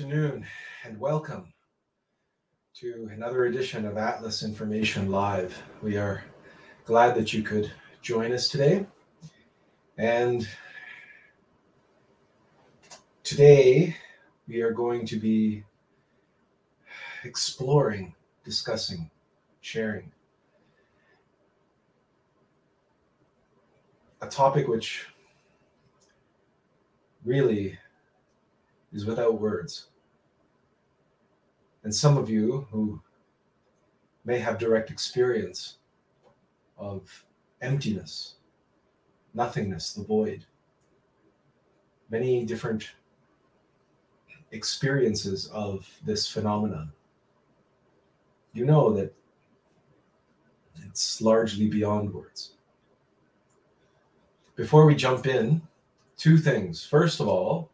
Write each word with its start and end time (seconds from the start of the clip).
Afternoon 0.00 0.46
and 0.82 0.98
welcome 0.98 1.52
to 2.72 3.10
another 3.12 3.44
edition 3.44 3.84
of 3.84 3.98
Atlas 3.98 4.42
Information 4.42 5.10
Live. 5.10 5.62
We 5.82 5.98
are 5.98 6.24
glad 6.86 7.14
that 7.16 7.34
you 7.34 7.42
could 7.42 7.70
join 8.00 8.32
us 8.32 8.48
today. 8.48 8.86
And 9.98 10.48
today 13.24 13.94
we 14.48 14.62
are 14.62 14.72
going 14.72 15.04
to 15.04 15.16
be 15.16 15.64
exploring, 17.24 18.14
discussing, 18.42 19.10
sharing 19.60 20.10
a 24.22 24.28
topic 24.28 24.66
which 24.66 25.08
really 27.22 27.78
is 28.94 29.04
without 29.04 29.38
words. 29.38 29.89
And 31.82 31.94
some 31.94 32.16
of 32.18 32.28
you 32.28 32.66
who 32.70 33.00
may 34.24 34.38
have 34.38 34.58
direct 34.58 34.90
experience 34.90 35.78
of 36.76 37.24
emptiness, 37.62 38.34
nothingness, 39.34 39.92
the 39.92 40.04
void, 40.04 40.44
many 42.10 42.44
different 42.44 42.90
experiences 44.50 45.46
of 45.48 45.88
this 46.04 46.26
phenomenon, 46.26 46.92
you 48.52 48.64
know 48.64 48.92
that 48.92 49.14
it's 50.86 51.20
largely 51.20 51.68
beyond 51.68 52.12
words. 52.12 52.52
Before 54.56 54.84
we 54.84 54.94
jump 54.94 55.26
in, 55.26 55.62
two 56.16 56.36
things. 56.36 56.84
First 56.84 57.20
of 57.20 57.28
all, 57.28 57.70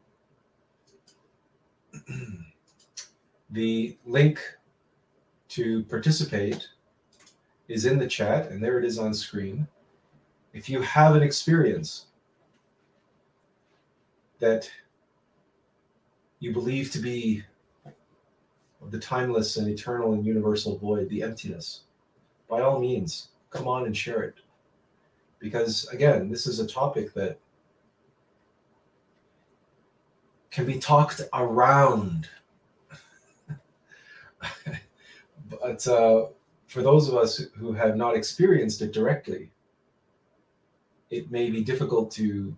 the 3.50 3.96
link 4.04 4.40
to 5.48 5.84
participate 5.84 6.68
is 7.68 7.86
in 7.86 7.98
the 7.98 8.06
chat, 8.06 8.50
and 8.50 8.62
there 8.62 8.78
it 8.78 8.84
is 8.84 8.98
on 8.98 9.14
screen. 9.14 9.66
If 10.52 10.68
you 10.68 10.80
have 10.82 11.14
an 11.14 11.22
experience 11.22 12.06
that 14.38 14.70
you 16.40 16.52
believe 16.52 16.90
to 16.92 16.98
be 16.98 17.42
the 18.90 18.98
timeless 18.98 19.56
and 19.56 19.68
eternal 19.68 20.12
and 20.12 20.24
universal 20.24 20.78
void, 20.78 21.08
the 21.08 21.22
emptiness, 21.22 21.82
by 22.48 22.60
all 22.60 22.80
means, 22.80 23.28
come 23.50 23.66
on 23.66 23.86
and 23.86 23.96
share 23.96 24.22
it. 24.22 24.34
Because 25.38 25.86
again, 25.88 26.30
this 26.30 26.46
is 26.46 26.60
a 26.60 26.66
topic 26.66 27.12
that 27.14 27.38
can 30.50 30.64
be 30.66 30.78
talked 30.78 31.20
around. 31.34 32.28
but 35.50 35.86
uh, 35.86 36.26
for 36.66 36.82
those 36.82 37.08
of 37.08 37.14
us 37.14 37.38
who 37.56 37.72
have 37.72 37.96
not 37.96 38.16
experienced 38.16 38.82
it 38.82 38.92
directly, 38.92 39.50
it 41.10 41.30
may 41.30 41.50
be 41.50 41.62
difficult 41.62 42.10
to 42.12 42.56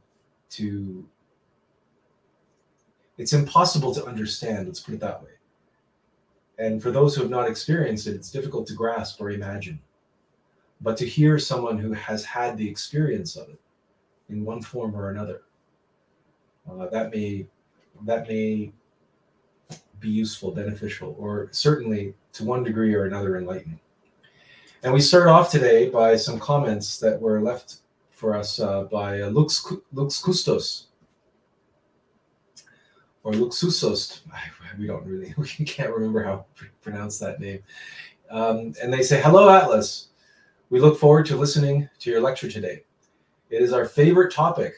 to 0.50 1.06
it's 3.19 3.32
impossible 3.32 3.93
to 3.94 4.04
understand 4.06 4.66
let's 4.66 4.81
put 4.81 4.94
it 4.94 5.00
that 5.00 5.22
way. 5.22 5.31
And 6.59 6.82
for 6.82 6.91
those 6.91 7.15
who 7.15 7.22
have 7.22 7.31
not 7.31 7.49
experienced 7.49 8.06
it 8.06 8.15
it's 8.15 8.31
difficult 8.31 8.66
to 8.69 8.75
grasp 8.75 9.20
or 9.20 9.31
imagine. 9.31 9.78
But 10.81 10.97
to 10.99 11.06
hear 11.06 11.38
someone 11.38 11.78
who 11.78 11.93
has 11.93 12.25
had 12.25 12.56
the 12.56 12.69
experience 12.69 13.37
of 13.37 13.49
it 13.49 13.60
in 14.28 14.44
one 14.44 14.62
form 14.62 14.94
or 14.94 15.10
another 15.10 15.43
uh, 16.70 16.87
that 16.88 17.10
may 17.10 17.47
that 18.05 18.28
may 18.28 18.72
be 20.00 20.09
useful, 20.09 20.50
beneficial, 20.50 21.16
or 21.19 21.48
certainly 21.50 22.14
to 22.32 22.44
one 22.44 22.62
degree 22.62 22.94
or 22.94 23.06
another 23.06 23.36
enlightening. 23.36 23.81
And 24.82 24.92
we 24.92 25.00
start 25.00 25.26
off 25.26 25.50
today 25.50 25.88
by 25.88 26.16
some 26.16 26.38
comments 26.38 26.98
that 26.98 27.20
were 27.20 27.41
left 27.41 27.78
for 28.10 28.37
us 28.37 28.60
uh, 28.60 28.84
by 28.84 29.22
uh, 29.22 29.31
Lux, 29.31 29.72
Lux 29.92 30.22
Custos 30.22 30.87
or 33.22 33.32
Luxusost. 33.32 34.20
We 34.78 34.87
don't 34.87 35.04
really, 35.04 35.34
we 35.38 35.64
can't 35.64 35.92
remember 35.92 36.22
how 36.22 36.44
to 36.58 36.64
pronounce 36.82 37.19
that 37.19 37.41
name. 37.41 37.60
Um, 38.31 38.75
and 38.81 38.92
they 38.92 39.03
say, 39.03 39.20
Hello, 39.20 39.48
Atlas. 39.48 40.08
We 40.70 40.78
look 40.78 41.00
forward 41.00 41.26
to 41.26 41.37
listening 41.37 41.88
to 41.98 42.10
your 42.10 42.20
lecture 42.20 42.48
today. 42.48 42.84
It 43.50 43.62
is 43.62 43.72
our 43.72 43.87
favorite 43.87 44.32
topic 44.32 44.75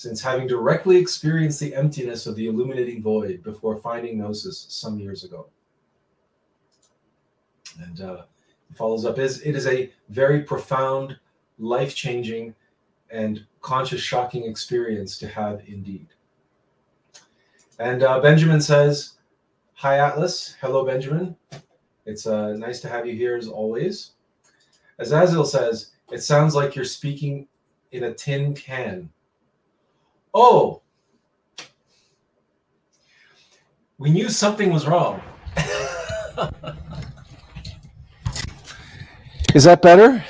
since 0.00 0.22
having 0.22 0.46
directly 0.46 0.96
experienced 0.96 1.60
the 1.60 1.74
emptiness 1.74 2.26
of 2.26 2.34
the 2.34 2.46
illuminating 2.46 3.02
void 3.02 3.42
before 3.42 3.76
finding 3.76 4.16
gnosis 4.16 4.64
some 4.70 4.98
years 4.98 5.24
ago. 5.24 5.46
And 7.82 8.00
uh, 8.00 8.22
follows 8.74 9.04
up 9.04 9.18
is 9.18 9.42
it 9.42 9.54
is 9.54 9.66
a 9.66 9.92
very 10.08 10.40
profound, 10.40 11.18
life 11.58 11.94
changing, 11.94 12.54
and 13.10 13.44
conscious 13.60 14.00
shocking 14.00 14.46
experience 14.46 15.18
to 15.18 15.28
have 15.28 15.60
indeed. 15.66 16.06
And 17.78 18.02
uh, 18.02 18.20
Benjamin 18.20 18.62
says, 18.62 19.18
Hi, 19.74 19.98
Atlas. 19.98 20.56
Hello, 20.62 20.82
Benjamin. 20.82 21.36
It's 22.06 22.26
uh, 22.26 22.54
nice 22.54 22.80
to 22.80 22.88
have 22.88 23.06
you 23.06 23.14
here 23.14 23.36
as 23.36 23.48
always. 23.48 24.12
Azazel 24.98 25.44
says, 25.44 25.90
It 26.10 26.22
sounds 26.22 26.54
like 26.54 26.74
you're 26.74 26.86
speaking 26.86 27.46
in 27.92 28.04
a 28.04 28.14
tin 28.14 28.54
can. 28.54 29.10
Oh, 30.32 30.82
we 33.98 34.10
knew 34.10 34.28
something 34.30 34.72
was 34.72 34.86
wrong. 34.86 35.20
Is 39.54 39.64
that 39.64 39.82
better? 39.82 40.24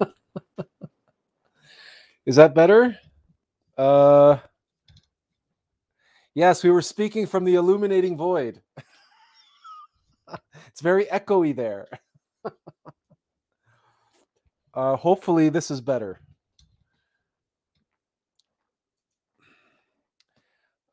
Is 2.26 2.36
that 2.36 2.54
better? 2.54 2.96
Uh, 3.76 4.38
yes, 6.34 6.62
we 6.62 6.70
were 6.70 6.80
speaking 6.80 7.26
from 7.26 7.44
the 7.44 7.56
illuminating 7.56 8.16
void. 8.16 8.62
it's 10.68 10.80
very 10.80 11.06
echoey 11.06 11.54
there. 11.54 11.88
uh, 14.72 14.96
hopefully, 14.96 15.48
this 15.48 15.70
is 15.70 15.80
better. 15.80 16.20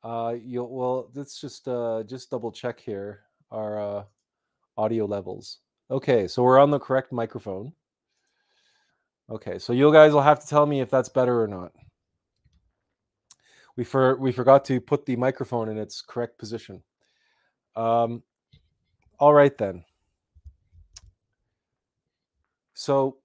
Uh, 0.03 0.35
you'll 0.43 0.69
well, 0.69 1.09
let's 1.15 1.39
just 1.39 1.67
uh, 1.67 2.03
just 2.03 2.29
double 2.29 2.51
check 2.51 2.79
here 2.79 3.21
our 3.51 3.79
uh, 3.79 4.03
audio 4.77 5.05
levels. 5.05 5.59
Okay, 5.89 6.27
so 6.27 6.43
we're 6.43 6.59
on 6.59 6.71
the 6.71 6.79
correct 6.79 7.11
microphone. 7.11 7.71
Okay, 9.29 9.57
so 9.59 9.71
you 9.71 9.91
guys 9.93 10.11
will 10.11 10.21
have 10.21 10.41
to 10.41 10.47
tell 10.47 10.65
me 10.65 10.81
if 10.81 10.89
that's 10.89 11.09
better 11.09 11.41
or 11.41 11.47
not. 11.47 11.71
We 13.77 13.83
for 13.83 14.17
we 14.17 14.31
forgot 14.31 14.65
to 14.65 14.81
put 14.81 15.05
the 15.05 15.15
microphone 15.15 15.69
in 15.69 15.77
its 15.77 16.01
correct 16.01 16.37
position. 16.37 16.83
Um, 17.75 18.23
all 19.19 19.33
right 19.33 19.57
then. 19.57 19.85
So 22.73 23.17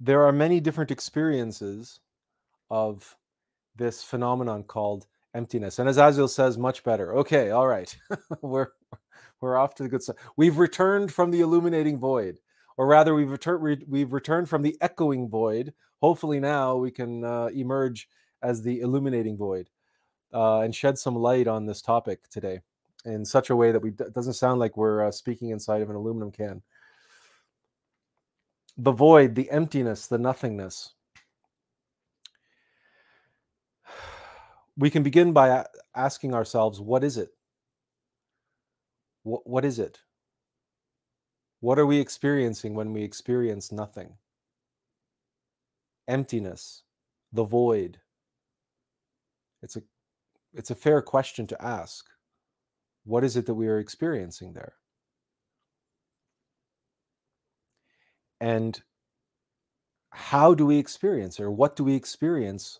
there 0.00 0.24
are 0.24 0.32
many 0.32 0.58
different 0.58 0.90
experiences 0.90 2.00
of 2.70 3.16
this 3.78 4.02
phenomenon 4.02 4.64
called 4.64 5.06
emptiness. 5.34 5.78
And 5.78 5.88
as 5.88 5.96
Azil 5.96 6.28
says, 6.28 6.58
much 6.58 6.84
better. 6.84 7.14
Okay, 7.18 7.50
all 7.50 7.66
right. 7.66 7.96
we're 8.42 8.68
we're 9.40 9.56
off 9.56 9.74
to 9.76 9.84
the 9.84 9.88
good 9.88 10.02
side. 10.02 10.16
We've 10.36 10.58
returned 10.58 11.12
from 11.12 11.30
the 11.30 11.40
illuminating 11.40 11.98
void. 11.98 12.38
or 12.76 12.86
rather, 12.86 13.14
we've 13.14 13.30
returned 13.30 13.84
we've 13.88 14.12
returned 14.12 14.48
from 14.48 14.62
the 14.62 14.76
echoing 14.80 15.28
void. 15.28 15.72
Hopefully, 16.02 16.40
now 16.40 16.76
we 16.76 16.90
can 16.90 17.24
uh, 17.24 17.46
emerge 17.46 18.08
as 18.42 18.62
the 18.62 18.80
illuminating 18.80 19.36
void 19.36 19.68
uh, 20.32 20.60
and 20.60 20.74
shed 20.74 20.98
some 20.98 21.16
light 21.16 21.46
on 21.48 21.66
this 21.66 21.82
topic 21.82 22.28
today 22.28 22.60
in 23.04 23.24
such 23.24 23.50
a 23.50 23.56
way 23.56 23.72
that 23.72 23.82
we 23.82 23.90
d- 23.90 24.04
doesn't 24.14 24.34
sound 24.34 24.60
like 24.60 24.76
we're 24.76 25.06
uh, 25.06 25.10
speaking 25.10 25.50
inside 25.50 25.82
of 25.82 25.90
an 25.90 25.96
aluminum 25.96 26.30
can. 26.30 26.62
The 28.76 28.92
void, 28.92 29.34
the 29.34 29.50
emptiness, 29.50 30.06
the 30.06 30.18
nothingness. 30.18 30.94
We 34.78 34.90
can 34.90 35.02
begin 35.02 35.32
by 35.32 35.66
asking 35.94 36.34
ourselves, 36.34 36.80
what 36.80 37.02
is 37.02 37.16
it? 37.16 37.30
What, 39.24 39.44
what 39.44 39.64
is 39.64 39.80
it? 39.80 39.98
What 41.60 41.80
are 41.80 41.86
we 41.86 41.98
experiencing 41.98 42.74
when 42.74 42.92
we 42.92 43.02
experience 43.02 43.72
nothing? 43.72 44.14
Emptiness, 46.06 46.84
the 47.32 47.42
void. 47.42 47.98
It's 49.62 49.76
a 49.76 49.82
it's 50.54 50.70
a 50.70 50.76
fair 50.76 51.02
question 51.02 51.46
to 51.48 51.62
ask. 51.62 52.06
What 53.04 53.24
is 53.24 53.36
it 53.36 53.46
that 53.46 53.54
we 53.54 53.66
are 53.66 53.78
experiencing 53.78 54.52
there? 54.52 54.74
And 58.40 58.80
how 60.10 60.54
do 60.54 60.64
we 60.64 60.78
experience 60.78 61.40
or 61.40 61.50
what 61.50 61.76
do 61.76 61.84
we 61.84 61.94
experience 61.94 62.78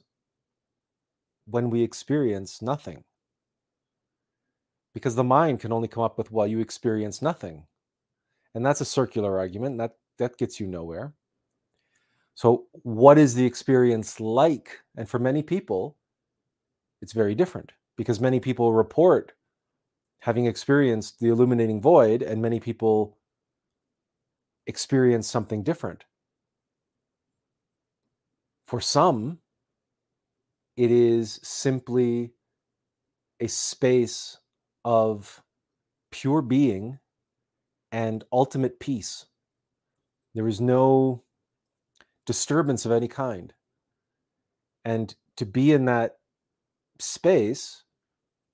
when 1.50 1.70
we 1.70 1.82
experience 1.82 2.62
nothing? 2.62 3.04
Because 4.94 5.14
the 5.14 5.24
mind 5.24 5.60
can 5.60 5.72
only 5.72 5.88
come 5.88 6.02
up 6.02 6.18
with, 6.18 6.32
well, 6.32 6.46
you 6.46 6.60
experience 6.60 7.22
nothing. 7.22 7.66
And 8.54 8.64
that's 8.64 8.80
a 8.80 8.84
circular 8.84 9.38
argument. 9.38 9.78
That 9.78 9.92
that 10.18 10.36
gets 10.36 10.58
you 10.58 10.66
nowhere. 10.66 11.12
So 12.34 12.66
what 12.72 13.18
is 13.18 13.34
the 13.34 13.44
experience 13.44 14.20
like? 14.20 14.80
And 14.96 15.08
for 15.08 15.18
many 15.18 15.42
people, 15.42 15.96
it's 17.02 17.12
very 17.12 17.34
different 17.34 17.72
because 17.96 18.20
many 18.20 18.40
people 18.40 18.72
report 18.72 19.32
having 20.20 20.46
experienced 20.46 21.20
the 21.20 21.28
illuminating 21.28 21.80
void, 21.80 22.22
and 22.22 22.42
many 22.42 22.58
people 22.58 23.16
experience 24.66 25.28
something 25.28 25.62
different. 25.62 26.04
For 28.66 28.80
some, 28.80 29.38
it 30.78 30.92
is 30.92 31.40
simply 31.42 32.30
a 33.40 33.48
space 33.48 34.38
of 34.84 35.42
pure 36.12 36.40
being 36.40 37.00
and 37.90 38.22
ultimate 38.32 38.78
peace. 38.78 39.26
There 40.36 40.46
is 40.46 40.60
no 40.60 41.25
disturbance 42.25 42.86
of 42.86 42.92
any 42.92 43.08
kind. 43.08 43.52
And 44.84 45.16
to 45.36 45.44
be 45.44 45.72
in 45.72 45.86
that 45.86 46.19
space, 47.00 47.82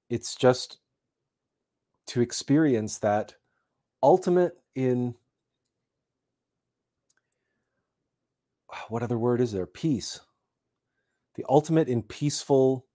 it's 0.09 0.35
just 0.35 0.79
to 2.06 2.23
experience 2.23 2.97
that 3.00 3.35
ultimate 4.03 4.56
in 4.75 5.15
what 8.88 9.03
other 9.03 9.19
word 9.19 9.43
is 9.43 9.53
there? 9.53 9.67
Peace. 9.67 10.20
The 11.35 11.45
ultimate 11.49 11.89
in 11.89 12.03
peaceful. 12.03 12.87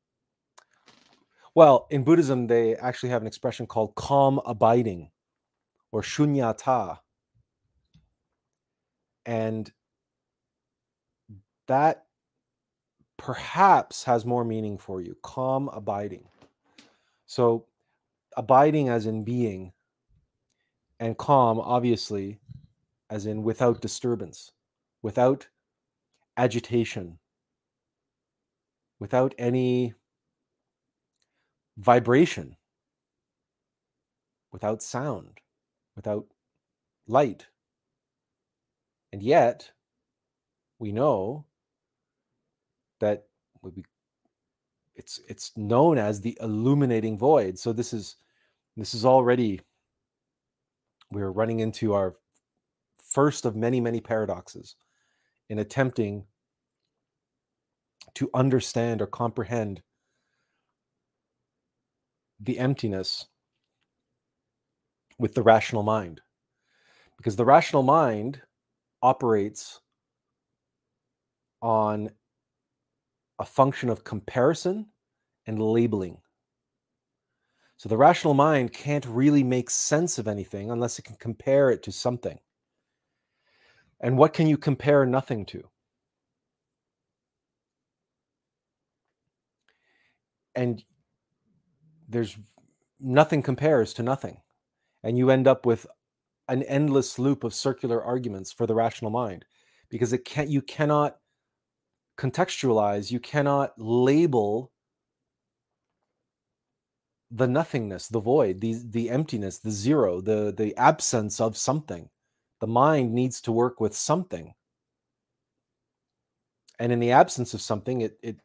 Well, 1.56 1.88
in 1.90 2.04
Buddhism, 2.04 2.48
they 2.48 2.76
actually 2.76 3.10
have 3.10 3.22
an 3.22 3.28
expression 3.28 3.68
called 3.68 3.96
calm 3.96 4.40
abiding 4.46 5.12
or 5.92 6.02
shunyata. 6.02 7.00
And 9.26 9.72
that 11.68 12.06
perhaps 13.18 14.04
has 14.06 14.26
more 14.26 14.46
meaning 14.46 14.78
for 14.78 15.02
you 15.02 15.16
calm 15.22 15.70
abiding. 15.70 16.28
So, 17.26 17.66
abiding 18.38 18.90
as 18.90 19.06
in 19.06 19.24
being, 19.24 19.74
and 21.00 21.18
calm, 21.18 21.60
obviously, 21.60 22.40
as 23.10 23.26
in 23.26 23.44
without 23.44 23.82
disturbance, 23.82 24.52
without 25.02 25.48
agitation, 26.38 27.20
without 29.00 29.34
any 29.38 29.94
vibration, 31.78 32.56
without 34.52 34.82
sound, 34.82 35.40
without 35.96 36.26
light. 37.08 37.48
And 39.12 39.24
yet, 39.24 39.72
we 40.78 40.92
know 40.92 41.46
that 43.00 43.26
it's 44.96 45.20
it's 45.30 45.56
known 45.56 45.98
as 45.98 46.20
the 46.20 46.38
illuminating 46.42 47.18
void. 47.18 47.58
So 47.58 47.72
this 47.74 47.94
is 47.94 48.18
this 48.76 48.94
is 48.94 49.06
already 49.06 49.62
we're 51.12 51.32
running 51.32 51.62
into 51.62 51.94
our 51.94 52.16
first 53.02 53.46
of 53.46 53.56
many 53.56 53.80
many 53.80 54.02
paradoxes 54.02 54.76
in 55.50 55.60
attempting 55.60 56.26
to 58.16 58.30
understand 58.34 59.02
or 59.02 59.08
comprehend 59.08 59.82
the 62.40 62.60
emptiness 62.60 63.28
with 65.18 65.34
the 65.34 65.44
rational 65.44 65.84
mind 65.84 66.22
because 67.18 67.36
the 67.36 67.46
rational 67.46 67.84
mind 67.84 68.42
operates 69.02 69.82
on 71.62 72.10
a 73.40 73.46
function 73.46 73.90
of 73.90 74.04
comparison 74.04 74.88
and 75.46 75.62
labeling. 75.62 76.18
So 77.78 77.90
the 77.90 77.98
rational 77.98 78.34
mind 78.34 78.74
can't 78.74 79.06
really 79.06 79.44
make 79.44 79.70
sense 79.70 80.18
of 80.18 80.28
anything 80.28 80.72
unless 80.72 81.00
it 81.00 81.04
can 81.04 81.16
compare 81.16 81.70
it 81.70 81.84
to 81.84 81.92
something. 81.92 82.40
And 84.02 84.18
what 84.18 84.34
can 84.34 84.48
you 84.48 84.58
compare 84.58 85.06
nothing 85.06 85.46
to? 85.48 85.64
And 90.60 90.84
there's 92.10 92.38
nothing 93.00 93.42
compares 93.42 93.94
to 93.94 94.04
nothing. 94.04 94.42
And 95.04 95.18
you 95.18 95.30
end 95.30 95.48
up 95.48 95.66
with 95.66 95.88
an 96.50 96.64
endless 96.64 97.18
loop 97.18 97.46
of 97.46 97.54
circular 97.54 98.04
arguments 98.04 98.52
for 98.52 98.68
the 98.68 98.76
rational 98.76 99.10
mind 99.10 99.46
because 99.90 100.12
it 100.12 100.26
can't 100.26 100.50
you 100.50 100.62
cannot 100.62 101.16
contextualize, 102.18 103.10
you 103.10 103.22
cannot 103.22 103.72
label 103.78 104.74
the 107.32 107.48
nothingness, 107.48 108.10
the 108.10 108.20
void, 108.20 108.60
the 108.60 108.76
the 108.84 109.10
emptiness, 109.10 109.60
the 109.60 109.72
zero, 109.72 110.20
the 110.20 110.54
the 110.56 110.76
absence 110.76 111.40
of 111.40 111.56
something. 111.56 112.10
The 112.60 112.68
mind 112.68 113.14
needs 113.14 113.40
to 113.42 113.54
work 113.54 113.80
with 113.80 113.96
something. 113.96 114.56
And 116.80 116.92
in 116.92 117.00
the 117.00 117.12
absence 117.12 117.54
of 117.54 117.62
something, 117.62 118.02
it 118.02 118.20
it 118.22 118.42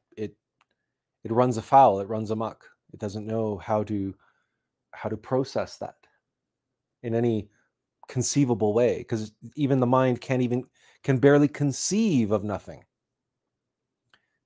it 1.25 1.33
runs 1.33 1.57
afoul, 1.57 2.01
it 2.01 2.09
runs 2.09 2.31
amok. 2.31 2.65
It 2.93 3.01
doesn't 3.01 3.27
know 3.27 3.59
how 3.59 3.83
to 3.85 4.15
how 4.93 5.09
to 5.09 5.17
process 5.17 5.77
that 5.79 5.97
in 7.03 7.15
any 7.15 7.49
conceivable 8.07 8.73
way 8.73 8.99
because 8.99 9.33
even 9.57 9.81
the 9.81 9.87
mind 9.87 10.21
can't 10.21 10.43
even 10.43 10.65
can 11.03 11.19
barely 11.19 11.49
conceive 11.49 12.31
of 12.31 12.45
nothing 12.45 12.85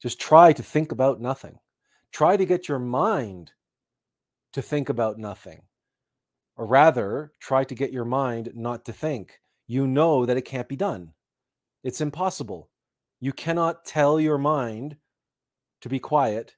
just 0.00 0.20
try 0.20 0.52
to 0.52 0.62
think 0.62 0.92
about 0.92 1.20
nothing. 1.20 1.58
Try 2.12 2.36
to 2.36 2.46
get 2.46 2.68
your 2.68 2.78
mind 2.78 3.52
to 4.52 4.62
think 4.62 4.88
about 4.88 5.18
nothing. 5.18 5.62
Or 6.56 6.66
rather, 6.66 7.32
try 7.40 7.64
to 7.64 7.74
get 7.74 7.92
your 7.92 8.04
mind 8.04 8.50
not 8.54 8.84
to 8.86 8.92
think. 8.92 9.40
You 9.66 9.86
know 9.86 10.24
that 10.24 10.36
it 10.36 10.44
can't 10.44 10.68
be 10.68 10.76
done. 10.76 11.12
It's 11.84 12.00
impossible. 12.00 12.70
You 13.20 13.32
cannot 13.32 13.84
tell 13.84 14.20
your 14.20 14.38
mind 14.38 14.96
to 15.80 15.88
be 15.88 15.98
quiet 15.98 16.54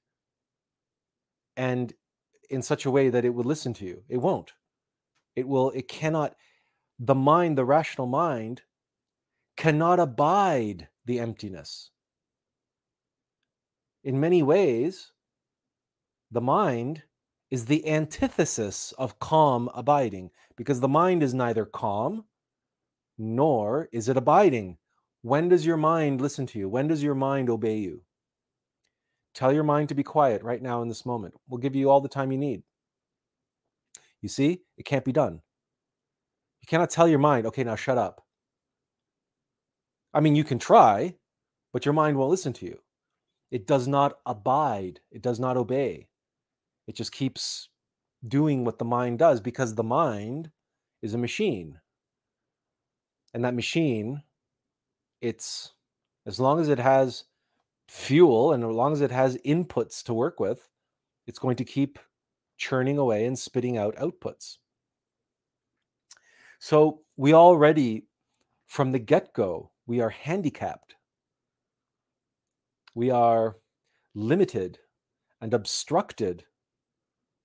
and 1.61 1.93
in 2.49 2.62
such 2.62 2.87
a 2.87 2.90
way 2.90 3.11
that 3.11 3.25
it 3.25 3.35
would 3.35 3.47
listen 3.47 3.75
to 3.75 3.85
you. 3.85 4.02
It 4.09 4.19
won't. 4.19 4.52
It 5.37 5.47
will, 5.47 5.71
it 5.71 5.88
cannot. 5.88 6.35
The 6.99 7.14
mind, 7.14 7.57
the 7.57 7.64
rational 7.64 8.07
mind, 8.07 8.62
cannot 9.57 10.00
abide 10.00 10.88
the 11.05 11.21
emptiness 11.21 11.90
in 14.05 14.21
many 14.21 14.43
ways, 14.43 15.12
the 16.31 16.40
mind 16.40 17.02
is 17.50 17.67
the 17.67 17.87
antithesis 17.88 18.93
of 18.99 19.19
calm 19.19 19.69
abiding 19.75 20.31
because 20.57 20.81
the 20.81 20.88
mind 20.88 21.23
is 21.23 21.35
neither 21.35 21.64
calm 21.64 22.25
nor 23.19 23.88
is 23.93 24.09
it 24.09 24.17
abiding. 24.17 24.79
When 25.23 25.49
does 25.49 25.67
your 25.67 25.76
mind 25.76 26.21
listen 26.21 26.47
to 26.47 26.59
you? 26.59 26.69
When 26.69 26.88
does 26.88 27.02
your 27.02 27.14
mind 27.14 27.50
obey 27.50 27.79
you? 27.79 28.02
Tell 29.35 29.53
your 29.53 29.65
mind 29.65 29.89
to 29.89 29.95
be 29.95 30.03
quiet 30.03 30.43
right 30.43 30.61
now 30.61 30.83
in 30.83 30.89
this 30.89 31.07
moment. 31.07 31.35
We'll 31.49 31.59
give 31.61 31.77
you 31.77 31.91
all 31.91 32.01
the 32.01 32.09
time 32.09 32.33
you 32.33 32.39
need. 32.39 32.63
You 34.21 34.29
see, 34.29 34.63
it 34.77 34.85
can't 34.85 35.05
be 35.05 35.13
done. 35.13 35.41
You 36.61 36.67
cannot 36.67 36.91
tell 36.91 37.09
your 37.09 37.19
mind, 37.19 37.47
okay, 37.47 37.65
now 37.65 37.77
shut 37.77 37.97
up. 37.97 38.25
I 40.13 40.21
mean, 40.21 40.35
you 40.35 40.45
can 40.45 40.59
try, 40.59 41.15
but 41.73 41.85
your 41.85 41.95
mind 41.95 42.17
won't 42.17 42.31
listen 42.31 42.53
to 42.55 42.67
you. 42.67 42.81
It 43.51 43.67
does 43.67 43.89
not 43.89 44.19
abide, 44.27 45.01
it 45.11 45.23
does 45.23 45.41
not 45.41 45.57
obey. 45.57 46.09
It 46.87 46.97
just 46.97 47.13
keeps 47.13 47.69
doing 48.27 48.65
what 48.65 48.79
the 48.79 48.85
mind 48.85 49.19
does 49.19 49.41
because 49.41 49.75
the 49.75 49.83
mind 49.83 50.51
is 51.03 51.15
a 51.15 51.19
machine. 51.19 51.81
And 53.33 53.45
that 53.45 53.55
machine, 53.55 54.23
it's 55.21 55.73
as 56.27 56.39
long 56.41 56.61
as 56.61 56.69
it 56.69 56.79
has 56.79 57.25
fuel 57.90 58.52
and 58.52 58.62
as 58.62 58.70
long 58.70 58.92
as 58.92 59.00
it 59.00 59.11
has 59.11 59.37
inputs 59.38 60.04
to 60.04 60.14
work 60.14 60.38
with, 60.38 60.68
it's 61.26 61.40
going 61.40 61.56
to 61.56 61.64
keep 61.64 61.99
churning 62.56 62.99
away 62.99 63.26
and 63.26 63.37
spitting 63.37 63.76
out 63.76 63.97
outputs. 63.97 64.59
So 66.61 67.00
we 67.16 67.35
already, 67.35 68.06
from 68.68 68.92
the 68.92 69.00
get 69.00 69.32
go, 69.35 69.73
we 69.87 70.00
are 70.00 70.09
handicapped. 70.09 70.94
We 72.94 73.11
are 73.11 73.56
limited 74.14 74.78
and 75.40 75.52
obstructed 75.52 76.44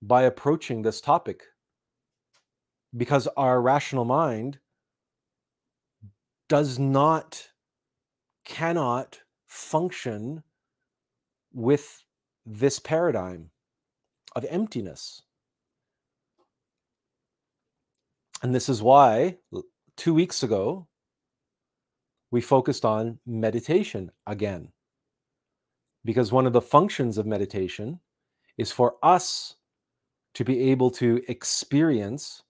by 0.03 0.23
approaching 0.23 0.83
this 0.83 1.01
topic 1.01 1.41
because 2.95 3.27
our 3.35 3.59
rational 3.63 4.05
mind 4.05 4.59
does 6.49 6.77
not, 6.77 7.49
cannot 8.43 9.21
function 9.55 10.43
with 11.53 12.03
this 12.45 12.77
paradigm 12.77 13.50
of 14.35 14.45
emptiness. 14.50 15.24
And 18.43 18.53
this 18.53 18.67
is 18.67 18.81
why 18.81 19.38
two 19.95 20.13
weeks 20.13 20.43
ago 20.43 20.88
we 22.31 22.41
focused 22.41 22.83
on 22.83 23.17
meditation 23.25 24.12
again. 24.27 24.74
Because 26.03 26.33
one 26.33 26.45
of 26.45 26.53
the 26.53 26.62
functions 26.62 27.17
of 27.17 27.25
meditation 27.25 28.01
is 28.57 28.71
for 28.71 28.95
us 29.01 29.55
to 30.33 30.43
be 30.43 30.69
able 30.69 30.91
to 30.91 31.21
experience 31.29 32.43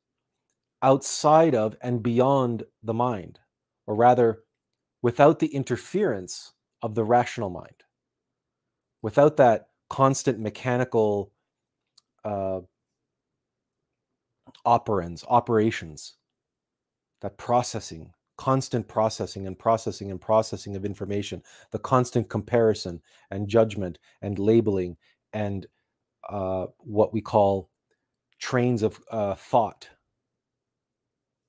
outside 0.81 1.53
of 1.53 1.77
and 1.81 2.01
beyond 2.01 2.63
the 2.81 2.93
mind, 2.95 3.39
or 3.85 3.95
rather, 3.95 4.39
without 5.03 5.37
the 5.37 5.47
interference 5.47 6.54
of 6.85 6.93
the 6.93 7.03
rational 7.03 7.49
mind, 7.49 7.83
without 9.01 9.37
that 9.37 9.69
constant 9.89 10.39
mechanical 10.39 11.31
uh, 12.23 12.59
operands, 14.67 15.25
operations, 15.27 16.17
that 17.21 17.39
processing, 17.39 18.11
constant 18.37 18.87
processing 18.87 19.47
and 19.47 19.57
processing 19.57 20.11
and 20.11 20.21
processing 20.21 20.75
of 20.75 20.85
information, 20.85 21.41
the 21.71 21.79
constant 21.79 22.29
comparison 22.29 23.01
and 23.31 23.47
judgment 23.47 23.97
and 24.21 24.37
labeling 24.37 24.95
and 25.33 25.65
uh, 26.29 26.67
what 26.77 27.11
we 27.11 27.19
call 27.19 27.71
trains 28.37 28.83
of 28.83 28.99
uh, 29.09 29.33
thought 29.33 29.89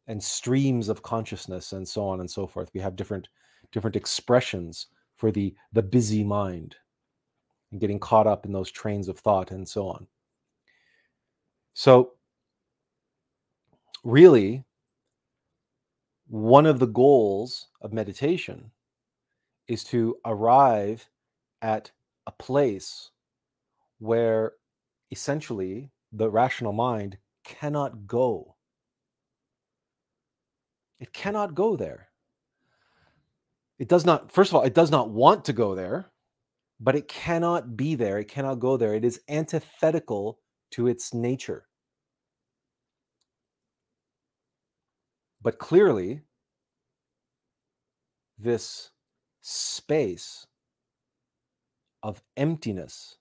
and 0.07 0.23
streams 0.23 0.89
of 0.89 1.03
consciousness 1.03 1.73
and 1.73 1.87
so 1.87 2.07
on 2.07 2.21
and 2.21 2.31
so 2.31 2.47
forth. 2.47 2.71
We 2.73 2.81
have 2.81 2.97
different 2.97 3.29
different 3.71 3.97
expressions 3.97 4.87
for 5.17 5.31
the 5.31 5.55
the 5.73 5.83
busy 5.83 6.23
mind 6.23 6.77
and 7.71 7.81
getting 7.81 7.99
caught 7.99 8.27
up 8.27 8.47
in 8.47 8.53
those 8.53 8.71
trains 8.71 9.09
of 9.09 9.19
thought 9.19 9.51
and 9.51 9.69
so 9.69 9.89
on 9.89 10.07
so 11.75 12.13
really 14.05 14.65
one 16.29 16.67
of 16.67 16.79
the 16.79 16.87
goals 16.87 17.69
of 17.81 17.93
meditation 17.93 18.71
is 19.69 19.85
to 19.85 20.17
arrive 20.25 21.09
at 21.63 21.91
a 22.27 22.33
place 22.33 23.11
where 23.99 24.53
essentially 25.11 25.91
the 26.13 26.29
rational 26.29 26.73
mind 26.73 27.17
cannot 27.45 28.07
go. 28.07 28.57
It 30.99 31.13
cannot 31.13 31.55
go 31.55 31.77
there. 31.77 32.09
It 33.79 33.89
does 33.89 34.05
not, 34.05 34.33
first 34.33 34.51
of 34.51 34.57
all, 34.57 34.63
it 34.63 34.75
does 34.75 34.91
not 34.91 35.11
want 35.11 35.45
to 35.47 35.53
go 35.53 35.75
there, 35.75 36.11
but 36.81 36.97
it 36.97 37.09
cannot 37.09 37.77
be 37.77 37.95
there. 37.95 38.19
It 38.19 38.29
cannot 38.29 38.61
go 38.61 38.77
there. 38.77 38.95
It 38.95 39.05
is 39.05 39.21
antithetical 39.29 40.39
to 40.73 40.87
its 40.87 41.13
nature. 41.13 41.67
But 45.43 45.59
clearly, 45.59 46.23
this 48.39 48.91
space 49.43 50.47
of 52.03 52.23
emptiness, 52.37 53.17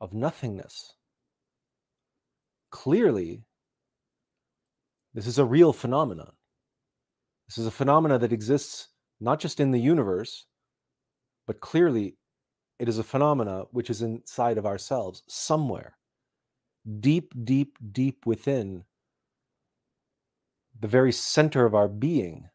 of 0.00 0.12
nothingness, 0.12 0.94
clearly 2.70 3.44
this 5.14 5.26
is 5.26 5.38
a 5.38 5.44
real 5.44 5.72
phenomenon. 5.72 6.32
This 7.48 7.58
is 7.58 7.66
a 7.66 7.70
phenomena 7.70 8.18
that 8.18 8.32
exists 8.32 8.88
not 9.22 9.38
just 9.40 9.60
in 9.60 9.70
the 9.70 9.80
universe, 9.80 10.46
but 11.46 11.60
clearly 11.60 12.16
it 12.78 12.88
is 12.88 12.98
a 12.98 13.04
phenomena 13.04 13.64
which 13.70 13.88
is 13.88 14.02
inside 14.02 14.58
of 14.58 14.66
ourselves 14.66 15.22
somewhere, 15.28 15.96
deep, 17.00 17.32
deep, 17.44 17.78
deep 17.92 18.26
within 18.26 18.84
the 20.80 20.88
very 20.88 21.12
center 21.12 21.64
of 21.64 21.74
our 21.74 21.86
being 21.88 22.48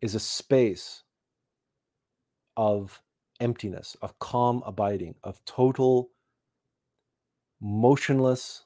is 0.00 0.14
a 0.14 0.20
space 0.20 1.02
of 2.56 3.02
emptiness, 3.40 3.96
of 4.00 4.18
calm 4.20 4.62
abiding, 4.64 5.16
of 5.24 5.44
total 5.44 6.10
motionless 7.60 8.64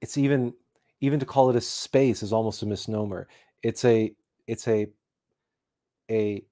it's 0.00 0.18
even 0.18 0.52
even 1.00 1.20
to 1.20 1.26
call 1.26 1.50
it 1.50 1.56
a 1.56 1.60
space 1.60 2.22
is 2.22 2.32
almost 2.32 2.62
a 2.62 2.66
misnomer. 2.66 3.28
It's 3.62 3.84
a 3.84 4.14
it's 4.46 4.68
a 4.68 4.88
a 6.10 6.44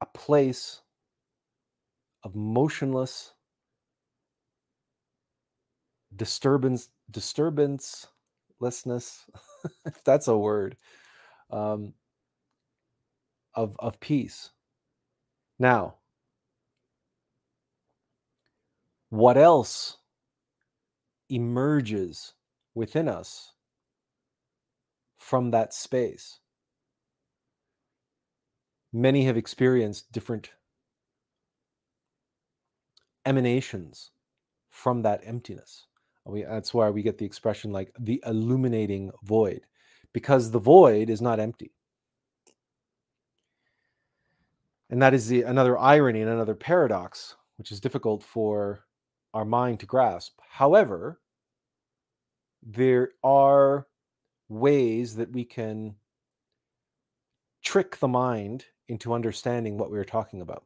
a 0.00 0.06
place 0.14 0.82
of 2.24 2.34
motionless 2.36 3.34
disturbance 6.16 6.88
disturbancelessness 7.12 8.08
if 9.86 10.04
that's 10.04 10.28
a 10.28 10.38
word 10.38 10.76
um, 11.50 11.94
of 13.54 13.76
of 13.78 14.00
peace. 14.00 14.50
Now, 15.58 15.96
what 19.10 19.36
else 19.38 19.98
emerges 21.30 22.34
within 22.74 23.08
us 23.08 23.54
from 25.26 25.50
that 25.50 25.74
space? 25.74 26.38
Many 28.92 29.24
have 29.24 29.36
experienced 29.36 30.12
different 30.12 30.50
emanations 33.24 34.12
from 34.70 35.02
that 35.02 35.20
emptiness. 35.24 35.86
We, 36.24 36.44
that's 36.44 36.72
why 36.72 36.90
we 36.90 37.02
get 37.02 37.18
the 37.18 37.26
expression 37.26 37.72
like 37.72 37.92
the 37.98 38.22
illuminating 38.24 39.10
void, 39.24 39.62
because 40.12 40.52
the 40.52 40.60
void 40.60 41.10
is 41.10 41.20
not 41.20 41.40
empty. 41.40 41.72
And 44.90 45.02
that 45.02 45.12
is 45.12 45.26
the 45.26 45.42
another 45.42 45.76
irony 45.76 46.20
and 46.20 46.30
another 46.30 46.54
paradox, 46.54 47.34
which 47.58 47.72
is 47.72 47.80
difficult 47.80 48.22
for 48.22 48.84
our 49.34 49.44
mind 49.44 49.80
to 49.80 49.86
grasp. 49.86 50.38
However, 50.48 51.20
there 52.62 53.10
are 53.24 53.88
ways 54.48 55.16
that 55.16 55.30
we 55.32 55.44
can 55.44 55.94
trick 57.62 57.96
the 57.96 58.08
mind 58.08 58.64
into 58.88 59.12
understanding 59.12 59.76
what 59.76 59.90
we 59.90 59.98
are 59.98 60.04
talking 60.04 60.40
about. 60.40 60.64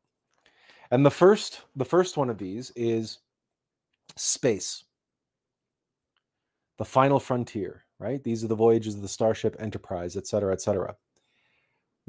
And 0.91 1.05
the 1.05 1.11
first 1.11 1.63
the 1.77 1.85
first 1.85 2.17
one 2.17 2.31
of 2.31 2.39
these 2.39 2.71
is 2.77 3.19
space. 4.17 4.85
The 6.79 6.85
final 6.85 7.21
frontier, 7.21 7.85
right? 7.99 8.23
These 8.23 8.43
are 8.43 8.49
the 8.49 8.55
voyages 8.55 8.95
of 8.95 9.03
the 9.03 9.09
Starship 9.09 9.57
Enterprise, 9.59 10.17
et 10.17 10.27
cetera, 10.27 10.53
et 10.53 10.61
cetera 10.61 10.97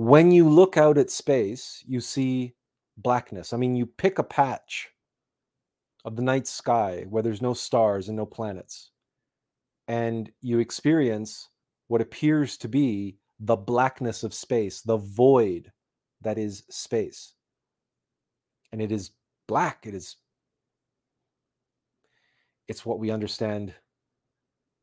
when 0.01 0.31
you 0.31 0.49
look 0.49 0.77
out 0.77 0.97
at 0.97 1.11
space, 1.11 1.83
you 1.87 2.01
see 2.01 2.55
blackness. 2.97 3.53
I 3.53 3.57
mean, 3.57 3.75
you 3.75 3.85
pick 3.85 4.17
a 4.17 4.23
patch 4.23 4.89
of 6.05 6.15
the 6.15 6.23
night 6.23 6.47
sky 6.47 7.05
where 7.07 7.21
there's 7.21 7.41
no 7.41 7.53
stars 7.53 8.07
and 8.07 8.17
no 8.17 8.25
planets, 8.25 8.89
and 9.87 10.31
you 10.41 10.57
experience 10.57 11.49
what 11.91 11.99
appears 11.99 12.55
to 12.55 12.69
be 12.69 13.17
the 13.41 13.57
blackness 13.57 14.23
of 14.23 14.33
space, 14.33 14.79
the 14.79 14.95
void 14.95 15.73
that 16.21 16.37
is 16.37 16.63
space. 16.69 17.33
And 18.71 18.81
it 18.81 18.93
is 18.93 19.11
black. 19.45 19.85
It 19.85 19.93
is, 19.93 20.15
it's 22.69 22.85
what 22.85 22.99
we 22.99 23.11
understand 23.11 23.73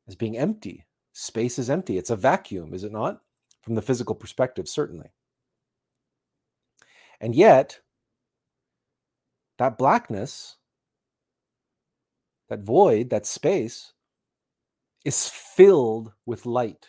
as 0.07 0.17
being 0.17 0.37
empty. 0.37 0.85
Space 1.15 1.59
is 1.59 1.71
empty. 1.71 1.97
It's 1.97 2.11
a 2.11 2.17
vacuum, 2.17 2.75
is 2.75 2.85
it 2.85 2.93
not? 2.93 3.23
From 3.63 3.75
the 3.75 3.81
physical 3.81 4.15
perspective, 4.15 4.69
certainly. 4.69 5.09
And 7.23 7.35
yet, 7.35 7.81
that 9.57 9.79
blackness, 9.79 10.57
that 12.51 12.61
void, 12.61 13.09
that 13.09 13.25
space, 13.25 13.95
is 15.07 15.27
filled 15.27 16.13
with 16.27 16.45
light. 16.45 16.89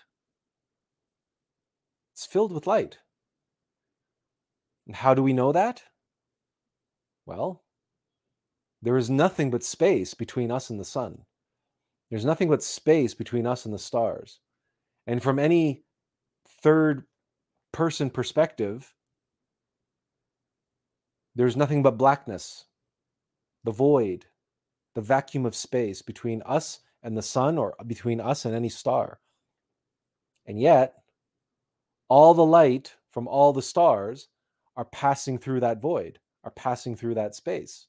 It's 2.19 2.25
filled 2.25 2.51
with 2.51 2.67
light. 2.67 2.97
And 4.85 4.93
how 4.93 5.13
do 5.13 5.23
we 5.23 5.31
know 5.31 5.53
that? 5.53 5.83
Well, 7.25 7.63
there 8.81 8.97
is 8.97 9.09
nothing 9.09 9.49
but 9.49 9.63
space 9.63 10.13
between 10.15 10.51
us 10.51 10.69
and 10.69 10.77
the 10.77 10.83
sun. 10.83 11.19
There's 12.09 12.25
nothing 12.25 12.49
but 12.49 12.61
space 12.61 13.13
between 13.13 13.47
us 13.47 13.63
and 13.63 13.73
the 13.73 13.79
stars. 13.79 14.41
And 15.07 15.23
from 15.23 15.39
any 15.39 15.85
third 16.61 17.05
person 17.71 18.09
perspective, 18.09 18.93
there's 21.35 21.55
nothing 21.55 21.83
but 21.83 21.97
blackness, 21.97 22.65
the 23.63 23.71
void, 23.71 24.25
the 24.93 25.01
vacuum 25.01 25.45
of 25.45 25.55
space 25.55 26.01
between 26.01 26.41
us 26.41 26.81
and 27.01 27.15
the 27.15 27.21
sun 27.21 27.57
or 27.57 27.75
between 27.87 28.19
us 28.19 28.43
and 28.43 28.53
any 28.53 28.67
star. 28.67 29.21
And 30.45 30.59
yet, 30.59 30.95
all 32.09 32.33
the 32.33 32.45
light 32.45 32.95
from 33.11 33.27
all 33.27 33.53
the 33.53 33.61
stars 33.61 34.27
are 34.75 34.85
passing 34.85 35.37
through 35.37 35.61
that 35.61 35.81
void, 35.81 36.19
are 36.43 36.51
passing 36.51 36.95
through 36.95 37.15
that 37.15 37.35
space, 37.35 37.87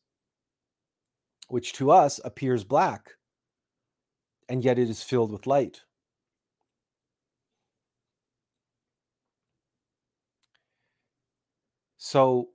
which 1.48 1.72
to 1.74 1.90
us 1.90 2.20
appears 2.24 2.62
black, 2.62 3.14
and 4.48 4.64
yet 4.64 4.78
it 4.78 4.88
is 4.90 5.02
filled 5.02 5.32
with 5.32 5.46
light. 5.46 5.82
So, 11.98 12.48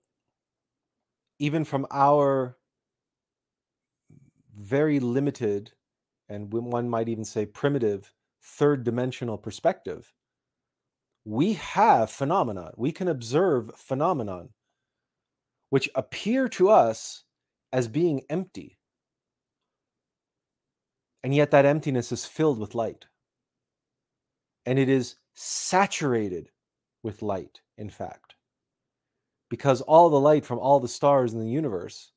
even 1.39 1.63
from 1.63 1.85
our 1.91 2.57
very 4.57 4.99
limited 4.99 5.71
and 6.29 6.51
one 6.51 6.89
might 6.89 7.09
even 7.09 7.23
say 7.23 7.45
primitive 7.45 8.11
third 8.41 8.83
dimensional 8.83 9.37
perspective 9.37 10.11
we 11.25 11.53
have 11.53 12.11
phenomenon 12.11 12.71
we 12.77 12.91
can 12.91 13.07
observe 13.07 13.71
phenomenon 13.75 14.49
which 15.71 15.89
appear 15.95 16.47
to 16.47 16.69
us 16.69 17.23
as 17.73 17.87
being 17.87 18.21
empty. 18.29 18.77
And 21.23 21.33
yet 21.33 21.51
that 21.51 21.65
emptiness 21.65 22.11
is 22.11 22.25
filled 22.25 22.59
with 22.59 22.75
light. 22.75 23.07
And 24.65 24.79
it 24.79 24.87
is 24.87 25.15
saturated 25.33 26.49
with 27.03 27.21
light 27.21 27.59
in 27.77 27.89
fact. 27.89 28.35
Because 29.49 29.81
all 29.81 30.09
the 30.09 30.19
light 30.19 30.45
from 30.45 30.59
all 30.59 30.79
the 30.79 30.87
stars 30.87 31.33
in 31.33 31.39
the 31.39 31.49
universe 31.49 32.11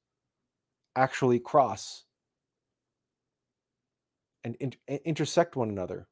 actually 0.94 1.40
cross 1.40 2.04
and 4.44 4.56
in- 4.56 4.74
intersect 5.04 5.56
one 5.56 5.68
another 5.68 6.06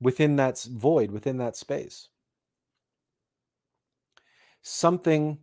within 0.00 0.36
that 0.36 0.62
void, 0.62 1.10
within 1.10 1.38
that 1.38 1.56
space. 1.56 2.08
Something 4.62 5.38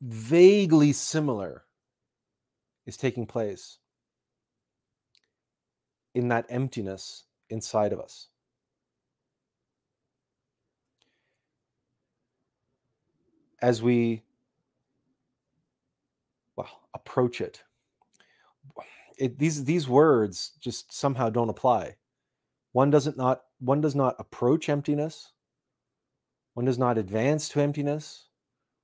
vaguely 0.00 0.92
similar 0.92 1.64
is 2.86 2.96
taking 2.96 3.26
place 3.26 3.78
in 6.14 6.28
that 6.28 6.46
emptiness 6.48 7.24
inside 7.50 7.92
of 7.92 8.00
us. 8.00 8.28
As 13.62 13.82
we 13.82 14.22
well 16.56 16.68
approach 16.94 17.40
it. 17.40 17.62
It 19.18 19.38
these 19.38 19.64
these 19.64 19.88
words 19.88 20.52
just 20.60 20.92
somehow 20.92 21.30
don't 21.30 21.48
apply. 21.48 21.96
One 22.72 22.90
doesn't 22.90 23.16
not 23.16 23.42
one 23.60 23.80
does 23.80 23.94
not 23.94 24.16
approach 24.18 24.68
emptiness. 24.68 25.32
One 26.54 26.66
does 26.66 26.78
not 26.78 26.98
advance 26.98 27.48
to 27.50 27.60
emptiness. 27.60 28.28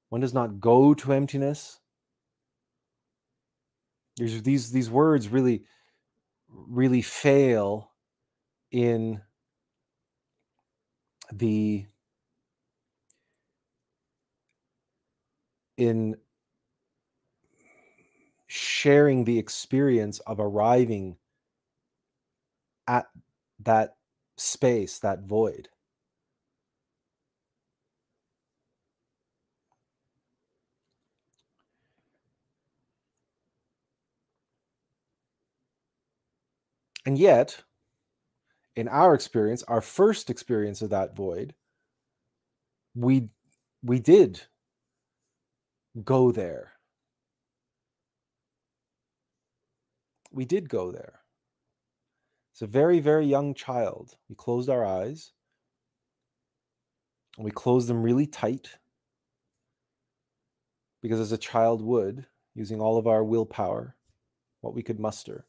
One 0.09 0.21
does 0.21 0.35
not 0.35 0.61
go 0.61 0.93
to 0.95 1.13
emptiness. 1.13 1.81
There's, 4.17 4.43
these 4.43 4.73
these 4.73 4.91
words 4.91 5.29
really 5.29 5.65
really 6.49 7.03
fail 7.03 7.93
in 8.71 9.21
the 11.33 11.87
in 15.77 16.17
sharing 18.51 19.25
the 19.25 19.39
experience 19.39 20.19
of 20.27 20.41
arriving 20.41 21.17
at 22.89 23.07
that 23.61 23.95
space, 24.37 24.99
that 24.99 25.23
void. 25.23 25.69
And 37.07 37.17
yet, 37.17 37.63
in 38.75 38.89
our 38.89 39.15
experience, 39.15 39.63
our 39.69 39.81
first 39.81 40.29
experience 40.29 40.83
of 40.83 40.91
that 40.91 41.15
void, 41.15 41.55
we 42.97 43.29
we 43.85 44.01
did 44.01 44.43
go 46.05 46.33
there 46.33 46.80
we 50.31 50.45
did 50.45 50.69
go 50.69 50.91
there. 50.91 51.21
It's 52.53 52.63
a 52.63 52.67
very, 52.67 53.01
very 53.01 53.27
young 53.27 53.55
child. 53.55 54.17
We 54.29 54.35
closed 54.35 54.69
our 54.69 54.85
eyes 54.85 55.33
and 57.37 57.45
we 57.45 57.51
closed 57.51 57.89
them 57.89 58.03
really 58.03 58.27
tight 58.27 58.77
because, 61.03 61.21
as 61.21 61.33
a 61.33 61.39
child 61.39 61.81
would, 61.81 62.27
using 62.55 62.81
all 62.81 62.99
of 62.99 63.07
our 63.07 63.25
willpower, 63.25 63.97
what 64.61 64.75
we 64.75 64.83
could 64.83 65.01
muster, 65.01 65.47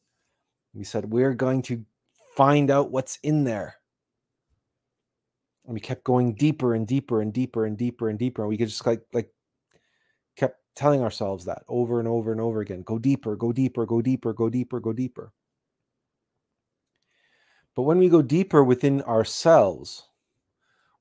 we 0.73 0.83
said, 0.83 1.11
We're 1.11 1.33
going 1.33 1.61
to 1.63 1.85
find 2.35 2.71
out 2.71 2.91
what's 2.91 3.17
in 3.23 3.43
there. 3.43 3.75
And 5.65 5.73
we 5.73 5.79
kept 5.79 6.03
going 6.03 6.33
deeper 6.35 6.73
and 6.73 6.87
deeper 6.87 7.21
and 7.21 7.33
deeper 7.33 7.65
and 7.65 7.77
deeper 7.77 8.09
and 8.09 8.17
deeper. 8.17 8.41
And 8.41 8.49
we 8.49 8.57
could 8.57 8.69
just 8.69 8.85
like, 8.85 9.01
like, 9.13 9.31
telling 10.75 11.01
ourselves 11.01 11.45
that 11.45 11.63
over 11.67 11.99
and 11.99 12.07
over 12.07 12.31
and 12.31 12.41
over 12.41 12.61
again 12.61 12.81
go 12.83 12.97
deeper, 12.97 13.35
go 13.35 13.51
deeper, 13.51 13.85
go 13.85 14.01
deeper, 14.01 14.33
go 14.33 14.49
deeper, 14.49 14.79
go 14.79 14.93
deeper. 14.93 15.31
But 17.75 17.83
when 17.83 17.99
we 17.99 18.09
go 18.09 18.21
deeper 18.21 18.63
within 18.63 19.01
ourselves, 19.03 20.07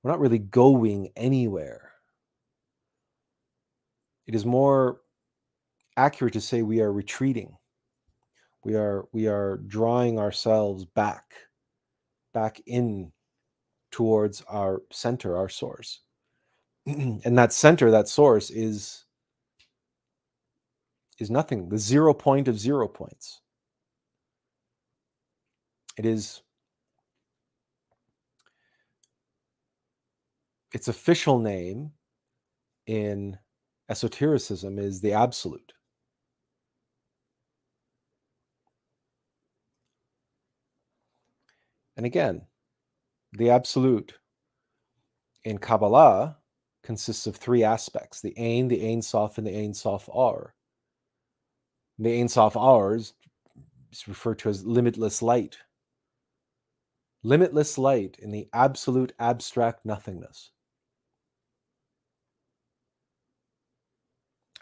we're 0.02 0.10
not 0.10 0.20
really 0.20 0.38
going 0.38 1.10
anywhere. 1.16 1.90
It 4.26 4.34
is 4.34 4.46
more 4.46 5.00
accurate 5.96 6.34
to 6.34 6.40
say 6.40 6.62
we 6.62 6.80
are 6.80 6.92
retreating. 6.92 7.56
We 8.64 8.74
are 8.76 9.06
we 9.12 9.26
are 9.26 9.56
drawing 9.66 10.18
ourselves 10.18 10.84
back 10.84 11.34
back 12.32 12.60
in 12.66 13.12
towards 13.90 14.42
our 14.42 14.82
center, 14.92 15.36
our 15.36 15.48
source. 15.48 16.00
and 16.86 17.38
that 17.38 17.52
center, 17.52 17.90
that 17.90 18.08
source 18.08 18.50
is 18.50 19.04
is 21.20 21.30
nothing, 21.30 21.68
the 21.68 21.78
zero 21.78 22.14
point 22.14 22.48
of 22.48 22.58
zero 22.58 22.88
points. 22.88 23.40
It 25.96 26.06
is 26.06 26.42
its 30.72 30.88
official 30.88 31.38
name 31.38 31.92
in 32.86 33.38
esotericism 33.88 34.78
is 34.78 35.00
the 35.00 35.12
absolute. 35.12 35.72
And 41.96 42.06
again, 42.06 42.46
the 43.32 43.50
absolute 43.50 44.14
in 45.44 45.58
Kabbalah 45.58 46.38
consists 46.82 47.26
of 47.26 47.36
three 47.36 47.62
aspects 47.62 48.22
the 48.22 48.34
Ein, 48.38 48.68
the 48.68 48.90
Ein 48.90 49.02
Sof, 49.02 49.36
and 49.36 49.46
the 49.46 49.54
Ein 49.54 49.74
Sof 49.74 50.08
Or 50.10 50.54
the 52.00 52.18
Ein 52.18 52.28
Sof 52.28 52.56
Or 52.56 52.94
is 52.94 53.12
referred 54.08 54.38
to 54.40 54.48
as 54.48 54.64
limitless 54.64 55.20
light. 55.20 55.58
Limitless 57.22 57.76
light 57.76 58.16
in 58.20 58.30
the 58.30 58.48
absolute 58.54 59.12
abstract 59.18 59.84
nothingness. 59.84 60.50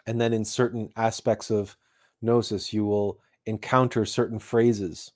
And 0.05 0.19
then 0.19 0.33
in 0.33 0.43
certain 0.43 0.89
aspects 0.97 1.49
of 1.49 1.77
gnosis, 2.21 2.73
you 2.73 2.85
will 2.85 3.21
encounter 3.45 4.05
certain 4.05 4.39
phrases, 4.39 5.13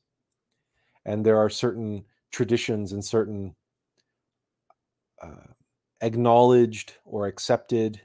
and 1.06 1.26
there 1.26 1.38
are 1.38 1.50
certain 1.50 2.06
traditions 2.32 2.94
and 2.94 3.04
certain 3.04 3.54
uh, 5.22 5.52
acknowledged 6.02 6.94
or 7.04 7.28
accepted 7.28 8.02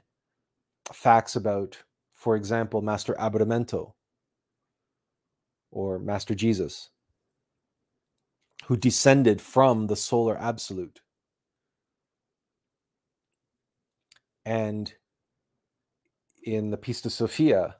facts 0.91 1.37
about, 1.37 1.77
for 2.13 2.35
example, 2.35 2.81
Master 2.81 3.13
Aberamentho 3.13 3.93
or 5.71 5.99
Master 5.99 6.35
Jesus, 6.35 6.89
who 8.65 8.77
descended 8.77 9.41
from 9.41 9.87
the 9.87 9.95
solar 9.95 10.37
absolute. 10.37 11.01
And 14.45 14.93
in 16.43 16.71
the 16.71 16.77
Pistis 16.77 17.11
Sophia, 17.11 17.75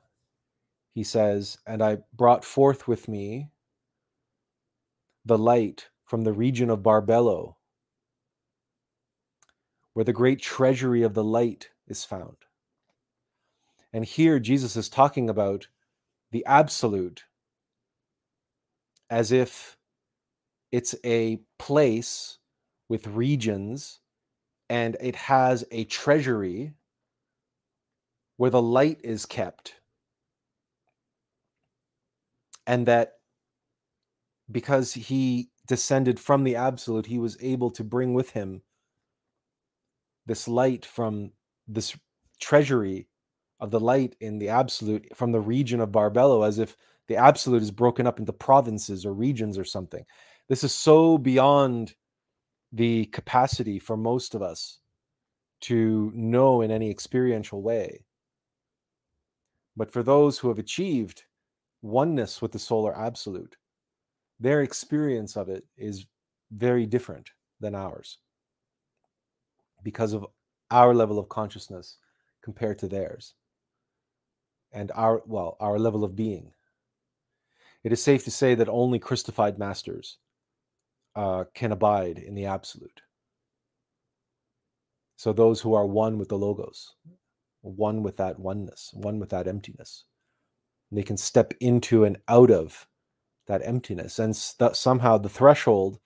he 0.94 1.02
says, 1.02 1.58
And 1.66 1.82
I 1.82 1.98
brought 2.12 2.44
forth 2.44 2.86
with 2.86 3.08
me 3.08 3.50
the 5.24 5.38
light 5.38 5.88
from 6.04 6.24
the 6.24 6.32
region 6.32 6.70
of 6.70 6.80
Barbelo, 6.80 7.54
where 9.94 10.04
the 10.04 10.12
great 10.12 10.40
treasury 10.40 11.02
of 11.02 11.14
the 11.14 11.24
light 11.24 11.70
is 11.86 12.04
found. 12.04 12.36
And 13.92 14.04
here 14.04 14.38
Jesus 14.38 14.76
is 14.76 14.88
talking 14.88 15.28
about 15.28 15.66
the 16.30 16.44
absolute 16.46 17.24
as 19.10 19.32
if 19.32 19.76
it's 20.72 20.94
a 21.04 21.40
place 21.58 22.38
with 22.88 23.06
regions 23.08 24.00
and 24.68 24.96
it 25.00 25.16
has 25.16 25.64
a 25.72 25.84
treasury 25.84 26.72
where 28.36 28.50
the 28.50 28.62
light 28.62 29.00
is 29.02 29.26
kept. 29.26 29.74
And 32.66 32.86
that 32.86 33.14
because 34.50 34.92
he 34.94 35.50
descended 35.66 36.20
from 36.20 36.44
the 36.44 36.56
absolute, 36.56 37.06
he 37.06 37.18
was 37.18 37.36
able 37.40 37.70
to 37.72 37.84
bring 37.84 38.14
with 38.14 38.30
him 38.30 38.62
this 40.26 40.46
light 40.46 40.86
from 40.86 41.32
this 41.66 41.96
treasury 42.40 43.08
of 43.58 43.70
the 43.70 43.80
light 43.80 44.14
in 44.20 44.38
the 44.38 44.48
absolute 44.48 45.06
from 45.16 45.32
the 45.32 45.40
region 45.40 45.80
of 45.80 45.90
Barbelo, 45.90 46.46
as 46.46 46.58
if 46.58 46.76
the 47.10 47.16
absolute 47.16 47.60
is 47.60 47.72
broken 47.72 48.06
up 48.06 48.20
into 48.20 48.32
provinces 48.32 49.04
or 49.04 49.12
regions 49.12 49.58
or 49.58 49.64
something. 49.64 50.04
This 50.48 50.62
is 50.62 50.72
so 50.72 51.18
beyond 51.18 51.92
the 52.72 53.06
capacity 53.06 53.80
for 53.80 53.96
most 53.96 54.36
of 54.36 54.42
us 54.42 54.78
to 55.62 56.12
know 56.14 56.60
in 56.60 56.70
any 56.70 56.88
experiential 56.88 57.62
way. 57.62 58.04
But 59.76 59.90
for 59.90 60.04
those 60.04 60.38
who 60.38 60.46
have 60.50 60.60
achieved 60.60 61.24
oneness 61.82 62.40
with 62.40 62.52
the 62.52 62.60
solar 62.60 62.96
absolute, 62.96 63.56
their 64.38 64.62
experience 64.62 65.36
of 65.36 65.48
it 65.48 65.64
is 65.76 66.06
very 66.52 66.86
different 66.86 67.28
than 67.58 67.74
ours 67.74 68.18
because 69.82 70.12
of 70.12 70.26
our 70.70 70.94
level 70.94 71.18
of 71.18 71.28
consciousness 71.28 71.96
compared 72.40 72.78
to 72.78 72.86
theirs 72.86 73.34
and 74.72 74.92
our 74.94 75.24
well 75.26 75.56
our 75.58 75.76
level 75.76 76.04
of 76.04 76.14
being 76.14 76.52
it 77.84 77.92
is 77.92 78.02
safe 78.02 78.24
to 78.24 78.30
say 78.30 78.54
that 78.54 78.68
only 78.68 78.98
christified 78.98 79.58
masters 79.58 80.18
uh, 81.16 81.44
can 81.54 81.72
abide 81.72 82.18
in 82.18 82.34
the 82.34 82.46
absolute. 82.46 83.00
So 85.16 85.32
those 85.32 85.60
who 85.60 85.74
are 85.74 85.86
one 85.86 86.18
with 86.18 86.28
the 86.28 86.38
logos 86.38 86.94
one 87.62 88.02
with 88.02 88.16
that 88.16 88.38
oneness 88.38 88.90
one 88.94 89.18
with 89.18 89.28
that 89.28 89.46
emptiness 89.46 90.04
they 90.92 91.02
can 91.02 91.16
step 91.16 91.52
into 91.60 92.04
and 92.04 92.18
out 92.28 92.50
of 92.50 92.86
that 93.46 93.62
emptiness. 93.64 94.18
And 94.18 94.34
st- 94.34 94.76
somehow 94.76 95.18
the 95.18 95.28
threshold 95.28 95.98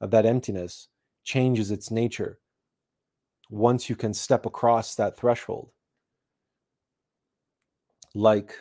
of 0.00 0.10
that 0.10 0.26
emptiness 0.26 0.88
changes 1.24 1.70
its 1.70 1.90
nature 1.90 2.38
once 3.50 3.88
you 3.88 3.96
can 3.96 4.14
step 4.14 4.46
across 4.46 4.94
that 4.96 5.16
threshold. 5.16 5.70
Like 8.14 8.56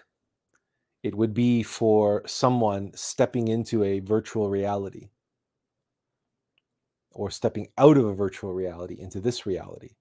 it 1.04 1.16
would 1.16 1.34
be 1.34 1.64
for 1.64 2.22
someone 2.28 2.92
stepping 2.96 3.48
into 3.48 3.84
a 3.84 4.00
virtual 4.00 4.50
reality 4.50 5.10
or 7.12 7.30
stepping 7.30 7.68
out 7.78 7.98
of 7.98 8.06
a 8.06 8.14
virtual 8.14 8.54
reality 8.54 9.00
into 9.00 9.20
this 9.20 9.46
reality. 9.46 9.96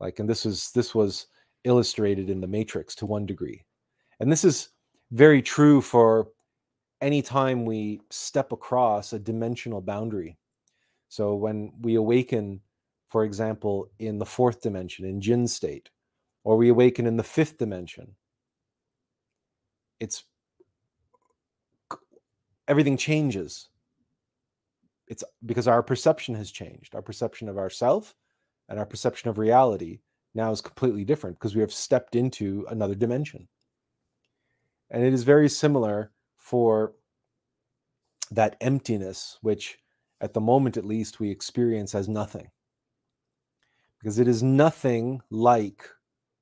Like 0.00 0.18
and 0.18 0.28
this 0.28 0.44
was 0.44 0.70
this 0.72 0.94
was 0.94 1.26
illustrated 1.64 2.30
in 2.30 2.40
the 2.40 2.46
matrix 2.46 2.94
to 2.96 3.06
one 3.06 3.26
degree. 3.26 3.64
And 4.20 4.30
this 4.30 4.44
is 4.44 4.68
very 5.10 5.42
true 5.42 5.80
for 5.80 6.28
any 7.00 7.22
time 7.22 7.64
we 7.64 8.00
step 8.10 8.52
across 8.52 9.12
a 9.12 9.18
dimensional 9.18 9.80
boundary. 9.80 10.38
So 11.08 11.34
when 11.34 11.72
we 11.80 11.96
awaken 11.96 12.60
for 13.08 13.24
example 13.24 13.90
in 13.98 14.18
the 14.18 14.26
fourth 14.26 14.60
dimension 14.60 15.04
in 15.04 15.20
jinn 15.20 15.46
state 15.46 15.90
or 16.42 16.56
we 16.56 16.68
awaken 16.68 17.06
in 17.06 17.16
the 17.16 17.22
fifth 17.22 17.58
dimension 17.58 18.16
it's 20.04 20.24
everything 22.68 22.96
changes. 22.96 23.68
It's 25.08 25.24
because 25.44 25.68
our 25.68 25.82
perception 25.82 26.34
has 26.36 26.50
changed. 26.50 26.94
Our 26.94 27.02
perception 27.02 27.48
of 27.48 27.58
ourself 27.58 28.14
and 28.68 28.78
our 28.78 28.86
perception 28.86 29.28
of 29.28 29.38
reality 29.38 30.00
now 30.34 30.50
is 30.50 30.60
completely 30.60 31.04
different 31.04 31.38
because 31.38 31.54
we 31.54 31.60
have 31.60 31.72
stepped 31.72 32.16
into 32.16 32.66
another 32.70 32.94
dimension. 32.94 33.48
And 34.90 35.02
it 35.02 35.12
is 35.12 35.24
very 35.24 35.48
similar 35.48 36.12
for 36.36 36.94
that 38.30 38.56
emptiness 38.60 39.38
which 39.42 39.78
at 40.20 40.32
the 40.32 40.40
moment 40.40 40.76
at 40.76 40.84
least 40.84 41.20
we 41.20 41.30
experience 41.30 41.94
as 41.94 42.08
nothing. 42.08 42.50
Because 43.98 44.18
it 44.18 44.28
is 44.28 44.42
nothing 44.42 45.20
like 45.30 45.88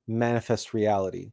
manifest 0.07 0.73
reality 0.73 1.31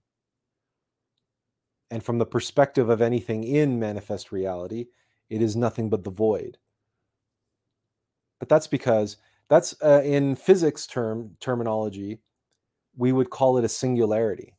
and 1.91 2.03
from 2.03 2.19
the 2.19 2.27
perspective 2.27 2.89
of 2.89 3.03
anything 3.03 3.45
in 3.45 3.79
manifest 3.79 4.33
reality, 4.33 4.87
it 5.29 5.43
is 5.43 5.57
nothing 5.57 5.91
but 5.91 6.05
the 6.05 6.11
void. 6.11 6.59
But 8.39 8.49
that's 8.49 8.67
because 8.67 9.17
that's 9.49 9.75
uh, 9.83 10.03
in 10.05 10.37
physics 10.37 10.87
term 10.87 11.37
terminology, 11.41 12.21
we 12.97 13.13
would 13.13 13.31
call 13.31 13.59
it 13.59 13.65
a 13.65 13.69
singularity. 13.69 14.55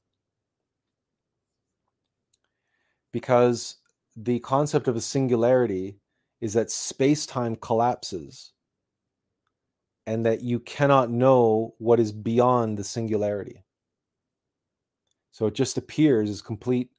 Because 3.12 3.78
the 4.16 4.40
concept 4.40 4.88
of 4.88 4.96
a 4.96 5.02
singularity 5.02 5.98
is 6.42 6.54
that 6.54 6.72
space 6.72 7.26
time 7.26 7.56
collapses 7.56 8.52
and 10.08 10.26
that 10.26 10.42
you 10.42 10.60
cannot 10.60 11.12
know 11.12 11.74
what 11.78 12.00
is 12.00 12.12
beyond 12.12 12.78
the 12.78 12.84
singularity. 12.84 13.64
So 15.32 15.46
it 15.46 15.54
just 15.54 15.78
appears 15.78 16.30
as 16.30 16.42
complete 16.42 16.90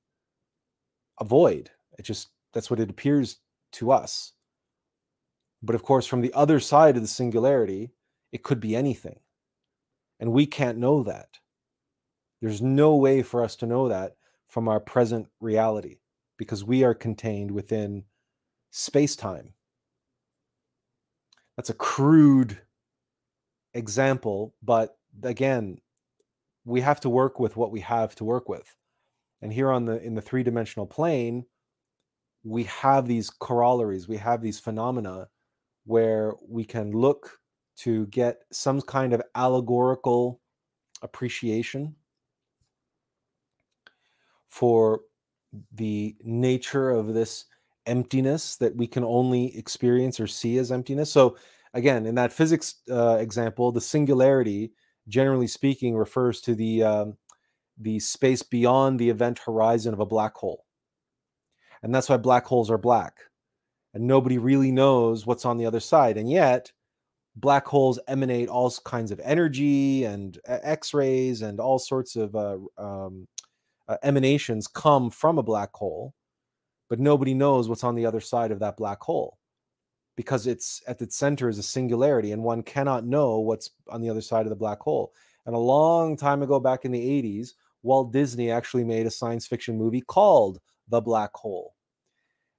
a 1.18 1.24
void. 1.24 1.70
It 1.98 2.02
just 2.02 2.28
that's 2.52 2.70
what 2.70 2.80
it 2.80 2.90
appears 2.90 3.38
to 3.72 3.90
us. 3.92 4.32
But 5.62 5.74
of 5.74 5.82
course, 5.82 6.06
from 6.06 6.20
the 6.20 6.32
other 6.34 6.60
side 6.60 6.96
of 6.96 7.02
the 7.02 7.08
singularity, 7.08 7.92
it 8.32 8.42
could 8.42 8.60
be 8.60 8.74
anything. 8.74 9.20
And 10.18 10.32
we 10.32 10.46
can't 10.46 10.78
know 10.78 11.02
that. 11.02 11.38
There's 12.40 12.60
no 12.60 12.96
way 12.96 13.22
for 13.22 13.44
us 13.44 13.56
to 13.56 13.66
know 13.66 13.88
that 13.88 14.16
from 14.48 14.68
our 14.68 14.80
present 14.80 15.28
reality 15.40 15.98
because 16.36 16.64
we 16.64 16.82
are 16.82 16.94
contained 16.94 17.52
within 17.52 18.04
space 18.70 19.14
time. 19.14 19.54
That's 21.56 21.70
a 21.70 21.74
crude 21.74 22.58
example, 23.74 24.54
but 24.62 24.98
again, 25.22 25.78
we 26.64 26.80
have 26.80 27.00
to 27.00 27.10
work 27.10 27.38
with 27.38 27.56
what 27.56 27.70
we 27.70 27.80
have 27.80 28.14
to 28.16 28.24
work 28.24 28.48
with. 28.48 28.74
And 29.42 29.52
here 29.52 29.70
on 29.70 29.84
the 29.84 30.00
in 30.02 30.14
the 30.14 30.22
three 30.22 30.42
dimensional 30.42 30.86
plane, 30.86 31.44
we 32.44 32.64
have 32.64 33.06
these 33.06 33.28
corollaries, 33.28 34.08
we 34.08 34.16
have 34.16 34.40
these 34.40 34.60
phenomena 34.60 35.28
where 35.84 36.34
we 36.48 36.64
can 36.64 36.92
look 36.92 37.38
to 37.74 38.06
get 38.06 38.42
some 38.52 38.80
kind 38.80 39.12
of 39.12 39.22
allegorical 39.34 40.40
appreciation 41.02 41.96
for 44.48 45.00
the 45.74 46.14
nature 46.22 46.90
of 46.90 47.14
this 47.14 47.46
emptiness 47.86 48.56
that 48.56 48.76
we 48.76 48.86
can 48.86 49.02
only 49.02 49.56
experience 49.56 50.20
or 50.20 50.26
see 50.26 50.58
as 50.58 50.70
emptiness. 50.70 51.10
So, 51.10 51.36
again, 51.74 52.06
in 52.06 52.14
that 52.14 52.32
physics 52.32 52.76
uh, 52.90 53.16
example, 53.18 53.72
the 53.72 53.80
singularity, 53.80 54.72
generally 55.08 55.48
speaking, 55.48 55.96
refers 55.96 56.40
to 56.42 56.54
the 56.54 56.82
um, 56.82 57.16
the 57.82 57.98
space 57.98 58.42
beyond 58.42 58.98
the 58.98 59.10
event 59.10 59.40
horizon 59.44 59.92
of 59.92 60.00
a 60.00 60.06
black 60.06 60.34
hole. 60.34 60.64
And 61.82 61.94
that's 61.94 62.08
why 62.08 62.16
black 62.16 62.46
holes 62.46 62.70
are 62.70 62.78
black. 62.78 63.18
And 63.94 64.06
nobody 64.06 64.38
really 64.38 64.72
knows 64.72 65.26
what's 65.26 65.44
on 65.44 65.58
the 65.58 65.66
other 65.66 65.80
side. 65.80 66.16
And 66.16 66.30
yet, 66.30 66.72
black 67.36 67.66
holes 67.66 67.98
emanate 68.08 68.48
all 68.48 68.70
kinds 68.84 69.10
of 69.10 69.20
energy 69.20 70.04
and 70.04 70.38
x 70.46 70.94
rays 70.94 71.42
and 71.42 71.60
all 71.60 71.78
sorts 71.78 72.16
of 72.16 72.34
uh, 72.34 72.58
um, 72.78 73.26
uh, 73.88 73.96
emanations 74.02 74.66
come 74.66 75.10
from 75.10 75.38
a 75.38 75.42
black 75.42 75.72
hole, 75.74 76.14
but 76.88 77.00
nobody 77.00 77.34
knows 77.34 77.68
what's 77.68 77.84
on 77.84 77.94
the 77.94 78.06
other 78.06 78.20
side 78.20 78.50
of 78.50 78.60
that 78.60 78.76
black 78.76 79.00
hole 79.00 79.38
because 80.16 80.46
it's 80.46 80.82
at 80.86 81.00
its 81.00 81.16
center 81.16 81.48
is 81.48 81.58
a 81.58 81.62
singularity 81.62 82.32
and 82.32 82.42
one 82.42 82.62
cannot 82.62 83.04
know 83.04 83.38
what's 83.38 83.70
on 83.88 84.02
the 84.02 84.10
other 84.10 84.20
side 84.20 84.46
of 84.46 84.50
the 84.50 84.56
black 84.56 84.80
hole. 84.80 85.12
And 85.46 85.54
a 85.54 85.58
long 85.58 86.16
time 86.16 86.42
ago, 86.42 86.60
back 86.60 86.84
in 86.84 86.92
the 86.92 87.22
80s, 87.22 87.54
Walt 87.82 88.12
Disney 88.12 88.50
actually 88.50 88.84
made 88.84 89.06
a 89.06 89.10
science 89.10 89.46
fiction 89.46 89.76
movie 89.76 90.00
called 90.00 90.60
The 90.88 91.00
Black 91.00 91.34
Hole. 91.34 91.74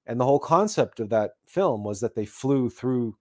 And 0.06 0.20
the 0.20 0.26
whole 0.26 0.40
concept 0.40 1.00
of 1.00 1.10
that 1.10 1.32
film 1.46 1.84
was 1.84 2.02
that 2.02 2.16
they 2.16 2.26
flew 2.26 2.70
through 2.70 3.16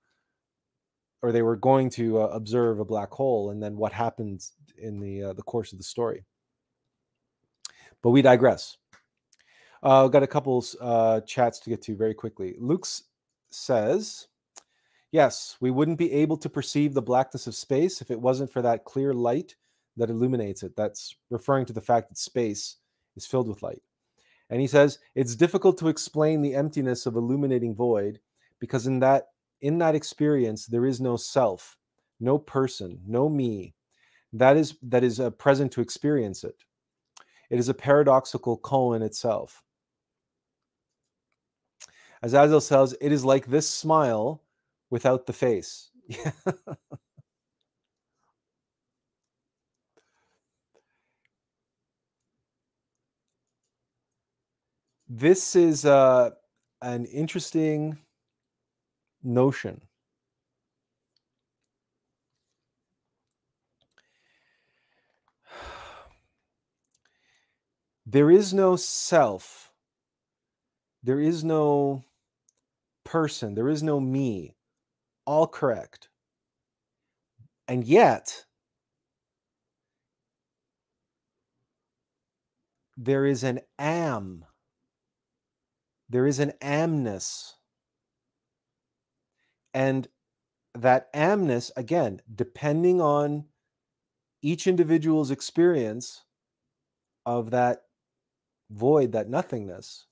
or 1.23 1.31
they 1.31 1.43
were 1.43 1.57
going 1.57 1.89
to 1.91 2.21
uh, 2.21 2.27
observe 2.27 2.81
a 2.81 2.85
black 2.85 3.11
hole 3.13 3.51
and 3.51 3.63
then 3.63 3.77
what 3.77 3.93
happens 3.93 4.53
in 4.77 4.99
the 4.99 5.23
uh, 5.23 5.33
the 5.33 5.43
course 5.43 5.73
of 5.73 5.79
the 5.79 5.85
story. 5.85 6.25
But 8.03 8.11
we 8.11 8.23
digress. 8.23 8.77
Uh, 9.83 10.09
got 10.09 10.25
a 10.25 10.29
couple 10.29 10.65
uh, 10.81 11.21
chats 11.21 11.61
to 11.61 11.71
get 11.71 11.83
to 11.83 11.97
very 11.97 12.15
quickly. 12.15 12.57
Luke 12.59 12.87
says, 13.51 14.29
Yes, 15.13 15.57
we 15.61 15.71
wouldn't 15.71 15.99
be 15.99 16.13
able 16.13 16.37
to 16.39 16.49
perceive 16.49 16.95
the 16.95 17.03
blackness 17.03 17.47
of 17.47 17.55
space 17.55 18.01
if 18.01 18.11
it 18.11 18.21
wasn't 18.21 18.53
for 18.53 18.63
that 18.63 18.85
clear 18.85 19.13
light 19.13 19.57
that 19.97 20.11
illuminates 20.11 20.63
it. 20.63 20.75
That's 20.77 21.15
referring 21.31 21.67
to 21.67 21.73
the 21.73 21.81
fact 21.81 22.09
that 22.09 22.19
space 22.19 22.77
is 23.17 23.27
filled 23.27 23.49
with 23.49 23.63
light. 23.63 23.83
And 24.51 24.61
he 24.61 24.67
says, 24.67 24.99
It's 25.15 25.37
difficult 25.37 25.79
to 25.79 25.89
explain 25.89 26.43
the 26.43 26.55
emptiness 26.55 27.07
of 27.07 27.17
illuminating 27.17 27.75
void 27.75 28.21
because 28.61 28.87
in 28.87 29.01
that 29.01 29.29
in 29.61 29.79
that 29.79 29.95
experience 29.95 30.67
there 30.67 30.87
is 30.87 31.01
no 31.01 31.17
self, 31.17 31.77
no 32.21 32.39
person, 32.39 33.01
no 33.07 33.29
me. 33.29 33.75
That 34.33 34.57
is 34.57 34.77
that 34.83 35.05
is 35.05 35.21
uh, 35.21 35.31
present 35.31 35.73
to 35.73 35.81
experience 35.81 36.45
it. 36.45 36.57
It 37.51 37.59
is 37.59 37.69
a 37.69 37.75
paradoxical 37.75 38.59
koan 38.59 39.03
itself. 39.03 39.63
As 42.23 42.35
Azazel 42.35 42.61
says, 42.61 42.97
it 43.01 43.11
is 43.11 43.25
like 43.25 43.47
this 43.47 43.69
smile 43.69 44.43
without 44.91 45.27
the 45.27 45.33
face. 45.33 45.91
this 55.15 55.55
is 55.55 55.85
uh, 55.85 56.31
an 56.81 57.05
interesting 57.05 57.99
notion. 59.23 59.83
There 68.05 68.31
is 68.31 68.53
no 68.53 68.77
self. 68.77 69.71
There 71.03 71.21
is 71.21 71.45
no 71.45 72.05
person. 73.05 73.55
There 73.55 73.69
is 73.69 73.83
no 73.83 74.01
me. 74.01 74.57
All 75.25 75.47
correct. 75.47 76.09
And 77.69 77.85
yet, 77.85 78.45
there 82.97 83.25
is 83.25 83.45
an 83.45 83.61
am. 83.79 84.45
There 86.13 86.27
is 86.27 86.39
an 86.41 86.53
amness. 86.61 87.55
And 89.73 90.09
that 90.75 91.11
amness, 91.15 91.71
again, 91.75 92.21
depending 92.35 93.01
on 93.01 93.47
each 94.43 94.67
individual's 94.67 95.31
experience 95.31 96.25
of 97.25 97.51
that 97.53 97.85
void, 98.71 99.13
that 99.13 99.31
nothingness, 99.31 100.05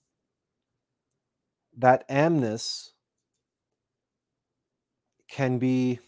that 1.77 2.09
amness 2.09 2.93
can 5.29 5.59
be 5.59 6.01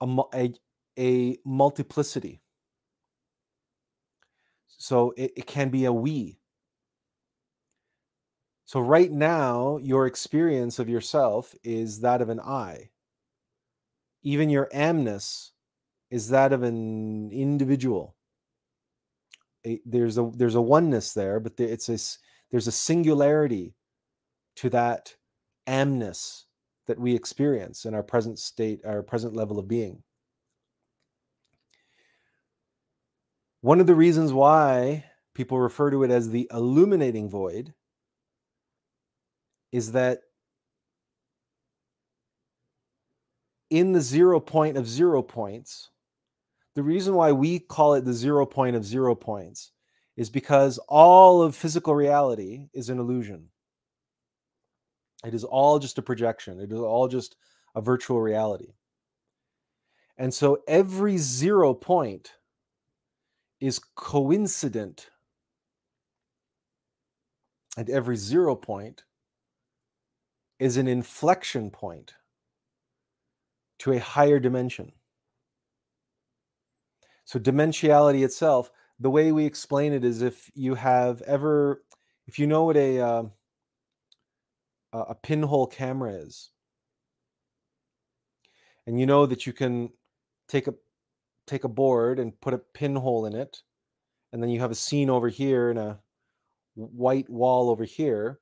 a, 0.00 0.22
a, 0.34 0.54
a 0.96 1.38
multiplicity. 1.44 2.42
So 4.68 5.14
it, 5.16 5.32
it 5.36 5.46
can 5.48 5.70
be 5.70 5.84
a 5.84 5.92
we. 5.92 6.38
So 8.72 8.80
right 8.80 9.12
now, 9.12 9.76
your 9.82 10.06
experience 10.06 10.78
of 10.78 10.88
yourself 10.88 11.54
is 11.62 12.00
that 12.00 12.22
of 12.22 12.30
an 12.30 12.40
I. 12.40 12.88
Even 14.22 14.48
your 14.48 14.70
amness 14.74 15.50
is 16.10 16.30
that 16.30 16.54
of 16.54 16.62
an 16.62 17.30
individual. 17.32 18.16
There's 19.84 20.16
a 20.16 20.30
there's 20.34 20.54
a 20.54 20.62
oneness 20.62 21.12
there, 21.12 21.38
but 21.38 21.60
it's 21.60 21.90
a 21.90 21.98
there's 22.50 22.66
a 22.66 22.72
singularity 22.72 23.74
to 24.56 24.70
that 24.70 25.16
amness 25.66 26.44
that 26.86 26.98
we 26.98 27.14
experience 27.14 27.84
in 27.84 27.92
our 27.92 28.02
present 28.02 28.38
state, 28.38 28.80
our 28.86 29.02
present 29.02 29.36
level 29.36 29.58
of 29.58 29.68
being. 29.68 30.02
One 33.60 33.80
of 33.80 33.86
the 33.86 33.94
reasons 33.94 34.32
why 34.32 35.04
people 35.34 35.60
refer 35.60 35.90
to 35.90 36.04
it 36.04 36.10
as 36.10 36.30
the 36.30 36.48
illuminating 36.50 37.28
void 37.28 37.74
is 39.72 39.92
that 39.92 40.20
in 43.70 43.92
the 43.92 44.00
zero 44.00 44.38
point 44.38 44.76
of 44.76 44.86
zero 44.86 45.22
points, 45.22 45.90
the 46.74 46.82
reason 46.82 47.14
why 47.14 47.32
we 47.32 47.58
call 47.58 47.94
it 47.94 48.04
the 48.04 48.12
zero 48.12 48.46
point 48.46 48.76
of 48.76 48.84
zero 48.84 49.14
points 49.14 49.72
is 50.16 50.28
because 50.28 50.78
all 50.88 51.42
of 51.42 51.56
physical 51.56 51.94
reality 51.94 52.68
is 52.74 52.90
an 52.90 52.98
illusion. 52.98 53.48
It 55.24 55.34
is 55.34 55.44
all 55.44 55.78
just 55.78 55.98
a 55.98 56.02
projection, 56.02 56.60
it 56.60 56.70
is 56.70 56.78
all 56.78 57.08
just 57.08 57.36
a 57.74 57.80
virtual 57.80 58.20
reality. 58.20 58.74
And 60.18 60.32
so 60.32 60.62
every 60.68 61.16
zero 61.16 61.72
point 61.72 62.32
is 63.60 63.78
coincident. 63.96 65.08
And 67.78 67.88
every 67.88 68.16
zero 68.16 68.54
point 68.54 69.04
is 70.62 70.76
an 70.76 70.86
inflection 70.86 71.70
point 71.70 72.14
to 73.80 73.90
a 73.90 73.98
higher 73.98 74.38
dimension. 74.38 74.92
So, 77.24 77.40
dimensionality 77.40 78.24
itself, 78.24 78.70
the 79.00 79.10
way 79.10 79.32
we 79.32 79.44
explain 79.44 79.92
it 79.92 80.04
is 80.04 80.22
if 80.22 80.52
you 80.54 80.76
have 80.76 81.20
ever, 81.22 81.82
if 82.28 82.38
you 82.38 82.46
know 82.46 82.62
what 82.62 82.76
a, 82.76 83.00
uh, 83.00 83.24
a 84.92 85.16
pinhole 85.16 85.66
camera 85.66 86.12
is. 86.12 86.50
And 88.86 89.00
you 89.00 89.06
know 89.06 89.26
that 89.26 89.46
you 89.46 89.52
can 89.52 89.90
take 90.46 90.68
a 90.68 90.74
take 91.48 91.64
a 91.64 91.68
board 91.68 92.20
and 92.20 92.40
put 92.40 92.54
a 92.54 92.58
pinhole 92.58 93.26
in 93.26 93.34
it 93.34 93.62
and 94.32 94.40
then 94.40 94.48
you 94.48 94.60
have 94.60 94.70
a 94.70 94.76
scene 94.76 95.10
over 95.10 95.28
here 95.28 95.70
and 95.70 95.78
a 95.78 95.98
white 96.76 97.28
wall 97.28 97.68
over 97.68 97.84
here 97.84 98.38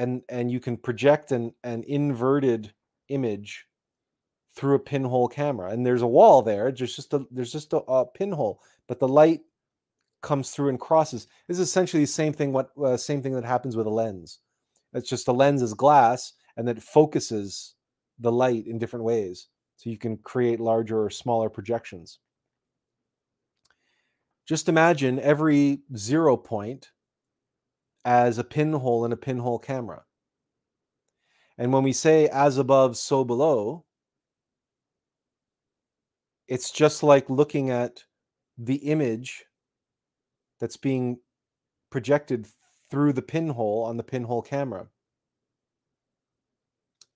and 0.00 0.22
and 0.28 0.50
you 0.50 0.60
can 0.60 0.76
project 0.76 1.32
an 1.32 1.52
an 1.64 1.84
inverted 1.86 2.72
image 3.08 3.66
through 4.56 4.74
a 4.74 4.80
pinhole 4.80 5.28
camera 5.28 5.70
and 5.70 5.86
there's 5.86 6.02
a 6.02 6.06
wall 6.06 6.42
there 6.42 6.72
there's 6.72 6.96
just 6.96 7.14
a 7.14 7.24
there's 7.30 7.52
just 7.52 7.72
a, 7.72 7.78
a 7.78 8.04
pinhole 8.04 8.60
but 8.88 8.98
the 8.98 9.08
light 9.08 9.40
comes 10.22 10.50
through 10.50 10.68
and 10.68 10.80
crosses 10.80 11.28
this 11.48 11.58
is 11.58 11.68
essentially 11.68 12.02
the 12.02 12.06
same 12.06 12.32
thing 12.32 12.52
what 12.52 12.70
uh, 12.84 12.96
same 12.96 13.22
thing 13.22 13.32
that 13.32 13.44
happens 13.44 13.76
with 13.76 13.86
a 13.86 13.90
lens 13.90 14.40
it's 14.92 15.08
just 15.08 15.26
the 15.26 15.34
lens 15.34 15.62
is 15.62 15.74
glass 15.74 16.32
and 16.56 16.66
that 16.66 16.82
focuses 16.82 17.74
the 18.18 18.32
light 18.32 18.66
in 18.66 18.78
different 18.78 19.04
ways. 19.04 19.48
So 19.76 19.90
you 19.90 19.98
can 19.98 20.18
create 20.18 20.60
larger 20.60 21.04
or 21.04 21.10
smaller 21.10 21.48
projections. 21.48 22.18
Just 24.46 24.68
imagine 24.68 25.18
every 25.20 25.80
zero 25.96 26.36
point 26.36 26.90
as 28.04 28.38
a 28.38 28.44
pinhole 28.44 29.04
in 29.04 29.12
a 29.12 29.16
pinhole 29.16 29.58
camera. 29.58 30.04
And 31.58 31.72
when 31.72 31.82
we 31.82 31.92
say 31.92 32.28
as 32.28 32.56
above, 32.56 32.96
so 32.96 33.24
below, 33.24 33.84
it's 36.48 36.70
just 36.70 37.02
like 37.02 37.28
looking 37.28 37.70
at 37.70 38.04
the 38.56 38.76
image 38.76 39.44
that's 40.58 40.76
being 40.76 41.18
projected 41.90 42.46
through 42.90 43.12
the 43.12 43.22
pinhole 43.22 43.84
on 43.84 43.96
the 43.96 44.02
pinhole 44.02 44.42
camera. 44.42 44.88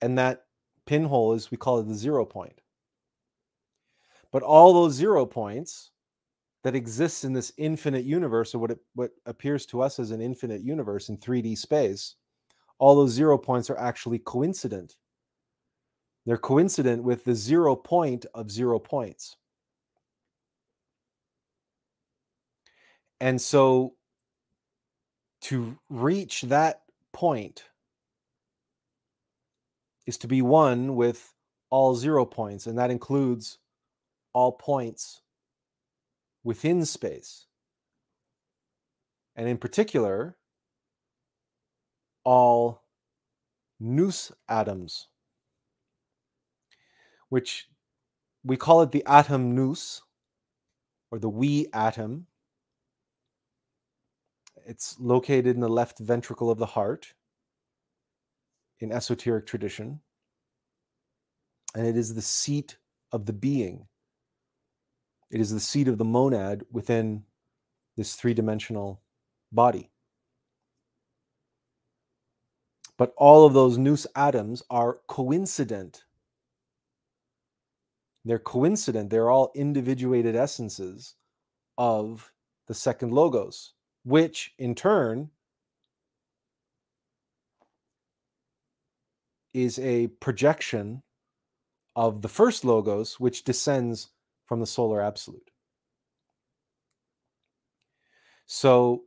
And 0.01 0.18
that 0.18 0.44
pinhole 0.87 1.33
is, 1.33 1.51
we 1.51 1.57
call 1.57 1.79
it 1.79 1.88
the 1.88 1.94
zero 1.94 2.25
point. 2.25 2.61
But 4.31 4.42
all 4.42 4.73
those 4.73 4.94
zero 4.94 5.27
points 5.27 5.90
that 6.64 6.74
exists 6.74 7.24
in 7.24 7.35
this 7.35 7.53
infinite 7.59 8.05
universe, 8.05 8.55
or 8.55 8.59
what, 8.59 8.70
it, 8.70 8.79
what 8.94 9.11
appears 9.27 9.66
to 9.66 9.83
us 9.83 9.98
as 9.98 10.11
an 10.11 10.22
infinite 10.22 10.62
universe 10.62 11.11
in 11.11 11.18
3D 11.18 11.57
space, 11.59 12.16
all 12.79 12.96
those 12.96 13.12
zero 13.12 13.37
points 13.37 13.68
are 13.68 13.79
actually 13.79 14.18
coincident. 14.18 14.96
They're 16.24 16.38
coincident 16.38 17.05
with 17.05 17.24
the 17.24 17.35
zero 17.35 17.77
point 17.77 18.24
of 18.33 18.50
zero 18.50 18.79
points. 18.79 19.37
And 23.20 23.40
so 23.40 23.94
to 25.42 25.77
reach 25.90 26.42
that 26.42 26.81
point 27.12 27.64
is 30.07 30.16
to 30.18 30.27
be 30.27 30.40
one 30.40 30.96
with 30.96 31.35
all 31.68 31.94
zero 31.94 32.24
points, 32.24 32.66
and 32.66 32.79
that 32.79 32.90
includes 32.90 33.59
all 34.33 34.53
points 34.53 35.20
within 36.44 36.85
space. 36.85 37.46
And 39.35 39.48
in 39.48 39.59
particular, 39.59 40.37
all 42.24 42.85
nous 43.80 44.30
atoms, 44.48 45.09
which 47.28 47.66
we 48.44 48.57
call 48.57 48.83
it 48.83 48.92
the 48.92 49.04
atom 49.07 49.54
nous 49.54 50.02
or 51.11 51.18
the 51.18 51.28
we 51.28 51.66
atom. 51.72 52.26
It's 54.66 54.96
located 55.00 55.46
in 55.46 55.61
the 55.61 55.68
left 55.68 55.98
ventricle 55.98 56.50
of 56.50 56.59
the 56.59 56.66
heart 56.66 57.14
in 58.80 58.92
esoteric 58.92 59.46
tradition. 59.46 60.00
And 61.74 61.87
it 61.87 61.96
is 61.96 62.14
the 62.14 62.22
seat 62.22 62.76
of 63.12 63.26
the 63.26 63.33
being. 63.33 63.88
It 65.35 65.40
is 65.40 65.51
the 65.51 65.59
seat 65.59 65.88
of 65.88 65.99
the 65.99 66.05
monad 66.05 66.64
within 66.70 67.25
this 67.97 68.14
three 68.14 68.35
dimensional 68.35 69.03
body. 69.51 69.90
But 72.97 73.14
all 73.16 73.44
of 73.44 73.53
those 73.53 73.77
nous 73.77 74.07
atoms 74.14 74.62
are 74.70 75.01
coincident. 75.09 76.05
They're 78.25 78.38
coincident. 78.38 79.11
They're 79.11 79.29
all 79.29 79.51
individuated 79.57 80.37
essences 80.37 81.16
of 81.77 82.31
the 82.68 82.75
second 82.75 83.11
logos, 83.11 83.73
which 84.05 84.55
in 84.57 84.77
turn 84.77 85.31
is 89.53 89.81
a 89.81 90.07
projection 90.07 91.03
of 91.97 92.23
the 92.23 92.29
first 92.29 92.64
logos, 92.64 93.18
which 93.18 93.42
descends 93.42 94.11
from 94.46 94.61
the 94.61 94.66
solar 94.66 95.00
absolute. 95.00 95.50
So 98.46 99.04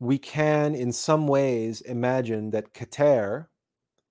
we 0.00 0.18
can, 0.18 0.74
in 0.74 0.92
some 0.92 1.26
ways, 1.26 1.80
imagine 1.82 2.50
that 2.50 2.72
Keter, 2.72 3.46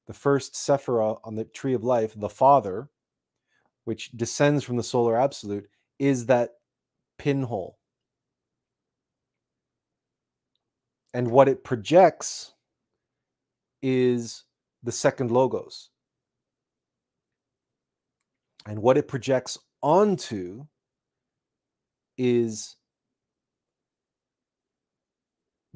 the 0.06 0.14
first 0.14 0.54
Sephirah 0.54 1.20
on 1.24 1.36
the 1.36 1.46
tree 1.46 1.74
of 1.74 1.84
life, 1.84 2.14
the 2.16 2.30
Father, 2.30 2.90
which 3.86 4.12
descends 4.12 4.64
from 4.64 4.78
the 4.78 4.84
solar 4.84 5.18
absolute, 5.18 5.70
is 5.98 6.26
that 6.28 6.52
pinhole. 7.18 7.78
And 11.14 11.32
what 11.32 11.48
it 11.48 11.64
projects 11.64 12.54
is 13.82 14.44
the 14.84 14.92
second 14.92 15.32
logos. 15.32 15.90
And 18.66 18.80
what 18.80 18.98
it 18.98 19.08
projects 19.08 19.58
onto 19.82 20.66
is 22.18 22.76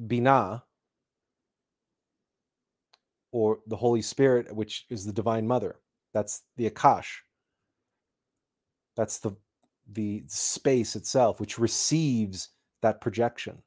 Binah, 0.00 0.62
or 3.32 3.60
the 3.66 3.76
Holy 3.76 4.02
Spirit, 4.02 4.54
which 4.54 4.84
is 4.90 5.04
the 5.06 5.12
Divine 5.12 5.46
Mother. 5.46 5.76
That's 6.12 6.42
the 6.56 6.68
Akash. 6.68 7.08
That's 8.96 9.18
the 9.18 9.32
the 9.90 10.22
space 10.28 10.94
itself, 10.96 11.40
which 11.40 11.58
receives 11.58 12.50
that 12.82 13.00
projection. 13.00 13.62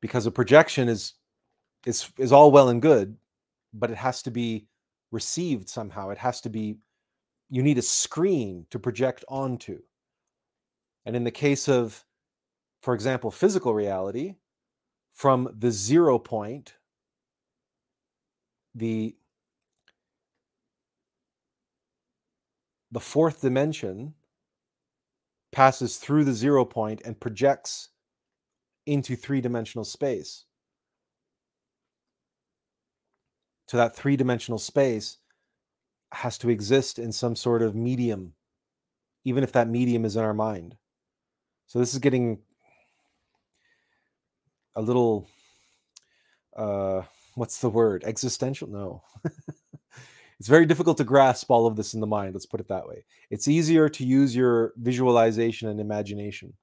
Because 0.00 0.26
a 0.26 0.30
projection 0.30 0.88
is 0.88 1.14
is 1.86 2.10
is 2.18 2.32
all 2.32 2.50
well 2.50 2.68
and 2.68 2.82
good, 2.82 3.16
but 3.72 3.90
it 3.90 3.96
has 3.96 4.22
to 4.22 4.30
be 4.30 4.66
received 5.10 5.68
somehow. 5.68 6.10
It 6.10 6.18
has 6.18 6.40
to 6.42 6.50
be 6.50 6.78
you 7.50 7.62
need 7.62 7.78
a 7.78 7.82
screen 7.82 8.66
to 8.70 8.78
project 8.78 9.24
onto. 9.28 9.80
And 11.04 11.16
in 11.16 11.24
the 11.24 11.30
case 11.30 11.68
of, 11.68 12.04
for 12.82 12.94
example, 12.94 13.30
physical 13.30 13.74
reality, 13.74 14.36
from 15.12 15.54
the 15.58 15.70
zero 15.70 16.18
point, 16.18 16.74
the 18.74 19.16
the 22.92 23.00
fourth 23.00 23.40
dimension 23.40 24.14
passes 25.52 25.96
through 25.96 26.24
the 26.24 26.32
zero 26.32 26.64
point 26.64 27.02
and 27.04 27.18
projects 27.18 27.88
into 28.90 29.14
three-dimensional 29.14 29.84
space. 29.84 30.44
So 33.68 33.76
that 33.76 33.94
three-dimensional 33.94 34.58
space 34.58 35.18
has 36.12 36.36
to 36.38 36.50
exist 36.50 36.98
in 36.98 37.12
some 37.12 37.36
sort 37.36 37.62
of 37.62 37.76
medium, 37.76 38.34
even 39.24 39.44
if 39.44 39.52
that 39.52 39.68
medium 39.68 40.04
is 40.04 40.16
in 40.16 40.24
our 40.24 40.34
mind. 40.34 40.76
So 41.68 41.78
this 41.78 41.92
is 41.92 42.00
getting 42.00 42.40
a 44.74 44.82
little 44.82 45.28
uh 46.56 47.02
what's 47.36 47.60
the 47.60 47.70
word? 47.70 48.02
Existential? 48.04 48.68
No. 48.68 49.02
it's 50.38 50.48
very 50.48 50.66
difficult 50.66 50.96
to 50.98 51.04
grasp 51.04 51.50
all 51.50 51.66
of 51.66 51.76
this 51.76 51.94
in 51.94 52.00
the 52.00 52.06
mind, 52.06 52.34
let's 52.34 52.46
put 52.46 52.60
it 52.60 52.68
that 52.68 52.88
way. 52.88 53.04
It's 53.30 53.46
easier 53.46 53.88
to 53.88 54.04
use 54.04 54.34
your 54.34 54.72
visualization 54.76 55.68
and 55.68 55.80
imagination 55.80 56.54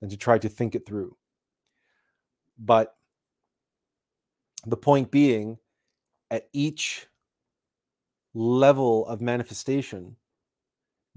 than 0.00 0.10
to 0.10 0.16
try 0.16 0.38
to 0.38 0.48
think 0.48 0.74
it 0.74 0.86
through. 0.86 1.16
But 2.58 2.94
the 4.66 4.76
point 4.76 5.10
being, 5.10 5.58
at 6.30 6.48
each 6.52 7.06
level 8.34 9.06
of 9.06 9.20
manifestation, 9.20 10.16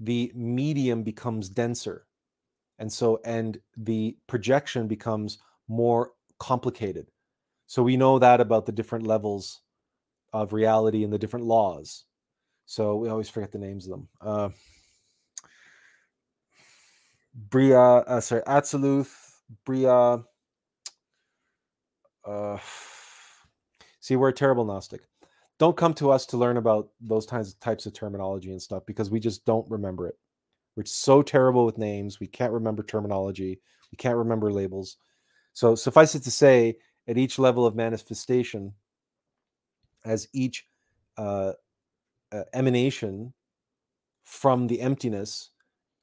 the 0.00 0.32
medium 0.34 1.02
becomes 1.02 1.48
denser. 1.48 2.06
And 2.78 2.92
so 2.92 3.20
and 3.24 3.58
the 3.76 4.16
projection 4.26 4.88
becomes 4.88 5.38
more 5.68 6.12
complicated. 6.38 7.06
So 7.66 7.82
we 7.82 7.96
know 7.96 8.18
that 8.18 8.40
about 8.40 8.66
the 8.66 8.72
different 8.72 9.06
levels 9.06 9.60
of 10.32 10.52
reality 10.52 11.04
and 11.04 11.12
the 11.12 11.18
different 11.18 11.46
laws. 11.46 12.04
So 12.66 12.96
we 12.96 13.08
always 13.08 13.28
forget 13.28 13.52
the 13.52 13.58
names 13.58 13.86
of 13.86 13.90
them. 13.90 14.08
Uh, 14.20 14.48
Briah 17.34 18.04
uh, 18.06 18.20
sorry 18.20 18.42
Atziluth, 18.42 19.14
Briah 19.64 20.22
uh, 22.24 22.58
see 24.00 24.16
we're 24.16 24.28
a 24.28 24.32
terrible 24.32 24.64
gnostic 24.64 25.02
don't 25.58 25.76
come 25.76 25.94
to 25.94 26.10
us 26.10 26.26
to 26.26 26.36
learn 26.36 26.56
about 26.56 26.88
those 27.00 27.26
kinds 27.26 27.48
of 27.48 27.60
types 27.60 27.86
of 27.86 27.92
terminology 27.92 28.50
and 28.50 28.60
stuff 28.60 28.84
because 28.86 29.10
we 29.10 29.20
just 29.20 29.44
don't 29.44 29.68
remember 29.70 30.06
it 30.06 30.16
we're 30.76 30.84
so 30.86 31.22
terrible 31.22 31.66
with 31.66 31.78
names. 31.78 32.18
We 32.18 32.26
can't 32.26 32.52
remember 32.52 32.82
terminology. 32.82 33.60
We 33.90 33.96
can't 33.96 34.16
remember 34.16 34.50
labels. 34.50 34.96
So 35.52 35.74
suffice 35.74 36.14
it 36.14 36.22
to 36.24 36.30
say, 36.30 36.76
at 37.06 37.18
each 37.18 37.38
level 37.38 37.66
of 37.66 37.74
manifestation, 37.74 38.72
as 40.04 40.28
each 40.32 40.66
uh, 41.18 41.52
uh, 42.30 42.44
emanation 42.54 43.34
from 44.24 44.66
the 44.66 44.80
emptiness 44.80 45.50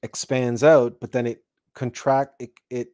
expands 0.03 0.63
out, 0.63 0.97
but 1.01 1.11
then 1.11 1.25
it 1.25 1.43
contract 1.73 2.41
it, 2.41 2.51
it 2.69 2.89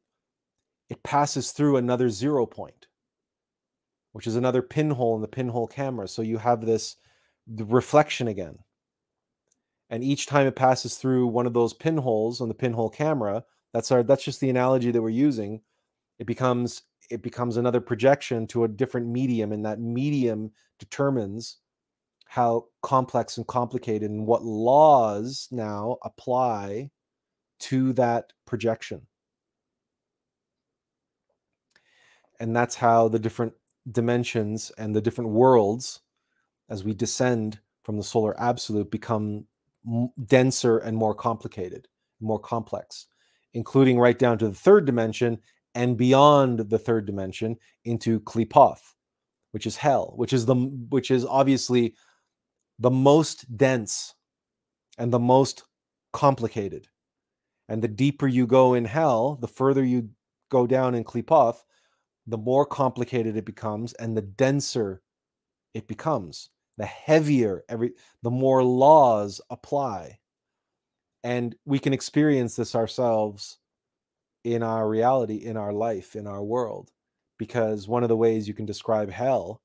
it 0.89 1.01
passes 1.03 1.51
through 1.51 1.77
another 1.77 2.09
zero 2.09 2.45
point, 2.45 2.87
which 4.15 4.27
is 4.27 4.37
another 4.37 4.61
pinhole 4.61 5.17
in 5.17 5.21
the 5.21 5.27
pinhole 5.27 5.67
camera. 5.67 6.07
So 6.07 6.21
you 6.21 6.37
have 6.37 6.65
this 6.65 6.95
reflection 7.53 8.29
again. 8.29 8.59
And 9.89 10.05
each 10.05 10.25
time 10.25 10.47
it 10.47 10.55
passes 10.55 10.95
through 10.95 11.27
one 11.27 11.45
of 11.45 11.53
those 11.53 11.73
pinholes 11.73 12.39
on 12.39 12.47
the 12.47 12.53
pinhole 12.53 12.89
camera, 12.89 13.43
that's 13.73 13.91
our 13.91 14.03
that's 14.03 14.23
just 14.23 14.39
the 14.39 14.49
analogy 14.49 14.89
that 14.91 15.01
we're 15.01 15.09
using. 15.09 15.59
It 16.17 16.27
becomes 16.27 16.83
it 17.09 17.23
becomes 17.23 17.57
another 17.57 17.81
projection 17.81 18.47
to 18.47 18.63
a 18.63 18.69
different 18.69 19.07
medium, 19.07 19.51
and 19.51 19.65
that 19.65 19.81
medium 19.81 20.51
determines 20.79 21.57
how 22.25 22.67
complex 22.83 23.35
and 23.35 23.45
complicated 23.45 24.09
and 24.09 24.25
what 24.25 24.45
laws 24.45 25.49
now 25.51 25.97
apply 26.03 26.89
to 27.59 27.91
that 27.93 28.31
projection. 28.45 29.07
And 32.39 32.55
that's 32.55 32.75
how 32.75 33.09
the 33.09 33.19
different 33.19 33.51
dimensions 33.91 34.71
and 34.77 34.95
the 34.95 35.01
different 35.01 35.31
worlds, 35.31 36.01
as 36.69 36.83
we 36.83 36.93
descend 36.93 37.59
from 37.83 37.97
the 37.97 38.03
solar 38.03 38.39
absolute, 38.39 38.89
become 38.89 39.45
denser 40.25 40.79
and 40.79 40.97
more 40.97 41.13
complicated, 41.13 41.87
more 42.19 42.39
complex, 42.39 43.07
including 43.53 43.99
right 43.99 44.17
down 44.17 44.37
to 44.37 44.47
the 44.47 44.55
third 44.55 44.85
dimension 44.85 45.37
and 45.75 45.97
beyond 45.97 46.59
the 46.69 46.79
third 46.79 47.05
dimension 47.05 47.57
into 47.83 48.19
Klipoth, 48.21 48.93
which 49.51 49.67
is 49.67 49.77
hell, 49.77 50.13
which 50.15 50.33
is 50.33 50.45
the 50.45 50.55
which 50.89 51.11
is 51.11 51.25
obviously 51.25 51.93
the 52.79 52.89
most 52.89 53.57
dense 53.57 54.15
and 54.97 55.11
the 55.11 55.19
most 55.19 55.63
complicated. 56.13 56.87
And 57.67 57.81
the 57.81 57.87
deeper 57.87 58.27
you 58.27 58.47
go 58.47 58.73
in 58.73 58.85
hell, 58.85 59.35
the 59.41 59.47
further 59.47 59.83
you 59.83 60.09
go 60.49 60.67
down 60.67 60.95
in 60.95 61.03
Qliphoth, 61.03 61.57
the 62.27 62.37
more 62.37 62.65
complicated 62.65 63.37
it 63.37 63.45
becomes 63.45 63.93
and 63.93 64.15
the 64.15 64.21
denser 64.21 65.01
it 65.73 65.87
becomes. 65.87 66.49
The 66.77 66.85
heavier 66.85 67.63
every 67.69 67.93
the 68.21 68.31
more 68.31 68.63
laws 68.63 69.39
apply. 69.49 70.19
And 71.23 71.55
we 71.65 71.79
can 71.79 71.93
experience 71.93 72.55
this 72.55 72.75
ourselves 72.75 73.57
in 74.43 74.61
our 74.61 74.87
reality, 74.87 75.37
in 75.37 75.57
our 75.57 75.73
life, 75.73 76.15
in 76.15 76.27
our 76.27 76.43
world. 76.43 76.91
Because 77.37 77.87
one 77.87 78.03
of 78.03 78.09
the 78.09 78.17
ways 78.17 78.47
you 78.47 78.53
can 78.53 78.65
describe 78.65 79.09
hell 79.09 79.61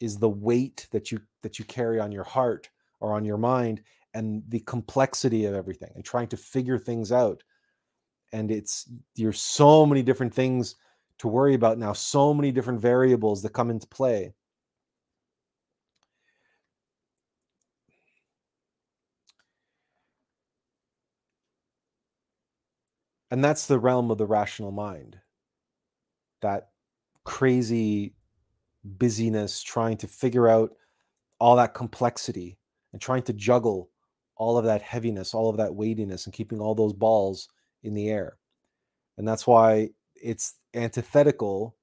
is 0.00 0.18
the 0.18 0.28
weight 0.28 0.86
that 0.92 1.10
you 1.10 1.20
that 1.42 1.58
you 1.58 1.64
carry 1.64 1.98
on 2.00 2.12
your 2.12 2.24
heart 2.24 2.68
or 3.00 3.12
on 3.12 3.24
your 3.24 3.38
mind 3.38 3.82
and 4.14 4.42
the 4.48 4.60
complexity 4.60 5.44
of 5.44 5.54
everything 5.54 5.92
and 5.94 6.04
trying 6.04 6.28
to 6.28 6.36
figure 6.36 6.78
things 6.78 7.12
out 7.12 7.42
and 8.32 8.50
it's 8.50 8.88
there's 9.16 9.40
so 9.40 9.86
many 9.86 10.02
different 10.02 10.34
things 10.34 10.76
to 11.18 11.28
worry 11.28 11.54
about 11.54 11.78
now 11.78 11.92
so 11.92 12.34
many 12.34 12.52
different 12.52 12.80
variables 12.80 13.42
that 13.42 13.52
come 13.52 13.70
into 13.70 13.86
play 13.86 14.34
and 23.30 23.42
that's 23.42 23.66
the 23.66 23.78
realm 23.78 24.10
of 24.10 24.18
the 24.18 24.26
rational 24.26 24.70
mind 24.70 25.18
that 26.42 26.68
crazy 27.24 28.14
busyness 28.84 29.62
trying 29.62 29.96
to 29.96 30.06
figure 30.06 30.48
out 30.48 30.70
all 31.40 31.56
that 31.56 31.74
complexity 31.74 32.58
and 32.92 33.02
trying 33.02 33.22
to 33.22 33.32
juggle 33.32 33.90
all 34.36 34.58
of 34.58 34.64
that 34.64 34.82
heaviness, 34.82 35.34
all 35.34 35.50
of 35.50 35.56
that 35.56 35.74
weightiness, 35.74 36.26
and 36.26 36.32
keeping 36.34 36.60
all 36.60 36.74
those 36.74 36.92
balls 36.92 37.48
in 37.82 37.94
the 37.94 38.08
air. 38.08 38.36
And 39.18 39.26
that's 39.26 39.46
why 39.46 39.90
it's 40.22 40.54
antithetical 40.74 41.76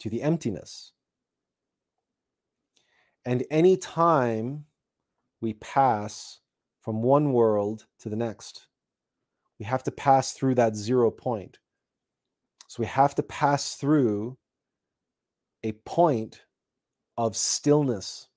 to 0.00 0.10
the 0.10 0.22
emptiness. 0.22 0.92
And 3.24 3.44
any 3.50 3.76
time 3.76 4.66
we 5.40 5.54
pass 5.54 6.40
from 6.80 7.02
one 7.02 7.32
world 7.32 7.86
to 8.00 8.08
the 8.08 8.16
next, 8.16 8.66
we 9.58 9.64
have 9.64 9.82
to 9.84 9.90
pass 9.90 10.32
through 10.32 10.56
that 10.56 10.76
zero 10.76 11.10
point. 11.10 11.58
So 12.68 12.82
we 12.82 12.86
have 12.86 13.14
to 13.14 13.22
pass 13.22 13.76
through 13.76 14.36
a 15.62 15.72
point 15.72 16.42
of 17.16 17.36
stillness 17.36 18.28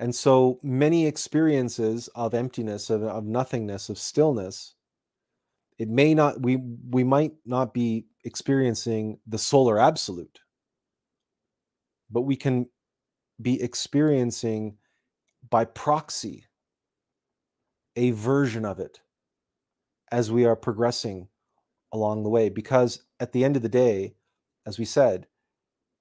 And 0.00 0.14
so 0.14 0.58
many 0.62 1.06
experiences 1.06 2.08
of 2.14 2.32
emptiness, 2.32 2.88
of, 2.88 3.02
of 3.02 3.26
nothingness, 3.26 3.90
of 3.90 3.98
stillness, 3.98 4.74
it 5.78 5.90
may 5.90 6.14
not, 6.14 6.40
we, 6.40 6.56
we 6.88 7.04
might 7.04 7.32
not 7.44 7.74
be 7.74 8.06
experiencing 8.24 9.18
the 9.26 9.36
solar 9.36 9.78
absolute, 9.78 10.40
but 12.10 12.22
we 12.22 12.34
can 12.34 12.66
be 13.42 13.62
experiencing 13.62 14.78
by 15.50 15.66
proxy 15.66 16.46
a 17.94 18.12
version 18.12 18.64
of 18.64 18.80
it 18.80 19.02
as 20.10 20.32
we 20.32 20.46
are 20.46 20.56
progressing 20.56 21.28
along 21.92 22.22
the 22.22 22.30
way. 22.30 22.48
Because 22.48 23.02
at 23.20 23.32
the 23.32 23.44
end 23.44 23.54
of 23.54 23.62
the 23.62 23.68
day, 23.68 24.14
as 24.66 24.78
we 24.78 24.86
said, 24.86 25.26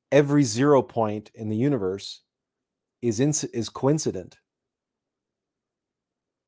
every 0.10 0.44
zero 0.44 0.82
point 0.82 1.32
in 1.36 1.50
the 1.50 1.58
universe 1.58 2.22
is 3.02 3.20
in, 3.20 3.34
is 3.54 3.70
coincident 3.70 4.38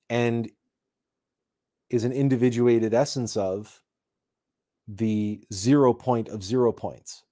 and 0.10 0.50
is 1.90 2.04
an 2.04 2.12
individuated 2.12 2.94
essence 2.94 3.38
of 3.38 3.82
the 4.88 5.44
zero 5.54 5.94
point 5.94 6.28
of 6.28 6.44
zero 6.44 6.72
points. 6.72 7.24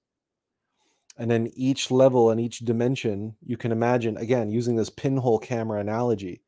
And 1.18 1.30
then 1.30 1.50
each 1.54 1.90
level 1.90 2.30
and 2.30 2.40
each 2.40 2.60
dimension, 2.60 3.36
you 3.44 3.58
can 3.58 3.72
imagine, 3.72 4.16
again, 4.16 4.50
using 4.50 4.76
this 4.76 4.88
pinhole 4.88 5.38
camera 5.38 5.80
analogy, 5.80 6.42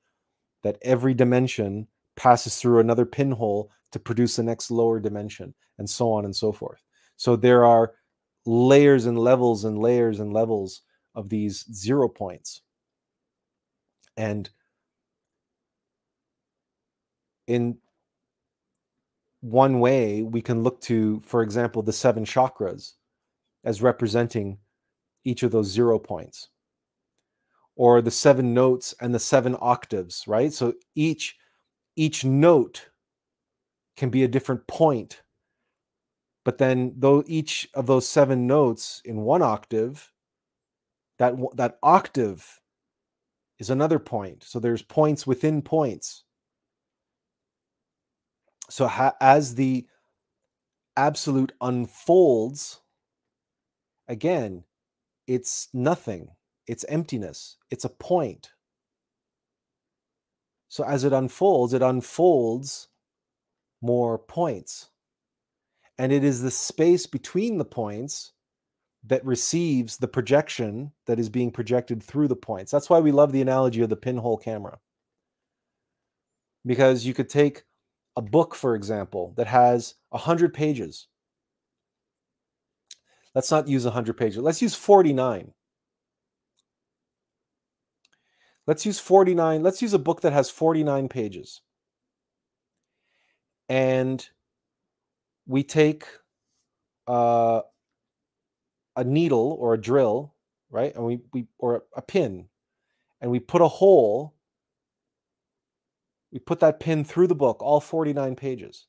that 0.62 0.79
every 0.81 1.12
dimension 1.12 1.89
passes 2.16 2.57
through 2.57 2.79
another 2.79 3.05
pinhole 3.05 3.70
to 3.91 3.99
produce 3.99 4.37
the 4.37 4.43
next 4.43 4.70
lower 4.70 4.99
dimension, 5.01 5.53
and 5.77 5.91
so 5.91 6.11
on 6.12 6.25
and 6.25 6.35
so 6.35 6.53
forth. 6.53 6.81
So 7.16 7.37
there 7.37 7.66
are 7.66 7.93
layers 8.47 9.05
and 9.05 9.18
levels 9.18 9.64
and 9.64 9.79
layers 9.79 10.20
and 10.20 10.33
levels 10.33 10.83
of 11.14 11.28
these 11.28 11.64
zero 11.72 12.08
points. 12.08 12.62
And 14.16 14.48
in 17.46 17.78
one 19.40 19.80
way, 19.80 20.22
we 20.22 20.40
can 20.42 20.62
look 20.62 20.80
to, 20.82 21.20
for 21.20 21.42
example, 21.42 21.82
the 21.82 21.92
seven 21.92 22.24
chakras 22.24 22.92
as 23.64 23.82
representing 23.82 24.58
each 25.24 25.42
of 25.42 25.50
those 25.52 25.68
zero 25.68 25.98
points, 25.98 26.48
or 27.76 28.02
the 28.02 28.10
seven 28.10 28.54
notes 28.54 28.94
and 29.00 29.14
the 29.14 29.18
seven 29.18 29.56
octaves, 29.60 30.24
right? 30.26 30.52
So 30.52 30.74
each 30.94 31.36
each 31.96 32.24
note 32.24 32.88
can 33.96 34.10
be 34.10 34.24
a 34.24 34.28
different 34.28 34.66
point 34.66 35.22
but 36.44 36.58
then 36.58 36.94
though 36.96 37.22
each 37.26 37.68
of 37.74 37.86
those 37.86 38.08
seven 38.08 38.46
notes 38.46 39.00
in 39.04 39.22
one 39.22 39.42
octave 39.42 40.10
that 41.18 41.34
that 41.56 41.78
octave 41.82 42.60
is 43.58 43.70
another 43.70 43.98
point. 43.98 44.44
So 44.44 44.58
there's 44.58 44.82
points 44.82 45.26
within 45.26 45.62
points. 45.62 46.24
So 48.70 48.86
ha- 48.86 49.14
as 49.20 49.54
the 49.54 49.86
absolute 50.96 51.52
unfolds 51.60 52.80
again 54.08 54.64
it's 55.26 55.68
nothing. 55.72 56.28
It's 56.66 56.84
emptiness. 56.88 57.56
It's 57.70 57.84
a 57.84 57.88
point. 57.88 58.50
So 60.68 60.84
as 60.84 61.04
it 61.04 61.12
unfolds 61.12 61.74
it 61.74 61.82
unfolds 61.82 62.88
more 63.80 64.18
points. 64.18 64.90
And 65.98 66.12
it 66.12 66.24
is 66.24 66.42
the 66.42 66.50
space 66.50 67.06
between 67.06 67.58
the 67.58 67.64
points 67.64 68.32
that 69.05 69.24
receives 69.24 69.96
the 69.96 70.09
projection 70.09 70.92
that 71.07 71.18
is 71.18 71.28
being 71.28 71.50
projected 71.50 72.03
through 72.03 72.28
the 72.28 72.36
points. 72.36 72.70
That's 72.70 72.88
why 72.88 73.00
we 73.00 73.11
love 73.11 73.32
the 73.32 73.42
analogy 73.42 73.82
of 73.82 73.88
the 73.88 73.96
pinhole 73.96 74.38
camera. 74.38 74.78
Because 76.64 77.05
you 77.05 77.12
could 77.12 77.28
take 77.28 77.64
a 78.16 78.22
book, 78.22 78.55
for 78.55 78.76
example, 78.76 79.32
that 79.36 79.48
has 79.48 79.94
100 80.11 80.55
pages. 80.55 81.09
Let's 83.34 83.50
not 83.50 83.66
use 83.66 83.84
100 83.84 84.16
pages. 84.16 84.38
Let's 84.38 84.62
use 84.62 84.74
49. 84.74 85.53
Let's 88.66 88.86
use 88.86 89.00
49. 89.00 89.62
Let's 89.62 89.82
use 89.82 89.94
a 89.94 89.98
book 89.98 90.20
that 90.20 90.32
has 90.32 90.50
49 90.50 91.09
pages. 91.09 91.62
And 93.68 94.26
we 95.46 95.64
take 95.64 96.05
uh, 97.09 97.62
a 98.97 99.05
needle 99.05 99.57
or 99.59 99.74
a 99.74 99.80
drill, 99.80 100.34
right? 100.70 100.95
And 100.95 101.05
we, 101.05 101.20
we 101.32 101.47
or 101.59 101.84
a 101.97 102.03
pin, 102.03 102.47
and 103.20 103.30
we 103.30 103.40
put 103.40 103.62
a 103.62 103.68
hole. 103.68 104.34
We 106.32 106.38
put 106.38 106.61
that 106.61 106.80
pin 106.80 107.05
through 107.05 107.26
the 107.26 107.34
book, 107.34 107.62
all 107.62 107.80
49 107.80 108.36
pages. 108.36 108.86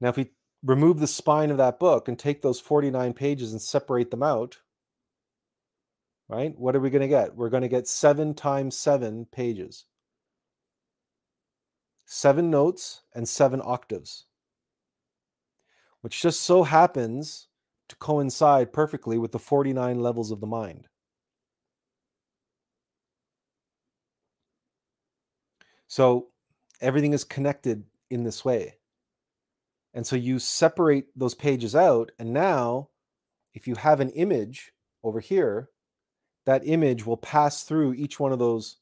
Now, 0.00 0.10
if 0.10 0.16
we 0.18 0.30
remove 0.62 0.98
the 1.00 1.06
spine 1.06 1.50
of 1.50 1.56
that 1.56 1.78
book 1.78 2.08
and 2.08 2.18
take 2.18 2.42
those 2.42 2.60
49 2.60 3.14
pages 3.14 3.52
and 3.52 3.62
separate 3.62 4.10
them 4.10 4.22
out, 4.22 4.58
right? 6.28 6.54
What 6.58 6.76
are 6.76 6.80
we 6.80 6.90
going 6.90 7.00
to 7.00 7.08
get? 7.08 7.34
We're 7.34 7.48
going 7.48 7.62
to 7.62 7.68
get 7.68 7.88
seven 7.88 8.34
times 8.34 8.76
seven 8.76 9.26
pages 9.32 9.86
seven 12.06 12.50
notes 12.50 13.02
and 13.14 13.28
seven 13.28 13.60
octaves, 13.64 14.26
which 16.00 16.22
just 16.22 16.40
so 16.40 16.62
happens 16.62 17.48
to 17.88 17.96
coincide 17.96 18.72
perfectly 18.72 19.18
with 19.18 19.32
the 19.32 19.38
49 19.38 20.00
levels 20.00 20.30
of 20.30 20.40
the 20.40 20.46
mind. 20.46 20.88
So 25.88 26.28
everything 26.80 27.12
is 27.12 27.24
connected 27.24 27.84
in 28.10 28.24
this 28.24 28.44
way. 28.44 28.74
And 29.94 30.06
so 30.06 30.16
you 30.16 30.38
separate 30.38 31.06
those 31.16 31.34
pages 31.34 31.74
out. 31.74 32.12
And 32.18 32.32
now, 32.32 32.90
if 33.54 33.66
you 33.66 33.76
have 33.76 34.00
an 34.00 34.10
image 34.10 34.72
over 35.02 35.20
here, 35.20 35.70
that 36.44 36.66
image 36.66 37.06
will 37.06 37.16
pass 37.16 37.62
through 37.62 37.94
each 37.94 38.20
one 38.20 38.32
of 38.32 38.38
those, 38.38 38.76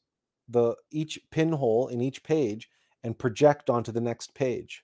the 0.49 0.75
each 0.91 1.19
pinhole 1.31 1.87
in 1.87 2.01
each 2.01 2.21
page 2.23 2.69
and 3.03 3.17
project 3.17 3.69
onto 3.69 3.91
the 3.91 4.01
next 4.01 4.35
page. 4.35 4.83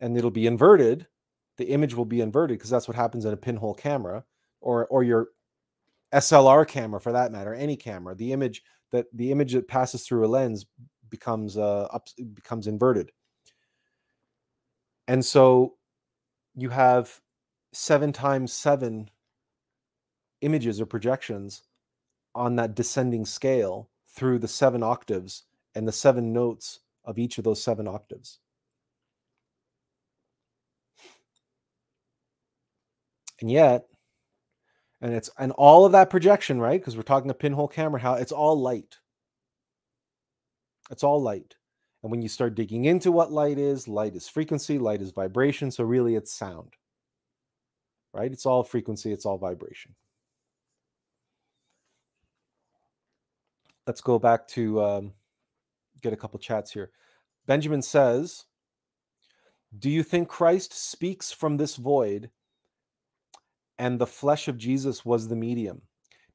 And 0.00 0.16
it'll 0.16 0.30
be 0.30 0.46
inverted 0.46 1.06
the 1.58 1.70
image 1.70 1.94
will 1.94 2.04
be 2.04 2.20
inverted 2.20 2.56
because 2.56 2.70
that's 2.70 2.88
what 2.88 2.96
happens 2.96 3.24
in 3.24 3.32
a 3.32 3.36
pinhole 3.36 3.74
camera 3.74 4.24
or 4.60 4.86
or 4.86 5.02
your 5.02 5.28
SLR 6.14 6.66
camera 6.66 7.00
for 7.00 7.12
that 7.12 7.32
matter, 7.32 7.52
any 7.52 7.76
camera. 7.76 8.14
The 8.14 8.32
image 8.32 8.62
that 8.92 9.06
the 9.12 9.30
image 9.32 9.52
that 9.52 9.68
passes 9.68 10.06
through 10.06 10.24
a 10.24 10.28
lens 10.28 10.66
becomes 11.10 11.58
uh 11.58 11.88
up, 11.92 12.08
becomes 12.32 12.66
inverted. 12.66 13.10
And 15.08 15.24
so 15.24 15.74
you 16.54 16.70
have 16.70 17.20
7 17.72 18.12
times 18.12 18.52
7 18.52 19.10
images 20.40 20.80
or 20.80 20.86
projections 20.86 21.62
on 22.34 22.56
that 22.56 22.74
descending 22.74 23.24
scale 23.24 23.90
through 24.08 24.38
the 24.38 24.48
seven 24.48 24.82
octaves 24.82 25.44
and 25.74 25.88
the 25.88 25.92
seven 25.92 26.32
notes 26.32 26.80
of 27.04 27.18
each 27.18 27.38
of 27.38 27.44
those 27.44 27.62
seven 27.62 27.88
octaves. 27.88 28.38
And 33.40 33.50
yet, 33.50 33.86
and 35.00 35.14
it's 35.14 35.30
and 35.38 35.52
all 35.52 35.84
of 35.84 35.92
that 35.92 36.10
projection, 36.10 36.60
right? 36.60 36.80
Because 36.80 36.96
we're 36.96 37.02
talking 37.02 37.30
a 37.30 37.34
pinhole 37.34 37.68
camera, 37.68 38.00
how 38.00 38.14
it's 38.14 38.32
all 38.32 38.58
light. 38.58 38.98
It's 40.90 41.04
all 41.04 41.22
light. 41.22 41.54
And 42.02 42.10
when 42.10 42.22
you 42.22 42.28
start 42.28 42.54
digging 42.54 42.84
into 42.84 43.12
what 43.12 43.32
light 43.32 43.58
is, 43.58 43.88
light 43.88 44.14
is 44.14 44.28
frequency, 44.28 44.78
light 44.78 45.02
is 45.02 45.10
vibration. 45.10 45.70
So 45.70 45.84
really 45.84 46.14
it's 46.14 46.32
sound. 46.32 46.74
Right? 48.14 48.32
It's 48.32 48.46
all 48.46 48.64
frequency, 48.64 49.12
it's 49.12 49.26
all 49.26 49.38
vibration. 49.38 49.94
Let's 53.86 54.00
go 54.00 54.18
back 54.18 54.46
to 54.48 54.82
um, 54.82 55.12
get 56.02 56.12
a 56.12 56.16
couple 56.16 56.38
chats 56.38 56.72
here. 56.72 56.90
Benjamin 57.46 57.82
says, 57.82 58.44
Do 59.78 59.88
you 59.88 60.02
think 60.02 60.28
Christ 60.28 60.72
speaks 60.72 61.32
from 61.32 61.56
this 61.56 61.76
void 61.76 62.30
and 63.78 63.98
the 63.98 64.06
flesh 64.06 64.48
of 64.48 64.58
Jesus 64.58 65.04
was 65.04 65.28
the 65.28 65.36
medium. 65.36 65.82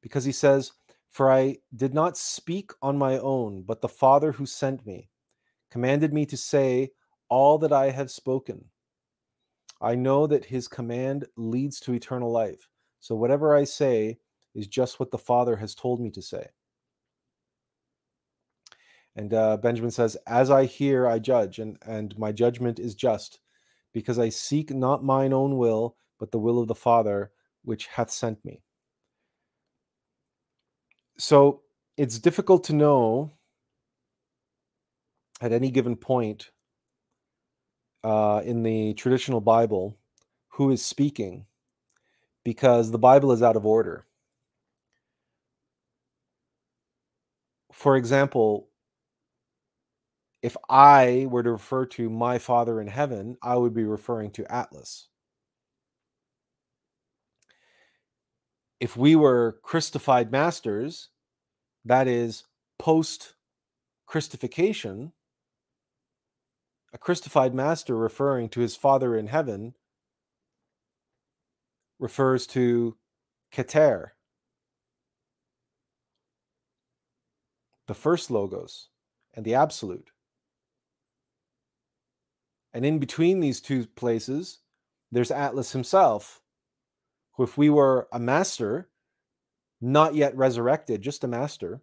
Because 0.02 0.26
he 0.26 0.32
says, 0.32 0.72
For 1.12 1.32
I 1.32 1.58
did 1.76 1.94
not 1.94 2.18
speak 2.18 2.72
on 2.82 2.98
my 2.98 3.18
own, 3.20 3.64
but 3.64 3.82
the 3.82 3.90
Father 3.90 4.32
who 4.32 4.46
sent 4.46 4.86
me 4.86 5.10
commanded 5.72 6.14
me 6.14 6.26
to 6.28 6.38
say 6.38 6.92
all 7.30 7.58
that 7.58 7.74
I 7.74 7.90
have 7.90 8.12
spoken. 8.12 8.66
I 9.82 9.96
know 9.96 10.28
that 10.28 10.46
his 10.46 10.68
command 10.68 11.26
leads 11.36 11.80
to 11.82 11.94
eternal 11.94 12.32
life. 12.32 12.70
So 13.00 13.16
whatever 13.16 13.56
I 13.56 13.64
say 13.64 14.20
is 14.54 14.68
just 14.68 15.00
what 15.00 15.12
the 15.12 15.18
Father 15.18 15.56
has 15.58 15.76
told 15.76 16.00
me 16.00 16.10
to 16.12 16.22
say. 16.22 16.48
And 19.16 19.34
uh, 19.34 19.58
Benjamin 19.58 19.92
says, 19.92 20.16
As 20.28 20.50
I 20.50 20.66
hear, 20.66 21.08
I 21.08 21.20
judge, 21.20 21.60
and, 21.60 21.78
and 21.86 22.18
my 22.18 22.32
judgment 22.32 22.80
is 22.80 22.96
just, 22.96 23.40
because 23.94 24.18
I 24.18 24.30
seek 24.30 24.72
not 24.72 25.04
mine 25.04 25.34
own 25.34 25.58
will, 25.58 25.98
but 26.24 26.32
the 26.32 26.40
will 26.40 26.62
of 26.62 26.70
the 26.70 26.74
Father 26.74 27.32
which 27.66 27.88
hath 27.88 28.10
sent 28.10 28.46
me. 28.46 28.62
So 31.18 31.64
it's 31.98 32.18
difficult 32.18 32.64
to 32.64 32.74
know 32.74 33.34
at 35.42 35.52
any 35.52 35.70
given 35.70 35.98
point 35.98 36.52
uh, 38.06 38.42
in 38.46 38.64
the 38.64 38.94
traditional 38.94 39.42
Bible 39.42 39.98
who 40.48 40.72
is 40.72 40.82
speaking 40.82 41.46
because 42.46 42.90
the 42.90 42.98
Bible 42.98 43.34
is 43.34 43.44
out 43.44 43.58
of 43.58 43.66
order. 43.66 44.06
For 47.74 47.98
example, 47.98 48.70
if 50.42 50.56
I 50.70 51.28
were 51.30 51.44
to 51.44 51.52
refer 51.52 51.86
to 51.88 52.10
my 52.10 52.38
Father 52.38 52.80
in 52.80 52.88
heaven, 52.88 53.36
I 53.44 53.58
would 53.58 53.74
be 53.74 53.84
referring 53.84 54.32
to 54.32 54.44
Attlas. 54.44 55.08
If 58.84 58.98
we 58.98 59.16
were 59.16 59.60
Christified 59.64 60.30
masters, 60.30 61.08
that 61.86 62.06
is 62.06 62.44
post 62.78 63.34
Christification, 64.06 65.14
a 66.92 66.98
Christified 66.98 67.54
master 67.54 67.96
referring 67.96 68.50
to 68.50 68.60
his 68.60 68.76
Father 68.76 69.16
in 69.16 69.28
heaven 69.28 69.76
refers 71.98 72.46
to 72.48 72.98
Keter, 73.54 74.10
the 77.88 77.94
first 77.94 78.30
Logos, 78.30 78.90
and 79.34 79.46
the 79.46 79.56
Absolute. 79.56 80.12
And 82.74 82.86
in 82.86 83.00
between 83.00 83.40
these 83.40 83.62
two 83.62 83.86
places, 83.86 84.60
there's 85.10 85.32
Attlas 85.32 85.72
himself, 85.72 86.42
if 87.40 87.58
we 87.58 87.70
were 87.70 88.08
a 88.14 88.20
master, 88.20 88.90
not 89.82 90.14
yet 90.14 90.36
resurrected, 90.38 91.02
just 91.02 91.24
a 91.24 91.28
master, 91.28 91.82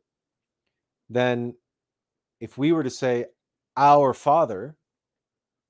then 1.09 1.55
if 2.39 2.57
we 2.57 2.73
were 2.73 2.85
to 2.85 2.91
say 2.91 3.27
our 3.77 4.15
Father, 4.15 4.77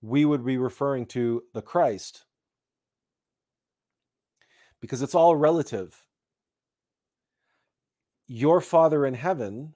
we 0.03 0.25
would 0.25 0.45
be 0.45 0.59
referring 0.59 1.07
to 1.07 1.43
the 1.55 1.63
Christ. 1.63 2.25
Because 4.81 5.03
it's 5.03 5.15
all 5.15 5.35
relative. 5.35 6.05
Your 8.27 8.61
Father 8.61 9.07
in 9.07 9.15
heaven, 9.15 9.75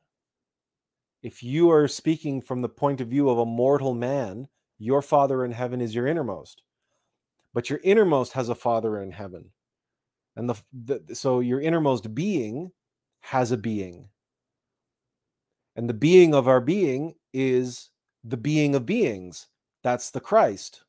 if 1.22 1.42
you 1.42 1.70
are 1.70 1.88
speaking 1.88 2.42
from 2.42 2.60
the 2.60 2.68
point 2.68 3.00
of 3.00 3.08
view 3.08 3.30
of 3.30 3.38
a 3.38 3.46
mortal 3.46 3.94
man, 3.94 4.48
your 4.78 5.02
Father 5.02 5.44
in 5.44 5.52
heaven 5.52 5.80
is 5.80 5.94
your 5.94 6.06
innermost. 6.06 6.62
But 7.54 7.70
your 7.70 7.80
innermost 7.82 8.34
has 8.34 8.48
a 8.48 8.54
Father 8.54 9.00
in 9.00 9.12
heaven 9.12 9.50
and 10.36 10.48
the, 10.48 10.54
the 10.72 11.14
so 11.14 11.40
your 11.40 11.60
innermost 11.60 12.14
being 12.14 12.72
has 13.20 13.52
a 13.52 13.56
being. 13.56 14.08
And 15.76 15.88
the 15.88 15.94
being 15.94 16.34
of 16.34 16.46
our 16.46 16.60
being 16.60 17.14
is 17.32 17.90
the 18.22 18.36
being 18.36 18.74
of 18.74 18.86
beings. 18.86 19.48
That's 19.82 20.10
the 20.10 20.20
christ. 20.20 20.84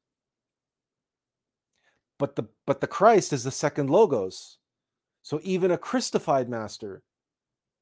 But 2.17 2.35
the 2.35 2.43
but 2.65 2.81
the 2.81 2.87
christ 2.87 3.33
is 3.33 3.43
the 3.43 3.51
second 3.51 3.89
logos. 3.89 4.57
So 5.21 5.39
even 5.43 5.71
a 5.71 5.77
christified 5.77 6.47
master 6.47 7.03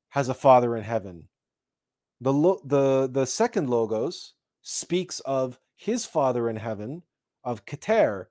has 0.10 0.30
a 0.30 0.34
father 0.34 0.76
in 0.76 0.84
heaven. 0.84 1.28
The 2.22 2.32
the 2.64 3.10
the 3.12 3.26
second 3.26 3.70
logos 3.70 4.34
speaks 4.62 5.20
of 5.22 5.60
his 5.76 6.06
father 6.06 6.50
in 6.50 6.56
heaven 6.56 7.04
of 7.44 7.66
keter 7.66 8.28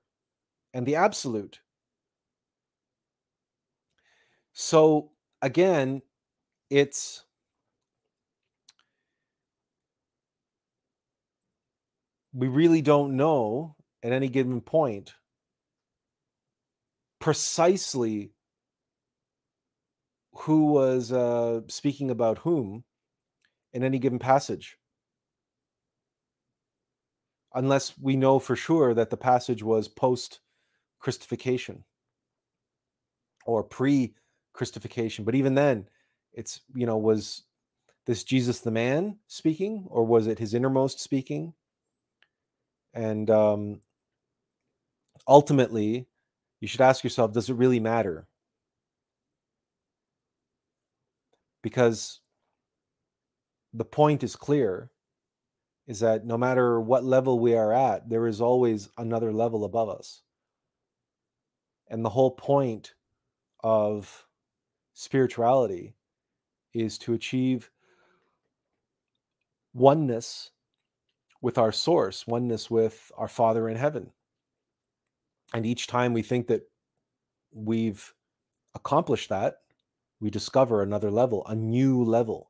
and 0.73 0.85
the 0.85 0.95
absolute 0.95 1.59
so 4.53 5.11
again, 5.41 6.01
it's 6.69 7.25
we 12.33 12.47
really 12.47 12.81
don't 12.81 13.15
know 13.15 13.75
at 14.03 14.11
any 14.11 14.27
given 14.27 14.61
point 14.61 15.13
precisely 17.19 18.31
who 20.35 20.65
was 20.73 21.11
uh, 21.11 21.61
speaking 21.67 22.09
about 22.09 22.39
whom 22.39 22.83
in 23.71 23.83
any 23.83 23.99
given 23.99 24.19
passage. 24.19 24.77
Unless 27.53 27.97
we 27.99 28.15
know 28.15 28.39
for 28.39 28.55
sure 28.55 28.93
that 28.93 29.09
the 29.09 29.17
passage 29.17 29.61
was 29.61 29.87
post 29.87 30.39
christification 31.01 31.83
or 33.45 33.63
pre 33.63 34.15
Christification. 34.53 35.25
But 35.25 35.35
even 35.35 35.55
then, 35.55 35.87
it's, 36.33 36.61
you 36.73 36.85
know, 36.85 36.97
was 36.97 37.43
this 38.05 38.23
Jesus 38.23 38.59
the 38.59 38.71
man 38.71 39.17
speaking, 39.27 39.85
or 39.89 40.05
was 40.05 40.27
it 40.27 40.39
his 40.39 40.53
innermost 40.53 40.99
speaking? 40.99 41.53
And 42.93 43.29
um, 43.29 43.81
ultimately, 45.27 46.07
you 46.59 46.67
should 46.67 46.81
ask 46.81 47.03
yourself 47.03 47.33
does 47.33 47.49
it 47.49 47.55
really 47.55 47.79
matter? 47.79 48.27
Because 51.61 52.19
the 53.73 53.85
point 53.85 54.23
is 54.23 54.35
clear 54.35 54.91
is 55.87 55.99
that 55.99 56.25
no 56.25 56.37
matter 56.37 56.79
what 56.79 57.03
level 57.03 57.39
we 57.39 57.55
are 57.55 57.73
at, 57.73 58.09
there 58.09 58.27
is 58.27 58.39
always 58.39 58.89
another 58.97 59.33
level 59.33 59.65
above 59.65 59.89
us. 59.89 60.21
And 61.89 62.03
the 62.03 62.09
whole 62.09 62.31
point 62.31 62.93
of 63.63 64.25
spirituality 64.93 65.95
is 66.73 66.97
to 66.99 67.13
achieve 67.13 67.69
oneness 69.73 70.51
with 71.41 71.57
our 71.57 71.71
source, 71.71 72.25
oneness 72.25 72.69
with 72.71 73.11
our 73.17 73.27
Father 73.27 73.67
in 73.67 73.75
heaven. 73.75 74.11
And 75.53 75.65
each 75.65 75.87
time 75.87 76.13
we 76.13 76.21
think 76.21 76.47
that 76.47 76.63
we've 77.51 78.13
accomplished 78.73 79.29
that, 79.29 79.57
we 80.19 80.29
discover 80.29 80.81
another 80.81 81.11
level, 81.11 81.45
a 81.47 81.55
new 81.55 82.03
level. 82.03 82.49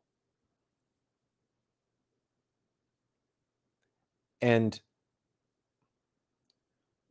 And 4.42 4.80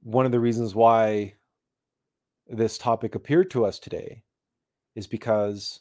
one 0.03 0.27
of 0.27 0.33
the 0.33 0.41
reasons 0.41 0.75
why 0.75 1.35
this 2.47 2.79
topic 2.79 3.15
appeared 3.15 3.51
to 3.53 3.65
us 3.65 3.79
today 3.79 4.23
is 4.95 5.07
because 5.07 5.81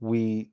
we 0.00 0.50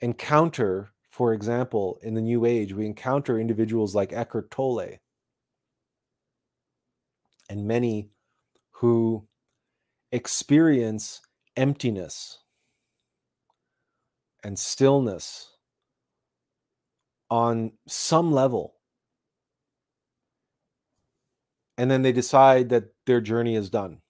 encounter, 0.00 0.92
for 1.10 1.32
example, 1.32 1.98
in 2.02 2.14
the 2.14 2.20
New 2.20 2.44
Age, 2.44 2.72
we 2.74 2.86
encounter 2.86 3.38
individuals 3.38 3.94
like 3.94 4.12
Eckhart 4.12 4.50
Tolle 4.50 4.98
and 7.48 7.66
many 7.66 8.10
who 8.70 9.26
experience 10.10 11.20
emptiness 11.56 12.38
and 14.42 14.58
stillness 14.58 15.50
on 17.30 17.72
some 17.86 18.32
level. 18.32 18.74
And 21.82 21.90
then 21.90 22.02
they 22.02 22.12
decide 22.12 22.68
that 22.68 22.94
their 23.06 23.20
journey 23.20 23.56
is 23.56 23.68
done, 23.68 24.02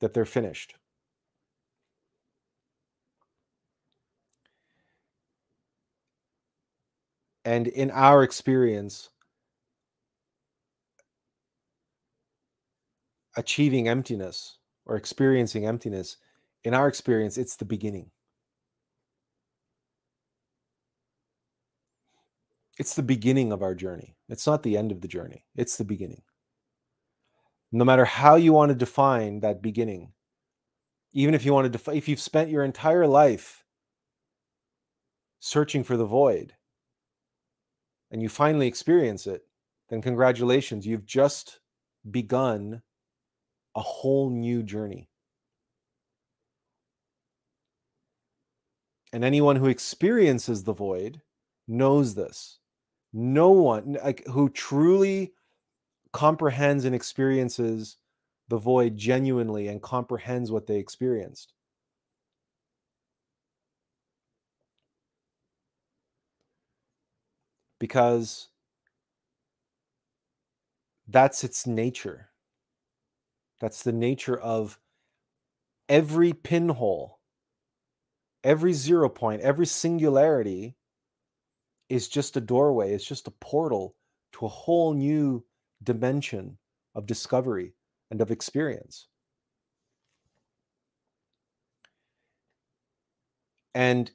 that 0.00 0.12
they're 0.12 0.24
finished. 0.24 0.74
And 7.44 7.68
in 7.68 7.92
our 7.92 8.24
experience, 8.24 9.10
achieving 13.36 13.86
emptiness 13.86 14.58
or 14.84 14.96
experiencing 14.96 15.64
emptiness, 15.64 16.16
in 16.64 16.74
our 16.74 16.88
experience, 16.88 17.38
it's 17.38 17.54
the 17.54 17.64
beginning. 17.64 18.10
It's 22.80 22.96
the 22.96 23.04
beginning 23.04 23.52
of 23.52 23.62
our 23.62 23.76
journey. 23.76 24.16
It's 24.32 24.46
not 24.46 24.62
the 24.62 24.78
end 24.78 24.92
of 24.92 25.02
the 25.02 25.08
journey, 25.08 25.44
it's 25.54 25.76
the 25.76 25.84
beginning. 25.84 26.22
No 27.70 27.84
matter 27.84 28.06
how 28.06 28.36
you 28.36 28.54
want 28.54 28.70
to 28.70 28.74
define 28.74 29.40
that 29.40 29.60
beginning, 29.60 30.14
even 31.12 31.34
if 31.34 31.44
you 31.44 31.52
want 31.52 31.66
to 31.66 31.68
define, 31.68 31.96
if 31.96 32.08
you've 32.08 32.18
spent 32.18 32.48
your 32.48 32.64
entire 32.64 33.06
life 33.06 33.62
searching 35.38 35.84
for 35.84 35.98
the 35.98 36.06
void 36.06 36.54
and 38.10 38.22
you 38.22 38.30
finally 38.30 38.66
experience 38.66 39.26
it, 39.26 39.42
then 39.90 40.00
congratulations, 40.00 40.86
you've 40.86 41.04
just 41.04 41.60
begun 42.10 42.80
a 43.76 43.80
whole 43.80 44.30
new 44.30 44.62
journey. 44.62 45.10
And 49.12 49.24
anyone 49.24 49.56
who 49.56 49.66
experiences 49.66 50.64
the 50.64 50.72
void 50.72 51.20
knows 51.68 52.14
this. 52.14 52.60
No 53.12 53.50
one 53.50 53.98
like 54.02 54.26
who 54.28 54.48
truly 54.48 55.34
comprehends 56.12 56.84
and 56.84 56.94
experiences 56.94 57.96
the 58.48 58.58
void 58.58 58.96
genuinely 58.96 59.68
and 59.68 59.82
comprehends 59.82 60.50
what 60.50 60.66
they 60.66 60.78
experienced. 60.78 61.54
Because 67.78 68.48
that's 71.08 71.44
its 71.44 71.66
nature. 71.66 72.28
That's 73.60 73.82
the 73.82 73.92
nature 73.92 74.38
of 74.38 74.78
every 75.88 76.32
pinhole, 76.32 77.20
every 78.44 78.72
zero 78.72 79.08
point, 79.08 79.42
every 79.42 79.66
singularity 79.66 80.76
is 81.92 82.08
just 82.08 82.36
a 82.38 82.40
doorway, 82.40 82.94
it's 82.94 83.04
just 83.04 83.28
a 83.28 83.32
portal 83.32 83.94
to 84.32 84.46
a 84.46 84.48
whole 84.48 84.94
new 84.94 85.44
dimension 85.82 86.56
of 86.94 87.04
discovery 87.04 87.74
and 88.10 88.22
of 88.22 88.30
experience. 88.30 89.08
And 93.74 94.10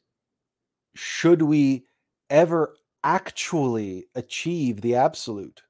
should 0.96 1.44
we 1.44 1.86
ever 2.32 2.76
actually 3.04 4.08
achieve 4.16 4.82
the 4.82 4.96
absolute, 4.96 5.62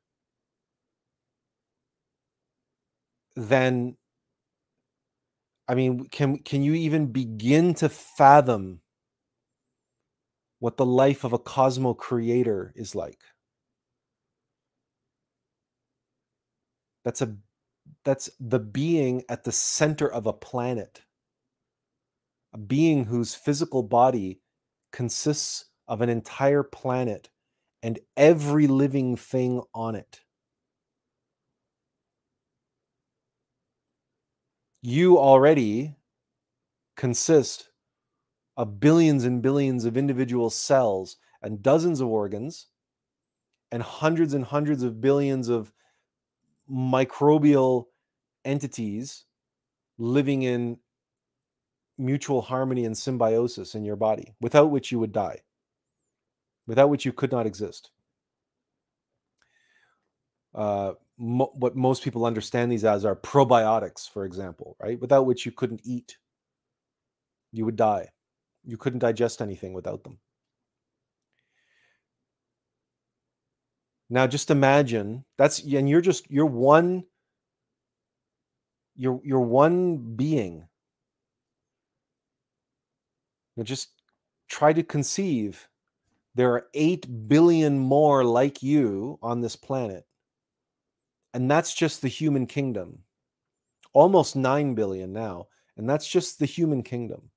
then 3.35 3.97
I 5.67 5.75
mean, 5.75 6.05
can 6.07 6.37
can 6.39 6.63
you 6.63 6.73
even 6.73 7.07
begin 7.11 7.73
to 7.75 7.89
fathom 7.89 8.79
what 10.59 10.77
the 10.77 10.85
life 10.85 11.23
of 11.23 11.33
a 11.33 11.39
cosmocrator 11.39 12.71
is 12.75 12.95
like? 12.95 13.21
That's 17.03 17.21
a 17.21 17.35
that's 18.03 18.29
the 18.39 18.59
being 18.59 19.23
at 19.29 19.43
the 19.43 19.51
center 19.51 20.11
of 20.11 20.25
a 20.25 20.33
planet. 20.33 21.01
A 22.53 22.57
being 22.57 23.05
whose 23.05 23.35
physical 23.35 23.83
body 23.83 24.41
consists 24.91 25.65
of 25.87 26.01
an 26.01 26.09
entire 26.09 26.63
planet 26.63 27.29
and 27.83 27.99
every 28.17 28.67
living 28.67 29.15
thing 29.15 29.61
on 29.73 29.95
it. 29.95 30.21
you 34.87 35.17
already 35.19 35.95
consist 36.95 37.66
of 38.57 38.79
billions 38.79 39.23
and 39.23 39.41
billions 39.41 39.85
of 39.85 39.95
individual 39.95 40.49
cells 40.49 41.17
and 41.41 41.61
dozens 41.61 42.01
of 42.01 42.07
organs 42.07 42.67
and 43.71 43.83
hundreds 43.83 44.33
and 44.33 44.45
hundreds 44.45 44.81
of 44.81 44.99
billions 44.99 45.47
of 45.47 45.71
microbial 46.69 47.85
entities 48.43 49.25
living 49.97 50.41
in 50.41 50.77
mutual 51.97 52.41
harmony 52.41 52.85
and 52.85 52.97
symbiosis 52.97 53.75
in 53.75 53.83
your 53.85 53.95
body, 53.95 54.33
without 54.41 54.71
which 54.71 54.91
you 54.91 54.99
would 54.99 55.11
die, 55.11 55.41
without 56.65 56.89
which 56.89 57.05
you 57.05 57.13
could 57.13 57.31
not 57.31 57.45
exist. 57.45 57.91
Uh, 60.53 60.93
mo- 61.17 61.51
what 61.55 61.75
most 61.75 62.03
people 62.03 62.25
understand 62.25 62.71
these 62.71 62.85
as 62.85 63.05
are 63.05 63.15
probiotics, 63.15 64.09
for 64.09 64.25
example, 64.25 64.75
right? 64.79 64.99
Without 64.99 65.25
which 65.25 65.45
you 65.45 65.51
couldn't 65.51 65.81
eat, 65.83 66.17
you 67.51 67.65
would 67.65 67.75
die. 67.75 68.09
You 68.67 68.77
couldn't 68.77 68.99
digest 68.99 69.41
anything 69.41 69.73
without 69.73 70.03
them. 70.03 70.19
Now, 74.09 74.27
just 74.27 74.51
imagine 74.51 75.25
that's 75.37 75.63
and 75.63 75.89
you're 75.89 76.01
just 76.01 76.29
you're 76.29 76.45
one. 76.45 77.05
You're 78.95 79.19
you're 79.23 79.39
one 79.39 80.15
being. 80.15 80.67
Now, 83.55 83.63
just 83.63 83.89
try 84.47 84.71
to 84.73 84.83
conceive. 84.83 85.67
There 86.35 86.53
are 86.53 86.67
eight 86.75 87.27
billion 87.27 87.79
more 87.79 88.23
like 88.23 88.61
you 88.61 89.17
on 89.23 89.41
this 89.41 89.55
planet 89.55 90.05
and 91.37 91.51
that's 91.51 91.73
just 91.73 92.01
the 92.01 92.07
human 92.07 92.47
kingdom. 92.47 93.03
Almost 93.93 94.35
9 94.35 94.73
billion 94.73 95.13
now, 95.13 95.49
and 95.77 95.87
that's 95.87 96.07
just 96.07 96.39
the 96.39 96.47
human 96.47 96.81
kingdom. 96.81 97.29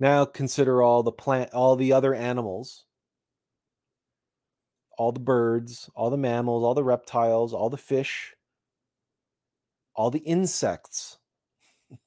Now 0.00 0.24
consider 0.24 0.82
all 0.82 1.02
the 1.02 1.12
plant 1.12 1.52
all 1.52 1.76
the 1.76 1.92
other 1.92 2.14
animals, 2.14 2.84
all 4.96 5.12
the 5.12 5.20
birds, 5.20 5.90
all 5.94 6.10
the 6.10 6.16
mammals, 6.16 6.62
all 6.62 6.74
the 6.74 6.84
reptiles, 6.84 7.52
all 7.52 7.70
the 7.70 7.76
fish, 7.76 8.34
all 9.94 10.10
the 10.10 10.20
insects. 10.20 11.18
and 11.90 12.00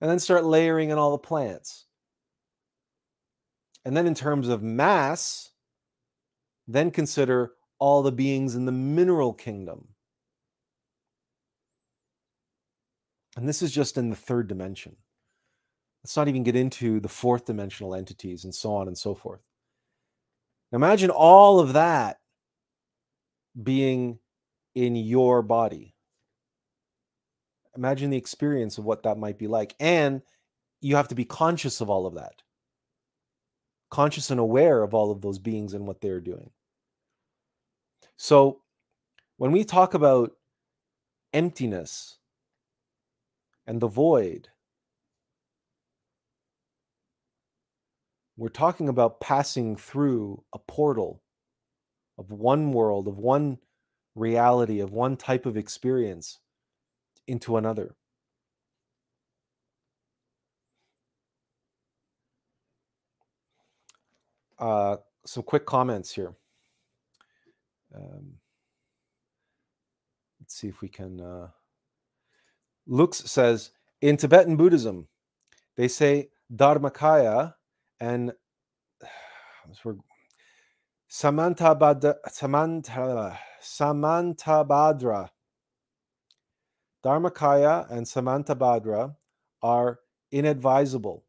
then 0.00 0.18
start 0.18 0.44
layering 0.44 0.90
in 0.90 0.98
all 0.98 1.12
the 1.12 1.18
plants. 1.18 1.86
And 3.84 3.96
then 3.96 4.06
in 4.06 4.14
terms 4.14 4.48
of 4.48 4.62
mass, 4.62 5.50
then 6.66 6.90
consider 6.90 7.52
all 7.78 8.02
the 8.02 8.12
beings 8.12 8.54
in 8.54 8.64
the 8.64 8.72
mineral 8.72 9.34
kingdom. 9.34 9.88
And 13.36 13.48
this 13.48 13.62
is 13.62 13.72
just 13.72 13.98
in 13.98 14.10
the 14.10 14.16
third 14.16 14.48
dimension. 14.48 14.96
Let's 16.04 16.16
not 16.16 16.28
even 16.28 16.42
get 16.42 16.54
into 16.54 17.00
the 17.00 17.08
fourth 17.08 17.46
dimensional 17.46 17.94
entities 17.94 18.44
and 18.44 18.54
so 18.54 18.74
on 18.74 18.86
and 18.86 18.96
so 18.96 19.14
forth. 19.14 19.40
Imagine 20.70 21.10
all 21.10 21.60
of 21.60 21.72
that 21.72 22.18
being 23.60 24.18
in 24.74 24.96
your 24.96 25.40
body. 25.42 25.94
Imagine 27.76 28.10
the 28.10 28.16
experience 28.16 28.76
of 28.78 28.84
what 28.84 29.04
that 29.04 29.18
might 29.18 29.38
be 29.38 29.46
like. 29.46 29.74
And 29.80 30.22
you 30.80 30.96
have 30.96 31.08
to 31.08 31.14
be 31.14 31.24
conscious 31.24 31.80
of 31.80 31.88
all 31.88 32.06
of 32.06 32.14
that 32.14 32.42
conscious 33.94 34.32
and 34.32 34.40
aware 34.40 34.82
of 34.82 34.92
all 34.92 35.12
of 35.12 35.20
those 35.20 35.38
beings 35.38 35.72
and 35.72 35.86
what 35.86 36.00
they're 36.00 36.20
doing. 36.20 36.50
So 38.16 38.60
when 39.36 39.52
we 39.52 39.62
talk 39.62 39.94
about 39.94 40.32
emptiness 41.32 42.18
and 43.68 43.80
the 43.80 43.86
void, 43.86 44.48
We're 48.36 48.48
talking 48.48 48.88
about 48.88 49.20
passing 49.20 49.76
through 49.76 50.42
a 50.52 50.58
portal 50.58 51.22
of 52.18 52.30
one 52.30 52.72
world, 52.72 53.06
of 53.06 53.18
one 53.18 53.58
reality, 54.14 54.80
of 54.80 54.92
one 54.92 55.16
type 55.16 55.46
of 55.46 55.56
experience 55.56 56.40
into 57.26 57.56
another. 57.56 57.94
Uh, 64.58 64.96
some 65.26 65.42
quick 65.42 65.66
comments 65.66 66.12
here. 66.12 66.34
Um, 67.94 68.34
let's 70.40 70.54
see 70.54 70.68
if 70.68 70.80
we 70.80 70.88
can. 70.88 71.20
Uh, 71.20 71.48
Lux 72.86 73.18
says 73.30 73.70
in 74.00 74.16
Tibetan 74.16 74.56
Buddhism, 74.56 75.08
they 75.76 75.88
say 75.88 76.30
Dharmakaya 76.54 77.54
and 78.04 78.32
Samantabhadra, 81.10 82.16
Samanta, 82.28 83.38
Samantabhadra. 83.62 85.28
Dharmakaya 87.04 87.90
and 87.90 88.06
Samantabhadra 88.06 89.14
are 89.62 90.00
inadvisable. 90.32 91.24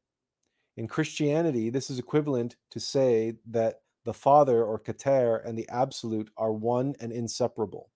In 0.77 0.87
Christianity, 0.87 1.69
this 1.69 1.89
is 1.89 1.99
equivalent 1.99 2.57
to 2.71 2.79
say 2.79 3.35
that 3.47 3.81
the 4.03 4.13
Father 4.13 4.63
or 4.63 4.79
Keter 4.79 5.45
and 5.45 5.57
the 5.57 5.67
Absolute 5.69 6.29
are 6.37 6.51
one 6.51 6.95
and 6.99 7.11
inseparable. 7.11 7.89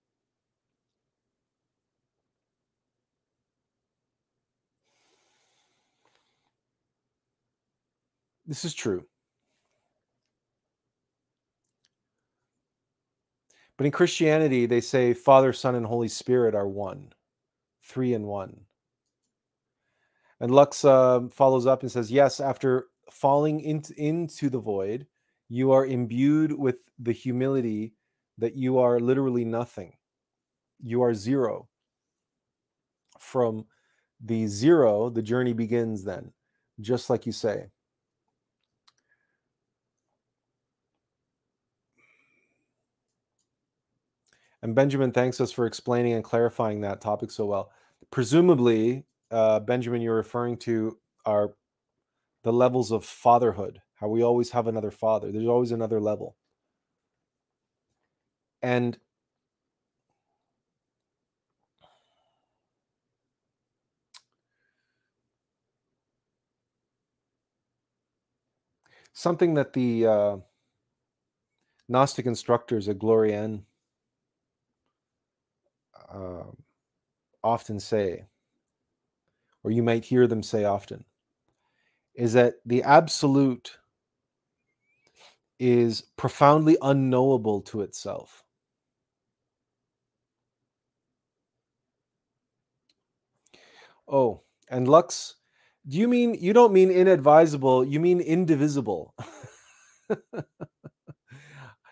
This 8.50 8.66
is 8.66 8.74
true. 8.74 9.06
But 13.78 13.86
in 13.86 13.92
Christianity, 13.92 14.66
they 14.66 14.82
say 14.82 15.14
Father, 15.14 15.54
Son, 15.54 15.76
and 15.76 15.86
Holy 15.86 16.08
Spirit 16.08 16.56
are 16.56 16.68
one, 16.68 17.14
three 17.84 18.16
in 18.16 18.24
one. 18.24 18.62
And 20.40 20.50
Lux 20.50 20.84
uh, 20.84 21.28
follows 21.32 21.68
up 21.68 21.84
and 21.84 21.92
says, 21.92 22.12
Yes, 22.12 22.40
after 22.40 22.88
falling 23.12 23.62
into, 23.62 23.94
into 24.02 24.50
the 24.50 24.58
void, 24.58 25.06
you 25.48 25.72
are 25.72 25.86
imbued 25.86 26.52
with 26.52 26.80
the 26.98 27.12
humility 27.12 27.94
that 28.40 28.56
you 28.56 28.80
are 28.80 29.00
literally 29.00 29.46
nothing. 29.46 29.94
You 30.82 31.04
are 31.04 31.14
zero. 31.14 31.68
From 33.20 33.66
the 34.20 34.48
zero, 34.48 35.12
the 35.12 35.22
journey 35.22 35.54
begins 35.54 36.04
then, 36.04 36.32
just 36.82 37.12
like 37.12 37.28
you 37.28 37.32
say. 37.32 37.68
And 44.62 44.76
Benjamin 44.76 45.12
thanks 45.12 45.40
us 45.40 45.52
for 45.52 45.66
explaining 45.66 46.14
and 46.14 46.24
clarifying 46.24 46.82
that 46.82 47.02
topic 47.02 47.32
so 47.32 47.46
well. 47.46 47.72
Presumably, 48.12 49.06
uh, 49.32 49.60
Benjamin, 49.62 50.02
you're 50.02 50.16
referring 50.16 50.58
to 50.58 50.98
are 51.26 51.54
the 52.44 52.54
levels 52.54 52.92
of 52.92 53.06
fatherhood, 53.06 53.82
how 53.96 54.08
we 54.08 54.24
always 54.24 54.52
have 54.52 54.68
another 54.68 54.92
father. 54.92 55.32
There's 55.32 55.48
always 55.48 55.72
another 55.72 56.00
level. 56.00 56.36
And 58.62 58.98
something 69.14 69.54
that 69.56 69.74
the 69.74 70.06
uh, 70.06 70.38
Gnostic 71.88 72.26
instructors 72.26 72.88
at 72.88 73.00
Glorian 73.00 73.64
uh, 76.14 76.44
often 77.44 77.80
say, 77.80 78.26
or 79.64 79.72
you 79.72 79.84
might 79.84 80.06
hear 80.06 80.28
them 80.28 80.44
say 80.44 80.64
often, 80.66 81.06
is 82.16 82.34
that 82.34 82.56
the 82.66 82.84
absolute 82.84 83.78
is 85.60 86.02
profoundly 86.18 86.78
unknowable 86.82 87.62
to 87.62 87.82
itself. 87.82 88.44
Oh, 94.08 94.42
and 94.70 94.88
Lux, 94.88 95.36
do 95.88 95.98
you 95.98 96.08
mean 96.08 96.36
you 96.36 96.54
don't 96.54 96.74
mean 96.74 96.92
inadvisable, 96.92 97.86
you 97.86 98.00
mean 98.00 98.20
indivisible? 98.22 99.14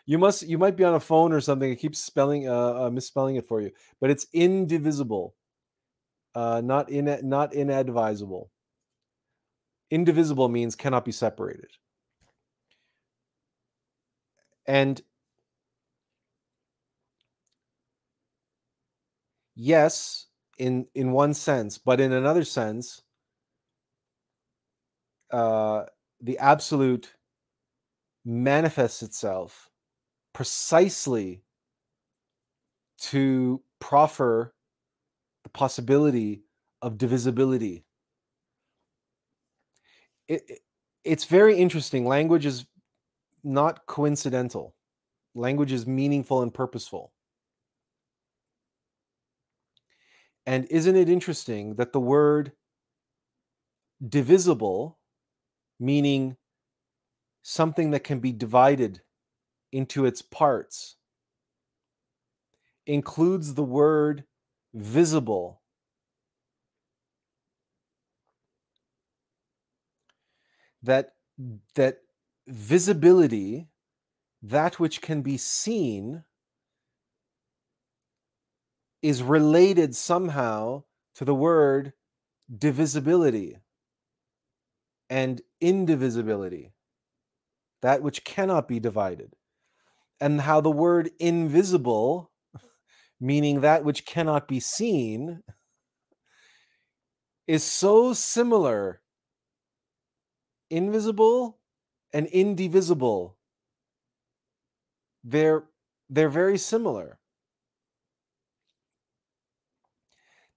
you 0.08 0.18
must 0.18 0.44
you 0.48 0.58
might 0.58 0.76
be 0.78 0.84
on 0.86 0.96
a 0.96 1.00
phone 1.00 1.34
or 1.34 1.42
something 1.42 1.72
it 1.72 1.76
keeps 1.76 2.00
spelling 2.00 2.48
uh, 2.50 2.86
uh 2.86 2.90
misspelling 2.90 3.36
it 3.36 3.46
for 3.48 3.62
you 3.62 3.72
but 4.02 4.10
it's 4.10 4.26
indivisible. 4.34 5.36
Uh 6.36 6.62
not 6.64 6.90
in 6.90 7.06
not 7.28 7.54
inadvisable. 7.54 8.50
Indivisible 9.92 10.50
means 10.50 10.76
cannot 10.76 11.06
be 11.06 11.12
separated. 11.12 11.72
And 14.66 15.02
yes 19.56 20.28
in 20.58 20.88
in 20.96 21.12
one 21.12 21.34
sense 21.34 21.78
but 21.78 22.00
in 22.00 22.12
another 22.14 22.44
sense 22.44 23.02
uh 25.32 25.84
the 26.22 26.38
absolute 26.40 27.14
manifests 28.26 29.02
itself 29.02 29.67
precisely 30.38 31.42
to 33.00 33.60
proffer 33.80 34.54
the 35.44 35.50
possibility 35.50 36.44
of 36.84 36.96
divisibility. 36.96 37.84
It, 40.28 40.44
it, 40.48 40.60
it's 41.04 41.26
very 41.26 41.58
interesting. 41.58 42.06
Language 42.06 42.46
is 42.46 42.68
not 43.44 43.88
coincidental, 43.88 44.76
language 45.34 45.72
is 45.72 45.88
meaningful 45.88 46.44
and 46.44 46.54
purposeful. 46.54 47.14
And 50.46 50.68
isn't 50.70 50.96
it 50.96 51.10
interesting 51.10 51.78
that 51.78 51.94
the 51.94 52.00
word 52.00 52.52
divisible, 54.08 55.00
meaning 55.80 56.38
something 57.42 57.90
that 57.90 58.04
can 58.04 58.20
be 58.20 58.32
divided 58.32 59.02
into 59.72 60.06
its 60.06 60.22
parts 60.22 60.96
includes 62.86 63.54
the 63.54 63.64
word 63.64 64.24
visible. 64.74 65.62
That, 70.84 71.16
that 71.76 72.00
visibility, 72.48 73.68
that 74.42 74.80
which 74.80 75.02
can 75.02 75.22
be 75.22 75.38
seen, 75.38 76.24
is 79.02 79.22
related 79.22 79.96
somehow 79.96 80.84
to 81.16 81.26
the 81.26 81.36
word 81.36 81.94
divisibility 82.58 83.58
and 85.10 85.42
indivisibility, 85.60 86.72
that 87.82 88.02
which 88.02 88.24
cannot 88.24 88.68
be 88.68 88.80
divided 88.80 89.34
and 90.20 90.42
how 90.42 90.62
the 90.62 90.72
word 90.72 91.12
invisible, 91.20 92.32
meaning 93.20 93.62
that 93.62 93.84
which 93.84 94.06
cannot 94.06 94.48
be 94.48 94.60
seen, 94.60 95.44
is 97.48 97.64
so 97.64 98.14
similar. 98.14 99.02
Invisible 100.70 101.60
and 102.14 102.28
indivisible. 102.28 103.38
They're 105.24 105.64
they're 106.10 106.30
very 106.30 106.58
similar. 106.58 107.20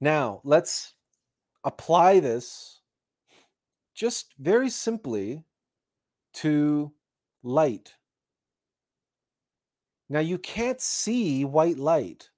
Now, 0.01 0.41
let's 0.45 0.95
apply 1.65 2.21
this 2.21 2.81
just 3.95 4.33
very 4.39 4.71
simply 4.71 5.45
to 6.35 6.93
light. 7.43 7.95
Now, 10.11 10.19
you 10.19 10.39
can't 10.39 10.81
see 10.81 11.45
white 11.45 11.79
light. 11.79 12.31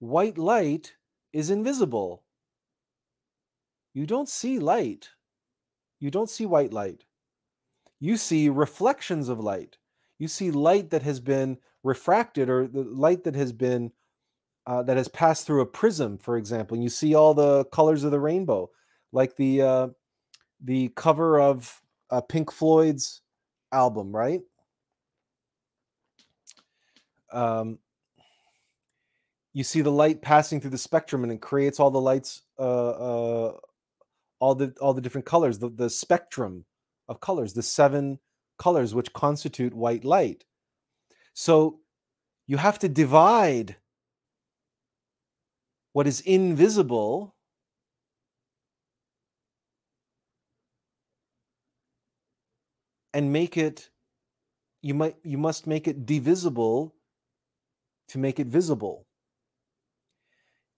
White 0.00 0.36
light 0.36 0.92
is 1.32 1.48
invisible. 1.48 2.22
You 3.94 4.06
don't 4.06 4.28
see 4.28 4.58
light. 4.58 5.08
You 6.00 6.10
don't 6.10 6.28
see 6.28 6.44
white 6.44 6.74
light. 6.74 7.04
You 8.00 8.18
see 8.18 8.50
reflections 8.50 9.30
of 9.30 9.40
light. 9.40 9.78
You 10.18 10.28
see 10.28 10.50
light 10.50 10.90
that 10.90 11.02
has 11.02 11.20
been 11.20 11.56
refracted 11.82 12.50
or 12.50 12.66
the 12.66 12.82
light 12.82 13.24
that 13.24 13.34
has 13.34 13.52
been 13.52 13.90
uh, 14.66 14.82
that 14.82 14.96
has 14.96 15.08
passed 15.08 15.46
through 15.46 15.62
a 15.62 15.66
prism, 15.66 16.18
for 16.18 16.36
example. 16.36 16.74
And 16.74 16.82
you 16.82 16.90
see 16.90 17.14
all 17.14 17.34
the 17.34 17.64
colors 17.66 18.04
of 18.04 18.10
the 18.10 18.20
rainbow, 18.20 18.70
like 19.12 19.36
the 19.36 19.62
uh, 19.62 19.88
the 20.62 20.88
cover 20.96 21.40
of 21.40 21.80
uh, 22.10 22.20
Pink 22.20 22.50
Floyd's 22.50 23.22
album, 23.72 24.14
right? 24.14 24.40
Um, 27.34 27.78
you 29.52 29.64
see 29.64 29.82
the 29.82 29.90
light 29.92 30.22
passing 30.22 30.60
through 30.60 30.70
the 30.70 30.78
spectrum, 30.78 31.22
and 31.22 31.32
it 31.32 31.40
creates 31.40 31.78
all 31.78 31.90
the 31.90 32.00
lights, 32.00 32.42
uh, 32.58 32.90
uh, 32.90 33.52
all 34.40 34.54
the 34.54 34.74
all 34.80 34.94
the 34.94 35.00
different 35.00 35.26
colors, 35.26 35.58
the, 35.58 35.68
the 35.68 35.90
spectrum 35.90 36.64
of 37.08 37.20
colors, 37.20 37.52
the 37.52 37.62
seven 37.62 38.18
colors 38.58 38.94
which 38.94 39.12
constitute 39.12 39.74
white 39.74 40.04
light. 40.04 40.44
So 41.34 41.80
you 42.46 42.56
have 42.56 42.78
to 42.80 42.88
divide 42.88 43.76
what 45.92 46.06
is 46.06 46.20
invisible 46.20 47.34
and 53.12 53.32
make 53.32 53.56
it 53.56 53.90
you 54.82 54.92
might 54.92 55.16
you 55.22 55.38
must 55.38 55.66
make 55.66 55.88
it 55.88 56.04
divisible 56.04 56.94
to 58.08 58.18
make 58.18 58.38
it 58.38 58.46
visible. 58.46 59.06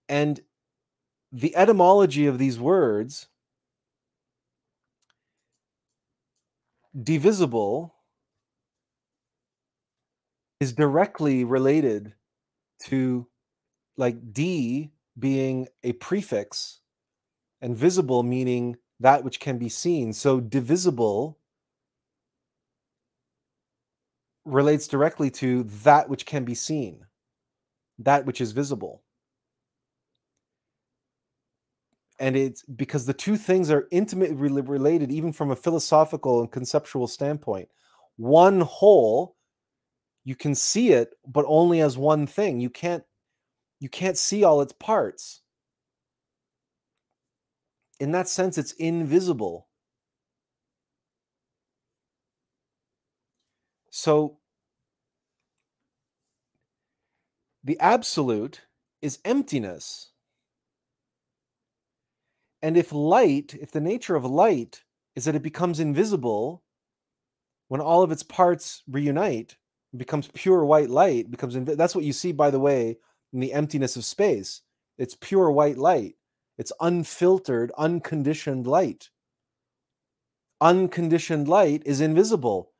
And 0.09 0.39
the 1.31 1.55
etymology 1.55 2.25
of 2.27 2.37
these 2.37 2.59
words 2.59 3.27
divisible 7.03 7.93
is 10.59 10.73
directly 10.73 11.43
related 11.43 12.13
to 12.79 13.27
like 13.97 14.33
d 14.33 14.91
being 15.19 15.67
a 15.83 15.93
prefix 15.93 16.79
and 17.61 17.75
visible 17.75 18.23
meaning 18.23 18.77
that 18.99 19.23
which 19.23 19.39
can 19.39 19.57
be 19.57 19.69
seen. 19.69 20.13
So 20.13 20.39
divisible 20.39 21.39
relates 24.45 24.87
directly 24.87 25.29
to 25.29 25.63
that 25.63 26.09
which 26.09 26.25
can 26.25 26.45
be 26.45 26.55
seen 26.55 27.06
that 27.99 28.25
which 28.25 28.41
is 28.41 28.51
visible. 28.51 29.03
And 32.19 32.35
it's 32.35 32.63
because 32.63 33.05
the 33.05 33.13
two 33.13 33.37
things 33.37 33.69
are 33.69 33.87
intimately 33.91 34.61
related 34.61 35.11
even 35.11 35.31
from 35.33 35.51
a 35.51 35.55
philosophical 35.55 36.41
and 36.41 36.51
conceptual 36.51 37.07
standpoint. 37.07 37.69
One 38.17 38.61
whole 38.61 39.35
you 40.23 40.35
can 40.35 40.55
see 40.55 40.91
it 40.91 41.13
but 41.25 41.45
only 41.47 41.81
as 41.81 41.97
one 41.97 42.27
thing. 42.27 42.59
You 42.59 42.69
can't 42.69 43.03
you 43.79 43.89
can't 43.89 44.17
see 44.17 44.43
all 44.43 44.61
its 44.61 44.73
parts. 44.73 45.41
In 47.99 48.11
that 48.11 48.27
sense 48.27 48.57
it's 48.57 48.73
invisible. 48.73 49.67
So 53.91 54.39
the 57.67 57.79
absolute 57.79 58.61
is 59.01 59.19
emptiness 59.25 60.11
and 62.61 62.75
if 62.77 62.91
light, 62.91 63.55
if 63.59 63.71
the 63.71 63.81
nature 63.81 64.15
of 64.15 64.25
light 64.25 64.83
is 65.15 65.25
that 65.25 65.35
it 65.35 65.43
becomes 65.43 65.79
invisible 65.79 66.63
when 67.67 67.81
all 67.81 68.01
of 68.01 68.11
its 68.11 68.23
parts 68.23 68.83
reunite, 68.87 69.57
it 69.93 69.97
becomes 69.97 70.29
pure 70.33 70.65
white 70.65 70.89
light, 70.89 71.29
becomes 71.29 71.55
invi- 71.55 71.77
that's 71.77 71.95
what 71.95 72.03
you 72.03 72.13
see 72.13 72.31
by 72.31 72.49
the 72.49 72.59
way 72.59 72.97
in 73.33 73.39
the 73.39 73.53
emptiness 73.53 73.95
of 73.95 74.05
space. 74.05 74.61
It's 74.97 75.15
pure 75.19 75.51
white 75.51 75.77
light. 75.77 76.15
It's 76.57 76.71
unfiltered, 76.81 77.71
unconditioned 77.77 78.65
light. 78.65 79.09
Unconditioned 80.59 81.47
light 81.47 81.83
is 81.85 82.01
invisible. 82.01 82.71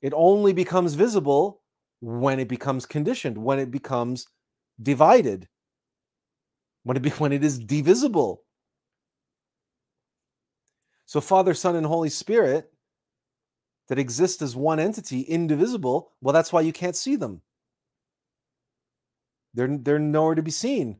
It 0.00 0.14
only 0.16 0.54
becomes 0.54 0.94
visible 0.94 1.60
when 2.04 2.38
it 2.38 2.48
becomes 2.48 2.84
conditioned, 2.84 3.38
when 3.38 3.58
it 3.58 3.70
becomes 3.70 4.26
divided, 4.82 5.48
when 6.82 6.98
it 6.98 7.00
be, 7.00 7.08
when 7.18 7.32
it 7.32 7.42
is 7.42 7.58
divisible. 7.58 8.42
So, 11.06 11.22
Father, 11.22 11.54
Son, 11.54 11.76
and 11.76 11.86
Holy 11.86 12.10
Spirit 12.10 12.70
that 13.88 13.98
exist 13.98 14.42
as 14.42 14.54
one 14.54 14.80
entity, 14.80 15.22
indivisible, 15.22 16.12
well, 16.20 16.34
that's 16.34 16.52
why 16.52 16.60
you 16.60 16.72
can't 16.72 16.96
see 16.96 17.16
them. 17.16 17.40
They're, 19.54 19.78
they're 19.78 19.98
nowhere 19.98 20.34
to 20.34 20.42
be 20.42 20.50
seen. 20.50 20.98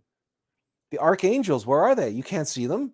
The 0.90 0.98
archangels, 0.98 1.66
where 1.66 1.80
are 1.80 1.94
they? 1.94 2.10
You 2.10 2.22
can't 2.22 2.48
see 2.48 2.66
them. 2.66 2.92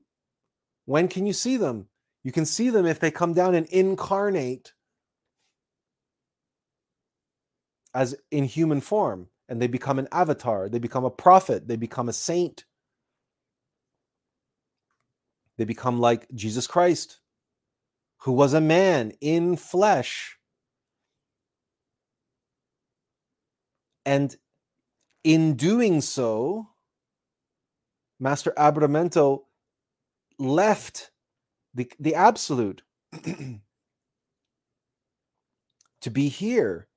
When 0.85 1.07
can 1.07 1.27
you 1.27 1.33
see 1.33 1.57
them? 1.57 1.87
You 2.25 2.33
can 2.33 2.47
see 2.47 2.71
them 2.71 2.87
if 2.87 2.99
they 2.99 3.11
come 3.11 3.35
down 3.35 3.55
and 3.55 3.67
incarnate 3.67 4.73
as 7.95 8.15
in 8.31 8.45
human 8.45 8.81
form 8.81 9.29
and 9.49 9.61
they 9.61 9.67
become 9.67 9.99
an 9.99 10.09
avatar, 10.13 10.69
they 10.69 10.79
become 10.79 11.05
a 11.05 11.11
prophet, 11.11 11.69
they 11.69 11.77
become 11.77 12.09
a 12.09 12.13
saint. 12.13 12.65
They 15.59 15.65
become 15.65 16.01
like 16.01 16.27
Jesus 16.35 16.67
Christ, 16.67 17.21
who 18.19 18.33
was 18.33 18.55
a 18.55 18.61
man 18.61 19.13
in 19.21 19.57
flesh. 19.57 20.39
And 24.07 24.35
in 25.23 25.57
doing 25.57 26.01
so, 26.01 26.69
Master 28.19 28.55
Aberamentho 28.57 29.43
left 30.39 31.11
the, 31.75 31.91
the 32.01 32.15
absolute 32.15 32.83
to 36.01 36.11
be 36.11 36.29
here 36.29 36.89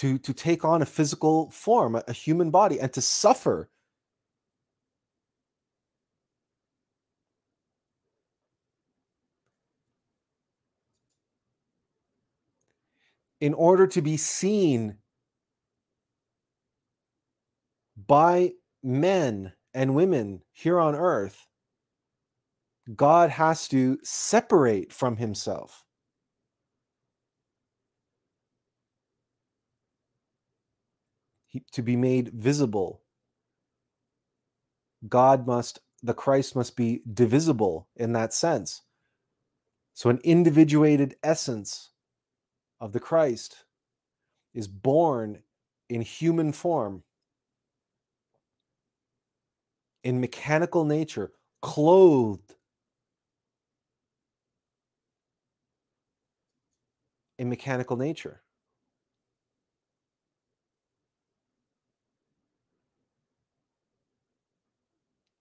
to 0.00 0.18
to 0.18 0.32
take 0.32 0.64
on 0.64 0.80
a 0.82 0.86
physical 0.86 1.50
form 1.50 1.94
a, 1.94 2.02
a 2.08 2.12
human 2.12 2.50
body 2.50 2.80
and 2.80 2.92
to 2.92 3.02
suffer 3.02 3.68
in 13.40 13.52
order 13.54 13.86
to 13.86 14.00
be 14.00 14.16
seen 14.16 14.96
by 18.06 18.52
men 18.82 19.52
and 19.74 19.94
women 19.94 20.42
here 20.52 20.80
on 20.80 20.94
earth, 20.94 21.46
God 22.96 23.30
has 23.30 23.68
to 23.68 23.98
separate 24.02 24.92
from 24.92 25.16
himself. 25.16 25.84
To 31.72 31.82
be 31.82 31.96
made 31.96 32.28
visible, 32.28 33.02
God 35.08 35.46
must, 35.46 35.80
the 36.02 36.14
Christ 36.14 36.54
must 36.54 36.76
be 36.76 37.02
divisible 37.12 37.88
in 37.96 38.12
that 38.12 38.32
sense. 38.32 38.82
So, 39.94 40.10
an 40.10 40.20
individuated 40.22 41.16
essence 41.22 41.90
of 42.80 42.92
the 42.92 43.00
Christ 43.00 43.64
is 44.54 44.68
born 44.68 45.42
in 45.88 46.02
human 46.02 46.52
form, 46.52 47.02
in 50.04 50.20
mechanical 50.20 50.84
nature, 50.84 51.32
clothed 51.60 52.54
in 57.38 57.48
mechanical 57.48 57.96
nature. 57.96 58.42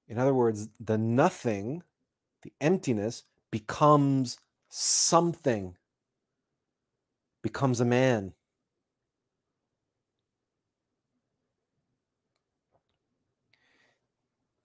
In 0.09 0.17
other 0.17 0.33
words, 0.33 0.67
the 0.79 0.97
nothing, 0.97 1.83
the 2.41 2.51
emptiness, 2.59 3.23
becomes 3.51 4.37
something 4.69 5.77
becomes 7.41 7.79
a 7.79 7.85
man. 7.85 8.33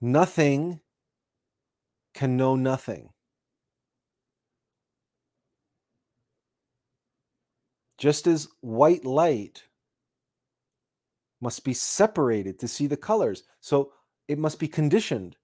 Nothing 0.01 0.81
can 2.13 2.37
know 2.37 2.55
nothing. 2.55 3.09
Just 7.97 8.27
as 8.27 8.47
white 8.61 9.05
light 9.05 9.63
must 11.41 11.63
be 11.63 11.73
separated 11.73 12.59
to 12.59 12.67
see 12.67 12.87
the 12.87 12.97
colors, 12.97 13.43
so 13.61 13.93
it 14.27 14.37
must 14.37 14.59
be 14.59 14.67
conditioned. 14.67 15.37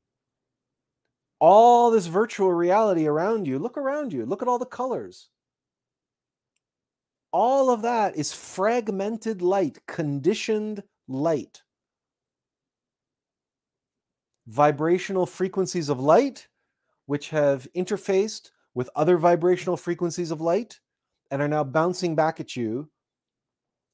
All 1.39 1.91
this 1.91 2.07
virtual 2.07 2.51
reality 2.51 3.07
around 3.07 3.47
you, 3.47 3.57
look 3.57 3.77
around 3.77 4.13
you, 4.13 4.25
look 4.25 4.41
at 4.41 4.47
all 4.47 4.59
the 4.59 4.65
colors 4.65 5.29
all 7.32 7.69
of 7.69 7.82
that 7.82 8.15
is 8.15 8.34
fragmented 8.34 9.41
light, 9.41 9.79
conditioned 9.88 10.84
light. 11.07 11.61
Vibrational 14.47 15.25
frequencies 15.25 15.89
of 15.89 15.99
light, 15.99 16.47
which 17.05 17.29
have 17.29 17.67
interfaced 17.75 18.51
with 18.73 18.89
other 18.95 19.17
vibrational 19.17 19.77
frequencies 19.77 20.32
of 20.32 20.41
light 20.41 20.79
and 21.29 21.41
are 21.41 21.47
now 21.47 21.63
bouncing 21.63 22.15
back 22.15 22.39
at 22.39 22.55
you 22.55 22.89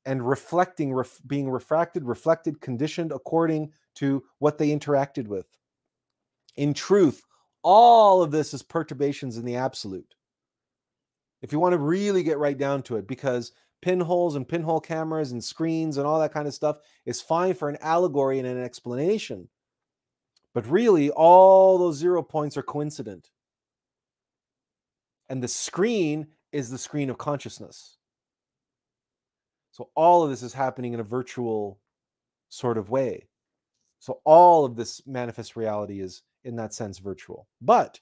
and 0.07 0.25
reflecting, 0.27 0.93
ref, 0.93 1.19
being 1.27 1.49
refracted, 1.49 2.05
reflected, 2.05 2.61
conditioned 2.61 3.11
according 3.11 3.73
to 3.95 4.23
what 4.39 4.57
they 4.57 4.69
interacted 4.69 5.27
with. 5.27 5.45
In 6.55 6.73
truth, 6.73 7.23
all 7.61 8.23
of 8.23 8.31
this 8.31 8.53
is 8.53 8.63
perturbations 8.63 9.37
in 9.37 9.43
the 9.43 9.57
absolute. 9.57 10.15
If 11.41 11.51
you 11.51 11.59
want 11.59 11.73
to 11.73 11.77
really 11.77 12.23
get 12.23 12.39
right 12.39 12.57
down 12.57 12.83
to 12.83 12.95
it, 12.95 13.05
because 13.05 13.51
pinholes 13.81 14.35
and 14.35 14.47
pinhole 14.47 14.79
cameras 14.79 15.33
and 15.33 15.43
screens 15.43 15.97
and 15.97 16.07
all 16.07 16.21
that 16.21 16.33
kind 16.33 16.47
of 16.47 16.53
stuff 16.53 16.79
is 17.05 17.21
fine 17.21 17.53
for 17.53 17.67
an 17.67 17.77
allegory 17.81 18.39
and 18.39 18.47
an 18.47 18.63
explanation. 18.63 19.49
But 20.53 20.71
really, 20.71 21.11
all 21.11 21.77
those 21.77 21.97
zero 21.97 22.23
points 22.23 22.55
are 22.55 22.63
coincident. 22.63 23.29
And 25.27 25.43
the 25.43 25.49
screen 25.49 26.27
is 26.53 26.69
the 26.71 26.77
screen 26.77 27.09
of 27.09 27.17
consciousness. 27.17 27.96
So 29.77 29.91
all 29.93 30.23
of 30.23 30.31
this 30.31 30.41
is 30.41 30.53
happening 30.53 30.93
in 30.93 30.99
a 30.99 31.03
virtual 31.03 31.79
sort 32.49 32.79
of 32.79 32.89
way. 32.89 33.27
So 33.99 34.21
all 34.23 34.65
of 34.65 34.75
this 34.75 35.05
manifest 35.05 35.55
reality 35.55 35.99
is, 35.99 36.23
in 36.43 36.55
that 36.55 36.73
sense, 36.73 36.97
virtual. 36.97 37.47
But 37.61 37.99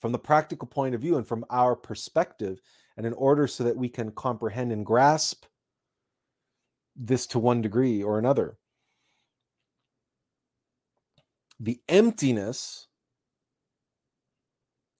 from 0.00 0.10
the 0.10 0.18
practical 0.18 0.66
point 0.66 0.96
of 0.96 1.00
view 1.00 1.16
and 1.16 1.24
from 1.24 1.44
our 1.48 1.76
perspective, 1.76 2.60
and 2.96 3.06
in 3.06 3.12
order 3.12 3.46
so 3.46 3.62
that 3.62 3.76
we 3.76 3.88
can 3.88 4.10
comprehend 4.10 4.72
and 4.72 4.84
grasp 4.84 5.44
this 6.96 7.28
to 7.28 7.38
one 7.38 7.62
degree 7.62 8.02
or 8.02 8.18
another, 8.18 8.58
the 11.60 11.80
emptiness, 11.88 12.88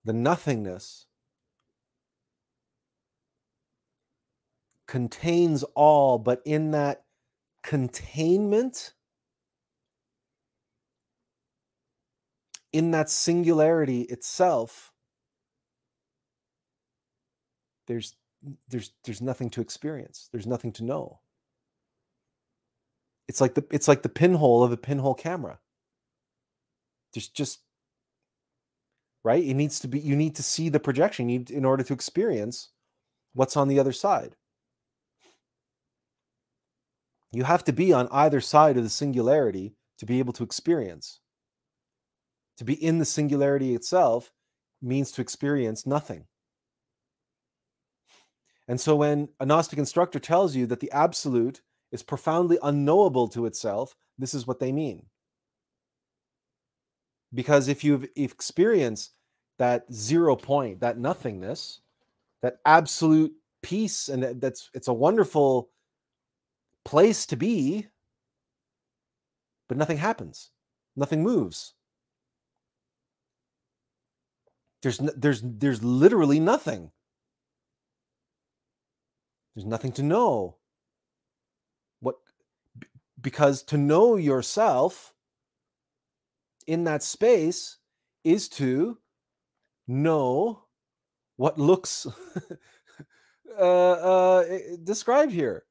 the 0.05 0.13
nothingness, 0.13 1.08
contains 4.89 5.63
all, 5.75 6.19
but 6.19 6.43
in 6.45 6.73
that 6.73 7.05
containment, 7.63 8.95
in 12.73 12.91
that 12.91 13.09
singularity 13.09 14.03
itself, 14.03 14.93
there's 17.87 18.17
there's 18.69 18.93
there's 19.05 19.21
nothing 19.21 19.51
to 19.51 19.61
experience. 19.61 20.29
There's 20.33 20.47
nothing 20.47 20.73
to 20.73 20.85
know. 20.85 21.21
It's 23.29 23.41
like 23.41 23.55
the 23.55 23.65
it's 23.71 23.89
like 23.89 24.03
the 24.03 24.09
pinhole 24.09 24.65
of 24.65 24.73
a 24.73 24.77
pinhole 24.77 25.15
camera. 25.15 25.59
There's 27.13 27.29
just 27.29 27.61
right. 29.25 29.45
It 29.45 29.55
needs 29.55 29.81
to 29.81 29.89
be. 29.89 30.01
You 30.01 30.17
need 30.17 30.37
to 30.37 30.43
see 30.43 30.69
the 30.69 30.81
projection. 30.81 31.29
You 31.29 31.45
in 31.51 31.65
order 31.65 31.83
to 31.83 31.93
experience 31.93 32.71
what's 33.35 33.57
on 33.57 33.69
the 33.69 33.79
other 33.79 33.93
side. 33.93 34.37
You 37.33 37.45
have 37.45 37.65
to 37.65 37.73
be 37.73 37.93
on 37.93 38.09
either 38.11 38.41
side 38.41 38.77
of 38.77 38.85
the 38.85 38.91
singularity 38.91 39.75
to 39.99 40.07
be 40.07 40.19
able 40.19 40.33
to 40.35 40.45
experience. 40.45 41.21
To 42.57 42.65
be 42.65 42.75
in 42.75 42.99
the 42.99 43.05
singularity 43.05 43.75
itself 43.75 44.33
means 44.81 45.13
to 45.13 45.21
experience 45.21 45.87
nothing. 45.87 46.25
And 48.67 48.81
so 48.81 48.97
when 48.97 49.29
a 49.41 49.47
Gnostic 49.47 49.79
instructor 49.79 50.19
tells 50.19 50.55
you 50.55 50.67
that 50.67 50.81
the 50.81 50.93
absolute 50.93 51.63
is 51.91 52.03
profoundly 52.03 52.59
unknowable 52.63 53.29
to 53.29 53.47
itself, 53.47 53.95
this 54.19 54.35
is 54.35 54.47
what 54.47 54.61
they 54.61 54.73
mean. 54.73 55.07
Because 57.33 57.69
if 57.69 57.85
you've 57.85 58.09
experienced 58.17 59.13
that 59.59 59.91
zero 59.93 60.37
point, 60.37 60.81
that 60.81 60.99
nothingness, 60.99 61.81
that 62.43 62.59
absolute 62.65 63.33
peace, 63.63 64.09
and 64.09 64.41
that's 64.41 64.71
it's 64.75 64.89
a 64.89 64.93
wonderful 64.93 65.71
place 66.89 67.27
to 67.27 67.37
be, 67.37 67.87
but 69.69 69.77
nothing 69.77 69.99
happens, 69.99 70.53
nothing 70.97 71.23
moves. 71.23 71.75
There's 74.83 74.97
there's 74.97 75.43
there's 75.45 75.85
literally 75.85 76.41
nothing. 76.41 76.93
There's 79.55 79.67
nothing 79.67 79.93
to 79.93 80.03
know. 80.03 80.57
What 82.01 82.15
because 83.21 83.63
to 83.65 83.77
know 83.77 84.17
yourself 84.17 85.13
in 86.67 86.85
that 86.85 87.03
space 87.03 87.77
is 88.25 88.49
to 88.61 88.97
know 89.87 90.65
what 91.37 91.59
looks 91.59 92.07
uh, 93.59 93.63
uh, 93.63 94.45
described 94.83 95.33
here 95.33 95.65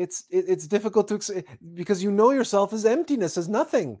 it's 0.00 0.24
it, 0.30 0.46
it's 0.48 0.66
difficult 0.66 1.08
to 1.08 1.36
eh, 1.36 1.42
because 1.74 2.02
you 2.02 2.10
know 2.10 2.30
yourself 2.30 2.72
as 2.72 2.86
emptiness 2.86 3.36
as 3.36 3.48
nothing. 3.48 4.00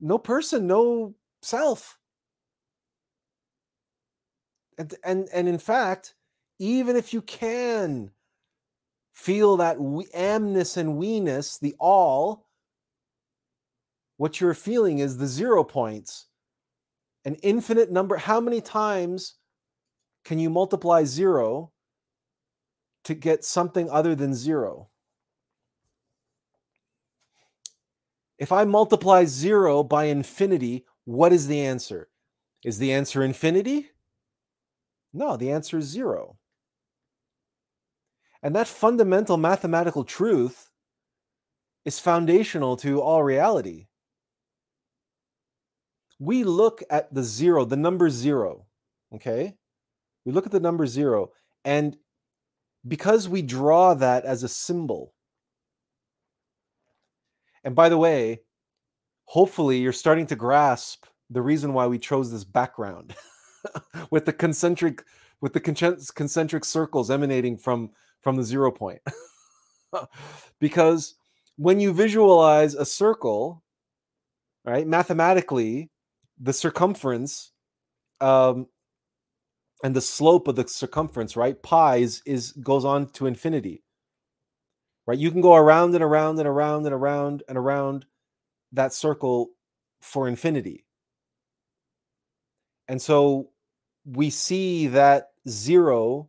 No 0.00 0.18
person 0.18 0.66
no 0.66 1.14
self. 1.42 1.98
And 4.76 4.94
and 5.02 5.28
and 5.32 5.48
in 5.48 5.58
fact 5.58 6.14
even 6.58 6.96
if 6.96 7.12
you 7.12 7.22
can 7.22 8.10
feel 9.12 9.56
that 9.56 9.80
we, 9.80 10.04
amness 10.06 10.76
and 10.76 10.96
weeness 10.96 11.58
the 11.58 11.74
all 11.78 12.46
what 14.16 14.40
you're 14.40 14.54
feeling 14.54 14.98
is 14.98 15.16
the 15.16 15.26
zero 15.26 15.64
points. 15.64 16.26
An 17.24 17.36
infinite 17.36 17.90
number 17.90 18.16
how 18.16 18.40
many 18.40 18.60
times 18.60 19.34
can 20.24 20.38
you 20.38 20.50
multiply 20.50 21.04
zero 21.04 21.72
to 23.04 23.14
get 23.14 23.44
something 23.44 23.88
other 23.88 24.14
than 24.14 24.34
zero 24.34 24.90
If 28.38 28.52
I 28.52 28.64
multiply 28.64 29.24
zero 29.24 29.82
by 29.82 30.04
infinity, 30.04 30.84
what 31.04 31.32
is 31.32 31.48
the 31.48 31.60
answer? 31.60 32.08
Is 32.64 32.78
the 32.78 32.92
answer 32.92 33.22
infinity? 33.22 33.90
No, 35.12 35.36
the 35.36 35.50
answer 35.50 35.78
is 35.78 35.86
zero. 35.86 36.38
And 38.42 38.54
that 38.54 38.68
fundamental 38.68 39.36
mathematical 39.36 40.04
truth 40.04 40.70
is 41.84 41.98
foundational 41.98 42.76
to 42.76 43.00
all 43.00 43.22
reality. 43.22 43.86
We 46.20 46.44
look 46.44 46.82
at 46.90 47.12
the 47.12 47.22
zero, 47.22 47.64
the 47.64 47.76
number 47.76 48.10
zero, 48.10 48.66
okay? 49.14 49.56
We 50.24 50.32
look 50.32 50.46
at 50.46 50.52
the 50.52 50.60
number 50.60 50.86
zero, 50.86 51.32
and 51.64 51.96
because 52.86 53.28
we 53.28 53.42
draw 53.42 53.94
that 53.94 54.24
as 54.24 54.42
a 54.42 54.48
symbol, 54.48 55.14
and 57.64 57.74
by 57.74 57.88
the 57.88 57.98
way, 57.98 58.40
hopefully 59.24 59.78
you're 59.78 59.92
starting 59.92 60.26
to 60.26 60.36
grasp 60.36 61.04
the 61.30 61.42
reason 61.42 61.72
why 61.72 61.86
we 61.86 61.98
chose 61.98 62.30
this 62.30 62.44
background 62.44 63.14
with 64.10 64.24
the 64.24 64.32
concentric 64.32 65.04
with 65.40 65.52
the 65.52 65.60
concentric 65.60 66.64
circles 66.64 67.10
emanating 67.10 67.56
from 67.56 67.90
from 68.20 68.36
the 68.36 68.42
zero 68.42 68.70
point. 68.70 69.00
because 70.60 71.14
when 71.56 71.80
you 71.80 71.92
visualize 71.92 72.74
a 72.74 72.84
circle, 72.84 73.62
right, 74.64 74.86
mathematically, 74.86 75.90
the 76.40 76.52
circumference 76.52 77.52
um, 78.20 78.66
and 79.82 79.94
the 79.94 80.00
slope 80.00 80.48
of 80.48 80.56
the 80.56 80.66
circumference, 80.66 81.36
right, 81.36 81.60
pi 81.62 81.96
is, 81.96 82.22
is 82.26 82.52
goes 82.52 82.84
on 82.84 83.08
to 83.10 83.26
infinity 83.26 83.82
right? 85.08 85.18
You 85.18 85.30
can 85.30 85.40
go 85.40 85.54
around 85.54 85.94
and 85.94 86.04
around 86.04 86.38
and 86.38 86.46
around 86.46 86.84
and 86.84 86.94
around 86.94 87.42
and 87.48 87.56
around 87.56 88.04
that 88.72 88.92
circle 88.92 89.48
for 90.02 90.28
infinity. 90.28 90.84
And 92.88 93.00
so 93.00 93.48
we 94.04 94.28
see 94.28 94.86
that 94.88 95.30
zero 95.48 96.28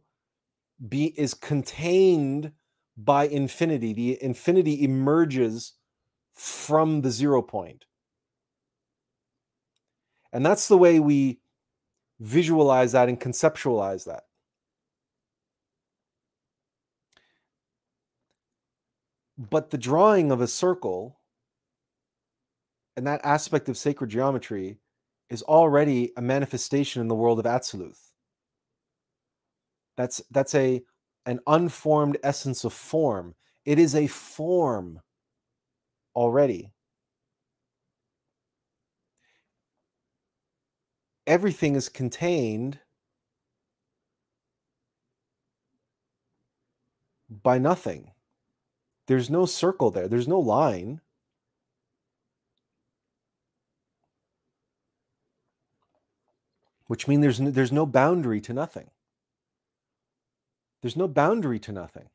be 0.87 1.07
is 1.17 1.33
contained 1.33 2.53
by 2.95 3.27
infinity. 3.27 3.91
The 3.91 4.23
infinity 4.23 4.81
emerges 4.81 5.73
from 6.33 7.01
the 7.01 7.11
zero 7.11 7.41
point. 7.41 7.83
And 10.31 10.45
that's 10.45 10.69
the 10.69 10.77
way 10.77 11.01
we 11.01 11.41
visualize 12.21 12.93
that 12.93 13.09
and 13.09 13.19
conceptualize 13.19 14.05
that. 14.05 14.23
But 19.39 19.69
the 19.71 19.77
drawing 19.77 20.31
of 20.31 20.41
a 20.41 20.47
circle 20.47 21.19
and 22.95 23.07
that 23.07 23.21
aspect 23.23 23.69
of 23.69 23.77
sacred 23.77 24.09
geometry 24.09 24.77
is 25.29 25.41
already 25.43 26.11
a 26.17 26.21
manifestation 26.21 27.01
in 27.01 27.07
the 27.07 27.15
world 27.15 27.39
of 27.39 27.45
Atziluth. 27.45 28.11
That's 29.95 30.21
that's 30.29 30.53
a 30.53 30.81
an 31.25 31.39
unformed 31.47 32.17
essence 32.23 32.63
of 32.63 32.73
form. 32.73 33.35
It 33.65 33.79
is 33.79 33.95
a 33.95 34.07
form 34.07 34.99
already. 36.15 36.71
everything 41.29 41.75
is 41.75 41.89
contained 41.89 42.79
by 47.29 47.59
nothing. 47.59 48.11
There's 49.09 49.27
no 49.27 49.47
circle 49.47 49.89
there, 49.89 50.07
there's 50.07 50.27
no 50.27 50.39
line. 50.39 51.01
Which 56.85 57.07
means 57.07 57.23
there's 57.23 57.39
no, 57.39 57.49
there's 57.49 57.71
no 57.71 57.87
boundary 57.87 58.39
to 58.41 58.53
nothing. 58.53 58.91
There's 60.83 60.95
no 60.95 61.07
boundary 61.07 61.57
to 61.57 61.71
nothing. 61.71 62.09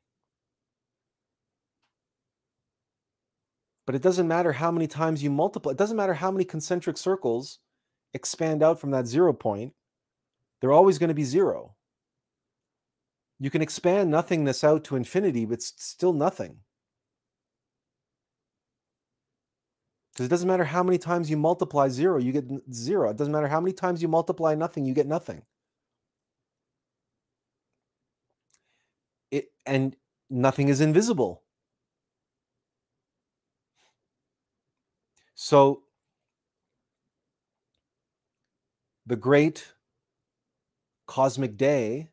But 3.86 3.96
it 3.96 4.02
doesn't 4.02 4.28
matter 4.28 4.52
how 4.52 4.70
many 4.70 4.86
times 4.86 5.20
you 5.20 5.30
multiply, 5.30 5.72
it 5.72 5.78
doesn't 5.78 5.96
matter 5.96 6.14
how 6.14 6.30
many 6.30 6.44
concentric 6.44 6.96
circles 6.96 7.58
expand 8.12 8.62
out 8.62 8.78
from 8.78 8.92
that 8.92 9.08
zero 9.08 9.32
point, 9.32 9.72
they're 10.60 10.70
always 10.70 10.98
going 10.98 11.08
to 11.08 11.14
be 11.14 11.24
zero. 11.24 11.74
You 13.40 13.50
can 13.50 13.62
expand 13.62 14.12
nothingness 14.12 14.62
out 14.62 14.84
to 14.84 14.94
infinity, 14.94 15.44
but 15.44 15.54
it's 15.54 15.72
still 15.76 16.12
nothing. 16.12 16.60
Because 20.14 20.26
it 20.26 20.30
doesn't 20.30 20.48
matter 20.48 20.64
how 20.64 20.84
many 20.84 20.96
times 20.96 21.28
you 21.28 21.36
multiply 21.36 21.88
zero, 21.88 22.18
you 22.20 22.30
get 22.30 22.46
zero. 22.72 23.10
It 23.10 23.16
doesn't 23.16 23.32
matter 23.32 23.48
how 23.48 23.60
many 23.60 23.72
times 23.72 24.00
you 24.00 24.06
multiply 24.06 24.54
nothing, 24.54 24.84
you 24.86 24.94
get 24.94 25.08
nothing. 25.08 25.42
It 29.32 29.52
and 29.66 29.96
nothing 30.30 30.68
is 30.68 30.80
invisible. 30.80 31.42
So 35.34 35.82
the 39.06 39.16
great 39.16 39.72
cosmic 41.06 41.56
day, 41.56 42.10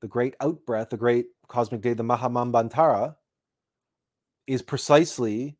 the 0.00 0.08
great 0.08 0.36
outbreath, 0.40 0.88
the 0.88 0.96
great 0.96 1.26
cosmic 1.48 1.82
day, 1.82 1.92
the 1.92 2.02
Mahamanvantara, 2.02 3.16
is 4.46 4.62
precisely 4.62 5.58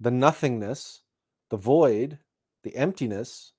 the 0.00 0.10
nothingness, 0.10 1.02
the 1.50 1.58
void, 1.58 2.18
the 2.64 2.74
emptiness, 2.74 3.52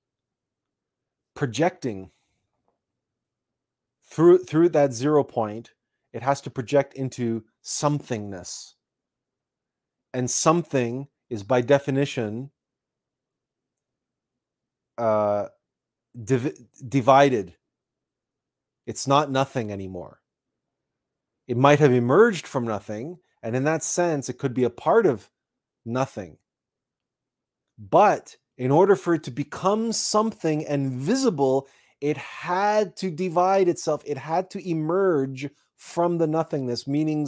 projecting 1.35 2.11
through 4.03 4.39
through 4.39 4.69
that 4.69 4.93
zero 4.93 5.23
point, 5.23 5.71
it 6.11 6.23
has 6.23 6.41
to 6.41 6.49
project 6.49 6.93
into 6.95 7.45
somethingness. 7.63 8.73
And 10.13 10.29
something 10.29 11.07
is 11.29 11.43
by 11.43 11.61
definition 11.61 12.51
uh, 14.97 15.47
div- 16.21 16.57
divided. 16.87 17.55
It's 18.85 19.07
not 19.07 19.31
nothing 19.31 19.71
anymore. 19.71 20.19
It 21.47 21.57
might 21.57 21.79
have 21.79 21.93
emerged 21.93 22.45
from 22.45 22.65
nothing, 22.65 23.19
and 23.41 23.55
in 23.55 23.63
that 23.63 23.83
sense, 23.83 24.29
it 24.29 24.37
could 24.37 24.53
be 24.53 24.65
a 24.65 24.69
part 24.69 25.05
of 25.05 25.30
nothing. 25.86 26.38
But 27.77 28.36
in 28.57 28.71
order 28.71 28.95
for 28.95 29.15
it 29.15 29.23
to 29.23 29.32
become 29.32 29.91
something 29.91 30.65
and 30.65 30.91
visible, 30.91 31.67
it 31.99 32.17
had 32.17 32.95
to 32.97 33.09
divide 33.09 33.67
itself. 33.67 34.03
It 34.05 34.17
had 34.17 34.49
to 34.51 34.69
emerge 34.69 35.49
from 35.77 36.17
the 36.17 36.27
nothingness, 36.27 36.88
meaning, 36.88 37.27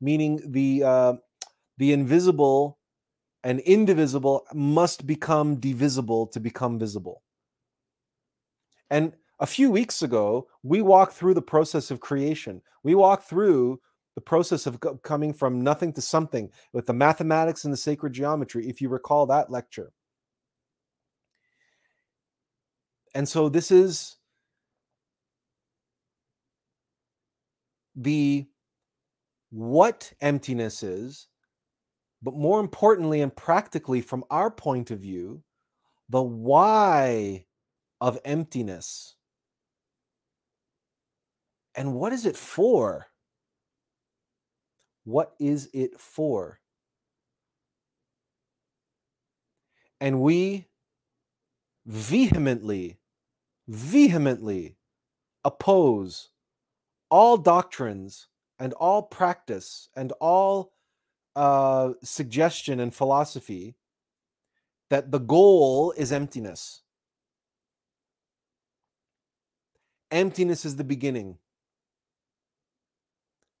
meaning 0.00 0.40
the 0.46 0.82
uh, 0.84 1.12
the 1.78 1.92
invisible 1.92 2.78
and 3.42 3.60
indivisible 3.60 4.46
must 4.52 5.06
become 5.06 5.56
divisible 5.56 6.26
to 6.28 6.40
become 6.40 6.78
visible. 6.78 7.22
And 8.90 9.14
a 9.40 9.46
few 9.46 9.70
weeks 9.70 10.02
ago, 10.02 10.48
we 10.62 10.80
walked 10.80 11.14
through 11.14 11.34
the 11.34 11.42
process 11.42 11.90
of 11.90 12.00
creation. 12.00 12.62
We 12.82 12.94
walked 12.94 13.28
through 13.28 13.80
the 14.14 14.20
process 14.20 14.66
of 14.66 14.78
coming 15.02 15.32
from 15.32 15.62
nothing 15.62 15.92
to 15.92 16.00
something 16.00 16.50
with 16.72 16.86
the 16.86 16.92
mathematics 16.92 17.64
and 17.64 17.72
the 17.72 17.78
sacred 17.78 18.12
geometry, 18.12 18.68
if 18.68 18.80
you 18.80 18.88
recall 18.88 19.26
that 19.26 19.50
lecture. 19.50 19.92
And 23.14 23.28
so 23.28 23.48
this 23.48 23.70
is 23.70 24.16
the 27.96 28.46
what 29.50 30.12
emptiness 30.20 30.82
is, 30.82 31.28
but 32.22 32.34
more 32.34 32.58
importantly 32.60 33.20
and 33.20 33.34
practically 33.34 34.00
from 34.00 34.24
our 34.30 34.50
point 34.50 34.90
of 34.90 34.98
view, 34.98 35.42
the 36.08 36.22
why 36.22 37.46
of 38.00 38.18
emptiness. 38.24 39.14
And 41.76 41.94
what 41.94 42.12
is 42.12 42.26
it 42.26 42.36
for? 42.36 43.06
What 45.04 45.34
is 45.38 45.68
it 45.72 46.00
for? 46.00 46.60
And 50.00 50.20
we 50.20 50.66
vehemently, 51.86 52.98
vehemently 53.68 54.76
oppose 55.44 56.30
all 57.10 57.36
doctrines 57.36 58.28
and 58.58 58.72
all 58.74 59.02
practice 59.02 59.88
and 59.94 60.12
all 60.20 60.72
uh, 61.36 61.92
suggestion 62.02 62.80
and 62.80 62.94
philosophy 62.94 63.74
that 64.90 65.10
the 65.10 65.18
goal 65.18 65.92
is 65.96 66.12
emptiness. 66.12 66.82
Emptiness 70.10 70.64
is 70.64 70.76
the 70.76 70.84
beginning. 70.84 71.38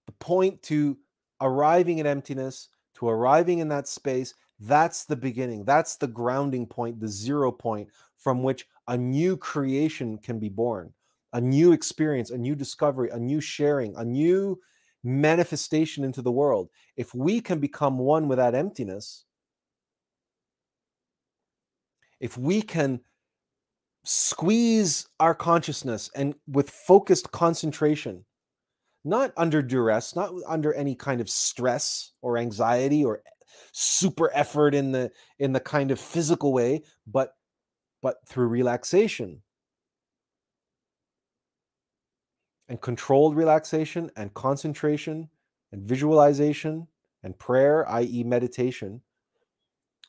The 0.06 0.12
point 0.12 0.62
to 0.64 0.98
arriving 1.40 2.00
at 2.00 2.06
emptiness, 2.06 2.68
to 2.94 3.08
arriving 3.08 3.58
in 3.58 3.68
that 3.68 3.88
space, 3.88 4.34
that's 4.60 5.04
the 5.04 5.16
beginning. 5.16 5.64
That's 5.64 5.96
the 5.96 6.06
grounding 6.06 6.66
point, 6.66 7.00
the 7.00 7.08
zero 7.08 7.50
point 7.50 7.88
from 8.16 8.42
which 8.42 8.66
a 8.88 8.96
new 8.96 9.36
creation 9.36 10.18
can 10.18 10.38
be 10.38 10.48
born, 10.48 10.92
a 11.32 11.40
new 11.40 11.72
experience, 11.72 12.30
a 12.30 12.38
new 12.38 12.54
discovery, 12.54 13.10
a 13.10 13.18
new 13.18 13.40
sharing, 13.40 13.94
a 13.96 14.04
new 14.04 14.60
manifestation 15.02 16.04
into 16.04 16.22
the 16.22 16.32
world. 16.32 16.70
If 16.96 17.14
we 17.14 17.40
can 17.40 17.58
become 17.58 17.98
one 17.98 18.28
with 18.28 18.38
that 18.38 18.54
emptiness, 18.54 19.24
if 22.20 22.38
we 22.38 22.62
can 22.62 23.00
squeeze 24.04 25.08
our 25.18 25.34
consciousness 25.34 26.10
and 26.14 26.34
with 26.46 26.70
focused 26.70 27.32
concentration 27.32 28.24
not 29.04 29.32
under 29.36 29.62
duress, 29.62 30.16
not 30.16 30.32
under 30.46 30.72
any 30.72 30.94
kind 30.94 31.20
of 31.20 31.28
stress 31.28 32.12
or 32.22 32.38
anxiety 32.38 33.04
or 33.04 33.22
super 33.72 34.30
effort 34.34 34.74
in 34.74 34.92
the 34.92 35.10
in 35.38 35.52
the 35.52 35.60
kind 35.60 35.90
of 35.90 36.00
physical 36.00 36.52
way, 36.52 36.82
but 37.06 37.34
but 38.02 38.16
through 38.26 38.48
relaxation 38.48 39.42
and 42.68 42.80
controlled 42.80 43.36
relaxation 43.36 44.10
and 44.16 44.32
concentration 44.34 45.28
and 45.72 45.82
visualization 45.82 46.86
and 47.22 47.38
prayer, 47.38 47.88
i.e., 47.90 48.22
meditation, 48.22 49.00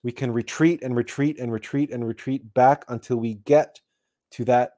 we 0.04 0.12
can 0.12 0.32
retreat 0.32 0.84
and 0.84 0.96
retreat 0.96 1.40
and 1.40 1.52
retreat 1.52 1.92
and 1.92 2.08
retreat 2.08 2.54
back 2.54 2.86
until 2.90 3.18
we 3.18 3.36
get 3.36 3.80
to 4.32 4.46
that 4.46 4.74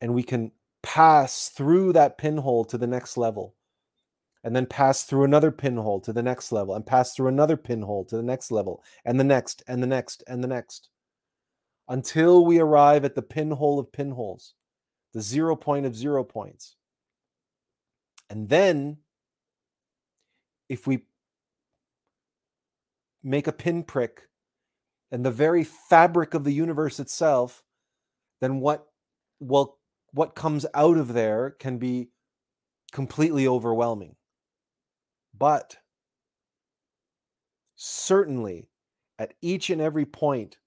and 0.00 0.14
we 0.14 0.22
can 0.22 0.50
pass 0.82 1.48
through 1.48 1.92
that 1.92 2.18
pinhole 2.18 2.64
to 2.64 2.78
the 2.78 2.86
next 2.86 3.16
level 3.16 3.54
and 4.44 4.56
then 4.56 4.66
pass 4.66 5.04
through 5.04 5.24
another 5.24 5.50
pinhole 5.50 6.00
to 6.00 6.12
the 6.12 6.22
next 6.22 6.50
level 6.50 6.74
and 6.74 6.84
pass 6.84 7.14
through 7.14 7.28
another 7.28 7.56
pinhole 7.56 8.04
to 8.04 8.16
the 8.16 8.22
next 8.22 8.50
level 8.50 8.82
and 9.04 9.18
the 9.18 9.24
next 9.24 9.62
and 9.68 9.82
the 9.82 9.86
next 9.86 10.24
and 10.26 10.42
the 10.42 10.48
next 10.48 10.88
until 11.88 12.44
we 12.44 12.58
arrive 12.58 13.04
at 13.04 13.14
the 13.14 13.22
pinhole 13.22 13.78
of 13.78 13.92
pinholes, 13.92 14.54
the 15.12 15.20
zero 15.20 15.56
point 15.56 15.86
of 15.86 15.96
zero 15.96 16.24
points. 16.24 16.76
And 18.30 18.48
then, 18.48 18.98
if 20.68 20.86
we 20.86 21.04
make 23.22 23.46
a 23.46 23.52
pinprick 23.52 24.22
and 25.10 25.24
the 25.24 25.30
very 25.30 25.64
fabric 25.64 26.32
of 26.34 26.44
the 26.44 26.52
universe 26.52 26.98
itself, 26.98 27.62
then 28.40 28.60
what 28.60 28.86
will 29.38 29.76
what 30.12 30.34
comes 30.34 30.66
out 30.74 30.96
of 30.96 31.12
there 31.12 31.50
can 31.58 31.78
be 31.78 32.10
completely 32.92 33.48
overwhelming. 33.48 34.16
But 35.36 35.78
certainly 37.74 38.68
at 39.18 39.34
each 39.40 39.70
and 39.70 39.80
every 39.80 40.04
point 40.04 40.58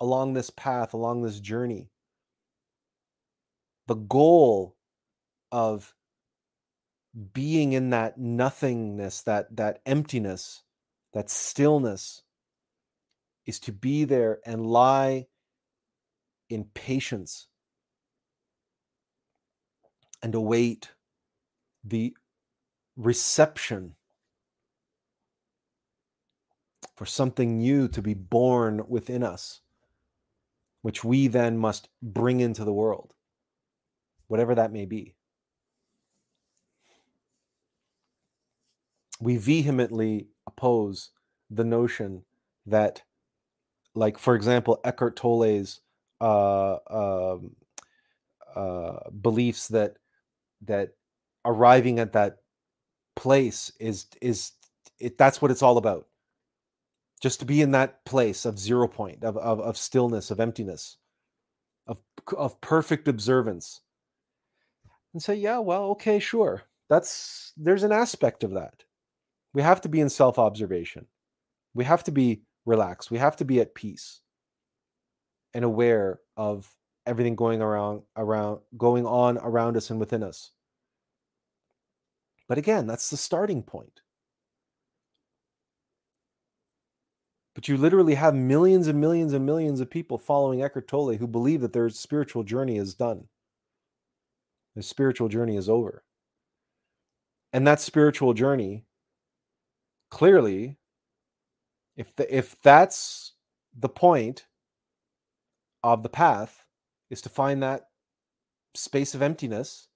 along 0.00 0.32
this 0.32 0.50
path, 0.50 0.94
along 0.94 1.22
this 1.22 1.40
journey, 1.40 1.90
the 3.86 3.94
goal 3.94 4.76
of 5.52 5.94
being 7.32 7.72
in 7.74 7.90
that 7.90 8.18
nothingness, 8.18 9.22
that 9.22 9.54
that 9.56 9.80
emptiness, 9.86 10.62
that 11.12 11.30
stillness 11.30 12.22
is 13.46 13.60
to 13.60 13.72
be 13.72 14.04
there 14.04 14.40
and 14.44 14.66
lie 14.66 15.26
in 16.48 16.64
patience 16.74 17.48
and 20.24 20.34
await 20.34 20.88
the 21.84 22.16
reception 22.96 23.94
for 26.96 27.04
something 27.04 27.58
new 27.58 27.86
to 27.88 28.00
be 28.00 28.14
born 28.14 28.82
within 28.88 29.22
us, 29.22 29.60
which 30.80 31.04
we 31.04 31.26
then 31.26 31.58
must 31.58 31.90
bring 32.02 32.40
into 32.40 32.64
the 32.64 32.72
world, 32.72 33.12
whatever 34.26 34.54
that 34.54 34.72
may 34.72 34.86
be. 34.86 35.14
We 39.20 39.36
vehemently 39.36 40.28
oppose 40.46 41.10
the 41.50 41.64
notion 41.64 42.22
that, 42.64 43.02
like, 43.94 44.16
for 44.18 44.34
example, 44.34 44.80
Eckhart 44.84 45.16
Tolle's 45.16 45.82
uh, 46.18 46.76
um, 46.88 47.56
uh, 48.56 49.10
beliefs 49.10 49.68
that 49.68 49.96
that 50.66 50.90
arriving 51.44 51.98
at 51.98 52.12
that 52.12 52.38
place 53.16 53.72
is 53.80 54.06
is 54.20 54.52
it 54.98 55.18
that's 55.18 55.42
what 55.42 55.50
it's 55.50 55.62
all 55.62 55.78
about. 55.78 56.06
Just 57.22 57.40
to 57.40 57.46
be 57.46 57.62
in 57.62 57.70
that 57.72 58.04
place 58.04 58.44
of 58.44 58.58
zero 58.58 58.86
point 58.88 59.24
of, 59.24 59.36
of, 59.36 59.60
of 59.60 59.76
stillness 59.76 60.30
of 60.30 60.40
emptiness 60.40 60.98
of 61.86 62.00
of 62.36 62.60
perfect 62.60 63.08
observance. 63.08 63.80
And 65.12 65.22
say 65.22 65.34
yeah 65.36 65.58
well 65.58 65.84
okay 65.90 66.18
sure. 66.18 66.62
That's 66.88 67.52
there's 67.56 67.82
an 67.82 67.92
aspect 67.92 68.44
of 68.44 68.52
that. 68.52 68.84
We 69.52 69.62
have 69.62 69.80
to 69.82 69.88
be 69.88 70.00
in 70.00 70.10
self 70.10 70.38
observation 70.38 71.06
we 71.74 71.84
have 71.84 72.04
to 72.04 72.12
be 72.12 72.42
relaxed. 72.64 73.10
We 73.10 73.18
have 73.18 73.36
to 73.36 73.44
be 73.44 73.60
at 73.60 73.74
peace 73.74 74.20
and 75.52 75.64
aware 75.64 76.20
of 76.36 76.72
everything 77.06 77.36
going 77.36 77.62
around 77.62 78.02
around 78.16 78.60
going 78.76 79.06
on 79.06 79.38
around 79.38 79.76
us 79.76 79.90
and 79.90 80.00
within 80.00 80.22
us. 80.22 80.52
But 82.48 82.58
again 82.58 82.86
that's 82.86 83.10
the 83.10 83.16
starting 83.16 83.62
point. 83.62 84.00
But 87.54 87.68
you 87.68 87.76
literally 87.76 88.14
have 88.14 88.34
millions 88.34 88.88
and 88.88 89.00
millions 89.00 89.32
and 89.32 89.46
millions 89.46 89.80
of 89.80 89.90
people 89.90 90.18
following 90.18 90.62
Eckhart 90.62 90.88
Tolle 90.88 91.16
who 91.16 91.26
believe 91.26 91.60
that 91.60 91.72
their 91.72 91.88
spiritual 91.90 92.42
journey 92.44 92.78
is 92.78 92.94
done. 92.94 93.28
Their 94.74 94.82
spiritual 94.82 95.28
journey 95.28 95.56
is 95.56 95.68
over. 95.68 96.04
And 97.52 97.66
that 97.66 97.80
spiritual 97.80 98.34
journey 98.34 98.84
clearly 100.10 100.78
if 101.96 102.14
the, 102.16 102.36
if 102.36 102.56
that's 102.62 103.32
the 103.78 103.88
point 103.88 104.46
of 105.82 106.02
the 106.02 106.08
path 106.08 106.63
is 107.10 107.20
to 107.22 107.28
find 107.28 107.62
that 107.62 107.88
space 108.74 109.14
of 109.14 109.22
emptiness. 109.22 109.88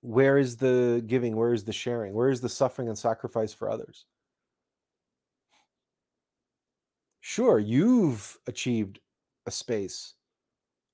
Where 0.00 0.38
is 0.38 0.56
the 0.56 1.02
giving? 1.06 1.36
Where 1.36 1.52
is 1.52 1.64
the 1.64 1.72
sharing? 1.72 2.14
Where 2.14 2.30
is 2.30 2.40
the 2.40 2.48
suffering 2.48 2.88
and 2.88 2.96
sacrifice 2.96 3.52
for 3.52 3.70
others? 3.70 4.06
Sure 7.20 7.58
you've 7.58 8.38
achieved 8.46 9.00
a 9.46 9.50
space 9.50 10.14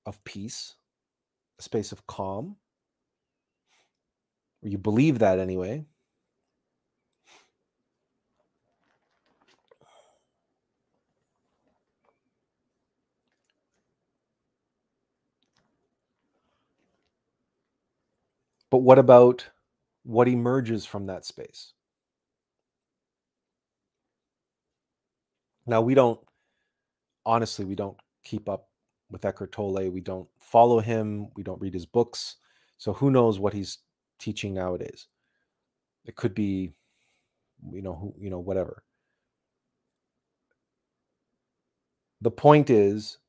of 0.05 0.23
peace 0.23 0.75
a 1.59 1.63
space 1.63 1.91
of 1.91 2.05
calm. 2.07 2.57
Or 4.61 4.69
you 4.69 4.77
believe 4.77 5.19
that 5.19 5.39
anyway 5.39 5.85
But 18.73 18.79
what 18.79 18.97
about 18.97 19.47
what 20.01 20.27
emerges 20.27 20.83
from 20.83 21.05
that 21.05 21.25
space? 21.25 21.73
Now, 25.67 25.81
we 25.81 25.93
don't, 25.93 26.19
honestly, 27.23 27.65
we 27.65 27.75
don't 27.75 27.95
keep 28.23 28.49
up 28.49 28.69
with 29.11 29.25
Eckhart 29.25 29.51
Tolle. 29.51 29.91
We 29.91 30.01
don't 30.01 30.27
follow 30.39 30.79
him. 30.79 31.27
We 31.35 31.43
don't 31.43 31.61
read 31.61 31.75
his 31.75 31.85
books. 31.85 32.37
So 32.79 32.93
who 32.93 33.11
knows 33.11 33.37
what 33.37 33.53
he's 33.53 33.77
teaching 34.17 34.55
nowadays? 34.55 35.05
It 36.05 36.15
could 36.15 36.33
be, 36.33 36.73
you 37.71 37.83
know, 37.83 37.93
who, 37.93 38.15
you 38.17 38.31
know, 38.31 38.39
whatever. 38.39 38.81
The 42.21 42.31
point 42.31 42.71
is 42.71 43.19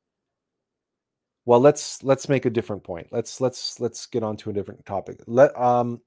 well 1.47 1.61
let's 1.61 2.03
let's 2.03 2.29
make 2.29 2.47
a 2.47 2.51
different 2.51 2.85
point. 2.85 3.09
Let's 3.11 3.41
let's 3.41 3.81
let's 3.81 4.07
get 4.07 4.23
on 4.23 4.37
to 4.39 4.51
a 4.51 4.53
different 4.53 4.85
topic. 4.87 5.21
Let 5.27 5.57
um 5.59 6.01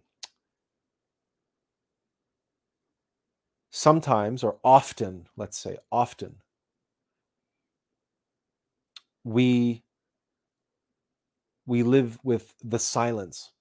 sometimes 3.71 4.43
or 4.43 4.57
often 4.63 5.27
let's 5.35 5.57
say 5.57 5.77
often 5.91 6.37
we 9.23 9.83
we 11.65 11.83
live 11.83 12.17
with 12.23 12.55
the 12.63 12.79
silence. 12.79 13.51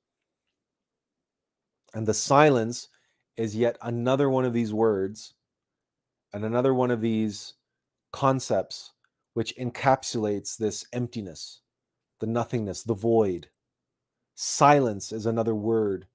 And 1.93 2.07
the 2.07 2.15
silence 2.15 2.89
is 3.37 3.57
yet 3.57 3.77
another 3.83 4.31
one 4.31 4.45
of 4.45 4.53
these 4.53 4.73
words 4.73 5.35
and 6.33 6.45
another 6.45 6.73
one 6.73 6.91
of 6.91 7.01
these 7.01 7.55
concepts 8.13 8.93
which 9.35 9.55
encapsulates 9.57 10.57
this 10.57 10.87
emptiness 10.93 11.61
the 12.21 12.27
nothingness, 12.27 12.83
the 12.83 12.95
void. 12.95 13.49
Silence 14.35 15.13
is 15.13 15.27
another 15.27 15.55
word 15.55 16.07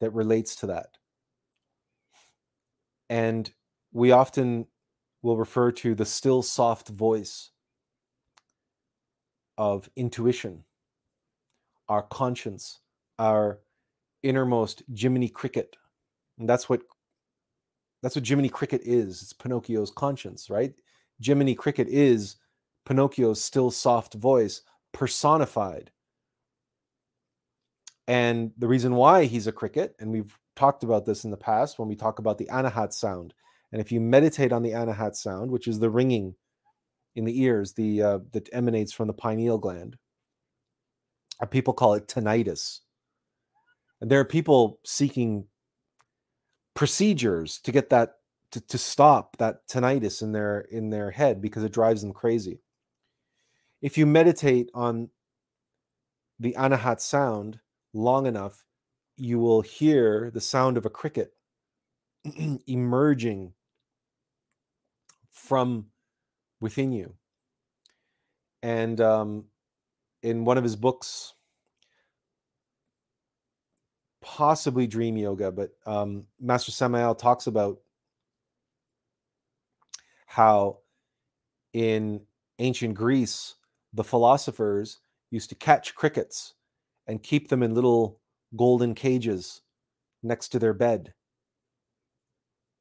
that 0.00 0.10
relates 0.12 0.56
to 0.56 0.66
that. 0.66 0.98
And 3.08 3.50
we 3.92 4.12
often 4.12 4.66
will 5.22 5.36
refer 5.36 5.72
to 5.72 5.94
the 5.94 6.04
still 6.04 6.42
soft 6.42 6.88
voice 6.88 7.50
of 9.56 9.90
intuition, 9.96 10.64
our 11.88 12.02
conscience, 12.02 12.80
our 13.18 13.58
innermost 14.22 14.82
Jiminy 14.94 15.28
Cricket. 15.28 15.76
And 16.38 16.48
that's 16.48 16.68
what 16.68 16.82
that's 18.02 18.14
what 18.14 18.26
Jiminy 18.26 18.48
Cricket 18.48 18.82
is. 18.84 19.22
It's 19.22 19.32
Pinocchio's 19.32 19.90
conscience, 19.90 20.50
right? 20.50 20.72
Jiminy 21.20 21.56
Cricket 21.56 21.88
is 21.88 22.36
Pinocchio's 22.86 23.42
still 23.42 23.72
soft 23.72 24.14
voice 24.14 24.62
personified. 24.98 25.92
And 28.08 28.50
the 28.58 28.66
reason 28.66 28.96
why 28.96 29.26
he's 29.26 29.46
a 29.46 29.52
cricket, 29.52 29.94
and 30.00 30.10
we've 30.10 30.36
talked 30.56 30.82
about 30.82 31.06
this 31.06 31.22
in 31.22 31.30
the 31.30 31.36
past 31.36 31.78
when 31.78 31.86
we 31.86 31.94
talk 31.94 32.18
about 32.18 32.36
the 32.36 32.46
anahat 32.46 32.92
sound. 32.92 33.32
And 33.70 33.80
if 33.80 33.92
you 33.92 34.00
meditate 34.00 34.52
on 34.52 34.64
the 34.64 34.72
anahat 34.72 35.14
sound, 35.14 35.52
which 35.52 35.68
is 35.68 35.78
the 35.78 35.88
ringing 35.88 36.34
in 37.14 37.24
the 37.24 37.40
ears, 37.42 37.74
the 37.74 38.02
uh, 38.02 38.18
that 38.32 38.48
emanates 38.52 38.92
from 38.92 39.06
the 39.06 39.12
pineal 39.12 39.56
gland, 39.56 39.98
uh, 41.40 41.46
people 41.46 41.74
call 41.74 41.94
it 41.94 42.08
tinnitus. 42.08 42.80
And 44.00 44.10
there 44.10 44.18
are 44.18 44.24
people 44.24 44.80
seeking 44.84 45.44
procedures 46.74 47.60
to 47.60 47.70
get 47.70 47.90
that 47.90 48.14
to, 48.50 48.60
to 48.62 48.78
stop 48.78 49.36
that 49.36 49.68
tinnitus 49.68 50.22
in 50.22 50.32
their 50.32 50.62
in 50.62 50.90
their 50.90 51.12
head 51.12 51.40
because 51.40 51.62
it 51.62 51.72
drives 51.72 52.02
them 52.02 52.12
crazy 52.12 52.58
if 53.80 53.96
you 53.98 54.06
meditate 54.06 54.70
on 54.74 55.10
the 56.38 56.54
anahat 56.58 57.00
sound 57.00 57.60
long 57.92 58.26
enough, 58.26 58.64
you 59.16 59.38
will 59.38 59.62
hear 59.62 60.30
the 60.32 60.40
sound 60.40 60.76
of 60.76 60.86
a 60.86 60.90
cricket 60.90 61.34
emerging 62.66 63.52
from 65.30 65.86
within 66.60 66.92
you. 66.92 67.14
And 68.62 69.00
um, 69.00 69.44
in 70.22 70.44
one 70.44 70.58
of 70.58 70.64
his 70.64 70.76
books, 70.76 71.34
possibly 74.20 74.86
Dream 74.86 75.16
Yoga, 75.16 75.52
but 75.52 75.70
um, 75.86 76.26
Master 76.40 76.72
Samael 76.72 77.14
talks 77.14 77.46
about 77.46 77.78
how 80.26 80.78
in 81.72 82.22
ancient 82.58 82.94
Greece, 82.94 83.54
the 83.92 84.04
philosophers 84.04 84.98
used 85.30 85.48
to 85.50 85.54
catch 85.54 85.94
crickets 85.94 86.54
and 87.06 87.22
keep 87.22 87.48
them 87.48 87.62
in 87.62 87.74
little 87.74 88.20
golden 88.56 88.94
cages 88.94 89.62
next 90.22 90.48
to 90.48 90.58
their 90.58 90.74
bed. 90.74 91.14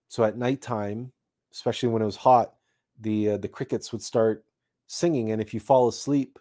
So 0.07 0.23
at 0.23 0.37
nighttime, 0.37 1.11
especially 1.51 1.89
when 1.89 2.01
it 2.01 2.05
was 2.05 2.15
hot, 2.15 2.53
the 2.99 3.31
uh, 3.31 3.37
the 3.37 3.47
crickets 3.47 3.91
would 3.91 4.01
start 4.01 4.43
singing, 4.87 5.31
and 5.31 5.41
if 5.41 5.53
you 5.53 5.59
fall 5.59 5.87
asleep 5.87 6.39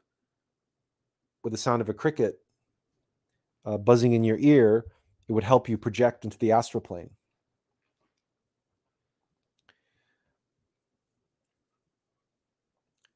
with 1.43 1.53
the 1.53 1.59
sound 1.59 1.83
of 1.83 1.89
a 1.89 1.95
cricket 1.95 2.41
uh, 3.65 3.77
buzzing 3.77 4.13
in 4.13 4.25
your 4.25 4.39
ear, 4.39 4.87
it 5.29 5.33
would 5.33 5.45
help 5.45 5.69
you 5.69 5.77
project 5.77 6.25
into 6.25 6.39
the 6.39 6.53
astral 6.53 6.81
plane. 6.81 7.11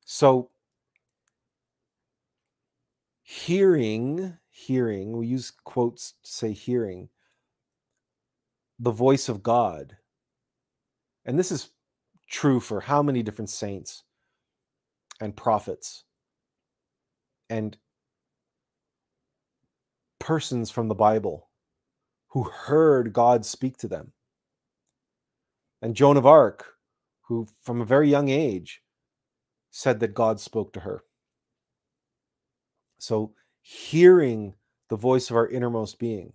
So 0.05 0.51
hearing 3.31 4.37
hearing, 4.51 5.17
we 5.17 5.25
use 5.29 5.53
quotes 5.63 6.15
to 6.25 6.31
say 6.33 6.53
hearing, 6.53 7.09
the 8.81 8.91
voice 8.91 9.29
of 9.29 9.41
God. 9.41 9.97
And 11.25 11.39
this 11.39 11.53
is 11.53 11.71
true 12.29 12.59
for 12.59 12.81
how 12.81 13.05
many 13.05 13.23
different 13.23 13.49
saints 13.49 14.03
and 15.21 15.37
prophets 15.37 16.03
and 17.49 17.77
persons 20.19 20.73
from 20.73 20.89
the 20.89 20.95
Bible 20.97 21.51
who 22.31 22.43
heard 22.43 23.13
God 23.13 23.47
speak 23.47 23.77
to 23.79 23.89
them. 23.89 24.13
And 25.83 25.95
Joan 25.95 26.17
of 26.17 26.27
Arc, 26.27 26.67
who 27.23 27.47
from 27.63 27.81
a 27.81 27.87
very 27.87 28.11
young 28.11 28.29
age 28.29 28.83
said 29.71 30.01
that 30.01 30.15
God 30.15 30.41
spoke 30.41 30.73
to 30.73 30.81
her. 30.81 31.05
So, 33.01 33.33
hearing 33.63 34.55
the 34.91 34.97
voice 34.97 35.31
of 35.31 35.37
our 35.37 35.49
innermost 35.49 35.99
being, 35.99 36.35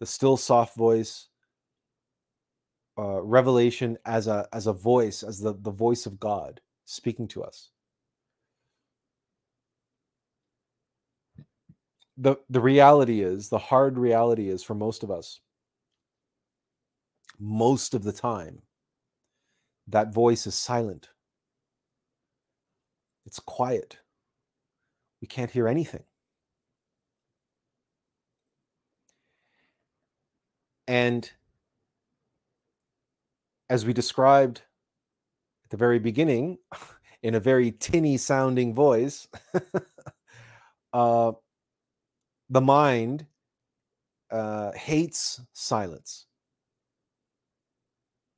the 0.00 0.06
still 0.06 0.36
soft 0.36 0.76
voice, 0.76 1.28
uh, 2.98 3.22
revelation 3.22 3.98
as 4.06 4.26
a 4.28 4.48
as 4.52 4.66
a 4.66 4.72
voice, 4.72 5.22
as 5.22 5.40
the, 5.40 5.54
the 5.54 5.70
voice 5.70 6.06
of 6.06 6.20
God 6.20 6.60
speaking 6.86 7.28
to 7.28 7.42
us. 7.44 7.70
The 12.16 12.36
the 12.50 12.60
reality 12.60 13.22
is, 13.22 13.48
the 13.48 13.58
hard 13.58 13.98
reality 13.98 14.48
is 14.48 14.62
for 14.62 14.74
most 14.74 15.02
of 15.02 15.10
us, 15.10 15.40
most 17.38 17.94
of 17.94 18.04
the 18.04 18.12
time, 18.12 18.62
that 19.88 20.12
voice 20.14 20.46
is 20.46 20.54
silent. 20.54 21.08
It's 23.26 23.38
quiet. 23.40 23.98
We 25.22 25.28
can't 25.28 25.52
hear 25.52 25.68
anything. 25.68 26.02
And 30.88 31.30
as 33.70 33.86
we 33.86 33.92
described 33.92 34.62
at 35.64 35.70
the 35.70 35.76
very 35.76 36.00
beginning, 36.00 36.58
in 37.22 37.36
a 37.36 37.40
very 37.40 37.70
tinny 37.70 38.16
sounding 38.16 38.74
voice, 38.74 39.28
uh, 40.92 41.32
the 42.50 42.60
mind 42.60 43.26
uh, 44.32 44.72
hates 44.72 45.40
silence. 45.52 46.26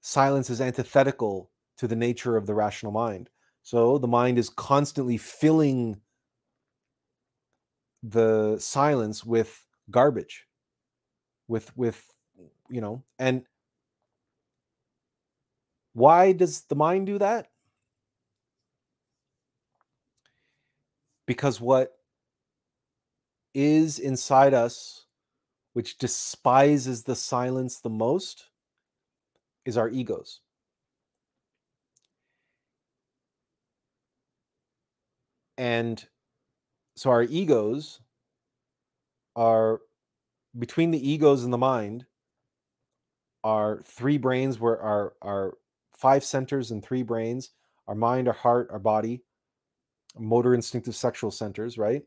Silence 0.02 0.50
is 0.50 0.60
antithetical 0.60 1.50
to 1.78 1.88
the 1.88 1.96
nature 1.96 2.36
of 2.36 2.46
the 2.46 2.54
rational 2.54 2.92
mind. 2.92 3.30
So 3.62 3.96
the 3.96 4.06
mind 4.06 4.38
is 4.38 4.50
constantly 4.50 5.16
filling 5.16 6.02
the 8.04 8.58
silence 8.58 9.24
with 9.24 9.64
garbage, 9.90 10.46
with 11.48 11.74
with 11.76 12.12
you 12.68 12.80
know, 12.80 13.02
and 13.18 13.46
why 15.94 16.32
does 16.32 16.62
the 16.62 16.74
mind 16.74 17.06
do 17.06 17.18
that? 17.18 17.50
Because 21.26 21.60
what 21.60 21.96
is 23.54 23.98
inside 23.98 24.52
us, 24.52 25.06
which 25.72 25.96
despises 25.96 27.04
the 27.04 27.16
silence 27.16 27.80
the 27.80 27.88
most, 27.88 28.50
is 29.64 29.78
our 29.78 29.88
egos. 29.88 30.40
And 35.56 36.06
so 36.96 37.10
our 37.10 37.24
egos 37.24 38.00
are 39.36 39.80
between 40.58 40.90
the 40.90 41.10
egos 41.10 41.44
and 41.44 41.52
the 41.52 41.58
mind 41.58 42.06
are 43.42 43.82
three 43.84 44.16
brains 44.16 44.60
where 44.60 44.80
our 44.80 45.14
our 45.22 45.54
five 45.92 46.24
centers 46.24 46.70
and 46.70 46.82
three 46.82 47.02
brains 47.02 47.50
our 47.88 47.94
mind 47.94 48.28
our 48.28 48.34
heart 48.34 48.68
our 48.70 48.78
body 48.78 49.22
motor 50.18 50.54
instinctive 50.54 50.94
sexual 50.94 51.30
centers 51.30 51.76
right? 51.76 52.02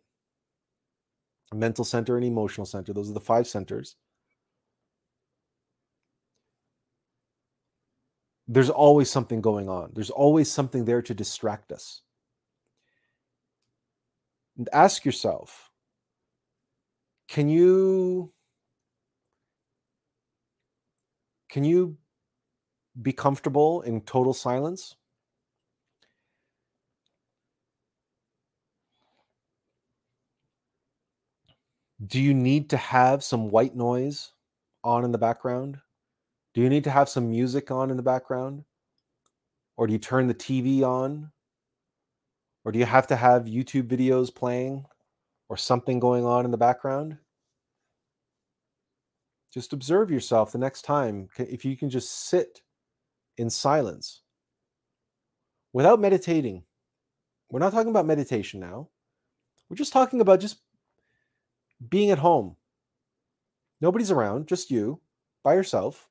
Mental 1.53 1.85
center 1.85 2.17
and 2.17 2.25
emotional 2.25 2.65
center 2.65 2.93
those 2.93 3.09
are 3.09 3.13
the 3.13 3.19
five 3.19 3.47
centers. 3.47 3.95
There's 8.49 8.69
always 8.69 9.09
something 9.09 9.41
going 9.41 9.67
on. 9.67 9.91
There's 9.93 10.09
always 10.09 10.49
something 10.49 10.85
there 10.85 11.01
to 11.01 11.13
distract 11.13 11.73
us 11.73 12.01
and 14.57 14.69
ask 14.73 15.05
yourself 15.05 15.69
can 17.27 17.49
you 17.49 18.31
can 21.49 21.63
you 21.63 21.97
be 23.01 23.13
comfortable 23.13 23.81
in 23.81 24.01
total 24.01 24.33
silence? 24.33 24.95
Do 32.05 32.19
you 32.19 32.33
need 32.33 32.69
to 32.71 32.77
have 32.77 33.23
some 33.23 33.49
white 33.49 33.75
noise 33.75 34.33
on 34.83 35.03
in 35.03 35.11
the 35.11 35.17
background? 35.17 35.79
Do 36.53 36.61
you 36.61 36.69
need 36.69 36.83
to 36.85 36.91
have 36.91 37.09
some 37.09 37.29
music 37.29 37.71
on 37.71 37.89
in 37.91 37.97
the 37.97 38.03
background? 38.03 38.63
Or 39.77 39.87
do 39.87 39.93
you 39.93 39.99
turn 39.99 40.27
the 40.27 40.33
tv 40.33 40.83
on 40.83 41.31
or 42.67 42.71
do 42.73 42.79
you 42.79 42.85
have 42.85 43.07
to 43.07 43.15
have 43.15 43.45
YouTube 43.45 43.87
videos 43.87 44.35
playing 44.35 44.83
or 45.47 45.55
something 45.55 46.01
going 46.01 46.25
on 46.25 46.43
in 46.43 46.51
the 46.51 46.57
background? 46.57 47.17
Just 49.53 49.71
observe 49.71 50.11
yourself 50.11 50.51
the 50.51 50.57
next 50.57 50.81
time. 50.81 51.29
If 51.37 51.63
you 51.63 51.77
can 51.77 51.89
just 51.89 52.27
sit 52.27 52.61
in 53.37 53.49
silence 53.49 54.19
without 55.71 56.01
meditating. 56.01 56.63
We're 57.49 57.61
not 57.61 57.71
talking 57.71 57.89
about 57.89 58.05
meditation 58.05 58.59
now. 58.59 58.89
We're 59.69 59.77
just 59.77 59.93
talking 59.93 60.19
about 60.19 60.41
just 60.41 60.57
being 61.87 62.11
at 62.11 62.19
home. 62.19 62.57
Nobody's 63.79 64.11
around, 64.11 64.47
just 64.47 64.71
you 64.71 64.99
by 65.41 65.53
yourself. 65.53 66.09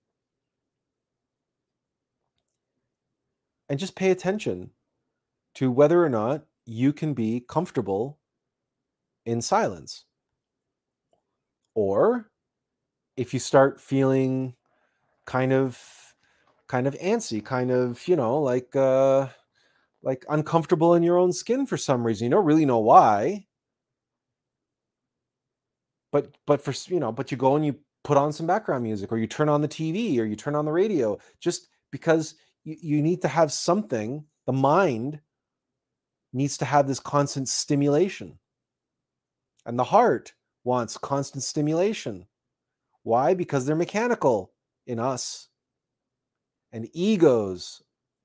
And 3.68 3.78
just 3.78 3.94
pay 3.94 4.10
attention 4.10 4.70
to 5.56 5.70
whether 5.70 6.04
or 6.04 6.08
not 6.08 6.44
you 6.66 6.92
can 6.92 7.14
be 7.14 7.40
comfortable 7.48 8.18
in 9.24 9.42
silence. 9.42 10.04
Or 11.74 12.30
if 13.16 13.34
you 13.34 13.40
start 13.40 13.80
feeling 13.80 14.54
kind 15.26 15.52
of 15.52 15.80
kind 16.68 16.86
of 16.86 16.94
antsy, 16.94 17.44
kind 17.44 17.70
of, 17.70 18.06
you 18.08 18.16
know, 18.16 18.40
like 18.40 18.74
uh 18.76 19.28
like 20.02 20.24
uncomfortable 20.28 20.94
in 20.94 21.02
your 21.02 21.18
own 21.18 21.32
skin 21.32 21.66
for 21.66 21.76
some 21.76 22.06
reason. 22.06 22.26
You 22.26 22.30
don't 22.30 22.44
really 22.44 22.66
know 22.66 22.78
why. 22.78 23.46
But 26.12 26.36
but 26.46 26.62
for 26.62 26.72
you 26.92 27.00
know, 27.00 27.12
but 27.12 27.30
you 27.30 27.36
go 27.36 27.56
and 27.56 27.64
you 27.64 27.76
put 28.04 28.16
on 28.16 28.32
some 28.32 28.46
background 28.46 28.84
music 28.84 29.10
or 29.10 29.18
you 29.18 29.26
turn 29.26 29.48
on 29.48 29.62
the 29.62 29.68
TV 29.68 30.18
or 30.18 30.24
you 30.24 30.36
turn 30.36 30.54
on 30.54 30.64
the 30.64 30.72
radio 30.72 31.18
just 31.40 31.68
because 31.90 32.34
you, 32.64 32.76
you 32.80 33.02
need 33.02 33.22
to 33.22 33.28
have 33.28 33.52
something, 33.52 34.24
the 34.46 34.52
mind 34.52 35.20
needs 36.36 36.58
to 36.58 36.64
have 36.64 36.86
this 36.86 37.00
constant 37.00 37.48
stimulation. 37.48 38.38
And 39.64 39.78
the 39.78 39.84
heart 39.84 40.34
wants 40.64 40.98
constant 40.98 41.42
stimulation. 41.42 42.26
Why? 43.02 43.34
Because 43.34 43.64
they're 43.64 43.76
mechanical 43.76 44.52
in 44.86 44.98
us. 44.98 45.48
And 46.72 46.88
egos, 46.92 47.82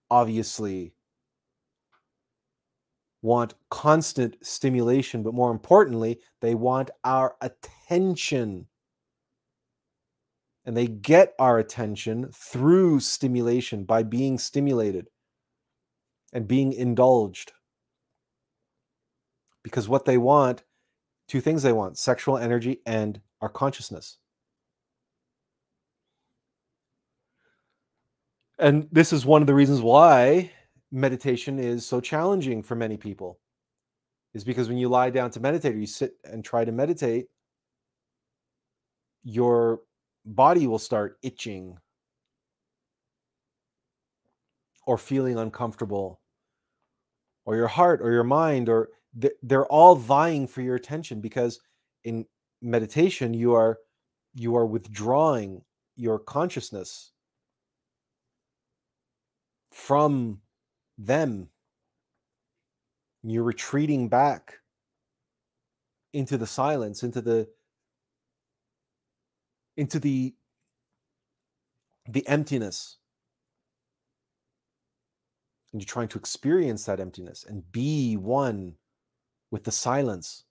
obviously, 0.09 0.93
want 3.21 3.53
constant 3.69 4.35
stimulation, 4.41 5.23
but 5.23 5.33
more 5.33 5.51
importantly, 5.51 6.19
they 6.41 6.55
want 6.55 6.89
our 7.03 7.35
attention. 7.39 8.67
And 10.65 10.75
they 10.75 10.87
get 10.87 11.33
our 11.39 11.59
attention 11.59 12.29
through 12.33 12.99
stimulation 12.99 13.83
by 13.83 14.03
being 14.03 14.37
stimulated 14.37 15.07
and 16.33 16.47
being 16.47 16.73
indulged 16.73 17.53
because 19.63 19.87
what 19.87 20.05
they 20.05 20.17
want 20.17 20.63
two 21.27 21.39
things 21.39 21.63
they 21.63 21.71
want 21.71 21.97
sexual 21.97 22.37
energy 22.37 22.81
and 22.85 23.21
our 23.39 23.47
consciousness. 23.47 24.17
And 28.59 28.87
this 28.91 29.13
is 29.13 29.25
one 29.25 29.41
of 29.41 29.47
the 29.47 29.53
reasons 29.53 29.81
why 29.81 30.51
meditation 30.91 31.57
is 31.57 31.85
so 31.85 32.01
challenging 32.01 32.61
for 32.61 32.75
many 32.75 32.97
people 32.97 33.39
is 34.33 34.43
because 34.43 34.67
when 34.67 34.77
you 34.77 34.89
lie 34.89 35.09
down 35.09 35.31
to 35.31 35.39
meditate 35.39 35.73
or 35.73 35.79
you 35.79 35.87
sit 35.87 36.15
and 36.25 36.43
try 36.43 36.65
to 36.65 36.71
meditate 36.71 37.27
your 39.23 39.79
body 40.25 40.67
will 40.67 40.79
start 40.79 41.17
itching 41.23 41.77
or 44.85 44.97
feeling 44.97 45.37
uncomfortable 45.37 46.19
or 47.45 47.55
your 47.55 47.67
heart 47.67 48.01
or 48.01 48.11
your 48.11 48.23
mind 48.23 48.67
or 48.67 48.89
they're 49.13 49.65
all 49.65 49.95
vying 49.95 50.47
for 50.47 50.61
your 50.61 50.75
attention 50.75 51.21
because 51.21 51.59
in 52.03 52.25
meditation 52.61 53.33
you 53.33 53.53
are 53.53 53.77
you 54.33 54.55
are 54.55 54.65
withdrawing 54.65 55.63
your 55.95 56.17
consciousness 56.17 57.11
from 59.71 60.41
them. 60.97 61.49
You're 63.23 63.43
retreating 63.43 64.09
back 64.09 64.55
into 66.13 66.37
the 66.37 66.47
silence 66.47 67.03
into 67.03 67.21
the 67.21 67.47
into 69.77 69.99
the 69.99 70.35
the 72.09 72.27
emptiness. 72.27 72.97
And 75.71 75.81
you're 75.81 75.87
trying 75.87 76.09
to 76.09 76.19
experience 76.19 76.85
that 76.85 76.99
emptiness 76.99 77.45
and 77.47 77.71
be 77.71 78.17
one 78.17 78.75
with 79.51 79.65
the 79.65 79.71
silence. 79.71 80.45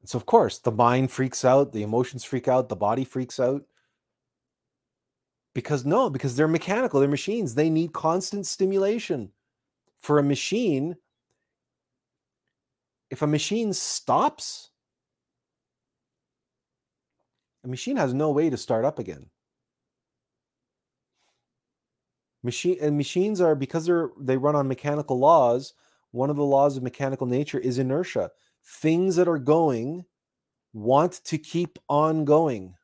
And 0.00 0.08
so 0.08 0.18
of 0.18 0.26
course 0.26 0.58
the 0.58 0.72
mind 0.72 1.10
freaks 1.10 1.44
out 1.44 1.72
the 1.72 1.82
emotions 1.82 2.24
freak 2.24 2.48
out 2.48 2.68
the 2.68 2.76
body 2.76 3.04
freaks 3.04 3.40
out. 3.40 3.62
Because 5.54 5.86
no 5.86 6.10
because 6.10 6.36
they're 6.36 6.48
mechanical 6.48 7.00
they're 7.00 7.08
machines. 7.08 7.54
They 7.54 7.70
need 7.70 7.92
constant 7.92 8.46
stimulation. 8.46 9.30
For 9.98 10.18
a 10.18 10.22
machine 10.22 10.96
if 13.10 13.22
a 13.22 13.26
machine 13.26 13.72
stops 13.72 14.70
a 17.64 17.68
machine 17.68 17.96
has 17.96 18.14
no 18.14 18.30
way 18.30 18.50
to 18.50 18.56
start 18.56 18.84
up 18.84 18.98
again. 18.98 19.26
Machine 22.42 22.78
and 22.80 22.96
machines 22.96 23.40
are 23.40 23.56
because 23.56 23.84
they're 23.84 24.10
they 24.20 24.36
run 24.36 24.54
on 24.54 24.68
mechanical 24.68 25.18
laws 25.18 25.74
one 26.12 26.30
of 26.30 26.36
the 26.36 26.44
laws 26.44 26.76
of 26.76 26.82
mechanical 26.82 27.26
nature 27.26 27.58
is 27.58 27.78
inertia. 27.78 28.30
Things 28.64 29.16
that 29.16 29.28
are 29.28 29.38
going 29.38 30.04
want 30.72 31.24
to 31.24 31.38
keep 31.38 31.78
on 31.88 32.24
going. 32.24 32.74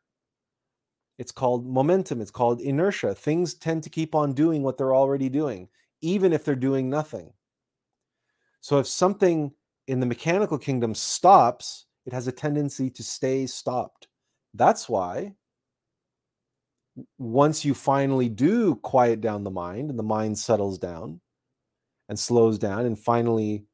It's 1.19 1.33
called 1.33 1.67
momentum. 1.67 2.21
It's 2.21 2.31
called 2.31 2.61
inertia. 2.61 3.15
Things 3.15 3.55
tend 3.55 3.83
to 3.85 3.91
keep 3.91 4.15
on 4.15 4.33
doing 4.33 4.63
what 4.63 4.79
they're 4.79 4.95
already 4.95 5.29
doing 5.29 5.69
even 6.01 6.35
if 6.35 6.45
they're 6.45 6.55
doing 6.55 6.91
nothing. 6.91 7.33
So 8.61 8.79
if 8.79 8.87
something 8.87 9.53
in 9.87 10.01
the 10.01 10.07
mechanical 10.07 10.59
kingdom 10.59 10.95
stops 10.95 11.87
it 12.07 12.13
has 12.13 12.27
a 12.27 12.33
tendency 12.33 12.91
to 12.91 13.03
stay 13.03 13.47
stopped. 13.47 14.09
That's 14.53 14.89
why 14.89 15.35
once 17.19 17.65
you 17.65 17.75
finally 17.75 18.29
do 18.29 18.77
quiet 18.77 19.21
down 19.21 19.43
the 19.43 19.51
mind 19.51 19.91
and 19.91 19.99
the 19.99 20.05
mind 20.05 20.39
settles 20.39 20.79
down 20.79 21.21
and 22.09 22.19
slows 22.19 22.59
down 22.59 22.85
and 22.85 22.99
finally 22.99 23.65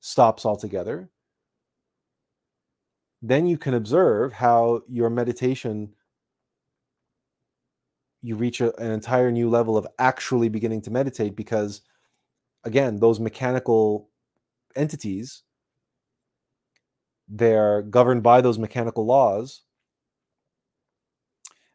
stops 0.00 0.46
altogether, 0.46 1.10
then 3.20 3.46
you 3.46 3.58
can 3.58 3.74
observe 3.74 4.32
how 4.32 4.82
your 4.88 5.10
meditation 5.10 5.94
you 8.20 8.36
reach 8.36 8.60
a, 8.60 8.76
an 8.80 8.90
entire 8.90 9.30
new 9.30 9.48
level 9.48 9.76
of 9.76 9.86
actually 9.98 10.48
beginning 10.48 10.80
to 10.82 10.90
meditate 10.90 11.36
because 11.36 11.82
again 12.64 12.98
those 12.98 13.20
mechanical 13.20 14.10
entities 14.74 15.42
they're 17.28 17.82
governed 17.82 18.22
by 18.22 18.40
those 18.40 18.58
mechanical 18.58 19.04
laws 19.04 19.62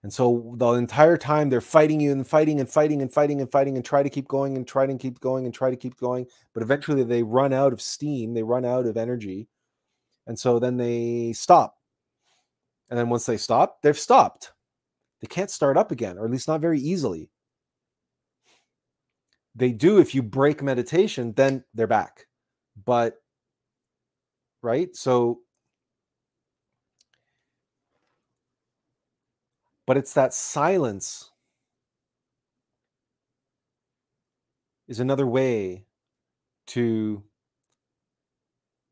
and 0.04 0.12
so 0.12 0.54
the 0.58 0.74
entire 0.74 1.18
time 1.18 1.50
they're 1.50 1.62
fighting 1.62 2.02
you 2.02 2.12
and 2.12 2.28
fighting 2.28 2.60
and 2.60 2.70
fighting 2.70 3.02
and 3.02 3.12
fighting 3.12 3.40
and 3.40 3.50
fighting 3.50 3.78
and 3.78 3.86
try 3.86 4.04
to 4.04 4.10
keep 4.10 4.28
going 4.28 4.58
and 4.58 4.68
try 4.68 4.86
to 4.86 4.98
keep 4.98 5.22
going 5.22 5.46
and 5.46 5.54
try 5.54 5.70
to 5.70 5.78
keep 5.78 5.98
going. 5.98 6.28
But 6.54 6.62
eventually 6.62 7.04
they 7.04 7.24
run 7.24 7.54
out 7.54 7.72
of 7.72 7.82
steam, 7.82 8.34
they 8.34 8.44
run 8.44 8.66
out 8.66 8.86
of 8.86 8.98
energy. 8.98 9.48
And 10.28 10.38
so 10.38 10.60
then 10.60 10.76
they 10.76 11.32
stop. 11.34 11.78
And 12.90 13.00
then 13.00 13.10
once 13.10 13.26
they 13.26 13.38
stop, 13.38 13.82
they've 13.82 13.98
stopped. 13.98 14.52
They 15.22 15.28
can't 15.28 15.50
start 15.50 15.78
up 15.78 15.92
again, 15.92 16.18
or 16.18 16.26
at 16.26 16.32
least 16.32 16.50
not 16.50 16.60
very 16.60 16.82
easily. 16.82 17.30
They 19.56 19.72
do 19.72 20.00
if 20.00 20.14
you 20.14 20.22
break 20.22 20.62
meditation, 20.62 21.34
then 21.34 21.64
they're 21.74 21.88
back. 21.88 22.28
But, 22.86 23.16
right? 24.62 24.94
So 24.96 25.40
but 29.86 29.98
it's 29.98 30.14
that 30.14 30.34
silence 30.34 31.32
is 34.88 35.00
another 35.00 35.28
way 35.28 35.86
to 36.68 37.24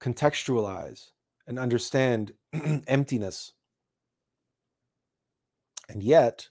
contextualize 0.01 1.11
and 1.47 1.59
understand 1.59 2.33
emptiness. 2.87 3.53
And 5.89 6.01
yet, 6.01 6.49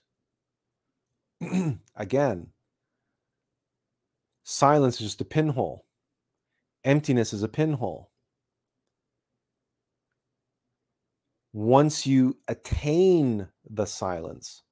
again, 1.95 2.47
silence 4.43 4.95
is 4.95 5.07
just 5.07 5.21
a 5.21 5.25
pinhole, 5.25 5.85
emptiness 6.83 7.33
is 7.33 7.43
a 7.43 7.47
pinhole. 7.47 8.11
once 11.53 12.07
you 12.07 12.37
attain 12.47 13.47
the 13.73 13.85
silence, 13.85 14.63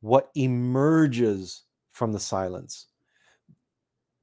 what 0.00 0.30
emerges 0.34 1.64
from 1.92 2.12
the 2.12 2.20
silence. 2.20 2.86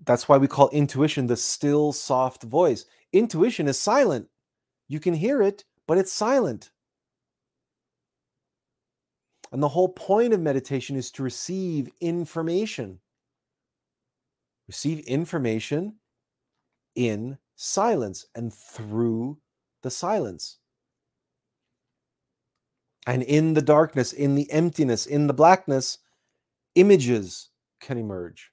That's 0.06 0.30
why 0.30 0.38
we 0.38 0.48
call 0.48 0.70
intuition 0.70 1.28
the 1.28 1.38
still, 1.38 1.92
soft 1.92 2.44
voice. 2.44 2.86
Intuition 3.12 3.68
is 3.68 3.80
silent. 3.80 4.28
You 4.88 5.00
can 5.00 5.16
hear 5.16 5.42
it, 5.42 5.66
but 5.88 5.98
it's 5.98 6.12
silent. 6.12 6.72
And 9.52 9.64
the 9.64 9.70
whole 9.70 9.90
point 9.90 10.34
of 10.34 10.40
meditation 10.42 10.96
is 10.96 11.12
to 11.12 11.24
receive 11.24 11.90
information. 12.02 13.00
Receive 14.68 15.00
information 15.02 15.96
in 16.96 17.38
silence 17.56 18.26
and 18.36 18.54
through 18.54 19.38
the 19.82 19.92
silence. 19.92 20.58
And 23.06 23.22
in 23.22 23.54
the 23.54 23.62
darkness, 23.62 24.12
in 24.12 24.36
the 24.36 24.52
emptiness, 24.52 25.06
in 25.06 25.28
the 25.28 25.34
blackness, 25.34 26.00
images 26.74 27.50
can 27.80 27.98
emerge. 27.98 28.52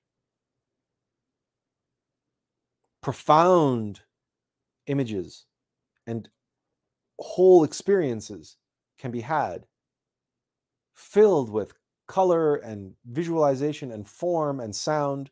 Profound 3.01 4.01
images 4.87 5.47
and 6.07 6.29
whole 7.19 7.65
experiences 7.65 8.57
can 8.99 9.11
be 9.11 9.23
had, 9.23 9.67
filled 10.95 11.51
with 11.51 11.73
color 12.07 12.57
and 12.57 12.95
visualization 13.07 13.91
and 13.91 14.07
form 14.07 14.61
and 14.61 14.77
sound. 14.77 15.31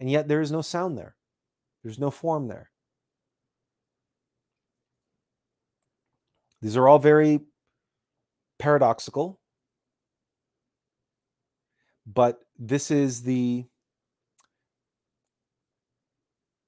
And 0.00 0.10
yet 0.10 0.26
there 0.26 0.40
is 0.40 0.50
no 0.50 0.62
sound 0.62 0.96
there, 0.96 1.16
there's 1.82 1.98
no 1.98 2.10
form 2.10 2.48
there. 2.48 2.70
These 6.62 6.76
are 6.76 6.88
all 6.88 6.98
very 6.98 7.40
paradoxical. 8.62 9.40
But 12.06 12.38
this 12.56 12.92
is 12.92 13.24
the 13.24 13.66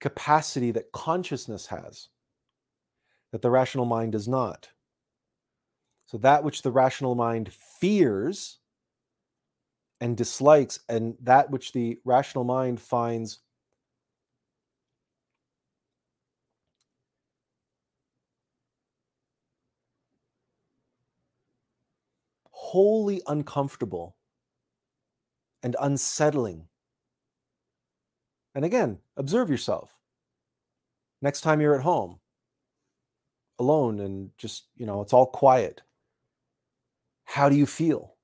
capacity 0.01 0.73
that 0.73 0.91
consciousness 0.91 1.67
has 1.69 2.09
that 3.31 3.43
the 3.43 3.51
rational 3.51 3.85
mind 3.85 4.11
does 4.11 4.27
not. 4.27 4.71
So, 6.07 6.19
that 6.19 6.43
which 6.43 6.63
the 6.63 6.73
rational 6.73 7.15
mind 7.15 7.53
fears 7.53 8.59
and 10.01 10.17
dislikes, 10.17 10.81
and 10.89 11.15
that 11.23 11.51
which 11.51 11.73
the 11.73 12.01
rational 12.05 12.43
mind 12.43 12.81
finds 12.81 13.39
wholly 22.75 23.23
uncomfortable 23.29 24.17
and 25.63 25.77
unsettling. 25.81 26.67
And 28.57 28.65
again, 28.65 28.99
observe 29.17 29.49
yourself. 29.49 29.97
Next 31.23 31.43
time 31.43 31.61
you're 31.61 31.77
at 31.77 31.83
home, 31.83 32.19
alone, 33.61 34.01
and 34.01 34.31
just, 34.39 34.65
you 34.75 34.87
know, 34.87 35.03
it's 35.03 35.13
all 35.13 35.27
quiet. 35.27 35.83
How 37.27 37.49
do 37.49 37.55
you 37.55 37.65
feel? 37.65 38.17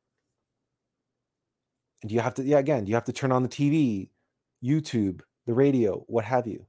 And 2.02 2.10
you 2.10 2.18
have 2.18 2.34
to, 2.34 2.42
yeah, 2.42 2.58
again, 2.58 2.86
you 2.86 2.94
have 2.94 3.04
to 3.04 3.12
turn 3.12 3.30
on 3.30 3.44
the 3.44 3.48
TV, 3.48 4.08
YouTube, 4.64 5.20
the 5.46 5.54
radio, 5.54 6.02
what 6.08 6.24
have 6.24 6.48
you? 6.48 6.66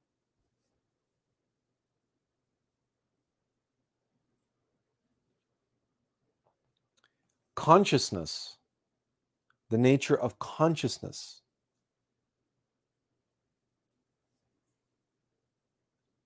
Consciousness, 7.61 8.57
the 9.69 9.77
nature 9.77 10.19
of 10.19 10.39
consciousness. 10.39 11.43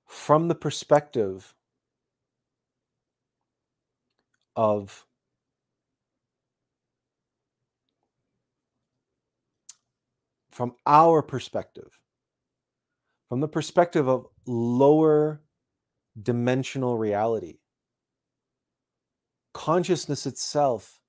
From 0.08 0.48
the 0.48 0.56
perspective 0.56 1.54
of 4.56 5.06
from 10.52 10.74
our 10.86 11.22
perspective, 11.22 12.00
from 13.28 13.42
the 13.42 13.50
perspective 13.50 14.08
of 14.08 14.26
lower 14.48 15.42
dimensional 16.18 16.98
reality, 16.98 17.58
consciousness 19.54 20.26
itself 20.26 21.02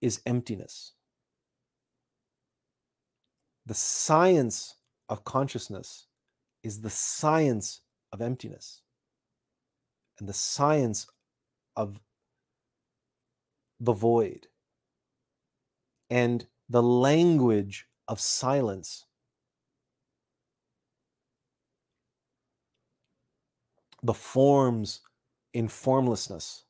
is 0.00 0.20
emptiness. 0.26 0.92
The 3.66 3.74
science 3.74 4.76
of 5.08 5.24
consciousness 5.24 6.06
is 6.62 6.80
the 6.80 6.90
science 6.90 7.82
of 8.12 8.20
emptiness 8.20 8.82
and 10.18 10.28
the 10.28 10.34
science 10.34 11.06
of 11.76 12.00
the 13.78 13.92
void 13.92 14.46
and 16.10 16.46
the 16.68 16.82
language 16.82 17.86
of 18.06 18.20
silence. 18.20 19.06
The 24.02 24.14
forms 24.14 25.00
in 25.52 25.68
formlessness. 25.68 26.64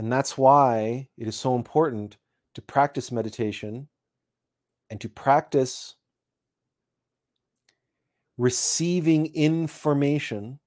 And 0.00 0.10
that's 0.10 0.38
why 0.38 1.08
it 1.18 1.28
is 1.28 1.36
so 1.36 1.54
important 1.54 2.16
to 2.54 2.62
practice 2.62 3.12
meditation 3.12 3.86
and 4.88 4.98
to 4.98 5.10
practice 5.10 5.96
receiving 8.38 9.26
information 9.34 10.58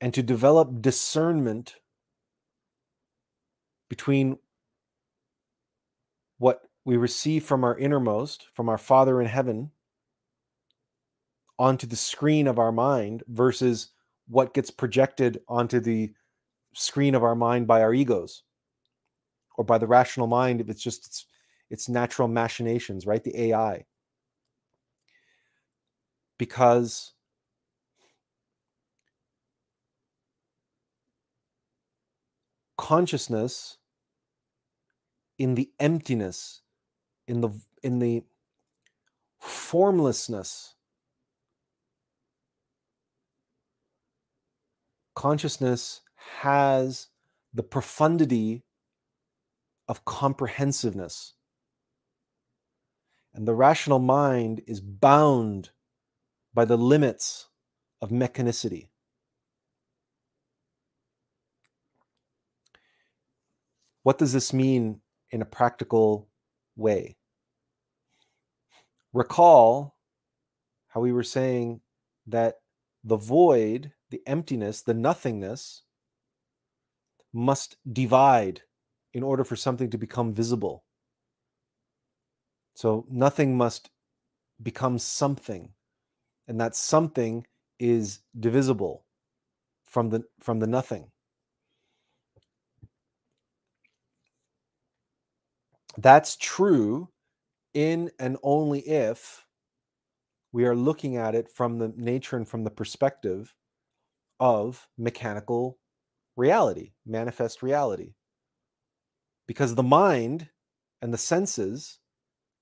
and 0.00 0.12
to 0.12 0.24
develop 0.24 0.82
discernment 0.82 1.76
between 3.88 4.36
what 6.38 6.62
we 6.84 6.96
receive 6.96 7.44
from 7.44 7.62
our 7.62 7.78
innermost, 7.78 8.48
from 8.54 8.68
our 8.68 8.76
Father 8.76 9.20
in 9.20 9.28
heaven, 9.28 9.70
onto 11.60 11.86
the 11.86 11.94
screen 11.94 12.48
of 12.48 12.58
our 12.58 12.72
mind 12.72 13.22
versus 13.28 13.90
what 14.26 14.52
gets 14.52 14.72
projected 14.72 15.40
onto 15.48 15.78
the 15.78 16.12
screen 16.74 17.14
of 17.14 17.24
our 17.24 17.34
mind 17.34 17.66
by 17.66 17.82
our 17.82 17.92
egos 17.92 18.42
or 19.56 19.64
by 19.64 19.78
the 19.78 19.86
rational 19.86 20.26
mind 20.26 20.60
if 20.60 20.68
it's 20.68 20.82
just 20.82 21.06
its, 21.06 21.26
its 21.70 21.88
natural 21.88 22.28
machinations, 22.28 23.06
right? 23.06 23.22
The 23.22 23.38
AI. 23.38 23.84
Because 26.38 27.12
consciousness 32.78 33.76
in 35.38 35.54
the 35.54 35.70
emptiness 35.78 36.62
in 37.28 37.42
the 37.42 37.50
in 37.82 37.98
the 37.98 38.22
formlessness 39.38 40.74
consciousness 45.14 46.00
has 46.40 47.08
the 47.52 47.62
profundity 47.62 48.62
of 49.88 50.04
comprehensiveness. 50.04 51.34
And 53.34 53.46
the 53.46 53.54
rational 53.54 53.98
mind 53.98 54.62
is 54.66 54.80
bound 54.80 55.70
by 56.52 56.64
the 56.64 56.76
limits 56.76 57.48
of 58.00 58.10
mechanicity. 58.10 58.88
What 64.02 64.18
does 64.18 64.32
this 64.32 64.52
mean 64.52 65.00
in 65.30 65.42
a 65.42 65.46
practical 65.46 66.28
way? 66.76 67.16
Recall 69.12 69.96
how 70.88 71.00
we 71.00 71.12
were 71.12 71.22
saying 71.22 71.80
that 72.26 72.60
the 73.04 73.16
void, 73.16 73.92
the 74.10 74.22
emptiness, 74.26 74.82
the 74.82 74.94
nothingness 74.94 75.82
must 77.32 77.76
divide 77.92 78.62
in 79.12 79.22
order 79.22 79.44
for 79.44 79.56
something 79.56 79.90
to 79.90 79.98
become 79.98 80.34
visible. 80.34 80.84
So 82.74 83.06
nothing 83.10 83.56
must 83.56 83.90
become 84.62 84.98
something, 84.98 85.70
and 86.48 86.60
that 86.60 86.76
something 86.76 87.46
is 87.78 88.20
divisible 88.38 89.04
from 89.84 90.10
the 90.10 90.24
from 90.40 90.60
the 90.60 90.66
nothing. 90.66 91.10
That's 95.98 96.36
true 96.36 97.08
in 97.74 98.10
and 98.18 98.36
only 98.42 98.80
if 98.80 99.44
we 100.52 100.64
are 100.64 100.76
looking 100.76 101.16
at 101.16 101.34
it 101.34 101.50
from 101.50 101.78
the 101.78 101.92
nature 101.96 102.36
and 102.36 102.48
from 102.48 102.64
the 102.64 102.70
perspective 102.70 103.54
of 104.38 104.88
mechanical 104.96 105.79
reality, 106.40 106.92
manifest 107.06 107.62
reality. 107.62 108.14
Because 109.46 109.74
the 109.74 109.82
mind 109.82 110.48
and 111.02 111.12
the 111.12 111.18
senses 111.18 111.98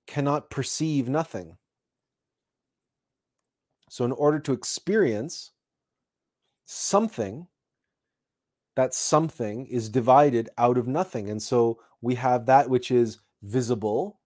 cannot 0.07 0.51
perceive 0.51 1.09
nothing. 1.09 1.57
So, 3.91 4.05
in 4.05 4.13
order 4.13 4.39
to 4.41 4.53
experience 4.53 5.53
something, 6.67 7.49
that 8.79 8.95
something 8.95 9.67
is 9.67 9.89
divided 9.89 10.49
out 10.57 10.79
of 10.79 10.87
nothing. 10.87 11.29
And 11.29 11.43
so 11.43 11.81
we 12.01 12.15
have 12.15 12.47
that 12.47 12.71
which 12.71 12.93
is 12.93 13.19
visible 13.43 14.21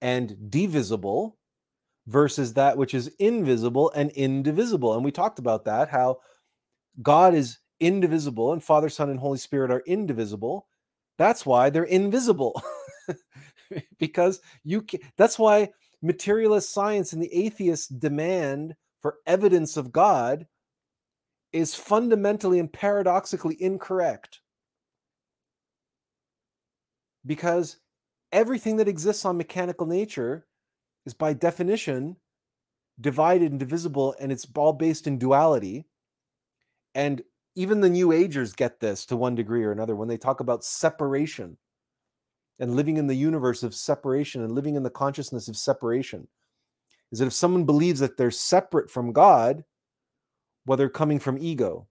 and 0.00 0.50
divisible 0.50 1.36
versus 2.06 2.54
that 2.54 2.78
which 2.78 2.94
is 2.94 3.08
invisible 3.18 3.92
and 3.94 4.12
indivisible. 4.12 4.94
And 4.94 5.04
we 5.04 5.12
talked 5.12 5.38
about 5.38 5.66
that, 5.66 5.90
how 5.90 6.20
God 7.02 7.34
is 7.34 7.58
indivisible 7.80 8.52
and 8.52 8.62
Father, 8.62 8.88
Son, 8.88 9.10
and 9.10 9.18
Holy 9.18 9.38
Spirit 9.38 9.70
are 9.70 9.82
indivisible. 9.86 10.66
That's 11.18 11.44
why 11.44 11.70
they're 11.70 11.84
invisible. 11.84 12.62
because 13.98 14.40
you 14.64 14.82
can, 14.82 15.00
that's 15.16 15.38
why 15.38 15.70
materialist 16.02 16.72
science 16.72 17.12
and 17.12 17.22
the 17.22 17.32
atheists 17.32 17.88
demand 17.88 18.74
for 19.00 19.16
evidence 19.26 19.76
of 19.76 19.92
God 19.92 20.46
is 21.52 21.74
fundamentally 21.74 22.58
and 22.58 22.72
paradoxically 22.72 23.60
incorrect. 23.60 24.40
Because 27.26 27.76
everything 28.32 28.76
that 28.76 28.88
exists 28.88 29.24
on 29.24 29.36
mechanical 29.36 29.86
nature 29.86 30.46
is 31.06 31.14
by 31.14 31.32
definition 31.32 32.16
divided 33.00 33.50
and 33.50 33.58
divisible 33.58 34.14
and 34.20 34.30
it's 34.30 34.46
all 34.54 34.72
based 34.72 35.06
in 35.06 35.18
duality 35.18 35.86
and 36.94 37.22
even 37.56 37.80
the 37.80 37.90
new 37.90 38.12
agers 38.12 38.52
get 38.52 38.80
this 38.80 39.04
to 39.06 39.16
one 39.16 39.34
degree 39.34 39.64
or 39.64 39.72
another 39.72 39.96
when 39.96 40.08
they 40.08 40.16
talk 40.16 40.40
about 40.40 40.64
separation 40.64 41.56
and 42.58 42.76
living 42.76 42.96
in 42.96 43.06
the 43.06 43.14
universe 43.14 43.62
of 43.62 43.74
separation 43.74 44.42
and 44.42 44.52
living 44.52 44.76
in 44.76 44.82
the 44.82 44.90
consciousness 44.90 45.48
of 45.48 45.56
separation 45.56 46.28
is 47.12 47.18
that 47.18 47.26
if 47.26 47.32
someone 47.32 47.64
believes 47.64 48.00
that 48.00 48.16
they're 48.16 48.30
separate 48.30 48.90
from 48.90 49.12
god 49.12 49.64
whether 50.64 50.88
coming 50.88 51.18
from 51.18 51.38
ego. 51.38 51.86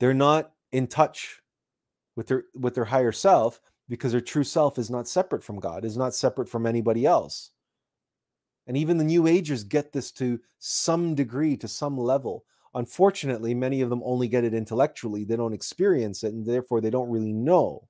They're 0.00 0.14
not 0.14 0.52
in 0.72 0.86
touch 0.86 1.40
with 2.16 2.28
their 2.28 2.44
with 2.54 2.74
their 2.74 2.84
higher 2.84 3.12
self 3.12 3.60
because 3.88 4.12
their 4.12 4.20
true 4.20 4.44
self 4.44 4.78
is 4.78 4.90
not 4.90 5.08
separate 5.08 5.42
from 5.42 5.60
god 5.60 5.84
is 5.84 5.96
not 5.96 6.14
separate 6.14 6.48
from 6.48 6.66
anybody 6.66 7.06
else. 7.06 7.50
And 8.66 8.76
even 8.76 8.96
the 8.96 9.04
new 9.04 9.26
agers 9.26 9.64
get 9.64 9.92
this 9.92 10.10
to 10.12 10.40
some 10.58 11.14
degree 11.14 11.56
to 11.58 11.68
some 11.68 11.98
level 11.98 12.44
Unfortunately, 12.74 13.54
many 13.54 13.80
of 13.82 13.90
them 13.90 14.02
only 14.04 14.26
get 14.26 14.44
it 14.44 14.54
intellectually. 14.54 15.24
They 15.24 15.36
don't 15.36 15.52
experience 15.52 16.24
it, 16.24 16.32
and 16.32 16.44
therefore 16.44 16.80
they 16.80 16.90
don't 16.90 17.10
really 17.10 17.32
know. 17.32 17.88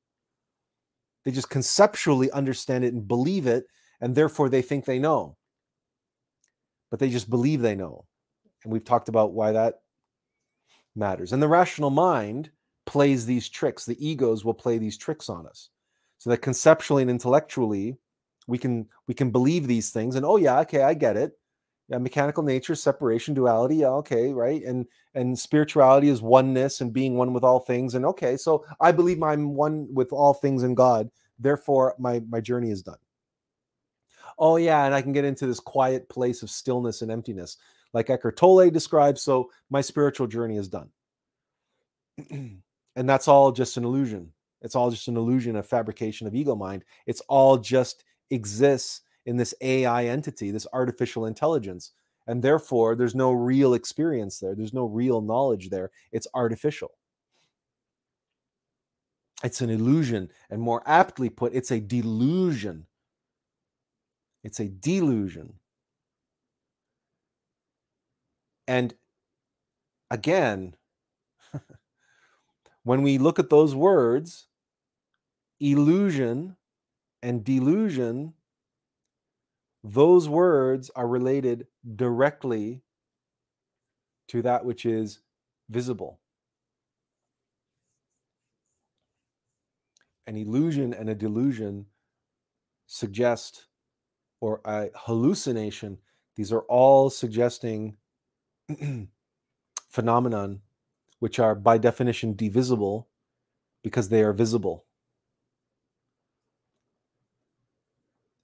They 1.24 1.30
just 1.30 1.48
conceptually 1.48 2.30
understand 2.32 2.84
it 2.84 2.92
and 2.92 3.08
believe 3.08 3.46
it, 3.46 3.66
and 4.00 4.14
therefore 4.14 4.48
they 4.48 4.60
think 4.60 4.84
they 4.84 4.98
know. 4.98 5.36
But 6.90 7.00
they 7.00 7.08
just 7.08 7.30
believe 7.30 7.62
they 7.62 7.74
know. 7.74 8.04
And 8.62 8.72
we've 8.72 8.84
talked 8.84 9.08
about 9.08 9.32
why 9.32 9.52
that 9.52 9.80
matters. 10.94 11.32
And 11.32 11.42
the 11.42 11.48
rational 11.48 11.90
mind 11.90 12.50
plays 12.84 13.24
these 13.24 13.48
tricks. 13.48 13.86
The 13.86 14.06
egos 14.06 14.44
will 14.44 14.54
play 14.54 14.76
these 14.76 14.98
tricks 14.98 15.30
on 15.30 15.46
us. 15.46 15.70
So 16.18 16.30
that 16.30 16.38
conceptually 16.42 17.02
and 17.02 17.10
intellectually, 17.10 17.96
we 18.46 18.58
can 18.58 18.86
we 19.08 19.14
can 19.14 19.30
believe 19.30 19.66
these 19.66 19.90
things 19.90 20.16
and 20.16 20.26
oh 20.26 20.36
yeah, 20.36 20.60
okay, 20.60 20.82
I 20.82 20.92
get 20.92 21.16
it 21.16 21.32
yeah, 21.88 21.98
mechanical 21.98 22.42
nature, 22.42 22.74
separation, 22.74 23.34
duality. 23.34 23.76
Yeah, 23.76 23.88
okay, 23.88 24.32
right. 24.32 24.62
And 24.62 24.86
and 25.14 25.38
spirituality 25.38 26.08
is 26.08 26.22
oneness 26.22 26.80
and 26.80 26.92
being 26.92 27.16
one 27.16 27.32
with 27.34 27.44
all 27.44 27.60
things. 27.60 27.94
And 27.94 28.06
okay, 28.06 28.36
so 28.36 28.64
I 28.80 28.92
believe 28.92 29.22
I'm 29.22 29.54
one 29.54 29.88
with 29.92 30.12
all 30.12 30.34
things 30.34 30.62
in 30.62 30.74
God. 30.74 31.10
Therefore, 31.38 31.94
my 31.98 32.22
my 32.28 32.40
journey 32.40 32.70
is 32.70 32.82
done. 32.82 32.96
Oh 34.38 34.56
yeah, 34.56 34.84
and 34.86 34.94
I 34.94 35.02
can 35.02 35.12
get 35.12 35.24
into 35.24 35.46
this 35.46 35.60
quiet 35.60 36.08
place 36.08 36.42
of 36.42 36.50
stillness 36.50 37.02
and 37.02 37.10
emptiness. 37.10 37.58
like 37.92 38.10
Eckhart 38.10 38.36
Tolle 38.36 38.70
describes. 38.70 39.22
So 39.22 39.50
my 39.70 39.80
spiritual 39.80 40.26
journey 40.26 40.56
is 40.56 40.68
done. 40.68 40.88
and 42.30 42.62
that's 42.96 43.28
all 43.28 43.52
just 43.52 43.76
an 43.76 43.84
illusion. 43.84 44.32
It's 44.62 44.74
all 44.74 44.90
just 44.90 45.08
an 45.08 45.16
illusion, 45.16 45.56
a 45.56 45.62
fabrication 45.62 46.26
of 46.26 46.34
ego 46.34 46.56
mind. 46.56 46.84
It's 47.06 47.20
all 47.22 47.58
just 47.58 48.04
exists 48.30 49.02
in 49.26 49.36
this 49.36 49.54
AI 49.60 50.06
entity, 50.06 50.50
this 50.50 50.66
artificial 50.72 51.26
intelligence. 51.26 51.92
And 52.26 52.42
therefore, 52.42 52.94
there's 52.94 53.14
no 53.14 53.32
real 53.32 53.74
experience 53.74 54.38
there. 54.38 54.54
There's 54.54 54.72
no 54.72 54.86
real 54.86 55.20
knowledge 55.20 55.70
there. 55.70 55.90
It's 56.12 56.26
artificial. 56.34 56.92
It's 59.42 59.60
an 59.60 59.70
illusion. 59.70 60.30
And 60.50 60.60
more 60.62 60.82
aptly 60.86 61.28
put, 61.28 61.54
it's 61.54 61.70
a 61.70 61.80
delusion. 61.80 62.86
It's 64.42 64.60
a 64.60 64.68
delusion. 64.68 65.54
And 68.66 68.94
again, 70.10 70.76
when 72.82 73.02
we 73.02 73.18
look 73.18 73.38
at 73.38 73.50
those 73.50 73.74
words, 73.74 74.46
illusion 75.60 76.56
and 77.22 77.44
delusion, 77.44 78.34
those 79.84 80.30
words 80.30 80.90
are 80.96 81.06
related 81.06 81.66
directly 81.94 82.80
to 84.28 84.40
that 84.40 84.64
which 84.64 84.86
is 84.86 85.20
visible. 85.68 86.20
An 90.26 90.38
illusion 90.38 90.94
and 90.94 91.10
a 91.10 91.14
delusion 91.14 91.84
suggest, 92.86 93.66
or 94.40 94.62
a 94.64 94.88
hallucination, 94.94 95.98
these 96.36 96.50
are 96.50 96.62
all 96.62 97.10
suggesting 97.10 97.98
phenomenon 99.90 100.60
which 101.18 101.38
are 101.38 101.54
by 101.54 101.76
definition 101.76 102.34
divisible 102.34 103.08
because 103.82 104.08
they 104.08 104.22
are 104.22 104.32
visible. 104.32 104.83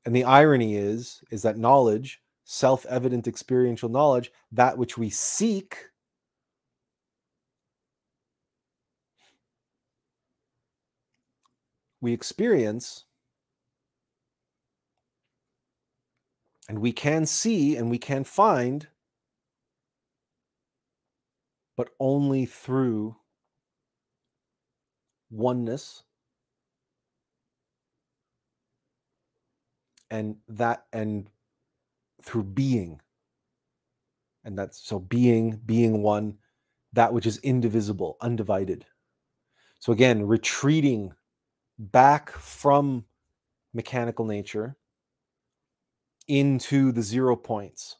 And 0.05 0.14
the 0.14 0.24
irony 0.24 0.77
is 0.77 1.22
is 1.31 1.43
that 1.43 1.59
knowledge, 1.59 2.20
self-evident 2.44 3.28
experiential 3.28 3.89
knowledge, 3.89 4.32
that 4.52 4.78
which 4.78 4.97
we 4.97 5.10
seek 5.10 5.90
we 12.01 12.12
experience 12.12 13.05
and 16.68 16.78
we 16.78 16.93
can 16.93 17.27
see 17.27 17.77
and 17.77 17.90
we 17.90 17.98
can 17.98 18.24
find 18.24 18.89
but 21.77 21.90
only 21.98 22.47
through 22.47 23.16
oneness 25.31 26.05
and 30.11 30.37
that 30.49 30.87
and 30.93 31.28
through 32.23 32.45
being. 32.45 33.01
And 34.45 34.59
that's 34.59 34.81
so 34.81 34.99
being 34.99 35.61
being 35.65 36.03
one 36.03 36.39
that 36.93 37.12
which 37.12 37.27
is 37.27 37.39
indivisible 37.39 38.16
undivided. 38.20 38.85
So 39.78 39.93
again 39.93 40.27
retreating 40.27 41.12
back 41.78 42.31
from 42.32 43.05
mechanical 43.73 44.24
nature 44.24 44.77
into 46.28 46.93
the 46.93 47.03
zero 47.03 47.37
points. 47.37 47.97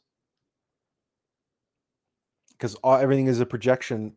Because 2.51 2.75
everything 2.83 3.27
is 3.27 3.39
a 3.39 3.45
projection 3.45 4.13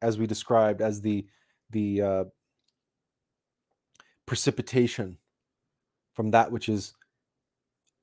as 0.00 0.18
we 0.18 0.26
described 0.26 0.80
as 0.80 1.00
the 1.00 1.26
the 1.70 2.02
uh, 2.02 2.24
precipitation 4.26 5.18
from 6.14 6.30
that 6.30 6.52
which 6.52 6.68
is 6.68 6.94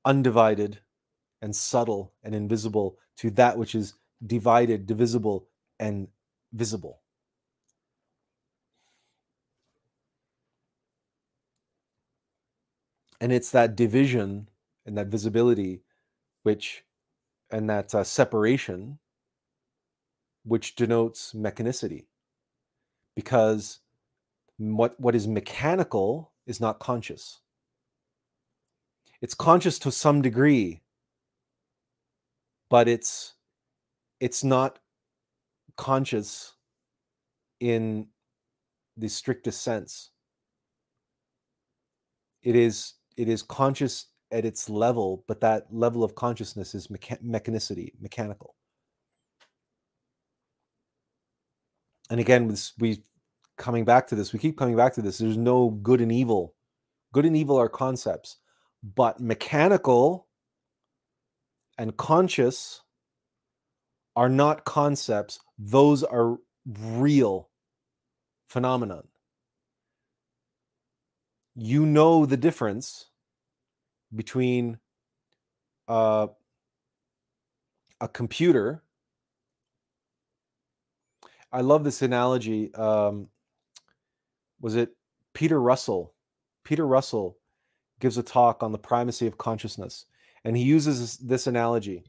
undivided 0.04 0.80
and 1.42 1.54
subtle 1.54 2.12
and 2.22 2.34
invisible 2.34 2.98
to 3.16 3.30
that 3.30 3.58
which 3.58 3.74
is 3.74 3.94
divided 4.26 4.86
divisible 4.86 5.46
and 5.78 6.08
visible. 6.52 7.00
And 13.20 13.32
it's 13.32 13.50
that 13.50 13.76
division 13.76 14.48
and 14.86 14.96
that 14.96 15.08
visibility 15.08 15.82
which 16.42 16.84
and 17.50 17.68
that 17.68 17.94
uh, 17.94 18.04
separation 18.04 18.98
which 20.44 20.74
denotes 20.74 21.34
mechanicity. 21.34 22.06
Because 23.14 23.80
what 24.56 24.98
what 24.98 25.14
is 25.14 25.28
mechanical 25.28 26.32
is 26.46 26.60
not 26.60 26.78
conscious 26.78 27.40
it's 29.22 29.34
conscious 29.34 29.78
to 29.78 29.92
some 29.92 30.22
degree 30.22 30.80
but 32.70 32.88
it's 32.88 33.34
it's 34.20 34.44
not 34.44 34.78
conscious 35.76 36.54
in 37.58 38.06
the 38.96 39.08
strictest 39.08 39.62
sense. 39.62 40.10
It 42.42 42.56
is 42.56 42.94
it 43.16 43.28
is 43.28 43.42
conscious 43.42 44.06
at 44.32 44.44
its 44.44 44.70
level 44.70 45.24
but 45.26 45.40
that 45.40 45.66
level 45.70 46.04
of 46.04 46.14
consciousness 46.14 46.74
is 46.74 46.86
mecha- 46.86 47.22
mechanicity 47.22 47.92
mechanical. 48.00 48.54
And 52.08 52.20
again 52.20 52.54
we 52.78 53.02
coming 53.58 53.84
back 53.84 54.06
to 54.06 54.14
this 54.14 54.32
we 54.32 54.38
keep 54.38 54.56
coming 54.56 54.76
back 54.76 54.94
to 54.94 55.02
this 55.02 55.18
there's 55.18 55.36
no 55.36 55.70
good 55.82 56.00
and 56.00 56.12
evil. 56.12 56.54
Good 57.12 57.26
and 57.26 57.36
evil 57.36 57.56
are 57.56 57.68
concepts 57.68 58.36
but 58.82 59.20
mechanical 59.20 60.26
and 61.78 61.96
conscious 61.96 62.82
are 64.16 64.28
not 64.28 64.64
concepts 64.64 65.38
those 65.58 66.02
are 66.02 66.36
real 66.66 67.48
phenomenon 68.48 69.06
you 71.54 71.86
know 71.86 72.26
the 72.26 72.36
difference 72.36 73.10
between 74.14 74.78
uh, 75.88 76.26
a 78.00 78.08
computer 78.08 78.82
I 81.52 81.62
love 81.62 81.84
this 81.84 82.02
analogy. 82.02 82.72
Um, 82.74 83.28
was 84.60 84.76
it 84.76 84.90
Peter 85.34 85.60
Russell? 85.60 86.14
Peter 86.64 86.86
Russell 86.86 87.38
gives 88.00 88.18
a 88.18 88.22
talk 88.22 88.62
on 88.62 88.72
the 88.72 88.78
primacy 88.78 89.26
of 89.26 89.38
consciousness, 89.38 90.06
and 90.44 90.56
he 90.56 90.62
uses 90.62 91.18
this, 91.18 91.46
analogy. 91.46 92.04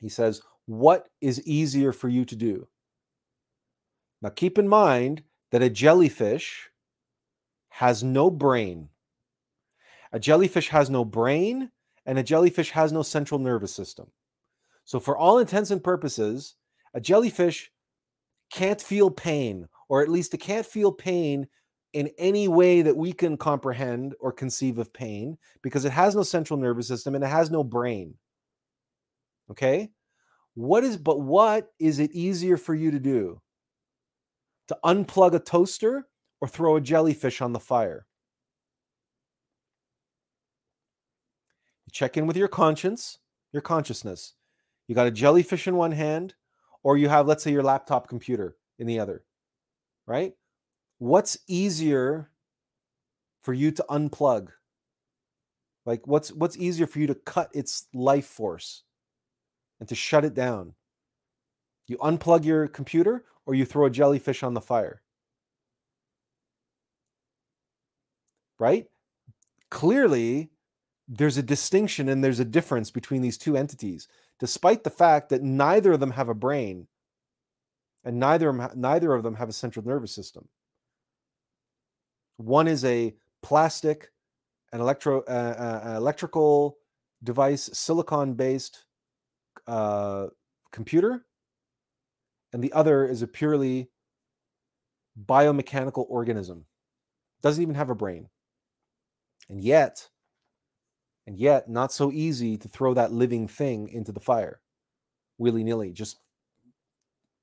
He 0.00 0.08
says, 0.08 0.42
What 0.66 1.08
is 1.20 1.46
easier 1.46 1.92
for 1.92 2.08
you 2.08 2.24
to 2.24 2.36
do? 2.36 2.68
Now, 4.22 4.30
keep 4.30 4.58
in 4.58 4.68
mind 4.68 5.22
that 5.50 5.62
a 5.62 5.70
jellyfish 5.70 6.70
has 7.68 8.02
no 8.02 8.30
brain. 8.30 8.88
A 10.12 10.20
jellyfish 10.20 10.68
has 10.68 10.88
no 10.88 11.04
brain, 11.04 11.70
and 12.06 12.18
a 12.18 12.22
jellyfish 12.22 12.70
has 12.70 12.92
no 12.92 13.02
central 13.02 13.40
nervous 13.40 13.74
system. 13.74 14.10
So, 14.84 15.00
for 15.00 15.16
all 15.16 15.38
intents 15.38 15.70
and 15.70 15.82
purposes, 15.82 16.54
a 16.94 17.00
jellyfish 17.00 17.70
can't 18.52 18.80
feel 18.80 19.10
pain, 19.10 19.68
or 19.88 20.02
at 20.02 20.08
least 20.08 20.34
it 20.34 20.38
can't 20.38 20.66
feel 20.66 20.92
pain 20.92 21.48
in 21.92 22.10
any 22.18 22.48
way 22.48 22.82
that 22.82 22.96
we 22.96 23.12
can 23.12 23.36
comprehend 23.36 24.14
or 24.20 24.32
conceive 24.32 24.78
of 24.78 24.92
pain 24.92 25.36
because 25.62 25.84
it 25.84 25.92
has 25.92 26.14
no 26.14 26.22
central 26.22 26.58
nervous 26.58 26.88
system 26.88 27.14
and 27.14 27.22
it 27.22 27.28
has 27.28 27.50
no 27.50 27.62
brain. 27.62 28.14
Okay? 29.50 29.90
What 30.54 30.84
is 30.84 30.96
but 30.96 31.20
what 31.20 31.68
is 31.78 31.98
it 31.98 32.12
easier 32.12 32.56
for 32.56 32.74
you 32.74 32.90
to 32.90 32.98
do? 32.98 33.40
To 34.68 34.78
unplug 34.84 35.34
a 35.34 35.38
toaster 35.38 36.06
or 36.40 36.48
throw 36.48 36.76
a 36.76 36.80
jellyfish 36.80 37.40
on 37.40 37.52
the 37.52 37.60
fire? 37.60 38.06
check 41.92 42.16
in 42.16 42.26
with 42.26 42.38
your 42.38 42.48
conscience, 42.48 43.18
your 43.52 43.60
consciousness. 43.60 44.32
You 44.88 44.94
got 44.94 45.06
a 45.06 45.10
jellyfish 45.10 45.68
in 45.68 45.76
one 45.76 45.92
hand, 45.92 46.34
or 46.82 46.96
you 46.96 47.08
have 47.08 47.26
let's 47.26 47.44
say 47.44 47.52
your 47.52 47.62
laptop 47.62 48.08
computer 48.08 48.56
in 48.78 48.86
the 48.86 48.98
other 48.98 49.24
right 50.06 50.32
what's 51.02 51.36
easier 51.48 52.30
for 53.42 53.52
you 53.52 53.72
to 53.72 53.84
unplug? 53.90 54.50
Like 55.84 56.06
what's 56.06 56.30
what's 56.30 56.56
easier 56.56 56.86
for 56.86 57.00
you 57.00 57.08
to 57.08 57.16
cut 57.16 57.50
its 57.52 57.86
life 57.92 58.26
force 58.26 58.84
and 59.80 59.88
to 59.88 59.96
shut 59.96 60.24
it 60.24 60.32
down? 60.32 60.74
You 61.88 61.96
unplug 61.98 62.44
your 62.44 62.68
computer 62.68 63.24
or 63.46 63.56
you 63.56 63.64
throw 63.64 63.86
a 63.86 63.90
jellyfish 63.90 64.44
on 64.44 64.54
the 64.54 64.60
fire? 64.60 65.02
Right? 68.60 68.86
Clearly 69.70 70.50
there's 71.08 71.36
a 71.36 71.42
distinction 71.42 72.08
and 72.08 72.22
there's 72.22 72.38
a 72.38 72.44
difference 72.44 72.92
between 72.92 73.22
these 73.22 73.38
two 73.38 73.56
entities 73.56 74.06
despite 74.38 74.84
the 74.84 74.90
fact 74.90 75.30
that 75.30 75.42
neither 75.42 75.94
of 75.94 76.00
them 76.00 76.12
have 76.12 76.28
a 76.28 76.34
brain 76.34 76.86
and 78.04 78.20
neither, 78.20 78.52
neither 78.76 79.14
of 79.14 79.24
them 79.24 79.34
have 79.34 79.48
a 79.48 79.52
central 79.52 79.84
nervous 79.84 80.14
system. 80.14 80.48
One 82.42 82.66
is 82.66 82.84
a 82.84 83.14
plastic, 83.42 84.10
an 84.72 84.80
electro, 84.80 85.22
uh, 85.28 85.82
uh, 85.84 85.96
electrical 85.96 86.78
device, 87.22 87.70
silicon 87.72 88.34
based 88.34 88.84
uh, 89.66 90.26
computer, 90.72 91.24
and 92.52 92.62
the 92.62 92.72
other 92.72 93.06
is 93.06 93.22
a 93.22 93.28
purely 93.28 93.90
biomechanical 95.26 96.06
organism. 96.08 96.64
Doesn't 97.42 97.62
even 97.62 97.74
have 97.76 97.90
a 97.90 97.94
brain. 97.94 98.28
And 99.48 99.60
yet, 99.60 100.08
and 101.26 101.38
yet, 101.38 101.68
not 101.68 101.92
so 101.92 102.10
easy 102.10 102.56
to 102.58 102.68
throw 102.68 102.94
that 102.94 103.12
living 103.12 103.46
thing 103.46 103.88
into 103.88 104.10
the 104.10 104.20
fire 104.20 104.60
willy 105.38 105.62
nilly, 105.62 105.92
just, 105.92 106.18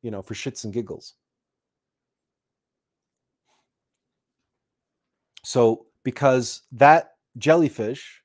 you 0.02 0.12
know, 0.12 0.22
for 0.22 0.34
shits 0.34 0.64
and 0.64 0.74
giggles. 0.74 1.16
So, 5.44 5.88
because 6.04 6.62
that 6.72 7.12
jellyfish, 7.38 8.22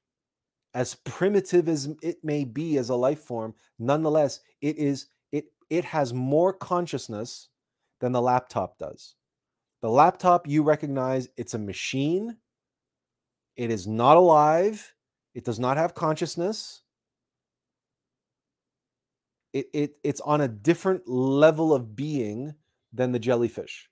as 0.75 0.95
primitive 1.05 1.69
as 1.69 1.89
it 2.03 2.19
may 2.25 2.45
be 2.45 2.79
as 2.79 2.89
a 2.89 2.95
life 2.97 3.21
form, 3.21 3.55
nonetheless, 3.79 4.41
it 4.61 4.77
is 4.77 5.07
it 5.33 5.47
it 5.71 5.85
has 5.85 6.13
more 6.13 6.53
consciousness 6.53 7.49
than 8.01 8.13
the 8.13 8.23
laptop 8.23 8.79
does. 8.79 9.15
The 9.83 9.91
laptop 9.91 10.49
you 10.49 10.63
recognize 10.63 11.29
it's 11.37 11.55
a 11.55 11.59
machine. 11.59 12.37
It 13.57 13.71
is 13.71 13.87
not 13.87 14.17
alive. 14.17 14.95
It 15.35 15.45
does 15.45 15.61
not 15.61 15.77
have 15.77 15.95
consciousness. 15.95 16.83
It, 19.53 19.67
it 19.73 19.97
it's 20.03 20.21
on 20.23 20.41
a 20.41 20.49
different 20.49 21.09
level 21.09 21.73
of 21.73 21.95
being 21.95 22.55
than 22.93 23.13
the 23.13 23.21
jellyfish. 23.21 23.89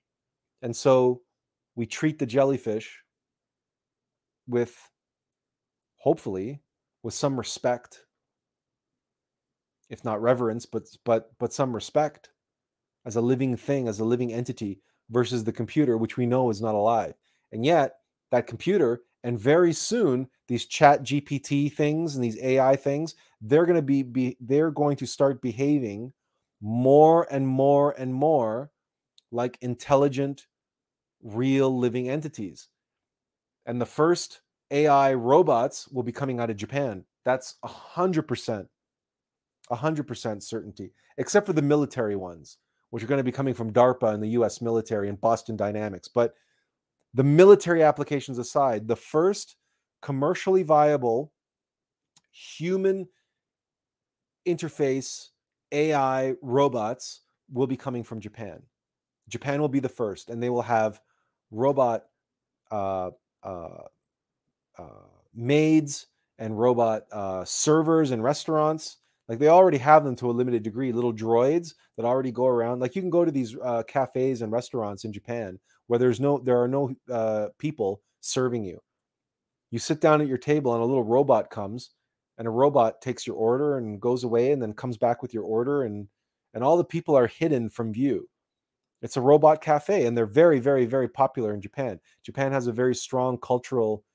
And 0.61 0.75
so 0.75 1.21
we 1.75 1.85
treat 1.85 2.19
the 2.19 2.25
jellyfish 2.25 3.02
with 4.47 4.89
hopefully 5.97 6.61
with 7.01 7.13
some 7.13 7.37
respect 7.37 8.05
if 9.89 10.03
not 10.03 10.21
reverence 10.21 10.65
but 10.65 10.83
but 11.05 11.31
but 11.39 11.53
some 11.53 11.73
respect 11.73 12.29
as 13.05 13.15
a 13.15 13.21
living 13.21 13.55
thing 13.55 13.87
as 13.87 13.99
a 13.99 14.05
living 14.05 14.33
entity 14.33 14.81
versus 15.09 15.43
the 15.43 15.51
computer 15.51 15.97
which 15.97 16.17
we 16.17 16.25
know 16.25 16.49
is 16.49 16.61
not 16.61 16.75
alive. 16.75 17.13
And 17.51 17.65
yet 17.65 17.95
that 18.31 18.47
computer 18.47 19.01
and 19.23 19.39
very 19.39 19.73
soon 19.73 20.27
these 20.47 20.65
chat 20.65 21.03
gpt 21.03 21.71
things 21.73 22.15
and 22.15 22.23
these 22.23 22.41
ai 22.41 22.75
things 22.75 23.15
they're 23.41 23.65
going 23.65 23.77
to 23.77 23.81
be, 23.81 24.03
be 24.03 24.37
they're 24.39 24.71
going 24.71 24.97
to 24.97 25.05
start 25.05 25.41
behaving 25.41 26.11
more 26.61 27.27
and 27.31 27.47
more 27.47 27.91
and 27.97 28.13
more 28.13 28.71
like 29.31 29.57
intelligent 29.61 30.47
real 31.21 31.77
living 31.77 32.09
entities 32.09 32.69
and 33.65 33.79
the 33.79 33.85
first 33.85 34.41
AI 34.71 35.13
robots 35.13 35.87
will 35.89 36.03
be 36.03 36.11
coming 36.11 36.39
out 36.39 36.49
of 36.49 36.57
Japan. 36.57 37.05
That's 37.25 37.55
a 37.63 37.67
hundred 37.67 38.23
percent, 38.23 38.67
a 39.69 39.75
hundred 39.75 40.07
percent 40.07 40.43
certainty, 40.43 40.91
except 41.17 41.45
for 41.45 41.53
the 41.53 41.61
military 41.61 42.15
ones, 42.15 42.57
which 42.89 43.03
are 43.03 43.07
going 43.07 43.19
to 43.19 43.23
be 43.23 43.31
coming 43.31 43.53
from 43.53 43.71
DARPA 43.71 44.13
and 44.13 44.21
the 44.21 44.29
U.S. 44.29 44.61
military 44.61 45.09
and 45.09 45.19
Boston 45.19 45.55
Dynamics. 45.55 46.07
But 46.07 46.33
the 47.13 47.23
military 47.23 47.83
applications 47.83 48.39
aside, 48.39 48.87
the 48.87 48.95
first 48.95 49.55
commercially 50.01 50.63
viable 50.63 51.31
human 52.31 53.07
interface 54.47 55.29
AI 55.71 56.33
robots 56.41 57.21
will 57.51 57.67
be 57.67 57.77
coming 57.77 58.03
from 58.03 58.19
Japan. 58.19 58.61
Japan 59.29 59.61
will 59.61 59.69
be 59.69 59.79
the 59.79 59.87
first, 59.89 60.29
and 60.29 60.41
they 60.41 60.49
will 60.49 60.63
have 60.63 60.99
robot 61.51 62.03
uh, 62.71 63.11
maids 65.33 66.07
and 66.39 66.59
robot 66.59 67.03
uh, 67.11 67.45
servers 67.45 68.11
in 68.11 68.21
restaurants. 68.21 68.97
Like 69.29 69.39
they 69.39 69.47
already 69.47 69.77
have 69.77 70.03
them 70.03 70.15
to 70.17 70.29
a 70.29 70.33
limited 70.33 70.63
degree, 70.63 70.91
little 70.91 71.13
droids 71.13 71.75
that 71.95 72.05
already 72.05 72.31
go 72.31 72.45
around. 72.45 72.79
Like 72.79 72.95
you 72.95 73.01
can 73.01 73.09
go 73.09 73.23
to 73.23 73.31
these 73.31 73.55
uh, 73.63 73.83
cafes 73.83 74.41
and 74.41 74.51
restaurants 74.51 75.05
in 75.05 75.13
Japan 75.13 75.59
where 75.87 75.99
there's 75.99 76.19
no, 76.19 76.39
there 76.39 76.61
are 76.61 76.67
no 76.67 76.93
uh, 77.11 77.47
people 77.57 78.01
serving 78.19 78.65
you. 78.65 78.79
You 79.71 79.79
sit 79.79 80.01
down 80.01 80.21
at 80.21 80.27
your 80.27 80.37
table 80.37 80.73
and 80.73 80.83
a 80.83 80.85
little 80.85 81.03
robot 81.03 81.49
comes, 81.49 81.91
and 82.37 82.47
a 82.47 82.51
robot 82.51 83.01
takes 83.01 83.25
your 83.25 83.35
order 83.35 83.77
and 83.77 84.01
goes 84.01 84.23
away 84.23 84.51
and 84.51 84.61
then 84.61 84.73
comes 84.73 84.97
back 84.97 85.21
with 85.21 85.33
your 85.33 85.43
order, 85.43 85.83
and 85.83 86.07
and 86.53 86.63
all 86.63 86.77
the 86.77 86.83
people 86.83 87.15
are 87.17 87.27
hidden 87.27 87.69
from 87.69 87.93
view. 87.93 88.29
It's 89.03 89.17
a 89.17 89.21
robot 89.21 89.61
cafe, 89.61 90.05
and 90.05 90.17
they're 90.17 90.25
very, 90.25 90.59
very, 90.59 90.85
very 90.85 91.09
popular 91.09 91.53
in 91.53 91.59
Japan. 91.59 91.99
Japan 92.23 92.53
has 92.53 92.67
a 92.67 92.71
very 92.71 92.95
strong 92.95 93.37
cultural 93.37 94.05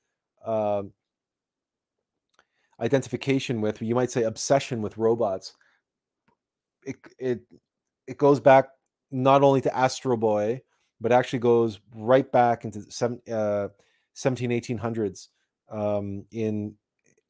uh, 0.43 0.81
identification 2.81 3.61
with, 3.61 3.83
you 3.83 3.93
might 3.93 4.09
say, 4.09 4.23
obsession 4.23 4.81
with 4.81 4.97
robots. 4.97 5.55
It 6.83 6.95
it 7.19 7.41
it 8.07 8.17
goes 8.17 8.39
back 8.39 8.69
not 9.11 9.43
only 9.43 9.61
to 9.61 9.77
Astro 9.77 10.17
Boy, 10.17 10.61
but 10.99 11.11
actually 11.11 11.39
goes 11.39 11.79
right 11.93 12.29
back 12.31 12.65
into 12.65 12.89
seven, 12.89 13.21
uh, 13.31 13.67
17, 14.13 14.49
1800s 14.49 15.27
um, 15.69 16.25
in 16.31 16.73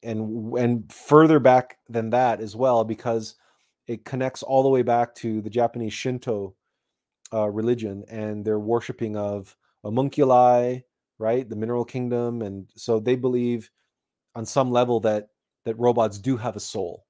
and 0.02 0.56
and 0.56 0.90
further 0.90 1.38
back 1.38 1.76
than 1.90 2.08
that 2.08 2.40
as 2.40 2.56
well, 2.56 2.84
because 2.84 3.34
it 3.86 4.06
connects 4.06 4.42
all 4.42 4.62
the 4.62 4.68
way 4.70 4.80
back 4.80 5.14
to 5.16 5.42
the 5.42 5.50
Japanese 5.50 5.92
Shinto 5.92 6.54
uh, 7.32 7.48
religion 7.48 8.04
and 8.08 8.44
their 8.44 8.58
worshiping 8.58 9.16
of 9.16 9.56
homunculi, 9.84 10.80
right? 11.18 11.48
The 11.48 11.56
mineral 11.56 11.84
kingdom, 11.84 12.42
and 12.42 12.70
so 12.76 13.00
they 13.00 13.16
believe 13.16 13.70
on 14.34 14.46
some 14.46 14.70
level 14.70 15.00
that 15.00 15.28
that 15.64 15.78
robots 15.78 16.18
do 16.18 16.36
have 16.36 16.56
a 16.56 16.60
soul, 16.60 17.06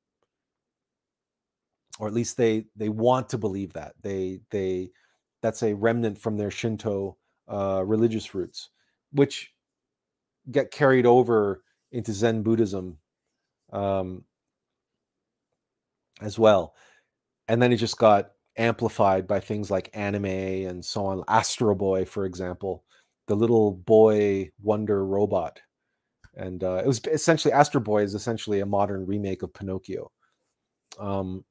or 1.98 2.06
at 2.06 2.14
least 2.14 2.36
they 2.36 2.66
they 2.76 2.88
want 2.88 3.28
to 3.30 3.38
believe 3.38 3.72
that. 3.74 3.94
They 4.02 4.40
they 4.50 4.90
that's 5.42 5.62
a 5.62 5.74
remnant 5.74 6.18
from 6.18 6.36
their 6.36 6.50
Shinto 6.50 7.16
uh, 7.48 7.82
religious 7.86 8.34
roots, 8.34 8.70
which 9.12 9.52
get 10.50 10.70
carried 10.70 11.06
over 11.06 11.62
into 11.92 12.12
Zen 12.12 12.42
Buddhism 12.42 12.98
um, 13.72 14.24
as 16.20 16.38
well, 16.38 16.74
and 17.48 17.62
then 17.62 17.72
it 17.72 17.76
just 17.76 17.98
got 17.98 18.32
amplified 18.56 19.26
by 19.26 19.40
things 19.40 19.70
like 19.70 19.90
anime 19.94 20.24
and 20.26 20.84
so 20.84 21.06
on. 21.06 21.24
Astro 21.28 21.74
Boy, 21.74 22.04
for 22.04 22.24
example, 22.26 22.84
the 23.26 23.34
little 23.36 23.72
boy 23.72 24.50
wonder 24.62 25.04
robot, 25.06 25.60
and 26.36 26.62
uh, 26.64 26.82
it 26.84 26.86
was 26.86 27.00
essentially 27.10 27.52
Astro 27.52 27.80
Boy 27.80 28.02
is 28.02 28.14
essentially 28.14 28.60
a 28.60 28.66
modern 28.66 29.06
remake 29.06 29.42
of 29.42 29.54
Pinocchio. 29.54 30.10
Um, 30.98 31.44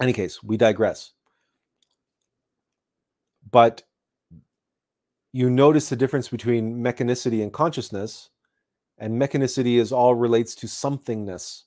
any 0.00 0.12
case, 0.12 0.42
we 0.42 0.56
digress. 0.56 1.12
But 3.50 3.82
you 5.32 5.50
notice 5.50 5.88
the 5.88 5.96
difference 5.96 6.28
between 6.28 6.76
mechanicity 6.76 7.42
and 7.42 7.52
consciousness, 7.52 8.30
and 8.98 9.20
mechanicity 9.20 9.78
is 9.78 9.92
all 9.92 10.14
relates 10.14 10.54
to 10.56 10.66
somethingness, 10.66 11.62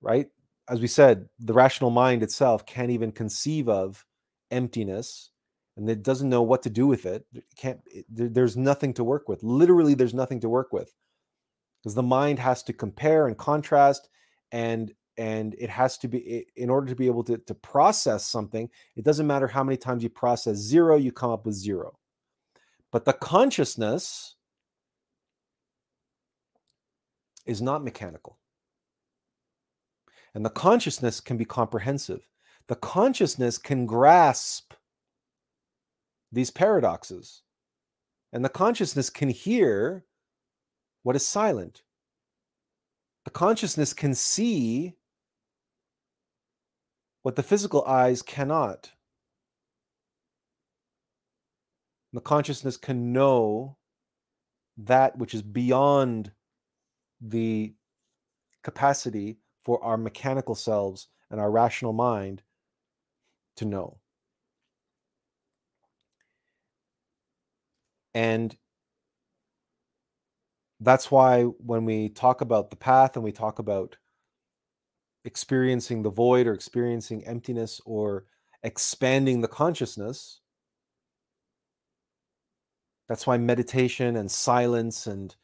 right? 0.00 0.28
As 0.68 0.80
we 0.80 0.86
said, 0.86 1.28
the 1.38 1.52
rational 1.52 1.90
mind 1.90 2.22
itself 2.22 2.64
can't 2.66 2.90
even 2.90 3.12
conceive 3.12 3.68
of 3.68 4.04
emptiness 4.50 5.30
and 5.76 5.88
it 5.88 6.02
doesn't 6.02 6.28
know 6.28 6.42
what 6.42 6.62
to 6.62 6.70
do 6.70 6.86
with 6.86 7.06
it. 7.06 7.24
it 7.34 7.44
can't 7.56 7.80
it, 7.86 8.04
there's 8.08 8.56
nothing 8.56 8.92
to 8.94 9.04
work 9.04 9.28
with. 9.28 9.42
Literally 9.42 9.94
there's 9.94 10.14
nothing 10.14 10.40
to 10.40 10.48
work 10.48 10.72
with. 10.72 10.94
Because 11.82 11.94
the 11.94 12.02
mind 12.02 12.38
has 12.38 12.62
to 12.64 12.72
compare 12.72 13.26
and 13.26 13.36
contrast 13.36 14.08
and 14.52 14.92
and 15.18 15.54
it 15.58 15.68
has 15.68 15.98
to 15.98 16.08
be 16.08 16.46
in 16.56 16.70
order 16.70 16.86
to 16.86 16.96
be 16.96 17.06
able 17.06 17.24
to, 17.24 17.36
to 17.36 17.54
process 17.54 18.26
something, 18.26 18.68
it 18.96 19.04
doesn't 19.04 19.26
matter 19.26 19.46
how 19.46 19.62
many 19.62 19.76
times 19.76 20.02
you 20.02 20.08
process 20.08 20.56
zero, 20.56 20.96
you 20.96 21.12
come 21.12 21.30
up 21.30 21.44
with 21.44 21.54
zero. 21.54 21.98
But 22.90 23.04
the 23.04 23.12
consciousness 23.12 24.36
is 27.46 27.60
not 27.60 27.84
mechanical. 27.84 28.38
And 30.34 30.44
the 30.44 30.50
consciousness 30.50 31.20
can 31.20 31.36
be 31.36 31.44
comprehensive. 31.44 32.26
The 32.68 32.76
consciousness 32.76 33.58
can 33.58 33.86
grasp 33.86 34.72
these 36.30 36.50
paradoxes. 36.50 37.42
And 38.32 38.44
the 38.44 38.48
consciousness 38.48 39.10
can 39.10 39.28
hear 39.28 40.06
what 41.02 41.16
is 41.16 41.26
silent. 41.26 41.82
The 43.24 43.30
consciousness 43.30 43.92
can 43.92 44.14
see 44.14 44.94
what 47.22 47.36
the 47.36 47.42
physical 47.42 47.84
eyes 47.84 48.22
cannot. 48.22 48.92
The 52.12 52.20
consciousness 52.20 52.76
can 52.76 53.12
know 53.12 53.76
that 54.76 55.18
which 55.18 55.34
is 55.34 55.42
beyond 55.42 56.32
the 57.20 57.74
capacity 58.62 59.38
for 59.64 59.82
our 59.82 59.96
mechanical 59.96 60.54
selves 60.54 61.08
and 61.30 61.40
our 61.40 61.50
rational 61.50 61.92
mind 61.92 62.42
to 63.56 63.64
know. 63.64 63.98
And 68.14 68.56
that's 70.80 71.10
why 71.10 71.44
when 71.44 71.84
we 71.84 72.08
talk 72.08 72.40
about 72.40 72.70
the 72.70 72.76
path 72.76 73.16
and 73.16 73.24
we 73.24 73.32
talk 73.32 73.58
about 73.58 73.96
experiencing 75.24 76.02
the 76.02 76.10
void 76.10 76.46
or 76.46 76.52
experiencing 76.52 77.24
emptiness 77.26 77.80
or 77.86 78.24
expanding 78.62 79.40
the 79.40 79.48
consciousness, 79.48 80.40
that's 83.08 83.26
why 83.26 83.38
meditation 83.38 84.16
and 84.16 84.30
silence 84.30 85.06
and 85.06 85.36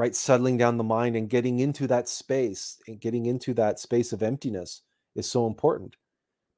right 0.00 0.16
settling 0.16 0.56
down 0.56 0.78
the 0.78 0.82
mind 0.82 1.14
and 1.14 1.28
getting 1.28 1.58
into 1.58 1.86
that 1.86 2.08
space 2.08 2.78
and 2.88 3.02
getting 3.02 3.26
into 3.26 3.52
that 3.52 3.78
space 3.78 4.14
of 4.14 4.22
emptiness 4.22 4.80
is 5.14 5.30
so 5.30 5.46
important. 5.46 5.94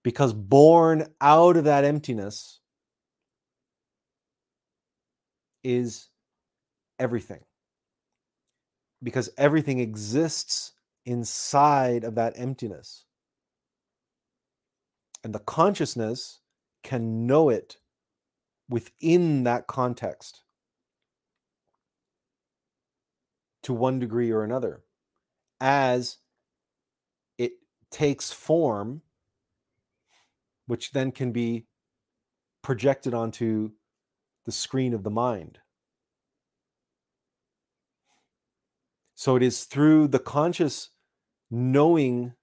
Because 0.05 0.33
born 0.33 1.09
out 1.21 1.57
of 1.57 1.65
that 1.65 1.85
emptiness 1.85 2.61
is 5.65 6.07
everything. 7.01 7.41
Because 9.03 9.29
everything 9.37 9.81
exists 9.81 10.75
inside 11.05 12.05
of 12.05 12.15
that 12.15 12.35
emptiness. 12.37 13.07
And 15.25 15.35
the 15.35 15.41
consciousness 15.41 16.39
can 16.85 17.27
know 17.27 17.49
it 17.49 17.79
within 18.69 19.43
that 19.43 19.67
context 19.67 20.43
to 23.63 23.73
one 23.73 23.99
degree 23.99 24.31
or 24.31 24.43
another 24.43 24.83
as 25.61 26.19
it 27.39 27.53
takes 27.91 28.33
form, 28.33 29.03
which 30.67 30.93
then 30.93 31.13
can 31.13 31.33
be 31.33 31.67
projected 32.63 33.15
onto 33.15 33.71
the 34.45 34.53
screen 34.53 34.95
of 34.95 35.03
the 35.03 35.11
mind. 35.11 35.59
So 39.15 39.37
it 39.37 39.43
is 39.43 39.65
through 39.65 40.09
the 40.09 40.19
conscious 40.19 40.91
knowing 41.49 42.35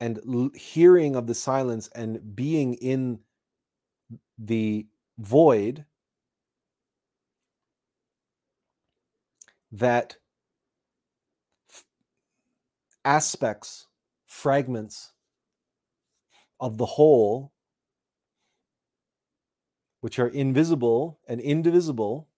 and 0.00 0.18
hearing 0.54 1.14
of 1.14 1.26
the 1.26 1.34
silence 1.34 1.88
and 1.94 2.34
being 2.34 2.74
in 2.74 3.18
the 4.38 4.86
void 5.18 5.84
that 9.72 10.16
aspects, 13.04 13.86
fragments 14.26 15.12
of 16.58 16.76
the 16.78 16.86
whole, 16.86 17.52
which 20.00 20.18
are 20.18 20.28
invisible 20.28 21.20
and 21.28 21.40
indivisible, 21.40 22.28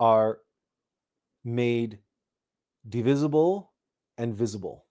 are 0.00 0.38
made 1.44 1.98
divisible 2.88 3.72
and 4.16 4.34
visible. 4.34 4.84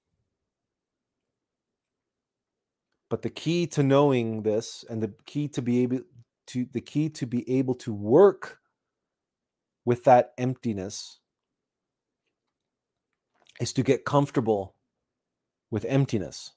But 3.10 3.22
the 3.22 3.30
key 3.30 3.68
to 3.68 3.84
knowing 3.84 4.44
this 4.44 4.84
and 4.90 5.02
the 5.02 5.14
key 5.26 5.48
to 5.50 5.62
be 5.62 5.84
able 5.84 6.02
to 6.48 6.68
the 6.72 6.82
key 6.82 7.10
to 7.10 7.26
be 7.26 7.50
able 7.58 7.76
to 7.76 7.94
work 7.94 8.60
with 9.86 10.04
that 10.04 10.34
emptiness 10.38 11.20
is 13.60 13.74
to 13.74 13.84
get 13.84 14.06
comfortable 14.06 14.76
with 15.72 15.86
emptiness 15.86 16.52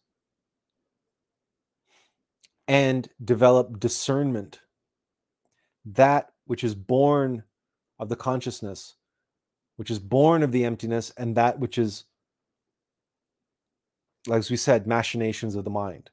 and 2.68 3.08
develop 3.24 3.80
discernment 3.80 4.60
that 5.84 6.30
which 6.46 6.62
is 6.62 6.74
born 6.74 7.42
of 7.98 8.08
the 8.08 8.16
consciousness, 8.16 8.96
which 9.76 9.90
is 9.90 9.98
born 9.98 10.42
of 10.42 10.52
the 10.52 10.64
emptiness, 10.64 11.12
and 11.16 11.36
that 11.36 11.58
which 11.58 11.78
is, 11.78 12.04
as 14.30 14.50
we 14.50 14.56
said, 14.56 14.86
machinations 14.86 15.54
of 15.54 15.64
the 15.64 15.70
mind. 15.70 16.10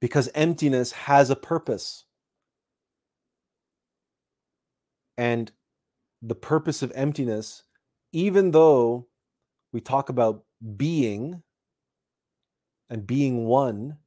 Because 0.00 0.28
emptiness 0.34 0.92
has 0.92 1.30
a 1.30 1.36
purpose. 1.36 2.04
And 5.16 5.50
the 6.20 6.34
purpose 6.34 6.82
of 6.82 6.92
emptiness, 6.94 7.62
even 8.12 8.50
though 8.50 9.08
we 9.72 9.80
talk 9.80 10.08
about 10.08 10.44
being 10.76 11.42
and 12.90 13.06
being 13.06 13.46
one, 13.46 13.98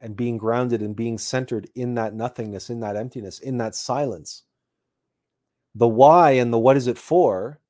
and 0.00 0.16
being 0.16 0.36
grounded 0.36 0.82
and 0.82 0.94
being 0.94 1.18
centered 1.18 1.68
in 1.74 1.94
that 1.94 2.14
nothingness, 2.14 2.70
in 2.70 2.80
that 2.80 2.96
emptiness, 2.96 3.38
in 3.38 3.58
that 3.58 3.74
silence. 3.74 4.42
The 5.74 5.88
why 5.88 6.32
and 6.32 6.52
the 6.52 6.58
what 6.58 6.76
is 6.76 6.86
it 6.86 6.98
for 6.98 7.60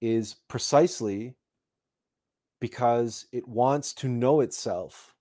is 0.00 0.34
precisely 0.48 1.36
because 2.60 3.26
it 3.32 3.46
wants 3.46 3.92
to 3.94 4.08
know 4.08 4.40
itself 4.40 5.11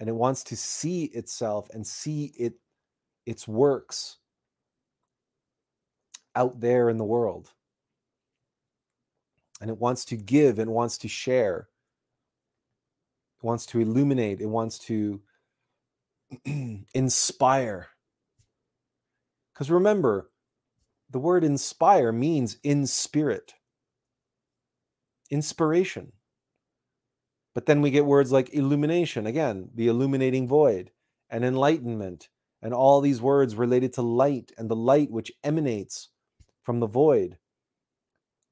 and 0.00 0.08
it 0.08 0.14
wants 0.14 0.44
to 0.44 0.56
see 0.56 1.04
itself 1.04 1.68
and 1.72 1.86
see 1.86 2.32
it 2.38 2.54
its 3.26 3.46
works 3.46 4.16
out 6.34 6.60
there 6.60 6.88
in 6.88 6.98
the 6.98 7.04
world 7.04 7.52
and 9.60 9.70
it 9.70 9.78
wants 9.78 10.04
to 10.04 10.16
give 10.16 10.58
and 10.58 10.70
wants 10.70 10.98
to 10.98 11.08
share 11.08 11.68
it 13.38 13.46
wants 13.46 13.66
to 13.66 13.80
illuminate, 13.80 14.40
it 14.40 14.46
wants 14.46 14.78
to 14.80 15.20
inspire. 16.94 17.88
Because 19.54 19.70
remember, 19.70 20.30
the 21.10 21.20
word 21.20 21.44
inspire 21.44 22.10
means 22.10 22.58
in 22.64 22.86
spirit, 22.86 23.54
inspiration. 25.30 26.12
But 27.54 27.66
then 27.66 27.80
we 27.82 27.90
get 27.90 28.06
words 28.06 28.30
like 28.30 28.54
illumination, 28.54 29.26
again, 29.26 29.70
the 29.74 29.88
illuminating 29.88 30.46
void, 30.46 30.90
and 31.30 31.44
enlightenment, 31.44 32.28
and 32.62 32.72
all 32.72 33.00
these 33.00 33.20
words 33.20 33.54
related 33.54 33.92
to 33.94 34.02
light 34.02 34.52
and 34.58 34.68
the 34.68 34.76
light 34.76 35.10
which 35.10 35.32
emanates 35.42 36.08
from 36.62 36.80
the 36.80 36.86
void, 36.86 37.38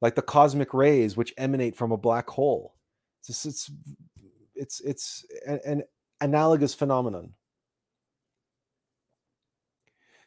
like 0.01 0.15
the 0.15 0.23
cosmic 0.23 0.73
rays 0.75 1.17
which 1.17 1.35
emanate 1.37 1.77
from 1.77 1.93
a 1.93 1.97
black 1.97 2.29
hole. 2.31 2.75
It's, 3.29 3.45
it's 3.45 3.71
it's 4.55 4.81
it's 4.81 5.25
an, 5.47 5.61
an 5.65 5.83
analogous 6.21 6.75
phenomenon. 6.75 7.35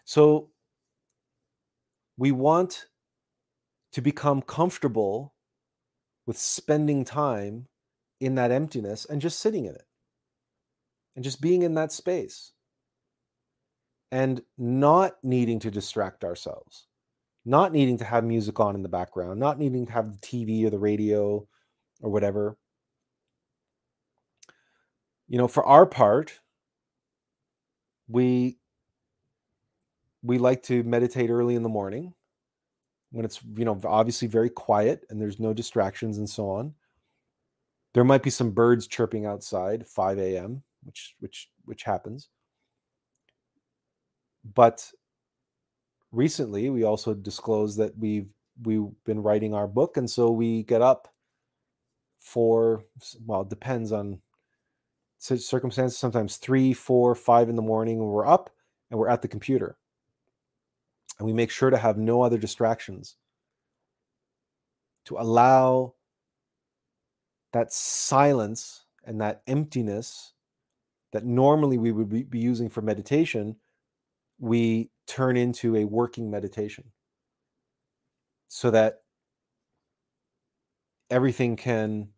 So 0.06 0.50
we 2.18 2.32
want 2.32 2.88
to 3.94 4.02
become 4.02 4.42
comfortable 4.42 5.34
with 6.26 6.38
spending 6.38 7.06
time 7.06 7.68
in 8.20 8.36
that 8.36 8.52
emptiness 8.52 9.06
and 9.06 9.22
just 9.22 9.40
sitting 9.40 9.66
in 9.66 9.76
it 9.76 9.86
and 11.16 11.24
just 11.24 11.42
being 11.42 11.62
in 11.62 11.76
that 11.76 11.92
space 11.92 12.52
and 14.12 14.42
not 14.58 15.16
needing 15.24 15.60
to 15.60 15.72
distract 15.72 16.24
ourselves, 16.24 16.88
not 17.46 17.72
needing 17.72 17.98
to 17.98 18.06
have 18.06 18.24
music 18.24 18.60
on 18.60 18.76
in 18.76 18.84
the 18.84 18.90
background, 18.90 19.40
not 19.40 19.60
needing 19.60 19.86
to 19.86 19.94
have 19.94 20.12
the 20.12 20.18
TV 20.18 20.66
or 20.66 20.70
the 20.70 20.80
radio 20.80 21.48
or 22.02 22.10
whatever. 22.10 22.58
You 25.28 25.38
know 25.38 25.48
for 25.48 25.64
our 25.66 25.86
part 25.86 26.40
we 28.08 28.58
we 30.24 30.38
like 30.38 30.64
to 30.64 30.84
meditate 30.84 31.30
early 31.30 31.56
in 31.56 31.64
the 31.64 31.70
morning 31.70 32.14
when 33.12 33.26
it's 33.26 33.40
you 33.56 33.64
know 33.64 33.80
obviously 33.86 34.28
very 34.28 34.50
quiet 34.50 35.06
and 35.10 35.22
there's 35.22 35.40
no 35.40 35.54
distractions 35.54 36.18
and 36.18 36.30
so 36.30 36.50
on 36.50 36.74
there 37.94 38.04
might 38.04 38.24
be 38.24 38.30
some 38.30 38.52
birds 38.52 38.88
chirping 38.88 39.26
outside 39.26 39.88
5 39.88 40.20
a.m 40.20 40.64
which 40.84 41.16
which 41.20 41.50
which 41.66 41.84
happens 41.84 42.30
but 44.56 44.92
recently 46.12 46.70
we 46.70 46.84
also 46.84 47.14
disclosed 47.14 47.78
that 47.78 47.98
we've 47.98 48.30
we've 48.64 48.88
been 49.06 49.22
writing 49.22 49.54
our 49.54 49.68
book 49.68 49.98
and 49.98 50.10
so 50.10 50.32
we 50.32 50.64
get 50.64 50.82
up 50.82 51.14
for 52.20 52.84
well 53.26 53.42
it 53.42 53.50
depends 53.50 53.92
on 53.92 54.20
circumstances, 55.20 55.98
sometimes 55.98 56.38
three, 56.38 56.74
four, 56.74 57.14
five 57.16 57.50
in 57.50 57.56
the 57.56 57.62
morning 57.62 58.00
we're 58.00 58.26
up 58.26 58.50
and 58.90 59.00
we're 59.00 59.10
at 59.10 59.22
the 59.22 59.28
computer. 59.28 59.78
And 61.18 61.26
we 61.26 61.34
make 61.34 61.52
sure 61.52 61.70
to 61.70 61.78
have 61.78 61.98
no 61.98 62.22
other 62.22 62.38
distractions 62.38 63.18
to 65.06 65.18
allow 65.18 65.96
that 67.54 67.74
silence 67.74 68.86
and 69.06 69.20
that 69.22 69.42
emptiness 69.48 70.34
that 71.12 71.26
normally 71.26 71.78
we 71.78 71.92
would 71.92 72.30
be 72.30 72.40
using 72.40 72.70
for 72.70 72.82
meditation, 72.82 73.56
we 74.38 74.92
turn 75.08 75.36
into 75.36 75.76
a 75.76 75.86
working 75.86 76.30
meditation. 76.30 76.86
So 78.48 78.72
that 78.72 79.02
everything 81.10 81.56
can 81.56 82.10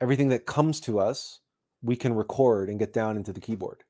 everything 0.00 0.28
that 0.28 0.46
comes 0.46 0.80
to 0.80 0.98
us 0.98 1.40
we 1.82 1.96
can 1.96 2.14
record 2.14 2.68
and 2.68 2.78
get 2.78 2.92
down 2.92 3.16
into 3.16 3.32
the 3.32 3.40
keyboard. 3.40 3.84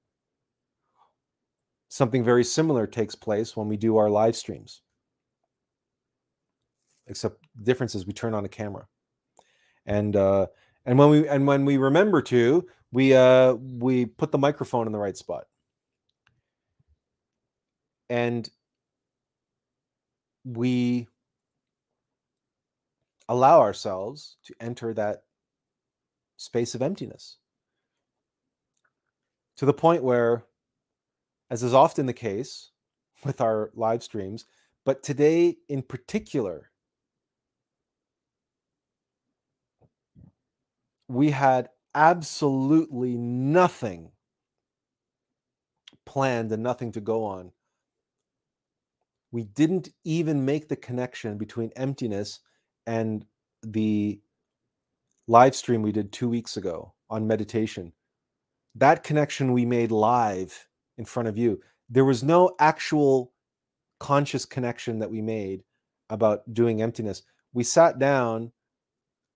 Something 1.89 2.25
very 2.25 2.43
similar 2.45 2.87
takes 2.87 3.15
place 3.15 3.57
when 3.57 3.69
we 3.69 3.77
do 3.77 3.97
our 3.97 4.11
live 4.11 4.35
streams. 4.35 4.83
Except 7.07 7.39
the 7.55 7.65
difference 7.65 7.95
is 7.95 8.07
we 8.07 8.13
turn 8.13 8.35
on 8.35 8.45
a 8.45 8.49
camera 8.49 8.87
and 9.87 10.17
uh 10.17 10.47
and 10.87 10.99
when 10.99 11.11
we 11.11 11.29
and 11.29 11.47
when 11.47 11.65
we 11.65 11.77
remember 11.77 12.23
to 12.23 12.67
we 12.93 13.15
uh 13.15 13.55
we 13.55 14.07
put 14.07 14.33
the 14.33 14.39
microphone 14.39 14.87
in 14.87 14.93
the 14.93 14.99
right 14.99 15.17
spot. 15.17 15.45
And 18.11 18.49
we 20.45 21.09
allow 23.29 23.61
ourselves 23.61 24.37
to 24.45 24.55
enter 24.61 24.93
that 24.95 25.25
space 26.37 26.75
of 26.75 26.83
emptiness. 26.83 27.39
To 29.57 29.67
the 29.67 29.73
point 29.73 30.03
where 30.03 30.45
as 31.51 31.63
is 31.63 31.75
often 31.75 32.07
the 32.07 32.13
case 32.13 32.71
with 33.25 33.41
our 33.41 33.71
live 33.75 34.03
streams 34.03 34.45
but 34.85 35.03
today 35.03 35.57
in 35.69 35.83
particular 35.83 36.71
we 41.09 41.31
had 41.31 41.69
absolutely 41.95 43.17
nothing 43.17 44.11
planned 46.07 46.53
and 46.53 46.63
nothing 46.63 46.93
to 46.93 47.01
go 47.01 47.25
on. 47.25 47.53
We 49.31 49.45
didn't 49.45 49.89
even 50.05 50.45
make 50.45 50.69
the 50.69 50.77
connection 50.77 51.39
between 51.39 51.73
emptiness 51.77 52.41
and 52.87 53.25
the 53.63 54.21
live 55.27 55.55
stream 55.55 55.83
we 55.83 55.93
did 55.93 56.13
two 56.13 56.29
weeks 56.29 56.57
ago 56.57 56.95
on 57.11 57.27
meditation. 57.27 57.93
That 58.75 59.03
connection 59.03 59.53
we 59.53 59.65
made 59.65 59.91
live 59.91 60.69
in 60.99 61.05
front 61.05 61.29
of 61.29 61.39
you. 61.39 61.61
There 61.89 62.05
was 62.05 62.23
no 62.23 62.55
actual 62.59 63.33
conscious 63.99 64.45
connection 64.45 64.99
that 64.99 65.11
we 65.11 65.23
made 65.23 65.65
about 66.11 66.53
doing 66.53 66.83
emptiness. 66.83 67.23
We 67.53 67.65
sat 67.65 67.99
down 67.99 68.53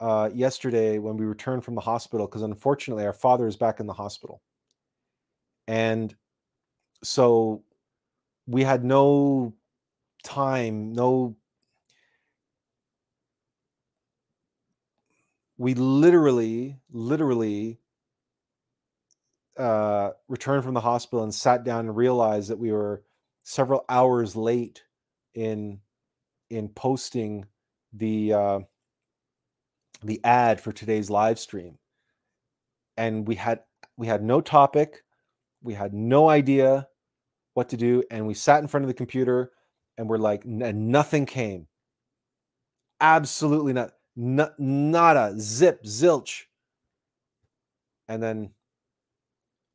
uh, 0.01 0.31
yesterday 0.33 0.99
when 0.99 1.17
we 1.17 1.25
returned 1.25 1.65
from 1.65 1.75
the 1.75 1.81
hospital 1.81 2.27
because 2.27 2.43
unfortunately 2.43 3.05
our 3.05 3.13
father 3.13 3.47
is 3.47 3.57
back 3.57 3.81
in 3.81 3.87
the 3.87 3.93
hospital, 3.93 4.43
and 5.67 6.15
so 7.03 7.63
we 8.47 8.63
had 8.65 8.85
no 8.85 9.55
time, 10.23 10.93
no. 10.93 11.37
We 15.61 15.75
literally, 15.75 16.79
literally 16.93 17.81
uh, 19.59 20.11
returned 20.29 20.65
from 20.65 20.75
the 20.75 20.81
hospital 20.81 21.25
and 21.25 21.35
sat 21.35 21.65
down 21.65 21.81
and 21.81 21.97
realized 21.97 22.49
that 22.49 22.59
we 22.59 22.71
were 22.71 23.03
several 23.43 23.85
hours 23.89 24.37
late 24.37 24.85
in 25.35 25.81
in 26.51 26.69
posting 26.69 27.45
the 27.93 28.33
uh, 28.33 28.61
the 30.03 30.21
ad 30.25 30.61
for 30.61 30.73
today's 30.73 31.11
live 31.11 31.39
stream. 31.39 31.79
And 32.97 33.27
we 33.27 33.35
had 33.35 33.61
we 33.97 34.07
had 34.07 34.23
no 34.23 34.41
topic 34.41 35.03
we 35.63 35.75
had 35.75 35.93
no 35.93 36.29
idea 36.29 36.89
what 37.55 37.69
to 37.71 37.77
do 37.77 38.03
and 38.11 38.27
we 38.27 38.35
sat 38.35 38.63
in 38.63 38.69
front 38.69 38.85
of 38.85 38.89
the 38.89 38.95
computer 38.95 39.51
and 39.97 40.09
we're 40.09 40.19
like 40.19 40.45
and 40.45 40.89
nothing 40.89 41.27
came. 41.27 41.67
Absolutely 43.01 43.73
not 43.73 43.93
not 44.17 44.59
nada 44.59 45.35
zip 45.39 45.83
zilch. 45.85 46.45
And 48.09 48.23
then 48.23 48.51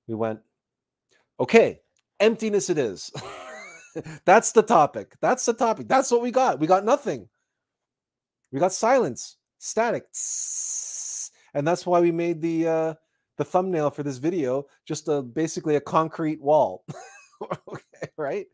we 0.08 0.16
went 0.16 0.40
okay 1.40 1.82
emptiness 2.20 2.70
it 2.70 2.78
is. 2.78 3.12
That's 4.26 4.54
the 4.54 4.64
topic 4.64 5.14
that's 5.22 5.46
the 5.46 5.54
topic 5.54 5.88
that's 5.88 6.10
what 6.10 6.24
we 6.24 6.32
got 6.32 6.60
we 6.60 6.66
got 6.66 6.84
nothing. 6.84 7.30
We 8.52 8.60
got 8.60 8.74
silence 8.74 9.38
static 9.64 10.04
and 11.54 11.66
that's 11.66 11.86
why 11.86 12.02
we 12.02 12.12
made 12.12 12.42
the 12.42 12.68
uh 12.68 12.94
the 13.38 13.46
thumbnail 13.46 13.90
for 13.90 14.04
this 14.04 14.18
video 14.18 14.66
just 14.86 15.08
a 15.08 15.22
basically 15.22 15.76
a 15.76 15.82
concrete 15.82 16.42
wall. 16.42 16.84
Okay 17.68 18.08
right? 18.18 18.46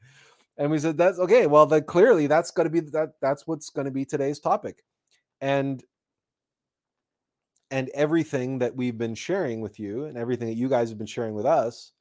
And 0.58 0.72
we 0.72 0.80
said 0.80 0.98
that's 0.98 1.20
okay 1.20 1.46
well 1.46 1.68
then 1.68 1.84
clearly 1.84 2.26
that's 2.26 2.50
going 2.50 2.66
to 2.66 2.72
be 2.72 2.80
that 2.92 3.12
that's 3.22 3.46
what's 3.46 3.70
going 3.70 3.86
to 3.86 3.92
be 3.92 4.04
today's 4.04 4.40
topic. 4.40 4.84
And 5.42 5.84
and 7.70 7.90
everything 7.90 8.60
that 8.60 8.76
we've 8.76 8.98
been 8.98 9.14
sharing 9.14 9.62
with 9.62 9.80
you 9.80 10.06
and 10.06 10.18
everything 10.18 10.48
that 10.48 10.56
you 10.56 10.70
guys 10.70 10.90
have 10.90 10.98
been 10.98 11.06
sharing 11.06 11.36
with 11.36 11.46
us 11.46 11.92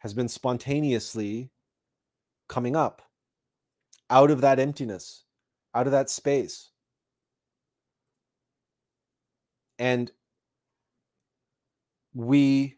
has 0.00 0.14
been 0.14 0.28
spontaneously 0.28 1.50
coming 2.48 2.74
up 2.74 3.02
out 4.10 4.32
of 4.32 4.40
that 4.40 4.58
emptiness 4.58 5.24
out 5.76 5.86
of 5.86 5.92
that 5.92 6.10
space 6.10 6.70
and 9.78 10.10
we 12.14 12.76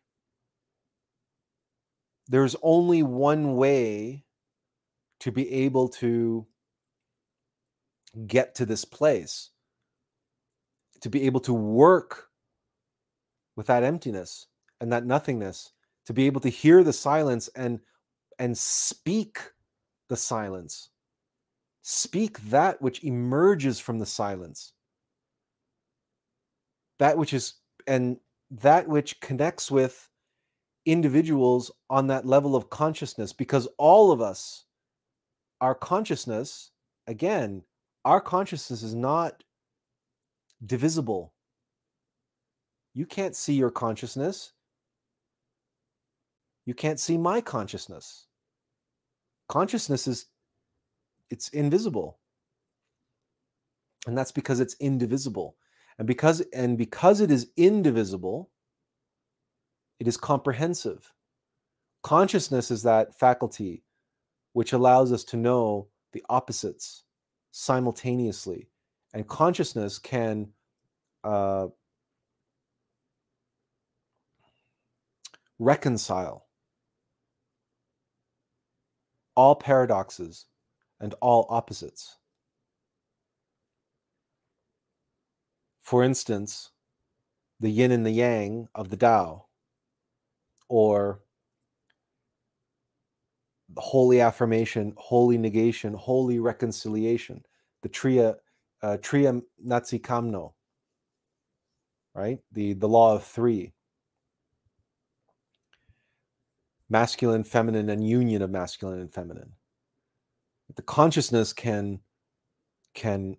there's 2.29 2.57
only 2.63 3.03
one 3.03 3.57
way 3.57 4.25
to 5.21 5.31
be 5.31 5.51
able 5.53 5.89
to 5.89 6.47
get 8.27 8.55
to 8.55 8.67
this 8.67 8.85
place 8.85 9.51
to 11.01 11.11
be 11.11 11.23
able 11.23 11.41
to 11.41 11.53
work 11.53 12.29
with 13.57 13.67
that 13.67 13.83
emptiness 13.83 14.47
and 14.81 14.93
that 14.93 15.05
nothingness 15.05 15.73
to 16.07 16.13
be 16.13 16.27
able 16.27 16.41
to 16.41 16.49
hear 16.49 16.83
the 16.83 16.93
silence 16.93 17.49
and 17.57 17.81
and 18.39 18.57
speak 18.57 19.39
the 20.09 20.17
silence 20.17 20.91
speak 21.83 22.39
that 22.51 22.81
which 22.81 23.05
emerges 23.05 23.79
from 23.79 23.99
the 23.99 24.07
silence 24.07 24.73
that 26.99 27.17
which 27.17 27.33
is 27.35 27.55
and 27.87 28.17
that 28.51 28.89
which 28.89 29.21
connects 29.21 29.71
with 29.71 30.09
individuals 30.87 31.71
on 31.91 32.07
that 32.07 32.27
level 32.27 32.55
of 32.55 32.71
consciousness 32.71 33.33
because 33.33 33.67
all 33.77 34.13
of 34.13 34.21
us 34.21 34.65
our 35.61 35.75
consciousness 35.75 36.71
again 37.07 37.63
our 38.07 38.21
consciousness 38.21 38.85
is 38.85 38.95
not 38.95 39.43
divisible. 40.65 41.33
You 42.95 43.05
can't 43.05 43.35
see 43.35 43.55
your 43.55 43.71
consciousness. 43.71 44.53
You 46.65 46.75
can't 46.75 47.01
see 47.01 47.19
my 47.19 47.41
consciousness. 47.41 48.27
Consciousness 49.49 50.07
is 50.07 50.27
it's 51.31 51.49
invisible. 51.49 52.19
And 54.07 54.17
that's 54.17 54.33
because 54.33 54.61
it's 54.61 54.77
indivisible 54.79 55.57
and 55.99 56.07
because 56.07 56.41
and 56.53 56.77
because 56.77 57.21
it 57.21 57.31
is 57.31 57.51
indivisible 57.57 58.51
it 59.99 60.07
is 60.07 60.17
comprehensive. 60.17 61.13
Consciousness 62.03 62.71
is 62.71 62.83
that 62.83 63.19
faculty 63.19 63.83
which 64.53 64.73
allows 64.73 65.13
us 65.13 65.25
to 65.25 65.37
know 65.37 65.89
the 66.13 66.25
opposites 66.29 67.05
simultaneously. 67.51 68.69
And 69.13 69.27
consciousness 69.27 69.99
can 69.99 70.49
uh, 71.25 71.69
reconcile 75.59 76.47
all 79.35 79.55
paradoxes 79.55 80.47
and 81.01 81.15
all 81.21 81.47
opposites 81.51 82.17
for 85.87 86.03
instance, 86.03 86.73
the 87.61 87.71
yin 87.71 87.93
and 87.93 88.05
the 88.05 88.11
yang 88.11 88.69
of 88.75 88.91
the 88.91 88.97
Tao, 88.97 89.47
or 90.69 91.21
the 93.73 93.81
holy 93.81 94.21
affirmation, 94.21 94.95
holy 94.97 95.39
negation, 95.39 95.95
holy 95.95 96.41
reconciliation, 96.41 97.41
the 97.83 97.89
tria, 97.89 98.35
uh, 98.83 98.97
Natsi 98.97 100.01
Kamno, 100.01 100.55
right? 102.17 102.41
The, 102.51 102.73
the 102.73 102.89
law 102.89 103.15
of 103.15 103.23
three 103.23 103.73
masculine, 106.89 107.45
feminine, 107.45 107.91
and 107.91 108.05
union 108.05 108.43
of 108.43 108.51
masculine 108.51 108.99
and 108.99 109.15
feminine. 109.15 109.53
The 110.75 110.83
consciousness 110.83 111.53
can 111.53 112.01
can 112.93 113.37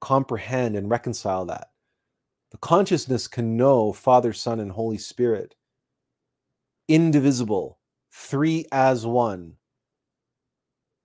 comprehend 0.00 0.74
and 0.74 0.90
reconcile 0.90 1.44
that 1.44 1.68
the 2.54 2.58
consciousness 2.58 3.26
can 3.26 3.56
know 3.56 3.92
Father, 3.92 4.32
Son, 4.32 4.60
and 4.60 4.70
Holy 4.70 4.96
Spirit, 4.96 5.56
indivisible, 6.86 7.80
three 8.12 8.64
as 8.70 9.04
one, 9.04 9.54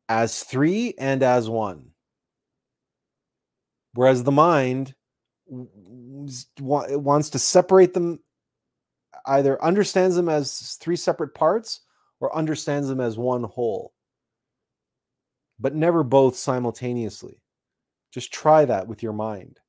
as 0.07 0.43
three 0.43 0.93
and 0.99 1.23
as 1.23 1.49
one. 1.49 1.89
Whereas 3.95 4.23
the 4.23 4.31
mind 4.31 4.93
wants 5.47 7.31
to 7.31 7.39
separate 7.39 7.95
them, 7.95 8.19
either 9.25 9.59
understands 9.63 10.15
them 10.15 10.29
as 10.29 10.77
three 10.79 10.95
separate 10.95 11.33
parts 11.33 11.81
or 12.19 12.35
understands 12.35 12.87
them 12.87 13.01
as 13.01 13.17
one 13.17 13.41
whole, 13.41 13.95
but 15.59 15.73
never 15.73 16.03
both 16.03 16.35
simultaneously. 16.35 17.41
Just 18.11 18.31
try 18.31 18.65
that 18.65 18.87
with 18.87 19.01
your 19.01 19.13
mind. 19.13 19.59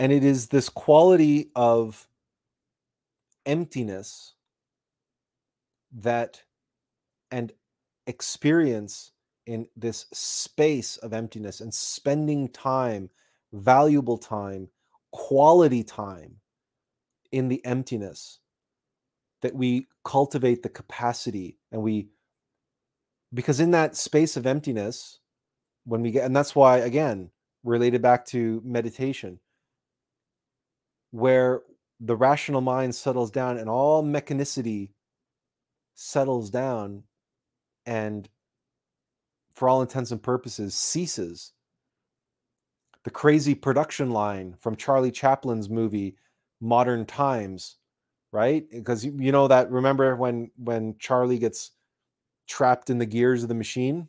And 0.00 0.12
it 0.12 0.24
is 0.24 0.46
this 0.46 0.70
quality 0.70 1.50
of 1.54 2.08
emptiness 3.44 4.32
that 5.92 6.42
and 7.30 7.52
experience 8.06 9.12
in 9.44 9.68
this 9.76 10.06
space 10.10 10.96
of 10.96 11.12
emptiness 11.12 11.60
and 11.60 11.74
spending 11.74 12.48
time, 12.48 13.10
valuable 13.52 14.16
time, 14.16 14.70
quality 15.12 15.84
time 15.84 16.36
in 17.30 17.48
the 17.48 17.62
emptiness 17.66 18.38
that 19.42 19.54
we 19.54 19.86
cultivate 20.02 20.62
the 20.62 20.70
capacity 20.70 21.58
and 21.72 21.82
we 21.82 22.08
because 23.34 23.60
in 23.60 23.70
that 23.72 23.96
space 23.96 24.38
of 24.38 24.46
emptiness 24.46 25.20
when 25.84 26.00
we 26.00 26.10
get 26.10 26.24
and 26.24 26.34
that's 26.34 26.56
why 26.56 26.78
again 26.78 27.30
related 27.64 28.02
back 28.02 28.24
to 28.24 28.62
meditation 28.64 29.38
where 31.10 31.62
the 32.00 32.16
rational 32.16 32.60
mind 32.60 32.94
settles 32.94 33.30
down 33.30 33.58
and 33.58 33.68
all 33.68 34.02
mechanicity 34.02 34.90
settles 35.94 36.50
down 36.50 37.02
and 37.84 38.28
for 39.54 39.68
all 39.68 39.82
intents 39.82 40.10
and 40.10 40.22
purposes 40.22 40.74
ceases. 40.74 41.52
The 43.04 43.10
crazy 43.10 43.54
production 43.54 44.10
line 44.10 44.54
from 44.58 44.76
charlie 44.76 45.10
chaplin's 45.10 45.68
movie 45.68 46.16
modern 46.60 47.06
times 47.06 47.76
right? 48.32 48.64
Eh, 48.72 48.78
because 48.78 49.04
you 49.04 49.32
know 49.32 49.48
that 49.48 49.70
remember 49.70 50.16
when 50.16 50.50
when 50.56 50.96
charlie 50.98 51.38
gets 51.38 51.72
trapped 52.46 52.90
in 52.90 52.98
the 52.98 53.06
gears 53.06 53.42
of 53.42 53.48
the 53.48 53.54
machine? 53.54 54.08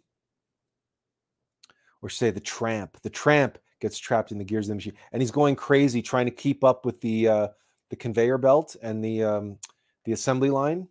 Or 2.02 2.10
say 2.10 2.32
the 2.32 2.40
tramp 2.40 2.98
the 3.02 3.10
tramp 3.10 3.58
gets 3.82 3.98
trapped 3.98 4.32
in 4.32 4.38
the 4.38 4.44
gears 4.44 4.66
of 4.66 4.70
the 4.70 4.76
machine 4.76 4.94
and 5.12 5.22
he's 5.22 5.32
going 5.32 5.56
crazy 5.56 6.02
trying 6.02 6.26
to 6.26 6.32
keep 6.32 6.64
up 6.64 6.86
with 6.86 7.02
the 7.02 7.28
uh 7.28 7.48
the 7.90 7.96
conveyor 7.96 8.38
belt 8.38 8.76
and 8.82 9.04
the 9.04 9.24
um 9.24 9.58
the 10.06 10.14
assembly 10.14 10.50
line. 10.50 10.88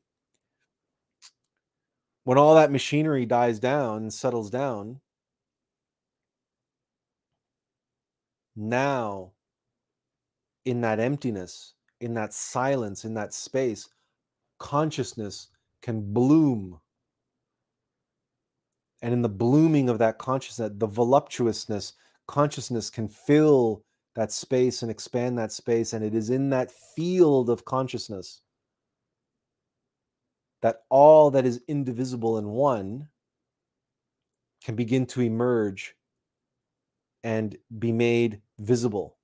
When 2.24 2.36
all 2.36 2.54
that 2.54 2.70
machinery 2.70 3.24
dies 3.24 3.58
down 3.58 3.98
and 4.02 4.12
settles 4.12 4.50
down 4.50 5.00
now 8.54 9.32
in 10.64 10.82
that 10.82 11.00
emptiness 11.00 11.74
in 12.00 12.14
that 12.14 12.34
silence 12.34 13.04
in 13.04 13.14
that 13.14 13.32
space 13.32 13.88
consciousness 14.58 15.48
can 15.82 16.12
bloom. 16.12 16.78
And 19.02 19.14
in 19.14 19.22
the 19.22 19.28
blooming 19.28 19.88
of 19.88 19.98
that 19.98 20.18
consciousness 20.18 20.72
the 20.76 20.86
voluptuousness 20.86 21.94
consciousness 22.30 22.90
can 22.90 23.08
fill 23.08 23.82
that 24.14 24.30
space 24.30 24.82
and 24.82 24.90
expand 24.90 25.36
that 25.36 25.50
space 25.50 25.92
and 25.92 26.04
it 26.04 26.14
is 26.14 26.30
in 26.30 26.50
that 26.50 26.70
field 26.94 27.50
of 27.50 27.64
consciousness 27.64 28.42
that 30.62 30.82
all 30.90 31.32
that 31.32 31.44
is 31.44 31.60
indivisible 31.66 32.38
in 32.38 32.46
one 32.46 33.08
can 34.62 34.76
begin 34.76 35.06
to 35.06 35.22
emerge 35.22 35.96
and 37.24 37.56
be 37.80 37.90
made 37.90 38.40
visible. 38.60 39.16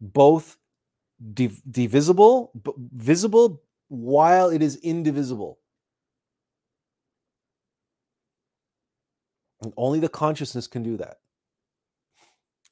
Both 0.00 0.58
div- 1.32 1.62
divisible 1.70 2.50
but 2.62 2.74
visible 2.78 3.62
while 3.88 4.50
it 4.50 4.62
is 4.62 4.76
indivisible 4.76 5.58
and 9.62 9.72
only 9.76 10.00
the 10.00 10.08
consciousness 10.08 10.66
can 10.66 10.82
do 10.82 10.96
that 10.96 11.18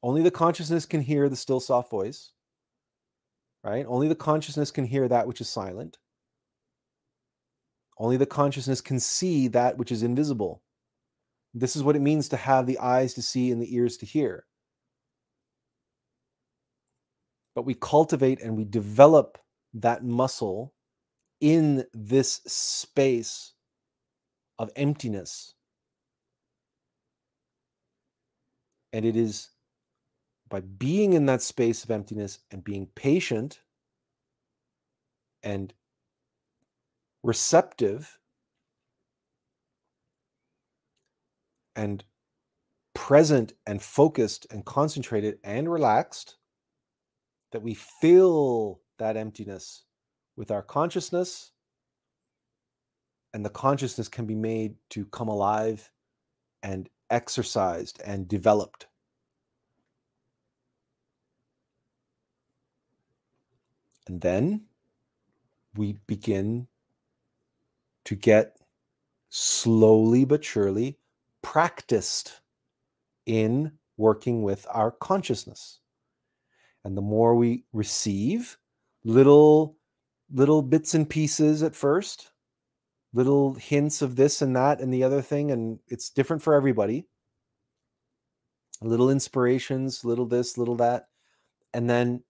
only 0.03 0.23
the 0.23 0.31
consciousness 0.31 0.87
can 0.87 1.01
hear 1.01 1.29
the 1.29 1.37
still 1.37 1.61
soft 1.61 1.91
voice 1.91 2.33
right 3.63 3.87
only 3.89 4.09
the 4.09 4.15
consciousness 4.15 4.71
can 4.71 4.85
hear 4.85 5.09
that 5.09 5.27
which 5.27 5.41
is 5.41 5.49
silent 5.49 5.99
only 7.99 8.17
the 8.17 8.27
consciousness 8.27 8.81
can 8.81 8.99
see 8.99 9.49
that 9.49 9.79
which 9.79 9.93
is 9.93 10.03
invisible. 10.03 10.63
This 11.53 11.77
is 11.77 11.83
what 11.83 11.97
it 11.97 12.03
means 12.03 12.29
to 12.29 12.37
have 12.37 12.67
the 12.67 12.79
eyes 12.79 13.15
to 13.15 13.23
see 13.23 13.53
and 13.53 13.63
the 13.63 13.75
ears 13.75 13.97
to 13.99 14.07
hear. 14.07 14.47
But 17.55 17.65
we 17.65 17.75
cultivate 17.75 18.41
and 18.41 18.57
we 18.57 18.65
develop 18.65 19.39
that 19.75 20.05
muscle 20.05 20.75
in 21.41 21.85
this 21.93 22.41
space 22.47 23.53
of 24.59 24.71
emptiness. 24.75 25.54
And 28.95 29.05
it 29.05 29.17
is 29.17 29.51
by 30.49 30.61
being 30.61 31.15
in 31.15 31.27
that 31.27 31.43
space 31.43 31.83
of 31.83 31.91
emptiness 31.91 32.39
and 32.53 32.63
being 32.63 32.87
patient 32.95 33.59
and 35.43 35.75
receptive 37.25 38.21
and 41.75 42.05
present 42.95 43.55
and 43.67 43.83
focused 43.83 44.47
and 44.53 44.65
concentrated 44.65 45.41
and 45.43 45.69
relaxed 45.69 46.37
that 47.51 47.63
we 47.63 47.75
fill 47.75 48.81
that 49.01 49.17
emptiness 49.17 49.83
with 50.37 50.53
our 50.53 50.63
consciousness 50.63 51.51
and 53.33 53.45
the 53.45 53.51
consciousness 53.51 54.09
can 54.09 54.25
be 54.25 54.37
made 54.37 54.77
to 54.91 55.05
come 55.07 55.27
alive 55.27 55.91
and 56.63 56.89
exercised 57.11 58.01
and 58.05 58.29
developed 58.29 58.87
and 64.07 64.21
then 64.21 64.63
we 65.77 65.95
begin 66.07 66.67
to 68.05 68.15
get 68.15 68.57
slowly 69.31 70.25
but 70.25 70.45
surely 70.45 70.99
practiced 71.43 72.41
in 73.27 73.73
working 73.97 74.43
with 74.43 74.67
our 74.71 74.91
consciousness. 74.91 75.81
And 76.85 76.97
the 76.97 77.03
more 77.03 77.35
we 77.35 77.65
receive 77.73 78.59
little 79.05 79.77
little 80.33 80.63
bits 80.63 80.95
and 80.95 81.09
pieces 81.09 81.63
at 81.63 81.75
first, 81.75 82.31
little 83.15 83.55
hints 83.55 84.03
of 84.03 84.17
this 84.17 84.43
and 84.43 84.55
that 84.57 84.81
and 84.81 84.93
the 84.93 85.05
other 85.05 85.23
thing 85.23 85.53
and 85.53 85.79
it's 85.89 86.11
different 86.11 86.43
for 86.43 86.53
everybody. 86.53 87.07
Little 88.83 89.09
inspirations, 89.09 90.05
little 90.05 90.27
this, 90.27 90.59
little 90.59 90.75
that. 90.77 91.07
And 91.73 91.89
then 91.89 92.23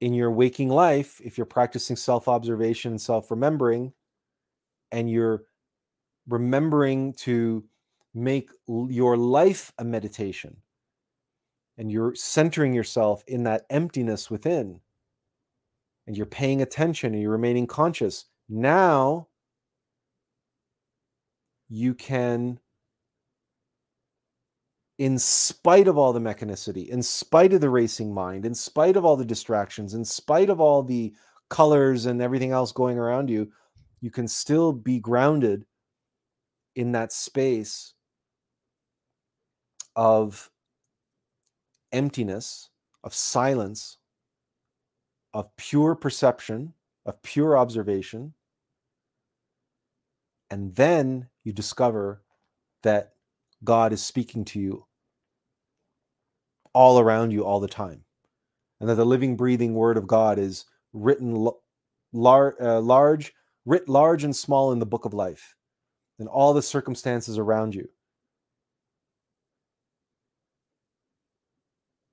in 0.00 0.14
your 0.14 0.30
waking 0.30 0.68
life, 0.68 1.20
if 1.24 1.36
you're 1.36 1.46
practicing 1.46 1.96
self-observation 1.96 2.92
and 2.92 3.00
self-remembering, 3.00 3.92
and 4.92 5.10
you're 5.10 5.44
remembering 6.28 7.14
to 7.14 7.64
make 8.14 8.50
your 8.68 9.16
life 9.16 9.72
a 9.78 9.84
meditation 9.84 10.56
and 11.76 11.90
you're 11.90 12.14
centering 12.14 12.72
yourself 12.72 13.24
in 13.26 13.42
that 13.42 13.64
emptiness 13.70 14.30
within 14.30 14.80
and 16.06 16.16
you're 16.16 16.26
paying 16.26 16.62
attention 16.62 17.12
and 17.12 17.20
you're 17.20 17.32
remaining 17.32 17.66
conscious 17.66 18.26
now 18.48 19.26
you 21.68 21.94
can 21.94 22.58
in 24.98 25.18
spite 25.18 25.88
of 25.88 25.98
all 25.98 26.12
the 26.12 26.20
mechanicity 26.20 26.88
in 26.88 27.02
spite 27.02 27.52
of 27.52 27.60
the 27.60 27.70
racing 27.70 28.14
mind 28.14 28.46
in 28.46 28.54
spite 28.54 28.96
of 28.96 29.04
all 29.04 29.16
the 29.16 29.24
distractions 29.24 29.94
in 29.94 30.04
spite 30.04 30.48
of 30.48 30.60
all 30.60 30.82
the 30.82 31.12
colors 31.50 32.06
and 32.06 32.22
everything 32.22 32.52
else 32.52 32.70
going 32.70 32.96
around 32.96 33.28
you 33.28 33.50
you 34.00 34.10
can 34.10 34.28
still 34.28 34.72
be 34.72 35.00
grounded 35.00 35.64
in 36.76 36.92
that 36.92 37.12
space 37.12 37.94
of 39.96 40.50
emptiness, 41.92 42.70
of 43.02 43.14
silence, 43.14 43.98
of 45.32 45.54
pure 45.56 45.94
perception, 45.94 46.74
of 47.06 47.22
pure 47.22 47.56
observation. 47.56 48.34
And 50.54 50.72
then 50.76 51.26
you 51.42 51.52
discover 51.52 52.22
that 52.84 53.14
God 53.64 53.92
is 53.92 54.04
speaking 54.04 54.44
to 54.44 54.60
you 54.60 54.86
all 56.72 57.00
around 57.00 57.32
you 57.32 57.44
all 57.44 57.58
the 57.58 57.66
time. 57.66 58.04
And 58.78 58.88
that 58.88 58.94
the 58.94 59.04
living, 59.04 59.34
breathing 59.36 59.74
word 59.74 59.96
of 59.96 60.06
God 60.06 60.38
is 60.38 60.66
written 60.92 61.48
lar- 62.12 62.54
uh, 62.62 62.80
large, 62.80 63.32
writ 63.64 63.88
large 63.88 64.22
and 64.22 64.36
small 64.36 64.70
in 64.70 64.78
the 64.78 64.86
book 64.86 65.04
of 65.04 65.12
life, 65.12 65.56
and 66.20 66.28
all 66.28 66.54
the 66.54 66.62
circumstances 66.62 67.36
around 67.36 67.74
you. 67.74 67.88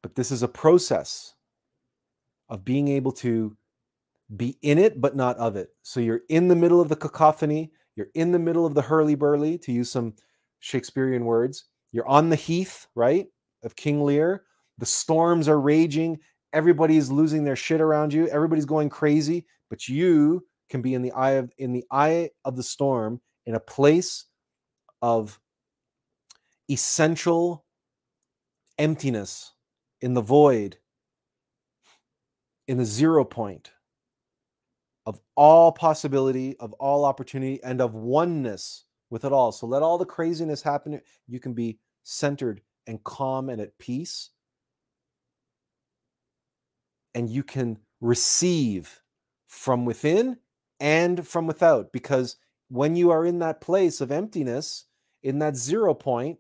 But 0.02 0.16
this 0.16 0.32
is 0.32 0.42
a 0.42 0.48
process 0.48 1.36
of 2.50 2.66
being 2.66 2.88
able 2.88 3.12
to 3.12 3.56
be 4.36 4.58
in 4.64 4.80
it, 4.80 5.00
but 5.00 5.16
not 5.16 5.38
of 5.38 5.56
it. 5.56 5.76
So 5.84 6.00
you're 6.00 6.22
in 6.28 6.48
the 6.48 6.56
middle 6.56 6.82
of 6.82 6.90
the 6.90 6.96
cacophony, 6.96 7.72
you're 7.96 8.10
in 8.14 8.32
the 8.32 8.40
middle 8.40 8.66
of 8.66 8.74
the 8.74 8.82
hurly 8.82 9.16
burly, 9.16 9.58
to 9.60 9.72
use 9.72 9.92
some 9.92 10.14
Shakespearean 10.60 11.26
words. 11.26 11.66
You're 11.92 12.08
on 12.08 12.30
the 12.30 12.36
heath, 12.36 12.88
right, 12.96 13.28
of 13.64 13.76
King 13.76 14.04
Lear. 14.04 14.44
The 14.78 14.86
storms 14.86 15.48
are 15.48 15.60
raging. 15.60 16.20
Everybody's 16.54 17.12
losing 17.12 17.44
their 17.44 17.56
shit 17.56 17.82
around 17.82 18.14
you. 18.14 18.28
Everybody's 18.28 18.66
going 18.66 18.90
crazy, 18.90 19.46
but 19.70 19.88
you 19.88 20.46
can 20.70 20.82
be 20.82 20.94
in 20.94 21.02
the 21.02 21.12
eye 21.12 21.32
of 21.32 21.52
in 21.58 21.74
the 21.74 21.86
eye 21.92 22.30
of 22.46 22.56
the 22.56 22.64
storm 22.64 23.20
in 23.46 23.56
a 23.56 23.60
place 23.60 24.26
of 25.02 25.40
essential 26.70 27.66
emptiness 28.78 29.54
in 30.00 30.14
the 30.14 30.22
void 30.22 30.78
in 32.68 32.78
the 32.78 32.86
zero 32.86 33.26
point 33.26 33.72
of 35.06 35.20
all 35.36 35.72
possibility, 35.72 36.56
of 36.60 36.74
all 36.74 37.06
opportunity, 37.06 37.62
and 37.64 37.82
of 37.82 37.94
oneness 37.94 38.86
with 39.10 39.26
it 39.26 39.34
all. 39.34 39.52
So 39.52 39.66
let 39.68 39.82
all 39.84 39.98
the 39.98 40.06
craziness 40.06 40.62
happen. 40.62 41.02
You 41.28 41.40
can 41.40 41.54
be 41.54 41.80
centered 42.04 42.62
and 42.88 43.04
calm 43.04 43.50
and 43.50 43.62
at 43.62 43.78
peace. 43.78 44.30
And 47.14 47.30
you 47.30 47.44
can 47.44 47.78
receive 48.00 49.02
from 49.48 49.86
within 49.86 50.38
and 50.80 51.28
from 51.28 51.46
without. 51.46 51.92
Because 51.92 52.38
when 52.70 52.96
you 52.96 53.12
are 53.12 53.26
in 53.26 53.40
that 53.40 53.60
place 53.60 54.02
of 54.02 54.12
emptiness, 54.12 54.86
in 55.24 55.40
that 55.40 55.56
zero 55.56 55.94
point, 55.94 56.40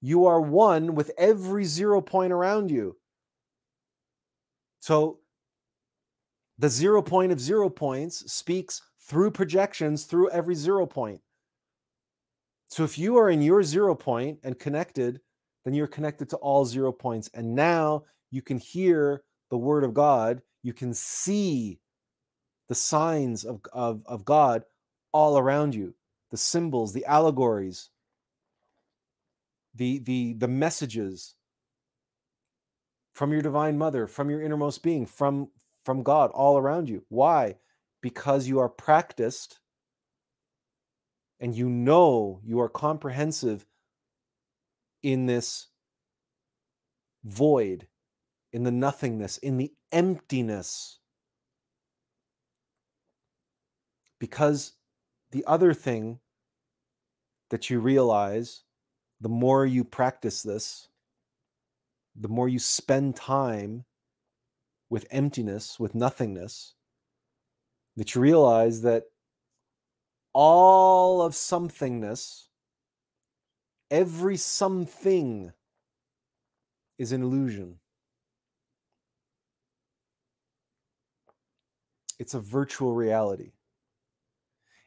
you 0.00 0.26
are 0.26 0.40
one 0.40 0.94
with 0.94 1.10
every 1.18 1.64
zero 1.64 2.00
point 2.00 2.32
around 2.32 2.70
you. 2.70 2.96
So 4.80 5.18
the 6.58 6.68
zero 6.68 7.02
point 7.02 7.32
of 7.32 7.40
zero 7.40 7.68
points 7.68 8.30
speaks 8.30 8.82
through 9.00 9.30
projections 9.30 10.04
through 10.04 10.30
every 10.30 10.54
zero 10.54 10.86
point. 10.86 11.20
So 12.66 12.84
if 12.84 12.98
you 12.98 13.16
are 13.16 13.30
in 13.30 13.40
your 13.40 13.62
zero 13.62 13.94
point 13.94 14.40
and 14.42 14.58
connected, 14.58 15.20
then 15.64 15.74
you're 15.74 15.86
connected 15.86 16.28
to 16.30 16.36
all 16.36 16.64
zero 16.64 16.92
points. 16.92 17.30
And 17.32 17.54
now 17.54 18.04
you 18.30 18.42
can 18.42 18.58
hear 18.58 19.22
the 19.50 19.56
word 19.56 19.84
of 19.84 19.94
God. 19.94 20.42
You 20.62 20.72
can 20.72 20.92
see 20.92 21.80
the 22.68 22.74
signs 22.74 23.44
of, 23.44 23.60
of, 23.72 24.02
of 24.06 24.24
God 24.24 24.64
all 25.12 25.38
around 25.38 25.74
you, 25.74 25.94
the 26.30 26.36
symbols, 26.36 26.92
the 26.92 27.06
allegories, 27.06 27.88
the, 29.74 30.00
the, 30.00 30.34
the 30.34 30.48
messages 30.48 31.34
from 33.14 33.32
your 33.32 33.42
divine 33.42 33.78
mother, 33.78 34.06
from 34.06 34.28
your 34.28 34.42
innermost 34.42 34.82
being, 34.82 35.06
from, 35.06 35.48
from 35.88 36.02
God 36.02 36.30
all 36.34 36.58
around 36.58 36.90
you. 36.90 37.02
Why? 37.08 37.54
Because 38.02 38.46
you 38.46 38.58
are 38.58 38.68
practiced 38.68 39.58
and 41.40 41.56
you 41.56 41.70
know 41.70 42.42
you 42.44 42.60
are 42.60 42.68
comprehensive 42.68 43.64
in 45.02 45.24
this 45.24 45.68
void, 47.24 47.86
in 48.52 48.64
the 48.64 48.70
nothingness, 48.70 49.38
in 49.38 49.56
the 49.56 49.72
emptiness. 49.90 50.98
Because 54.18 54.74
the 55.30 55.42
other 55.46 55.72
thing 55.72 56.18
that 57.48 57.70
you 57.70 57.80
realize, 57.80 58.60
the 59.22 59.30
more 59.30 59.64
you 59.64 59.84
practice 59.84 60.42
this, 60.42 60.88
the 62.14 62.28
more 62.28 62.46
you 62.46 62.58
spend 62.58 63.16
time 63.16 63.86
with 64.90 65.06
emptiness, 65.10 65.78
with 65.78 65.94
nothingness, 65.94 66.74
that 67.96 68.14
you 68.14 68.20
realize 68.20 68.82
that 68.82 69.04
all 70.32 71.20
of 71.20 71.32
somethingness, 71.32 72.46
every 73.90 74.36
something 74.36 75.52
is 76.98 77.12
an 77.12 77.22
illusion. 77.22 77.78
It's 82.18 82.34
a 82.34 82.40
virtual 82.40 82.94
reality. 82.94 83.52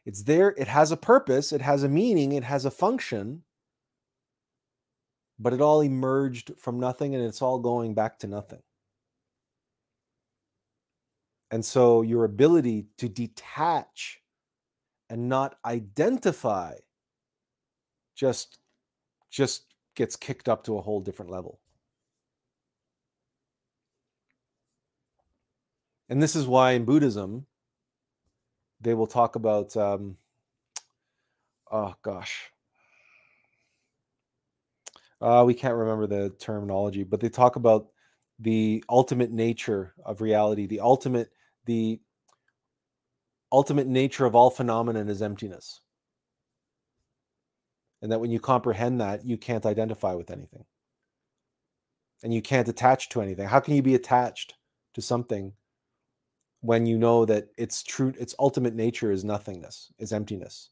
It's 0.06 0.24
there, 0.24 0.50
it 0.58 0.68
has 0.68 0.92
a 0.92 0.98
purpose, 0.98 1.52
it 1.52 1.62
has 1.62 1.84
a 1.84 1.90
meaning, 1.90 2.32
it 2.32 2.44
has 2.44 2.66
a 2.66 2.72
function, 2.72 3.44
but 5.40 5.54
it 5.54 5.62
all 5.62 5.82
emerged 5.82 6.54
from 6.58 6.80
nothing 6.80 7.14
and 7.16 7.24
it's 7.24 7.42
all 7.42 7.60
going 7.60 7.94
back 7.94 8.20
to 8.20 8.28
nothing. 8.28 8.62
And 11.52 11.64
so 11.64 12.02
your 12.02 12.24
ability 12.24 12.88
to 12.98 13.10
detach 13.10 14.22
and 15.10 15.28
not 15.28 15.58
identify 15.66 16.76
just 18.16 18.60
just 19.30 19.66
gets 19.96 20.16
kicked 20.16 20.48
up 20.48 20.64
to 20.64 20.78
a 20.78 20.82
whole 20.82 21.02
different 21.02 21.32
level. 21.32 21.60
And 26.10 26.22
this 26.22 26.36
is 26.36 26.48
why 26.48 26.72
in 26.72 26.86
Buddhism 26.86 27.46
they 28.82 28.94
will 28.94 29.08
talk 29.08 29.36
about 29.36 29.76
um, 29.78 30.18
oh 31.72 31.94
gosh 32.02 32.52
uh, 35.22 35.44
we 35.46 35.54
can't 35.54 35.76
remember 35.76 36.08
the 36.08 36.32
terminology 36.40 37.04
but 37.04 37.20
they 37.20 37.30
talk 37.30 37.56
about 37.56 37.88
the 38.40 38.84
ultimate 38.90 39.32
nature 39.32 39.94
of 40.04 40.20
reality 40.20 40.66
the 40.66 40.80
ultimate 40.80 41.32
the 41.66 42.00
ultimate 43.52 43.88
nature 43.88 44.26
of 44.26 44.36
all 44.36 44.50
phenomenon 44.50 45.10
is 45.10 45.22
emptiness. 45.22 45.82
And 48.02 48.12
that 48.12 48.20
when 48.20 48.32
you 48.32 48.40
comprehend 48.40 49.00
that, 49.02 49.26
you 49.26 49.38
can't 49.38 49.66
identify 49.66 50.14
with 50.14 50.32
anything. 50.32 50.66
And 52.24 52.34
you 52.34 52.42
can't 52.42 52.68
attach 52.68 53.10
to 53.10 53.22
anything. 53.22 53.48
How 53.48 53.60
can 53.60 53.76
you 53.76 53.82
be 53.82 53.96
attached 53.96 54.56
to 54.94 55.02
something 55.02 55.54
when 56.62 56.86
you 56.86 56.98
know 56.98 57.26
that 57.26 57.48
its 57.58 57.84
true 57.84 58.14
its 58.20 58.36
ultimate 58.40 58.76
nature 58.76 59.12
is 59.12 59.24
nothingness, 59.24 59.92
is 60.00 60.14
emptiness? 60.14 60.70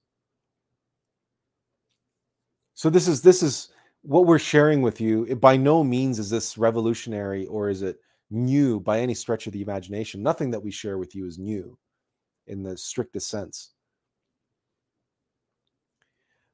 So 2.73 2.89
this 2.89 3.07
is 3.07 3.21
this 3.21 3.43
is 3.43 3.69
what 4.03 4.25
we're 4.25 4.39
sharing 4.39 4.81
with 4.81 5.01
you. 5.01 5.25
It, 5.25 5.41
by 5.41 5.57
no 5.57 5.83
means 5.83 6.17
is 6.17 6.29
this 6.29 6.57
revolutionary 6.57 7.45
or 7.47 7.69
is 7.69 7.81
it 7.81 7.99
new 8.31 8.79
by 8.79 8.99
any 8.99 9.13
stretch 9.13 9.47
of 9.47 9.53
the 9.53 9.61
imagination. 9.61 10.21
Nothing 10.21 10.51
that 10.51 10.63
we 10.63 10.71
share 10.71 10.97
with 10.97 11.15
you 11.15 11.25
is 11.25 11.37
new 11.37 11.77
in 12.47 12.63
the 12.63 12.77
strictest 12.77 13.29
sense. 13.29 13.71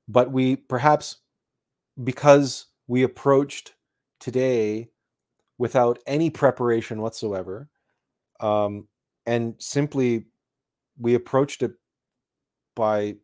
But 0.08 0.32
we 0.32 0.56
perhaps, 0.56 1.18
because 2.04 2.68
we 2.88 3.04
approached 3.04 3.74
today 4.20 4.90
without 5.58 6.00
any 6.06 6.30
preparation 6.30 7.02
whatsoever, 7.02 7.70
um, 8.40 8.88
and 9.26 9.56
simply 9.58 10.26
we 11.00 11.16
approached 11.16 11.64
it 11.64 11.72
by 12.76 13.16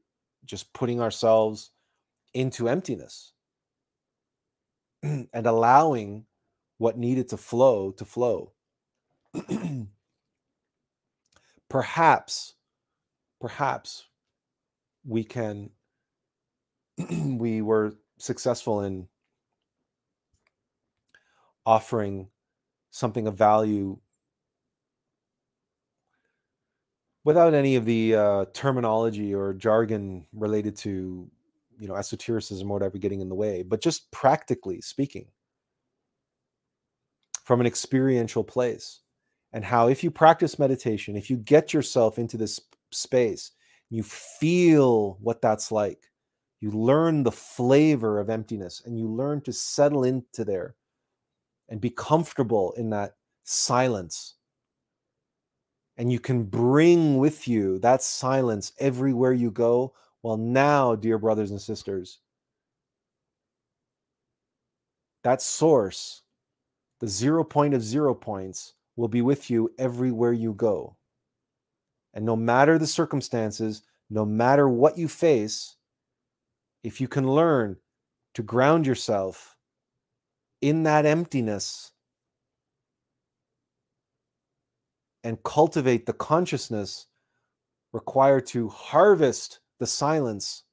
just 0.46 0.74
putting 0.74 1.00
ourselves 1.02 1.72
into 2.34 2.68
emptiness 2.68 3.34
and 5.04 5.28
allowing 5.46 6.26
what 6.82 6.98
needed 6.98 7.30
to 7.30 7.38
flow 7.38 7.92
to 7.92 8.04
flow. 8.04 8.54
perhaps, 11.70 12.56
perhaps 13.40 14.08
we 15.06 15.24
can, 15.24 15.70
we 17.38 17.62
were 17.62 17.94
successful 18.18 18.82
in 18.82 19.08
offering 21.68 22.30
something 22.90 23.28
of 23.28 23.38
value 23.38 23.96
without 27.24 27.54
any 27.54 27.76
of 27.76 27.86
the 27.86 28.16
uh, 28.16 28.46
terminology 28.54 29.36
or 29.36 29.54
jargon 29.54 30.26
related 30.34 30.76
to 30.76 31.30
you 31.78 31.88
know 31.88 31.96
esotericism 31.96 32.72
or 32.72 32.74
whatever 32.74 32.98
getting 32.98 33.22
in 33.22 33.30
the 33.30 33.36
way 33.36 33.62
but 33.64 33.82
just 33.82 34.12
practically 34.12 34.82
speaking 34.82 35.28
from 37.44 37.60
an 37.60 37.68
experiential 37.68 38.44
place. 38.44 39.02
And 39.54 39.66
how, 39.66 39.88
if 39.88 40.04
you 40.04 40.12
practice 40.12 40.60
meditation, 40.60 41.18
if 41.18 41.30
you 41.30 41.38
get 41.38 41.74
yourself 41.74 42.18
into 42.18 42.38
this 42.38 42.60
space, 42.92 43.52
you 43.90 44.04
feel 44.04 45.18
what 45.22 45.42
that's 45.42 45.72
like, 45.72 46.00
you 46.62 46.72
learn 46.72 47.24
the 47.24 47.32
flavor 47.32 48.20
of 48.20 48.30
emptiness 48.30 48.82
and 48.86 48.98
you 48.98 49.08
learn 49.08 49.42
to 49.42 49.52
settle 49.52 50.04
into 50.04 50.46
there 50.46 50.76
and 51.68 51.82
be 51.82 51.90
comfortable 51.90 52.74
in 52.78 52.90
that 52.92 53.16
silence 53.44 54.36
and 56.02 56.12
you 56.12 56.20
can 56.20 56.44
bring 56.44 57.18
with 57.18 57.48
you 57.48 57.78
that 57.80 58.02
silence 58.02 58.74
everywhere 58.80 59.34
you 59.34 59.52
go. 59.52 59.94
Well, 60.24 60.38
now, 60.38 60.96
dear 60.96 61.20
brothers 61.20 61.52
and 61.52 61.62
sisters, 61.62 62.20
that 65.24 65.44
source, 65.44 66.21
the 67.02 67.08
zero 67.08 67.44
point 67.44 67.74
of 67.74 67.84
zero 67.84 68.14
points, 68.14 68.74
will 68.96 69.08
be 69.08 69.22
with 69.22 69.50
you 69.50 69.74
everywhere 69.80 70.34
you 70.34 70.54
go. 70.54 70.96
And 72.14 72.26
no 72.26 72.36
matter 72.36 72.78
the 72.78 72.88
circumstances, 72.88 73.82
no 74.10 74.26
matter 74.26 74.70
what 74.70 74.98
you 74.98 75.08
face, 75.08 75.76
if 76.84 77.02
you 77.02 77.08
can 77.08 77.28
learn 77.28 77.78
to 78.36 78.44
ground 78.44 78.86
yourself 78.86 79.56
in 80.62 80.84
that 80.84 81.06
emptiness 81.06 81.92
and 85.24 85.42
cultivate 85.44 86.06
the 86.06 86.14
consciousness 86.14 87.08
required 87.94 88.46
to 88.48 88.70
harvest 88.70 89.60
the 89.80 89.88
silence 89.88 90.64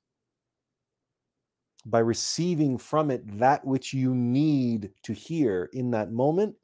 by 1.90 2.00
receiving 2.00 2.78
from 2.78 3.10
it 3.10 3.38
that 3.38 3.64
which 3.64 3.94
you 3.94 4.14
need 4.14 4.90
to 5.02 5.12
hear 5.12 5.70
in 5.72 5.90
that 5.92 6.12
moment, 6.12 6.54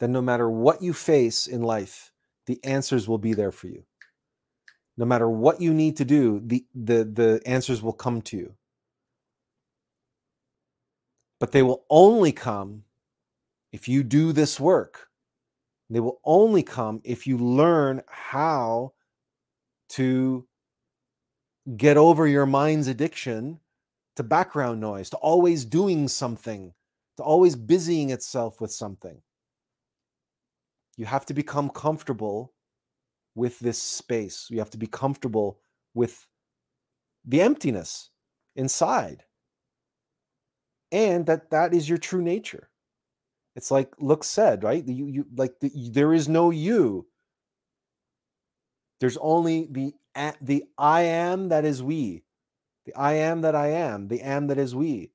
then 0.00 0.12
no 0.12 0.20
matter 0.20 0.50
what 0.50 0.82
you 0.82 0.92
face 0.92 1.46
in 1.46 1.62
life, 1.62 2.12
the 2.46 2.62
answers 2.64 3.08
will 3.08 3.18
be 3.18 3.32
there 3.32 3.52
for 3.52 3.68
you. 3.68 3.84
No 4.96 5.04
matter 5.04 5.28
what 5.28 5.60
you 5.60 5.72
need 5.72 5.96
to 5.96 6.04
do, 6.04 6.40
the, 6.44 6.64
the, 6.74 7.04
the 7.04 7.42
answers 7.46 7.82
will 7.82 7.92
come 7.92 8.22
to 8.22 8.36
you. 8.36 8.54
But 11.40 11.52
they 11.52 11.62
will 11.62 11.84
only 11.90 12.32
come 12.32 12.84
if 13.72 13.88
you 13.88 14.04
do 14.04 14.32
this 14.32 14.60
work. 14.60 15.08
They 15.90 16.00
will 16.00 16.20
only 16.24 16.62
come 16.62 17.00
if 17.04 17.26
you 17.26 17.38
learn 17.38 18.02
how 18.08 18.92
to 19.90 20.46
get 21.76 21.96
over 21.96 22.26
your 22.26 22.46
mind's 22.46 22.88
addiction 22.88 23.60
to 24.16 24.22
background 24.22 24.80
noise, 24.80 25.10
to 25.10 25.16
always 25.16 25.64
doing 25.64 26.08
something, 26.08 26.72
to 27.16 27.22
always 27.22 27.56
busying 27.56 28.10
itself 28.10 28.60
with 28.60 28.72
something. 28.72 29.20
You 30.96 31.06
have 31.06 31.26
to 31.26 31.34
become 31.34 31.70
comfortable 31.70 32.52
with 33.34 33.58
this 33.58 33.80
space. 33.80 34.46
You 34.50 34.58
have 34.58 34.70
to 34.70 34.78
be 34.78 34.86
comfortable 34.86 35.58
with 35.94 36.26
the 37.24 37.40
emptiness 37.40 38.10
inside. 38.54 39.24
And 40.92 41.26
that 41.26 41.50
that 41.50 41.74
is 41.74 41.88
your 41.88 41.98
true 41.98 42.22
nature. 42.22 42.70
It's 43.56 43.70
like 43.70 43.92
Look 43.98 44.22
said, 44.22 44.62
right? 44.62 44.86
You, 44.86 45.06
you 45.06 45.26
like 45.34 45.58
the, 45.60 45.70
there 45.90 46.12
is 46.12 46.28
no 46.28 46.50
you. 46.50 47.06
There's 49.00 49.16
only 49.16 49.68
the 49.70 49.92
the 50.40 50.64
I 50.78 51.02
am 51.02 51.48
that 51.48 51.64
is 51.64 51.82
we, 51.82 52.22
the 52.86 52.94
I 52.94 53.14
am 53.14 53.42
that 53.42 53.54
I 53.54 53.68
am, 53.68 54.08
the 54.08 54.20
am 54.20 54.46
that 54.48 54.58
is 54.58 54.74
we. 54.74 55.10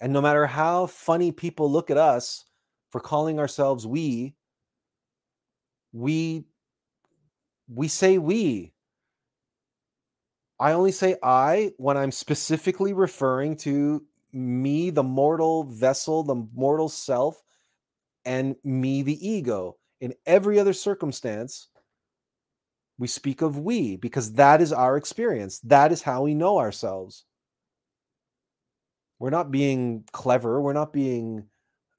And 0.00 0.12
no 0.12 0.20
matter 0.20 0.46
how 0.46 0.86
funny 0.86 1.30
people 1.32 1.70
look 1.70 1.90
at 1.90 1.96
us 1.96 2.44
for 2.90 3.00
calling 3.00 3.38
ourselves 3.38 3.86
we, 3.86 4.34
we 5.92 6.44
we 7.68 7.88
say 7.88 8.18
we. 8.18 8.72
I 10.58 10.72
only 10.72 10.92
say 10.92 11.16
I 11.22 11.72
when 11.76 11.96
I'm 11.96 12.12
specifically 12.12 12.92
referring 12.92 13.56
to 13.58 14.04
me, 14.32 14.90
the 14.90 15.02
mortal 15.02 15.64
vessel, 15.64 16.22
the 16.22 16.46
mortal 16.54 16.88
self, 16.88 17.42
and 18.24 18.56
me, 18.64 19.02
the 19.02 19.28
ego. 19.28 19.76
In 20.00 20.14
every 20.26 20.58
other 20.58 20.72
circumstance, 20.72 21.68
we 22.98 23.06
speak 23.06 23.42
of 23.42 23.58
we 23.58 23.96
because 23.96 24.34
that 24.34 24.60
is 24.60 24.72
our 24.72 24.96
experience. 24.96 25.58
That 25.60 25.92
is 25.92 26.02
how 26.02 26.22
we 26.22 26.34
know 26.34 26.58
ourselves. 26.58 27.24
We're 29.18 29.30
not 29.30 29.50
being 29.50 30.04
clever. 30.12 30.60
We're 30.60 30.72
not 30.72 30.92
being, 30.92 31.46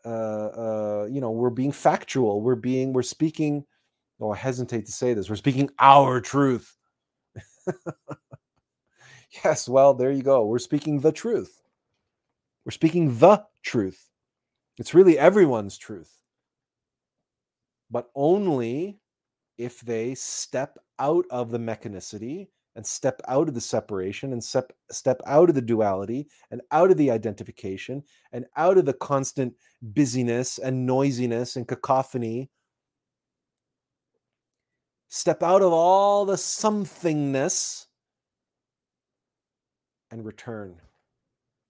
uh, 0.06 0.10
uh, 0.10 1.08
you 1.10 1.22
know, 1.22 1.32
we're 1.32 1.50
being 1.50 1.72
factual. 1.72 2.42
We're 2.42 2.56
being, 2.56 2.94
we're 2.94 3.02
speaking 3.04 3.66
oh, 4.24 4.32
I 4.32 4.38
hesitate 4.38 4.86
to 4.86 4.92
say 4.92 5.14
this, 5.14 5.30
we're 5.30 5.36
speaking 5.36 5.70
our 5.80 6.22
truth. 6.22 6.76
yes, 9.44 9.68
well, 9.68 9.94
there 9.94 10.12
you 10.12 10.24
go. 10.24 10.46
We're 10.46 10.60
speaking 10.60 11.00
the 11.00 11.12
truth. 11.12 11.62
We're 12.66 12.72
speaking 12.72 13.18
the 13.20 13.44
truth. 13.64 14.10
It's 14.78 14.94
really 14.94 15.20
everyone's 15.20 15.78
truth. 15.78 16.12
But 17.92 18.10
only 18.16 19.00
if 19.58 19.82
they 19.82 20.16
step 20.16 20.78
out 21.00 21.26
of 21.30 21.52
the 21.52 21.60
mechanicity 21.60 22.48
and 22.76 22.86
step 22.86 23.22
out 23.28 23.48
of 23.48 23.54
the 23.54 23.62
separation 23.62 24.34
and 24.34 24.44
step 24.44 24.74
step 24.92 25.22
out 25.28 25.50
of 25.50 25.56
the 25.56 25.62
duality 25.62 26.28
and 26.50 26.62
out 26.72 26.90
of 26.90 26.98
the 26.98 27.12
identification 27.12 28.04
and 28.32 28.46
out 28.58 28.78
of 28.78 28.86
the 28.86 28.94
constant 28.94 29.54
busyness 29.82 30.58
and 30.58 30.86
noisiness 30.86 31.56
and 31.56 31.68
cacophony 31.68 32.50
step 35.08 35.44
out 35.44 35.62
of 35.62 35.72
all 35.72 36.26
the 36.26 36.34
somethingness 36.34 37.86
and 40.10 40.26
return 40.26 40.82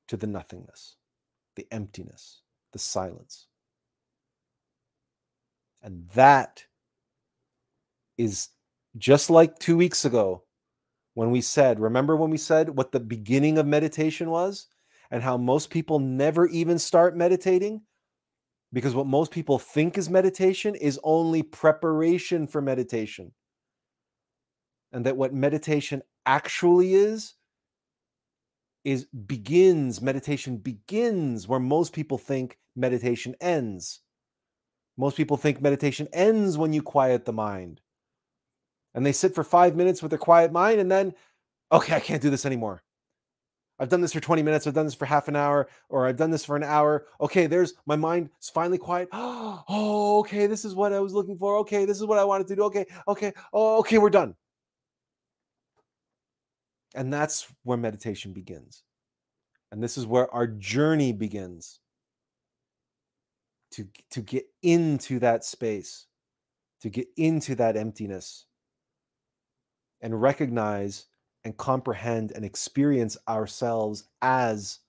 to 0.07 0.15
the 0.15 0.27
nothingness, 0.27 0.95
the 1.55 1.67
emptiness, 1.71 2.41
the 2.71 2.79
silence. 2.79 3.47
And 5.81 6.07
that 6.13 6.65
is 8.17 8.49
just 8.97 9.29
like 9.29 9.57
two 9.59 9.77
weeks 9.77 10.05
ago 10.05 10.43
when 11.13 11.31
we 11.31 11.41
said, 11.41 11.79
remember 11.79 12.15
when 12.15 12.29
we 12.29 12.37
said 12.37 12.69
what 12.69 12.91
the 12.91 12.99
beginning 12.99 13.57
of 13.57 13.65
meditation 13.65 14.29
was 14.29 14.67
and 15.11 15.23
how 15.23 15.37
most 15.37 15.69
people 15.69 15.99
never 15.99 16.47
even 16.47 16.79
start 16.79 17.15
meditating? 17.15 17.81
because 18.73 18.95
what 18.95 19.05
most 19.05 19.31
people 19.31 19.59
think 19.59 19.97
is 19.97 20.09
meditation 20.09 20.73
is 20.73 20.99
only 21.03 21.43
preparation 21.43 22.47
for 22.47 22.59
meditation. 22.59 23.31
And 24.91 25.05
that 25.05 25.15
what 25.15 25.33
meditation 25.33 26.01
actually 26.25 26.95
is 26.95 27.35
is 28.83 29.05
begins 29.05 30.01
meditation 30.01 30.57
begins 30.57 31.47
where 31.47 31.59
most 31.59 31.93
people 31.93 32.17
think 32.17 32.57
meditation 32.75 33.33
ends. 33.39 34.01
Most 34.97 35.15
people 35.15 35.37
think 35.37 35.61
meditation 35.61 36.07
ends 36.11 36.57
when 36.57 36.73
you 36.73 36.81
quiet 36.81 37.23
the 37.25 37.31
mind. 37.31 37.79
And 38.95 39.05
they 39.05 39.11
sit 39.11 39.33
for 39.33 39.43
5 39.43 39.75
minutes 39.75 40.03
with 40.03 40.13
a 40.13 40.17
quiet 40.17 40.51
mind 40.51 40.79
and 40.79 40.91
then 40.91 41.13
okay, 41.71 41.95
I 41.95 41.99
can't 41.99 42.21
do 42.21 42.29
this 42.29 42.45
anymore. 42.45 42.83
I've 43.79 43.89
done 43.89 44.01
this 44.01 44.13
for 44.13 44.19
20 44.19 44.43
minutes. 44.43 44.67
I've 44.67 44.75
done 44.75 44.85
this 44.85 44.93
for 44.93 45.05
half 45.05 45.27
an 45.27 45.35
hour, 45.35 45.67
or 45.89 46.07
I've 46.07 46.15
done 46.15 46.29
this 46.29 46.45
for 46.45 46.55
an 46.55 46.63
hour. 46.63 47.05
Okay, 47.19 47.47
there's 47.47 47.73
my 47.85 47.95
mind 47.95 48.29
is 48.41 48.49
finally 48.49 48.77
quiet. 48.77 49.09
Oh, 49.69 50.19
okay, 50.19 50.45
this 50.47 50.65
is 50.65 50.75
what 50.75 50.93
I 50.93 50.99
was 50.99 51.13
looking 51.13 51.37
for. 51.37 51.57
Okay, 51.59 51.85
this 51.85 51.97
is 51.97 52.05
what 52.05 52.19
I 52.19 52.23
wanted 52.23 52.47
to 52.47 52.55
do. 52.55 52.63
Okay, 52.63 52.85
okay, 53.07 53.33
oh, 53.53 53.79
okay, 53.79 53.97
we're 53.97 54.09
done. 54.09 54.35
And 56.95 57.11
that's 57.11 57.47
where 57.63 57.77
meditation 57.77 58.33
begins. 58.33 58.83
And 59.71 59.81
this 59.81 59.97
is 59.97 60.05
where 60.05 60.31
our 60.33 60.47
journey 60.47 61.13
begins 61.13 61.79
to, 63.71 63.87
to 64.11 64.21
get 64.21 64.45
into 64.61 65.19
that 65.19 65.45
space, 65.45 66.07
to 66.81 66.89
get 66.89 67.07
into 67.17 67.55
that 67.55 67.77
emptiness, 67.77 68.45
and 70.03 70.21
recognize 70.21 71.07
and 71.43 71.57
comprehend 71.57 72.31
and 72.31 72.45
experience 72.45 73.17
ourselves 73.27 74.03
as 74.21 74.79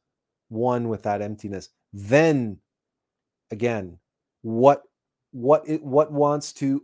one 0.49 0.91
with 0.91 1.05
that 1.05 1.23
emptiness. 1.23 1.71
Then 1.93 2.59
again 3.51 3.99
what 4.43 4.83
what 5.31 5.63
it 5.67 5.83
what 5.83 6.13
wants 6.13 6.53
to 6.53 6.83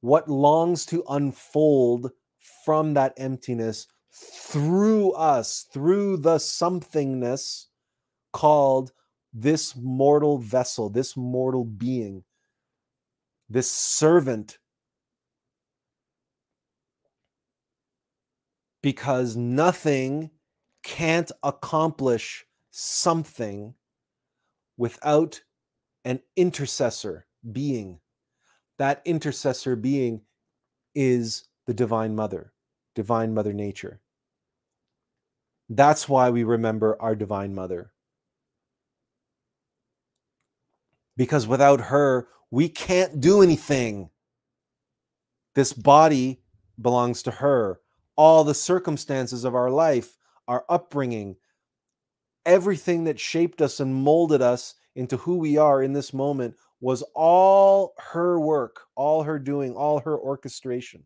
what 0.00 0.28
longs 0.28 0.84
to 0.86 1.04
unfold 1.08 2.10
from 2.64 2.94
that 2.94 3.14
emptiness 3.16 3.86
through 4.12 5.12
us 5.12 5.66
through 5.72 6.16
the 6.16 6.36
somethingness 6.36 7.66
called 8.32 8.92
this 9.32 9.74
mortal 9.76 10.38
vessel 10.38 10.88
this 10.88 11.16
mortal 11.16 11.64
being 11.64 12.24
this 13.48 13.70
servant 13.70 14.58
because 18.82 19.36
nothing 19.36 20.30
can't 20.82 21.30
accomplish 21.42 22.46
something 22.70 23.74
without 24.76 25.42
an 26.04 26.20
intercessor 26.36 27.26
being. 27.52 28.00
That 28.78 29.02
intercessor 29.04 29.76
being 29.76 30.22
is 30.94 31.44
the 31.66 31.74
Divine 31.74 32.14
Mother, 32.14 32.52
Divine 32.94 33.34
Mother 33.34 33.52
Nature. 33.52 34.00
That's 35.68 36.08
why 36.08 36.30
we 36.30 36.44
remember 36.44 37.00
our 37.00 37.14
Divine 37.14 37.54
Mother. 37.54 37.92
because 41.20 41.46
without 41.46 41.82
her, 41.82 42.28
we 42.50 42.66
can't 42.66 43.20
do 43.20 43.42
anything. 43.42 44.08
This 45.54 45.74
body 45.74 46.40
belongs 46.80 47.22
to 47.24 47.30
her. 47.30 47.78
All 48.20 48.44
the 48.44 48.52
circumstances 48.52 49.44
of 49.44 49.54
our 49.54 49.70
life, 49.70 50.18
our 50.46 50.66
upbringing, 50.68 51.36
everything 52.44 53.04
that 53.04 53.18
shaped 53.18 53.62
us 53.62 53.80
and 53.80 53.94
molded 53.94 54.42
us 54.42 54.74
into 54.94 55.16
who 55.16 55.38
we 55.38 55.56
are 55.56 55.82
in 55.82 55.94
this 55.94 56.12
moment 56.12 56.54
was 56.82 57.02
all 57.14 57.94
her 57.96 58.38
work, 58.38 58.82
all 58.94 59.22
her 59.22 59.38
doing, 59.38 59.74
all 59.74 60.00
her 60.00 60.18
orchestration. 60.18 61.02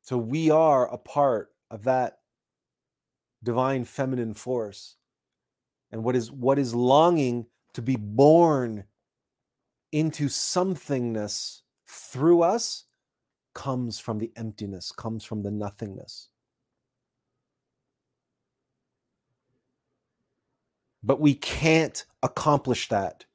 So 0.00 0.16
we 0.16 0.50
are 0.50 0.90
a 0.90 0.96
part 0.96 1.50
of 1.70 1.84
that 1.84 2.20
divine 3.42 3.84
feminine 3.84 4.32
force. 4.32 4.96
And 5.90 6.02
what 6.02 6.16
is 6.16 6.32
what 6.32 6.58
is 6.58 6.74
longing 6.74 7.44
to 7.74 7.82
be 7.82 7.96
born 7.96 8.84
into 9.92 10.26
somethingness 10.26 11.60
through 11.86 12.42
us 12.42 12.86
comes 13.54 13.98
from 13.98 14.18
the 14.18 14.32
emptiness, 14.36 14.90
comes 14.92 15.24
from 15.24 15.42
the 15.42 15.50
nothingness. 15.50 16.28
But 21.02 21.20
we 21.20 21.34
can't 21.34 22.04
accomplish 22.22 22.88
that 22.88 23.26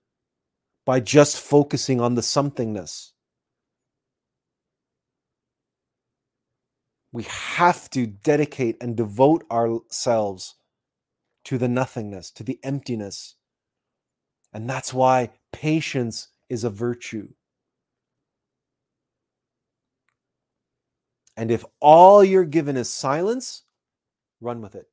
by 0.85 0.99
just 0.99 1.38
focusing 1.38 2.01
on 2.01 2.15
the 2.15 2.21
somethingness. 2.21 3.11
We 7.11 7.23
have 7.23 7.89
to 7.91 8.07
dedicate 8.07 8.77
and 8.81 8.95
devote 8.95 9.43
ourselves 9.51 10.55
to 11.45 11.57
the 11.57 11.67
nothingness, 11.67 12.31
to 12.31 12.43
the 12.43 12.59
emptiness. 12.63 13.35
And 14.53 14.69
that's 14.69 14.93
why 14.93 15.31
patience 15.51 16.29
is 16.49 16.63
a 16.63 16.69
virtue. 16.69 17.29
And 21.35 21.51
if 21.51 21.63
all 21.79 22.23
you're 22.23 22.45
given 22.45 22.75
is 22.77 22.89
silence, 22.89 23.63
run 24.41 24.59
with 24.61 24.75
it. 24.75 24.87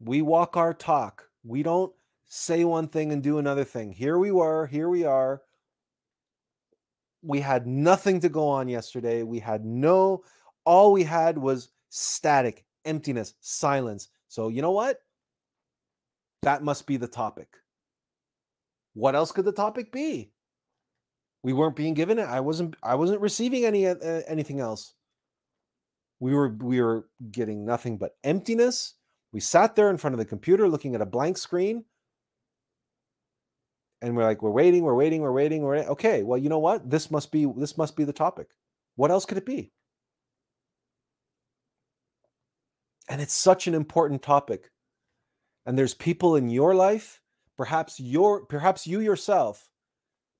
We 0.00 0.22
walk 0.22 0.56
our 0.56 0.72
talk. 0.72 1.28
We 1.44 1.62
don't 1.62 1.92
say 2.26 2.64
one 2.64 2.88
thing 2.88 3.12
and 3.12 3.22
do 3.22 3.38
another 3.38 3.64
thing. 3.64 3.92
Here 3.92 4.18
we 4.18 4.32
were, 4.32 4.66
here 4.66 4.88
we 4.88 5.04
are. 5.04 5.42
We 7.22 7.40
had 7.40 7.66
nothing 7.66 8.20
to 8.20 8.28
go 8.28 8.48
on 8.48 8.68
yesterday. 8.68 9.22
We 9.22 9.38
had 9.38 9.64
no, 9.64 10.24
all 10.64 10.92
we 10.92 11.04
had 11.04 11.36
was 11.36 11.68
static, 11.90 12.64
emptiness, 12.84 13.34
silence. 13.40 14.08
So, 14.28 14.48
you 14.48 14.62
know 14.62 14.72
what? 14.72 15.02
That 16.40 16.64
must 16.64 16.86
be 16.86 16.96
the 16.96 17.06
topic. 17.06 17.58
What 18.94 19.14
else 19.14 19.32
could 19.32 19.44
the 19.44 19.52
topic 19.52 19.92
be? 19.92 20.30
We 21.42 21.52
weren't 21.52 21.76
being 21.76 21.94
given 21.94 22.18
it. 22.18 22.28
I 22.28 22.40
wasn't 22.40 22.76
I 22.82 22.94
wasn't 22.94 23.20
receiving 23.20 23.64
any 23.64 23.86
uh, 23.86 23.94
anything 24.26 24.60
else. 24.60 24.94
We 26.20 26.34
were 26.34 26.48
we 26.48 26.80
were 26.80 27.08
getting 27.30 27.64
nothing 27.64 27.98
but 27.98 28.16
emptiness 28.22 28.94
we 29.32 29.40
sat 29.40 29.74
there 29.74 29.90
in 29.90 29.96
front 29.96 30.14
of 30.14 30.18
the 30.18 30.26
computer 30.26 30.68
looking 30.68 30.94
at 30.94 31.00
a 31.00 31.06
blank 31.06 31.38
screen. 31.38 31.84
And 34.02 34.16
we're 34.16 34.24
like, 34.24 34.42
we're 34.42 34.50
waiting, 34.50 34.82
we're 34.82 34.94
waiting, 34.94 35.22
we're 35.22 35.32
waiting, 35.32 35.62
we're 35.62 35.76
okay. 35.76 36.22
Well, 36.22 36.38
you 36.38 36.48
know 36.48 36.58
what? 36.58 36.90
This 36.90 37.10
must 37.10 37.32
be 37.32 37.46
this 37.56 37.78
must 37.78 37.96
be 37.96 38.04
the 38.04 38.12
topic. 38.12 38.48
What 38.96 39.10
else 39.10 39.24
could 39.24 39.38
it 39.38 39.46
be? 39.46 39.72
And 43.08 43.20
it's 43.20 43.34
such 43.34 43.66
an 43.66 43.74
important 43.74 44.22
topic. 44.22 44.70
And 45.64 45.78
there's 45.78 45.94
people 45.94 46.36
in 46.36 46.50
your 46.50 46.74
life, 46.74 47.21
perhaps 47.56 48.00
your 48.00 48.44
perhaps 48.46 48.86
you 48.86 49.00
yourself, 49.00 49.68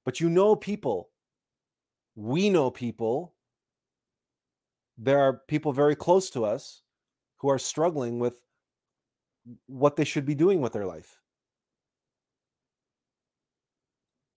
but 0.04 0.20
you 0.20 0.28
know 0.28 0.56
people. 0.56 1.10
We 2.14 2.50
know 2.50 2.70
people. 2.70 3.34
There 4.98 5.20
are 5.20 5.40
people 5.48 5.72
very 5.72 5.96
close 5.96 6.30
to 6.30 6.44
us 6.44 6.82
who 7.38 7.48
are 7.48 7.58
struggling 7.58 8.18
with 8.18 8.42
what 9.66 9.96
they 9.96 10.04
should 10.04 10.24
be 10.24 10.34
doing 10.34 10.60
with 10.60 10.72
their 10.72 10.86
life. 10.86 11.18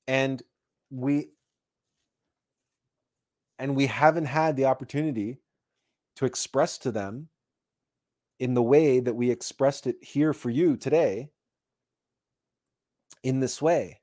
And 0.08 0.42
we 0.90 1.30
and 3.60 3.76
we 3.76 3.88
haven't 3.88 4.26
had 4.26 4.56
the 4.56 4.66
opportunity 4.66 5.38
to 6.18 6.26
express 6.26 6.78
to 6.80 6.92
them 6.92 7.30
in 8.40 8.54
the 8.54 8.64
way 8.64 9.00
that 9.00 9.16
we 9.16 9.32
expressed 9.32 9.88
it 9.88 9.96
here 10.02 10.34
for 10.34 10.50
you 10.50 10.76
today 10.76 11.30
in 13.26 13.40
this 13.40 13.62
way 13.62 14.00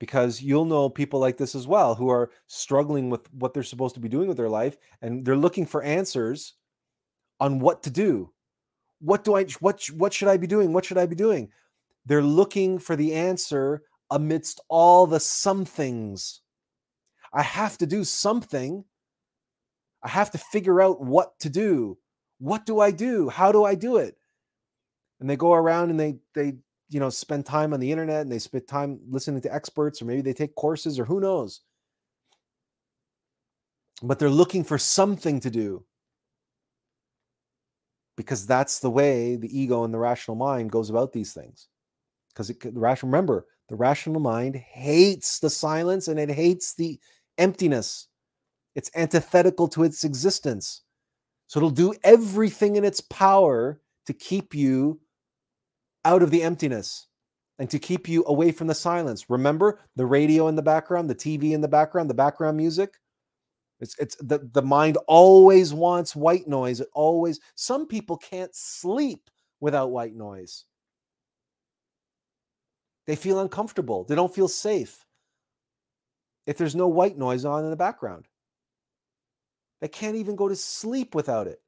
because 0.00 0.42
you'll 0.42 0.64
know 0.64 0.90
people 0.90 1.20
like 1.20 1.36
this 1.36 1.54
as 1.54 1.66
well 1.66 1.94
who 1.94 2.10
are 2.10 2.30
struggling 2.46 3.08
with 3.08 3.32
what 3.32 3.54
they're 3.54 3.62
supposed 3.62 3.94
to 3.94 4.00
be 4.00 4.08
doing 4.08 4.28
with 4.28 4.36
their 4.36 4.48
life 4.48 4.76
and 5.00 5.24
they're 5.24 5.36
looking 5.36 5.64
for 5.64 5.82
answers 5.82 6.54
on 7.40 7.58
what 7.58 7.82
to 7.82 7.90
do 7.90 8.34
what 9.04 9.22
do 9.22 9.36
I 9.36 9.44
what 9.60 9.84
what 9.90 10.14
should 10.14 10.28
I 10.28 10.38
be 10.38 10.46
doing? 10.46 10.72
What 10.72 10.86
should 10.86 10.98
I 10.98 11.06
be 11.06 11.14
doing? 11.14 11.50
They're 12.06 12.22
looking 12.22 12.78
for 12.78 12.96
the 12.96 13.12
answer 13.12 13.82
amidst 14.10 14.60
all 14.68 15.06
the 15.06 15.20
somethings. 15.20 16.40
I 17.32 17.42
have 17.42 17.76
to 17.78 17.86
do 17.86 18.04
something. 18.04 18.84
I 20.02 20.08
have 20.08 20.30
to 20.30 20.38
figure 20.38 20.80
out 20.80 21.02
what 21.02 21.38
to 21.40 21.50
do. 21.50 21.98
What 22.38 22.64
do 22.64 22.80
I 22.80 22.90
do? 22.90 23.28
How 23.28 23.52
do 23.52 23.64
I 23.64 23.74
do 23.74 23.98
it? 23.98 24.16
And 25.20 25.28
they 25.28 25.36
go 25.36 25.52
around 25.52 25.90
and 25.90 26.00
they 26.00 26.16
they 26.34 26.54
you 26.94 27.00
know 27.00 27.10
spend 27.10 27.44
time 27.44 27.74
on 27.74 27.80
the 27.80 27.90
internet 27.90 28.20
and 28.22 28.30
they 28.30 28.38
spend 28.38 28.68
time 28.68 29.00
listening 29.08 29.40
to 29.40 29.52
experts 29.52 30.00
or 30.00 30.04
maybe 30.04 30.22
they 30.22 30.32
take 30.32 30.54
courses 30.54 30.96
or 30.96 31.04
who 31.04 31.18
knows. 31.18 31.60
But 34.00 34.20
they're 34.20 34.30
looking 34.30 34.62
for 34.62 34.78
something 34.78 35.40
to 35.40 35.50
do 35.50 35.84
because 38.16 38.46
that's 38.46 38.78
the 38.78 38.90
way 38.90 39.34
the 39.34 39.58
ego 39.58 39.82
and 39.82 39.92
the 39.92 39.98
rational 39.98 40.36
mind 40.36 40.70
goes 40.70 40.88
about 40.88 41.12
these 41.12 41.32
things. 41.32 41.66
Because 42.28 42.46
the 42.46 42.70
rational, 42.74 43.10
remember, 43.10 43.46
the 43.68 43.74
rational 43.74 44.20
mind 44.20 44.54
hates 44.54 45.40
the 45.40 45.50
silence 45.50 46.06
and 46.06 46.20
it 46.20 46.30
hates 46.30 46.74
the 46.74 47.00
emptiness. 47.38 48.06
It's 48.76 48.90
antithetical 48.94 49.66
to 49.68 49.82
its 49.82 50.04
existence. 50.04 50.82
So 51.48 51.58
it'll 51.58 51.70
do 51.70 51.92
everything 52.04 52.76
in 52.76 52.84
its 52.84 53.00
power 53.00 53.80
to 54.06 54.12
keep 54.12 54.54
you 54.54 55.00
out 56.04 56.22
of 56.22 56.30
the 56.30 56.42
emptiness 56.42 57.08
and 57.58 57.70
to 57.70 57.78
keep 57.78 58.08
you 58.08 58.24
away 58.26 58.52
from 58.52 58.66
the 58.66 58.74
silence. 58.74 59.30
Remember 59.30 59.80
the 59.96 60.06
radio 60.06 60.48
in 60.48 60.56
the 60.56 60.62
background, 60.62 61.08
the 61.08 61.14
TV 61.14 61.52
in 61.52 61.60
the 61.60 61.68
background, 61.68 62.10
the 62.10 62.14
background 62.14 62.56
music? 62.56 62.94
It's 63.80 63.96
it's 63.98 64.16
the, 64.16 64.48
the 64.52 64.62
mind 64.62 64.96
always 65.08 65.74
wants 65.74 66.16
white 66.16 66.46
noise. 66.46 66.80
It 66.80 66.88
always 66.94 67.40
some 67.54 67.86
people 67.86 68.16
can't 68.16 68.54
sleep 68.54 69.30
without 69.60 69.90
white 69.90 70.14
noise. 70.14 70.64
They 73.06 73.16
feel 73.16 73.40
uncomfortable. 73.40 74.04
They 74.04 74.14
don't 74.14 74.34
feel 74.34 74.48
safe 74.48 75.04
if 76.46 76.56
there's 76.56 76.74
no 76.74 76.88
white 76.88 77.18
noise 77.18 77.44
on 77.44 77.64
in 77.64 77.70
the 77.70 77.76
background. 77.76 78.26
They 79.80 79.88
can't 79.88 80.16
even 80.16 80.36
go 80.36 80.48
to 80.48 80.56
sleep 80.56 81.14
without 81.14 81.46
it. 81.46 81.60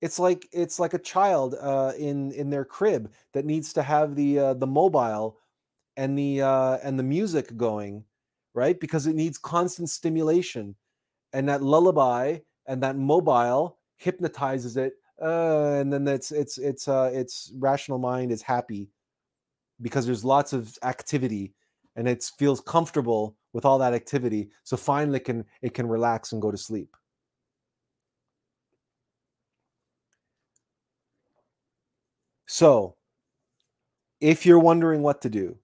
It's 0.00 0.18
like 0.18 0.48
it's 0.52 0.78
like 0.78 0.94
a 0.94 0.98
child 0.98 1.56
uh, 1.60 1.92
in 1.98 2.32
in 2.32 2.50
their 2.50 2.64
crib 2.64 3.12
that 3.32 3.44
needs 3.44 3.72
to 3.74 3.82
have 3.82 4.14
the 4.14 4.38
uh, 4.38 4.54
the 4.54 4.66
mobile 4.66 5.38
and 5.96 6.18
the 6.18 6.42
uh, 6.42 6.78
and 6.82 6.98
the 6.98 7.02
music 7.02 7.56
going 7.56 8.04
right? 8.54 8.78
Because 8.80 9.06
it 9.06 9.14
needs 9.14 9.38
constant 9.38 9.90
stimulation. 9.90 10.74
And 11.32 11.48
that 11.48 11.62
lullaby 11.62 12.38
and 12.66 12.82
that 12.82 12.96
mobile 12.96 13.78
hypnotizes 13.96 14.76
it. 14.76 14.94
Uh, 15.22 15.74
and 15.74 15.92
then 15.92 16.08
it's 16.08 16.32
it's 16.32 16.56
it's 16.56 16.88
uh 16.88 17.10
its 17.12 17.52
rational 17.58 17.98
mind 17.98 18.32
is 18.32 18.40
happy 18.40 18.88
because 19.82 20.06
there's 20.06 20.24
lots 20.24 20.54
of 20.54 20.78
activity 20.82 21.54
and 21.96 22.08
it 22.08 22.24
feels 22.38 22.60
comfortable 22.62 23.36
with 23.52 23.66
all 23.66 23.78
that 23.78 23.92
activity. 23.92 24.48
So 24.64 24.78
finally 24.78 25.20
can 25.20 25.44
it 25.60 25.74
can 25.74 25.86
relax 25.86 26.32
and 26.32 26.40
go 26.40 26.50
to 26.50 26.56
sleep. 26.56 26.96
So 32.52 32.96
if 34.20 34.44
you're 34.44 34.58
wondering 34.58 35.02
what 35.02 35.22
to 35.22 35.30
do, 35.30 35.58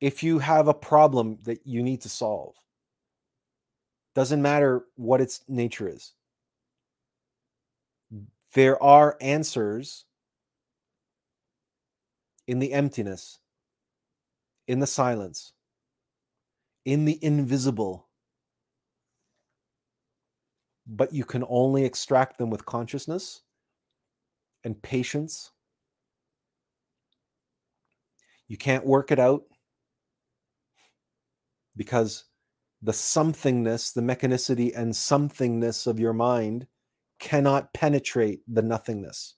if 0.00 0.24
you 0.24 0.40
have 0.40 0.66
a 0.66 0.74
problem 0.74 1.38
that 1.44 1.64
you 1.64 1.80
need 1.80 2.00
to 2.00 2.08
solve, 2.08 2.56
doesn't 4.16 4.42
matter 4.42 4.84
what 4.96 5.20
its 5.20 5.42
nature 5.46 5.88
is, 5.88 6.14
there 8.54 8.82
are 8.82 9.16
answers 9.20 10.04
in 12.48 12.58
the 12.58 12.72
emptiness, 12.72 13.38
in 14.66 14.80
the 14.80 14.88
silence, 14.88 15.52
in 16.84 17.04
the 17.04 17.16
invisible. 17.22 18.08
but 20.84 21.12
you 21.12 21.24
can 21.24 21.44
only 21.48 21.84
extract 21.84 22.38
them 22.38 22.50
with 22.50 22.66
consciousness 22.66 23.42
and 24.64 24.82
patience. 24.82 25.51
You 28.52 28.58
can't 28.58 28.84
work 28.84 29.10
it 29.10 29.18
out 29.18 29.44
because 31.74 32.24
the 32.82 32.92
somethingness, 32.92 33.94
the 33.94 34.02
mechanicity 34.02 34.76
and 34.76 34.92
somethingness 34.92 35.86
of 35.86 35.98
your 35.98 36.12
mind 36.12 36.66
cannot 37.18 37.72
penetrate 37.72 38.42
the 38.46 38.60
nothingness. 38.60 39.36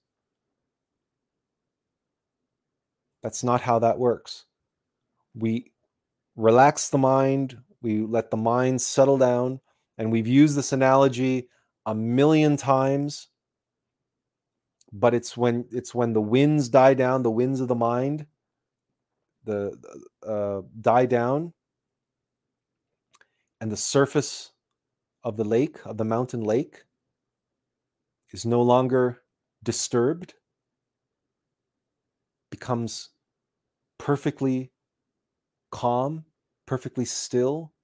That's 3.22 3.44
not 3.44 3.60
how 3.60 3.78
that 3.78 4.00
works. 4.00 4.46
We 5.36 5.70
relax 6.34 6.90
the 6.90 6.98
mind, 6.98 7.56
we 7.82 8.00
let 8.00 8.32
the 8.32 8.36
mind 8.36 8.82
settle 8.82 9.18
down, 9.18 9.60
and 9.96 10.10
we've 10.10 10.26
used 10.26 10.56
this 10.56 10.72
analogy 10.72 11.48
a 11.86 11.94
million 11.94 12.56
times 12.56 13.28
but 14.96 15.12
it's 15.12 15.36
when 15.36 15.66
it's 15.72 15.92
when 15.92 16.12
the 16.12 16.20
winds 16.20 16.68
die 16.68 16.94
down 16.94 17.24
the 17.24 17.30
winds 17.30 17.60
of 17.60 17.66
the 17.66 17.74
mind 17.74 18.26
the 19.44 19.76
uh, 20.26 20.62
die 20.80 21.06
down 21.06 21.52
and 23.60 23.70
the 23.70 23.76
surface 23.76 24.52
of 25.22 25.36
the 25.36 25.44
lake 25.44 25.78
of 25.84 25.96
the 25.96 26.04
mountain 26.04 26.42
lake 26.42 26.84
is 28.32 28.44
no 28.44 28.62
longer 28.62 29.22
disturbed 29.62 30.34
becomes 32.50 33.10
perfectly 33.98 34.70
calm 35.70 36.24
perfectly 36.66 37.04
still 37.04 37.74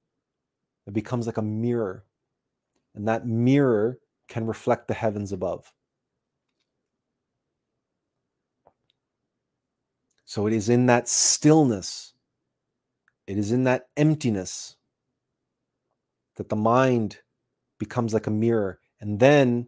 it 0.86 0.94
becomes 0.94 1.26
like 1.26 1.36
a 1.36 1.42
mirror. 1.42 2.04
And 2.94 3.06
that 3.06 3.26
mirror 3.26 4.00
can 4.28 4.46
reflect 4.46 4.88
the 4.88 4.94
heavens 4.94 5.30
above 5.32 5.72
So 10.30 10.46
it 10.46 10.52
is 10.52 10.68
in 10.68 10.86
that 10.86 11.08
stillness, 11.08 12.14
it 13.26 13.36
is 13.36 13.50
in 13.50 13.64
that 13.64 13.88
emptiness 13.96 14.76
that 16.36 16.48
the 16.48 16.54
mind 16.54 17.18
becomes 17.80 18.14
like 18.14 18.28
a 18.28 18.30
mirror. 18.30 18.78
And 19.00 19.18
then 19.18 19.66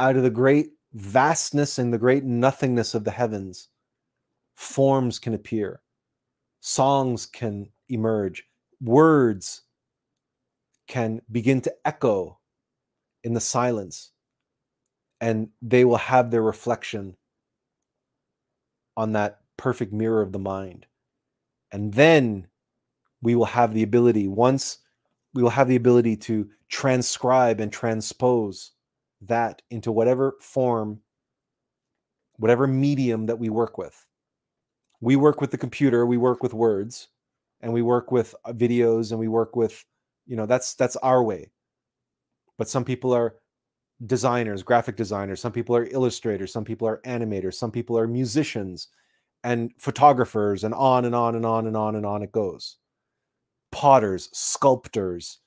out 0.00 0.16
of 0.16 0.24
the 0.24 0.28
great 0.30 0.70
vastness 0.92 1.78
and 1.78 1.94
the 1.94 1.98
great 1.98 2.24
nothingness 2.24 2.94
of 2.94 3.04
the 3.04 3.12
heavens, 3.12 3.68
forms 4.56 5.20
can 5.20 5.34
appear, 5.34 5.82
songs 6.58 7.24
can 7.24 7.68
emerge, 7.88 8.42
words 8.80 9.62
can 10.88 11.22
begin 11.30 11.60
to 11.60 11.74
echo 11.84 12.40
in 13.22 13.34
the 13.34 13.40
silence, 13.40 14.10
and 15.20 15.50
they 15.62 15.84
will 15.84 15.96
have 15.96 16.32
their 16.32 16.42
reflection 16.42 17.16
on 18.96 19.12
that 19.12 19.39
perfect 19.60 19.92
mirror 19.92 20.22
of 20.22 20.32
the 20.32 20.38
mind. 20.38 20.86
And 21.70 21.92
then 21.92 22.48
we 23.20 23.34
will 23.34 23.44
have 23.44 23.74
the 23.74 23.82
ability, 23.82 24.26
once 24.26 24.78
we 25.34 25.42
will 25.42 25.50
have 25.50 25.68
the 25.68 25.76
ability 25.76 26.16
to 26.16 26.48
transcribe 26.70 27.60
and 27.60 27.70
transpose 27.70 28.72
that 29.20 29.60
into 29.70 29.92
whatever 29.92 30.36
form, 30.40 31.00
whatever 32.36 32.66
medium 32.66 33.26
that 33.26 33.38
we 33.38 33.50
work 33.50 33.76
with. 33.76 34.06
We 35.02 35.16
work 35.16 35.42
with 35.42 35.50
the 35.50 35.58
computer, 35.58 36.06
we 36.06 36.16
work 36.16 36.42
with 36.42 36.54
words, 36.54 37.08
and 37.60 37.70
we 37.70 37.82
work 37.82 38.10
with 38.10 38.34
uh, 38.46 38.54
videos, 38.54 39.10
and 39.10 39.20
we 39.20 39.28
work 39.28 39.56
with, 39.56 39.84
you 40.26 40.36
know, 40.36 40.46
that's 40.46 40.74
that's 40.74 40.96
our 40.96 41.22
way. 41.22 41.50
But 42.56 42.68
some 42.70 42.84
people 42.84 43.12
are 43.12 43.36
designers, 44.06 44.62
graphic 44.62 44.96
designers, 44.96 45.38
some 45.40 45.52
people 45.52 45.76
are 45.76 45.86
illustrators, 45.90 46.50
some 46.50 46.64
people 46.64 46.88
are 46.88 47.02
animators, 47.04 47.54
some 47.54 47.70
people 47.70 47.98
are 47.98 48.06
musicians, 48.06 48.88
and 49.42 49.72
photographers 49.78 50.64
and 50.64 50.74
on 50.74 51.04
and 51.04 51.14
on 51.14 51.34
and 51.34 51.46
on 51.46 51.66
and 51.66 51.76
on 51.76 51.96
and 51.96 52.04
on 52.04 52.22
it 52.22 52.32
goes. 52.32 52.76
Potters, 53.72 54.28
sculptors, 54.32 55.38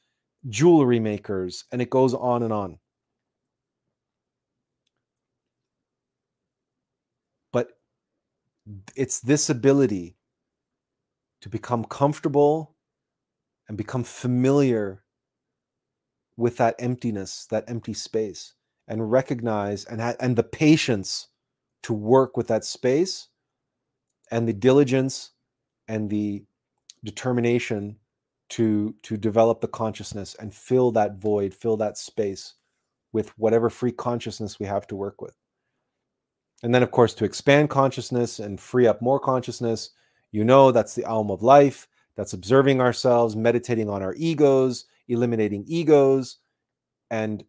jewelry 0.49 0.99
makers, 0.99 1.65
and 1.71 1.81
it 1.81 1.89
goes 1.89 2.13
on 2.13 2.43
and 2.43 2.53
on. 2.53 2.79
But 7.51 7.77
it's 8.95 9.19
this 9.19 9.49
ability 9.49 10.15
to 11.41 11.49
become 11.49 11.83
comfortable 11.83 12.75
and 13.67 13.77
become 13.77 14.03
familiar 14.03 15.03
with 16.37 16.57
that 16.57 16.75
emptiness, 16.79 17.45
that 17.51 17.65
empty 17.67 17.93
space, 17.93 18.53
and 18.87 19.11
recognize 19.11 19.85
and, 19.85 20.01
ha- 20.01 20.15
and 20.19 20.35
the 20.35 20.43
patience 20.43 21.27
to 21.83 21.93
work 21.93 22.35
with 22.35 22.47
that 22.47 22.65
space 22.65 23.27
and 24.33 24.47
the 24.47 24.53
diligence 24.53 25.29
and 25.87 26.09
the 26.09 26.43
determination 27.03 27.95
to 28.49 28.95
to 29.03 29.15
develop 29.15 29.61
the 29.61 29.67
consciousness 29.67 30.35
and 30.39 30.53
fill 30.53 30.91
that 30.91 31.17
void 31.17 31.53
fill 31.53 31.77
that 31.77 31.99
space 31.99 32.55
with 33.11 33.29
whatever 33.37 33.69
free 33.69 33.91
consciousness 33.91 34.59
we 34.59 34.65
have 34.65 34.87
to 34.87 34.95
work 34.95 35.21
with. 35.21 35.35
And 36.63 36.73
then 36.73 36.81
of 36.81 36.89
course 36.89 37.13
to 37.15 37.25
expand 37.25 37.69
consciousness 37.69 38.39
and 38.39 38.59
free 38.59 38.87
up 38.87 39.03
more 39.03 39.19
consciousness 39.19 39.91
you 40.31 40.43
know 40.43 40.71
that's 40.71 40.95
the 40.95 41.05
Aum 41.05 41.29
of 41.29 41.43
life 41.43 41.87
that's 42.15 42.33
observing 42.33 42.81
ourselves 42.81 43.35
meditating 43.35 43.87
on 43.87 44.01
our 44.01 44.15
egos 44.17 44.85
eliminating 45.09 45.63
egos 45.67 46.39
and 47.11 47.43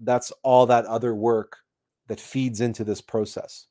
that's 0.00 0.30
all 0.44 0.66
that 0.66 0.84
other 0.84 1.16
work 1.16 1.56
that 2.06 2.20
feeds 2.20 2.60
into 2.60 2.84
this 2.84 3.00
process 3.00 3.66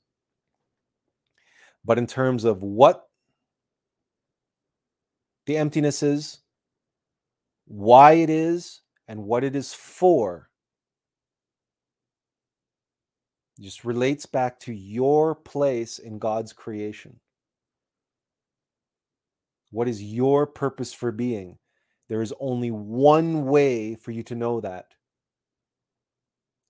but 1.87 1.97
in 1.97 2.05
terms 2.05 2.43
of 2.43 2.61
what 2.61 3.07
the 5.45 5.55
emptiness 5.55 6.03
is, 6.03 6.39
why 7.65 8.11
it 8.11 8.29
is, 8.29 8.81
and 9.07 9.23
what 9.23 9.45
it 9.45 9.55
is 9.55 9.73
for, 9.73 10.49
just 13.57 13.85
relates 13.85 14.25
back 14.25 14.59
to 14.59 14.73
your 14.73 15.33
place 15.33 15.97
in 15.97 16.19
God's 16.19 16.51
creation. 16.51 17.21
What 19.71 19.87
is 19.87 20.03
your 20.03 20.45
purpose 20.45 20.93
for 20.93 21.13
being? 21.13 21.57
There 22.09 22.21
is 22.21 22.33
only 22.41 22.69
one 22.69 23.45
way 23.45 23.95
for 23.95 24.11
you 24.11 24.23
to 24.23 24.35
know 24.35 24.59
that, 24.59 24.87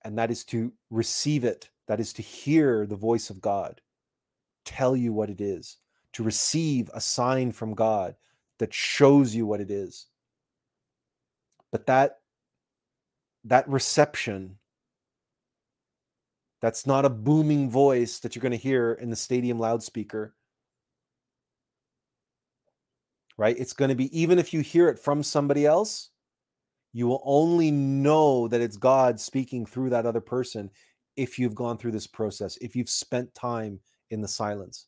and 0.04 0.16
that 0.16 0.30
is 0.30 0.44
to 0.44 0.72
receive 0.90 1.42
it, 1.42 1.70
that 1.88 1.98
is 1.98 2.12
to 2.12 2.22
hear 2.22 2.86
the 2.86 2.94
voice 2.94 3.30
of 3.30 3.40
God 3.40 3.80
tell 4.68 4.94
you 4.94 5.12
what 5.12 5.30
it 5.30 5.40
is, 5.40 5.78
to 6.12 6.22
receive 6.22 6.90
a 6.92 7.00
sign 7.00 7.52
from 7.52 7.74
God 7.74 8.14
that 8.58 8.74
shows 8.74 9.34
you 9.34 9.46
what 9.46 9.60
it 9.60 9.70
is. 9.70 10.06
But 11.72 11.86
that 11.86 12.18
that 13.44 13.68
reception 13.68 14.58
that's 16.60 16.86
not 16.86 17.04
a 17.04 17.10
booming 17.10 17.70
voice 17.70 18.18
that 18.18 18.34
you're 18.34 18.42
going 18.42 18.52
to 18.52 18.58
hear 18.58 18.92
in 18.94 19.10
the 19.10 19.16
stadium 19.16 19.58
loudspeaker. 19.58 20.34
Right? 23.36 23.56
It's 23.56 23.72
going 23.72 23.90
to 23.90 23.94
be 23.94 24.18
even 24.18 24.38
if 24.38 24.52
you 24.52 24.60
hear 24.60 24.88
it 24.88 24.98
from 24.98 25.22
somebody 25.22 25.64
else, 25.64 26.10
you 26.92 27.06
will 27.06 27.22
only 27.24 27.70
know 27.70 28.48
that 28.48 28.60
it's 28.60 28.76
God 28.76 29.20
speaking 29.20 29.64
through 29.64 29.90
that 29.90 30.06
other 30.06 30.20
person 30.20 30.70
if 31.16 31.38
you've 31.38 31.54
gone 31.54 31.78
through 31.78 31.92
this 31.92 32.06
process, 32.06 32.56
if 32.58 32.76
you've 32.76 32.88
spent 32.88 33.34
time 33.34 33.80
in 34.10 34.20
the 34.20 34.28
silence. 34.28 34.86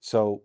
So, 0.00 0.42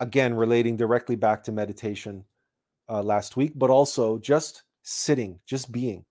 again, 0.00 0.34
relating 0.34 0.76
directly 0.76 1.16
back 1.16 1.44
to 1.44 1.52
meditation 1.52 2.24
uh, 2.88 3.02
last 3.02 3.36
week, 3.36 3.52
but 3.54 3.70
also 3.70 4.18
just 4.18 4.62
sitting, 4.82 5.40
just 5.46 5.72
being, 5.72 6.04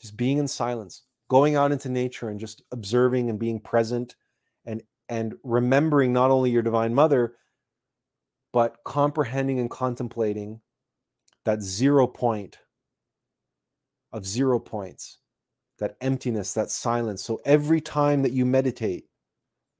just 0.00 0.16
being 0.16 0.38
in 0.38 0.48
silence, 0.48 1.02
going 1.28 1.56
out 1.56 1.72
into 1.72 1.88
nature 1.88 2.28
and 2.28 2.40
just 2.40 2.62
observing 2.72 3.30
and 3.30 3.38
being 3.38 3.60
present 3.60 4.16
and 4.64 4.82
and 5.08 5.34
remembering 5.44 6.12
not 6.12 6.30
only 6.30 6.50
your 6.50 6.62
divine 6.62 6.94
mother 6.94 7.34
but 8.52 8.76
comprehending 8.84 9.60
and 9.60 9.70
contemplating 9.70 10.60
that 11.44 11.62
zero 11.62 12.06
point 12.06 12.58
of 14.16 14.26
zero 14.26 14.58
points, 14.58 15.18
that 15.78 15.96
emptiness, 16.00 16.54
that 16.54 16.70
silence. 16.70 17.22
So 17.22 17.38
every 17.44 17.82
time 17.82 18.22
that 18.22 18.32
you 18.32 18.46
meditate, 18.46 19.04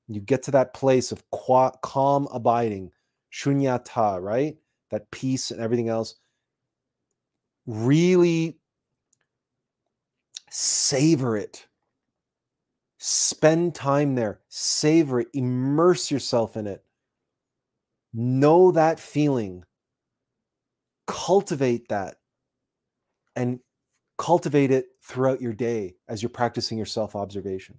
you 0.09 0.21
get 0.21 0.43
to 0.45 0.51
that 0.53 0.75
place 0.75 1.11
of 1.11 1.25
calm 1.31 2.29
abiding, 2.31 2.93
shunyata, 3.33 4.23
right? 4.23 4.57
That 4.91 5.11
peace 5.11 5.51
and 5.51 5.61
everything 5.61 5.89
else. 5.89 6.17
Really 7.67 8.59
savor 10.51 11.37
it. 11.39 11.67
Spend 12.99 13.75
time 13.75 14.17
there, 14.17 14.41
savor 14.49 15.21
it, 15.21 15.29
immerse 15.33 16.11
yourself 16.11 16.57
in 16.59 16.67
it. 16.67 16.85
know 18.13 18.73
that 18.73 18.99
feeling, 18.99 19.65
cultivate 21.07 21.89
that, 21.89 22.17
and 23.37 23.61
cultivate 24.19 24.71
it 24.71 24.89
throughout 25.03 25.41
your 25.41 25.53
day 25.53 25.97
as 26.09 26.23
you're 26.23 26.31
practicing 26.31 26.79
your 26.79 26.87
self 26.87 27.15
observation. 27.15 27.79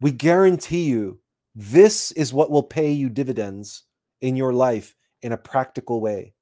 We 0.00 0.10
guarantee 0.10 0.84
you 0.84 1.20
this 1.54 2.12
is 2.12 2.32
what 2.32 2.50
will 2.50 2.62
pay 2.62 2.90
you 2.90 3.08
dividends 3.08 3.84
in 4.20 4.36
your 4.36 4.52
life 4.52 4.94
in 5.22 5.32
a 5.32 5.38
practical 5.38 6.00
way. 6.00 6.34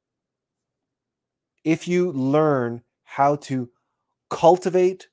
If 1.65 1.87
you 1.87 2.13
learn 2.13 2.83
how 3.05 3.37
to 3.37 3.71
cultivate 4.31 5.09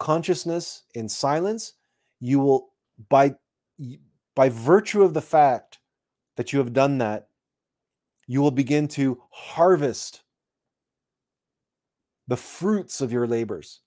consciousness 0.00 0.82
in 0.94 1.08
silence, 1.08 1.74
you 2.18 2.40
will, 2.40 2.70
by, 3.08 3.36
by 4.34 4.48
virtue 4.48 5.02
of 5.02 5.14
the 5.14 5.20
fact 5.20 5.78
that 6.36 6.52
you 6.52 6.58
have 6.58 6.72
done 6.72 6.98
that, 6.98 7.28
you 8.26 8.40
will 8.40 8.50
begin 8.50 8.88
to 8.88 9.22
harvest 9.30 10.21
the 12.28 12.36
fruits 12.36 13.00
of 13.00 13.12
your 13.12 13.26
labors. 13.26 13.80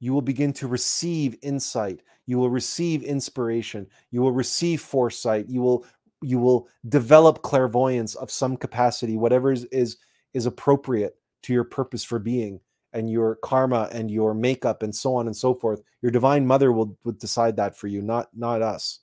You 0.00 0.12
will 0.12 0.22
begin 0.22 0.52
to 0.54 0.66
receive 0.66 1.36
insight. 1.42 2.00
You 2.26 2.38
will 2.38 2.50
receive 2.50 3.02
inspiration. 3.02 3.86
You 4.10 4.22
will 4.22 4.32
receive 4.32 4.80
foresight. 4.80 5.48
You 5.48 5.60
will 5.60 5.84
you 6.22 6.38
will 6.38 6.68
develop 6.88 7.42
clairvoyance 7.42 8.14
of 8.14 8.30
some 8.30 8.56
capacity, 8.56 9.16
whatever 9.16 9.52
is, 9.52 9.64
is, 9.66 9.96
is 10.34 10.46
appropriate 10.46 11.16
to 11.42 11.52
your 11.52 11.64
purpose 11.64 12.04
for 12.04 12.18
being 12.18 12.60
and 12.92 13.10
your 13.10 13.36
karma 13.36 13.88
and 13.92 14.10
your 14.10 14.34
makeup 14.34 14.82
and 14.82 14.94
so 14.94 15.14
on 15.14 15.26
and 15.26 15.36
so 15.36 15.54
forth. 15.54 15.82
Your 16.02 16.12
divine 16.12 16.46
mother 16.46 16.72
will, 16.72 16.96
will 17.04 17.12
decide 17.12 17.56
that 17.56 17.76
for 17.76 17.86
you, 17.86 18.02
not, 18.02 18.28
not 18.34 18.62
us. 18.62 19.00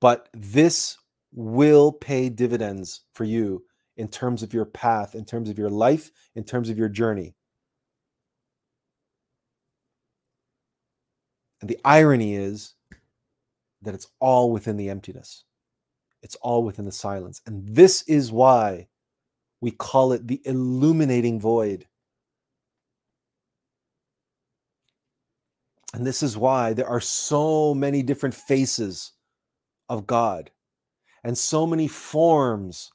But 0.00 0.28
this 0.32 0.96
will 1.32 1.92
pay 1.92 2.28
dividends 2.28 3.02
for 3.12 3.24
you 3.24 3.64
in 3.96 4.08
terms 4.08 4.42
of 4.42 4.54
your 4.54 4.64
path, 4.64 5.14
in 5.14 5.24
terms 5.24 5.48
of 5.48 5.58
your 5.58 5.70
life, 5.70 6.10
in 6.34 6.44
terms 6.44 6.70
of 6.70 6.78
your 6.78 6.88
journey. 6.88 7.34
And 11.60 11.68
the 11.68 11.78
irony 11.84 12.34
is 12.34 12.74
that 13.82 13.94
it's 13.94 14.06
all 14.18 14.50
within 14.50 14.76
the 14.76 14.88
emptiness, 14.88 15.44
it's 16.22 16.36
all 16.36 16.64
within 16.64 16.84
the 16.84 16.92
silence. 16.92 17.40
And 17.46 17.74
this 17.74 18.02
is 18.02 18.32
why 18.32 18.88
we 19.60 19.70
call 19.70 20.12
it 20.12 20.26
the 20.26 20.40
illuminating 20.44 21.40
void. 21.40 21.86
And 25.92 26.06
this 26.06 26.22
is 26.22 26.36
why 26.36 26.72
there 26.72 26.86
are 26.86 27.00
so 27.00 27.74
many 27.74 28.02
different 28.02 28.34
faces 28.34 29.12
of 29.88 30.06
God 30.06 30.50
and 31.24 31.36
so 31.36 31.66
many 31.66 31.88
forms 31.88 32.92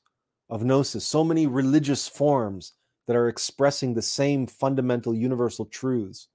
of 0.49 0.63
gnosis, 0.63 1.05
so 1.05 1.23
many 1.23 1.47
religious 1.47 2.07
forms 2.07 2.73
that 3.07 3.15
are 3.15 3.27
expressing 3.27 3.93
the 3.93 4.01
same 4.01 4.47
fundamental 4.47 5.13
universal 5.13 5.65
truths. 5.65 6.27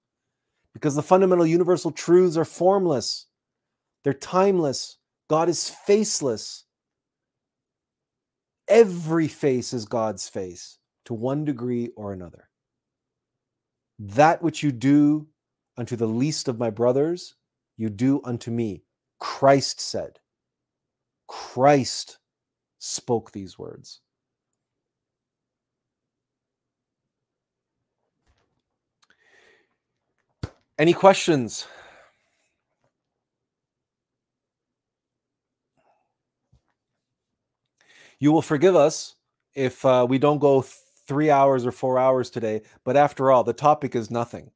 Because 0.73 0.95
the 0.95 1.03
fundamental 1.03 1.47
universal 1.47 1.91
truths 1.91 2.37
are 2.37 2.45
formless, 2.45 3.27
they're 4.05 4.15
timeless. 4.15 4.97
God 5.29 5.49
is 5.49 5.69
faceless. 5.69 6.65
Every 8.69 9.29
face 9.29 9.73
is 9.73 9.85
God's 9.85 10.29
face 10.29 10.79
to 11.05 11.15
one 11.15 11.45
degree 11.45 11.91
or 11.97 12.13
another. 12.13 12.49
That 13.99 14.43
which 14.43 14.63
you 14.63 14.73
do 14.73 15.29
unto 15.77 15.97
the 15.97 16.07
least 16.07 16.49
of 16.49 16.59
my 16.59 16.71
brothers, 16.71 17.35
you 17.77 17.91
do 17.91 18.21
unto 18.25 18.51
me. 18.51 18.85
Christ 19.19 19.81
said. 19.81 20.19
Christ 21.27 22.19
spoke 22.81 23.31
these 23.31 23.57
words. 23.59 24.01
Any 30.79 30.95
questions? 30.95 31.67
You 38.19 38.33
will 38.33 38.43
forgive 38.43 38.75
us 38.75 39.15
if 39.55 39.85
uh, 39.85 40.07
we 40.09 40.19
don't 40.19 40.39
go 40.39 40.63
three 41.07 41.31
hours 41.31 41.67
or 41.67 41.73
four 41.73 41.99
hours 41.99 42.31
today. 42.31 42.63
But 42.85 42.97
after 42.97 43.31
all, 43.31 43.45
the 43.45 43.53
topic 43.53 43.95
is 43.95 44.11
nothing. 44.11 44.51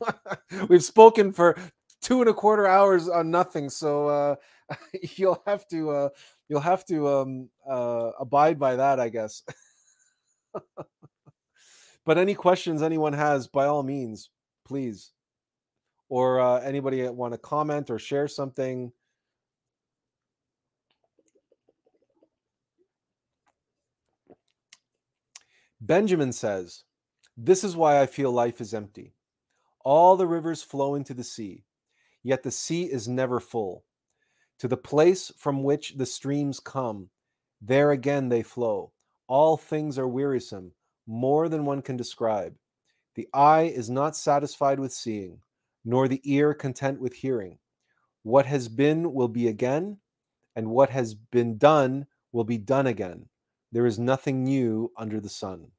We've 0.68 0.84
spoken 0.84 1.32
for 1.32 1.56
two 2.02 2.20
and 2.20 2.28
a 2.28 2.34
quarter 2.34 2.66
hours 2.66 3.08
on 3.08 3.30
nothing. 3.30 3.70
So 3.70 4.08
uh, 4.08 4.36
you'll 5.16 5.42
have 5.46 5.66
to 5.68 5.90
uh, 5.90 6.08
you'll 6.48 6.60
have 6.60 6.84
to 6.86 7.08
um, 7.08 7.50
uh, 7.68 8.10
abide 8.18 8.58
by 8.58 8.76
that, 8.76 9.00
I 9.00 9.08
guess. 9.08 9.42
but 12.04 12.18
any 12.18 12.34
questions 12.34 12.82
anyone 12.82 13.12
has, 13.12 13.46
by 13.46 13.66
all 13.66 13.82
means, 13.82 14.30
please. 14.66 15.12
Or 16.08 16.40
uh, 16.40 16.60
anybody 16.60 17.08
want 17.08 17.32
to 17.32 17.38
comment 17.38 17.90
or 17.90 17.98
share 17.98 18.28
something, 18.28 18.92
Benjamin 25.80 26.32
says, 26.32 26.84
This 27.36 27.64
is 27.64 27.74
why 27.74 28.00
I 28.00 28.06
feel 28.06 28.30
life 28.30 28.60
is 28.60 28.72
empty. 28.72 29.14
All 29.84 30.16
the 30.16 30.28
rivers 30.28 30.62
flow 30.62 30.94
into 30.94 31.12
the 31.12 31.24
sea, 31.24 31.64
yet 32.22 32.44
the 32.44 32.52
sea 32.52 32.84
is 32.84 33.08
never 33.08 33.40
full. 33.40 33.84
To 34.62 34.68
the 34.68 34.76
place 34.76 35.32
from 35.36 35.64
which 35.64 35.94
the 35.96 36.06
streams 36.06 36.60
come, 36.60 37.10
there 37.60 37.90
again 37.90 38.28
they 38.28 38.44
flow. 38.44 38.92
All 39.26 39.56
things 39.56 39.98
are 39.98 40.06
wearisome, 40.06 40.70
more 41.04 41.48
than 41.48 41.64
one 41.64 41.82
can 41.82 41.96
describe. 41.96 42.54
The 43.16 43.26
eye 43.34 43.62
is 43.62 43.90
not 43.90 44.14
satisfied 44.14 44.78
with 44.78 44.92
seeing, 44.92 45.40
nor 45.84 46.06
the 46.06 46.20
ear 46.22 46.54
content 46.54 47.00
with 47.00 47.12
hearing. 47.12 47.58
What 48.22 48.46
has 48.46 48.68
been 48.68 49.12
will 49.12 49.26
be 49.26 49.48
again, 49.48 49.98
and 50.54 50.70
what 50.70 50.90
has 50.90 51.12
been 51.12 51.58
done 51.58 52.06
will 52.30 52.44
be 52.44 52.56
done 52.56 52.86
again. 52.86 53.26
There 53.72 53.84
is 53.84 53.98
nothing 53.98 54.44
new 54.44 54.92
under 54.96 55.18
the 55.18 55.28
sun. 55.28 55.72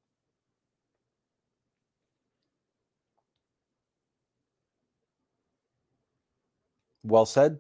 Well 7.02 7.26
said. 7.26 7.60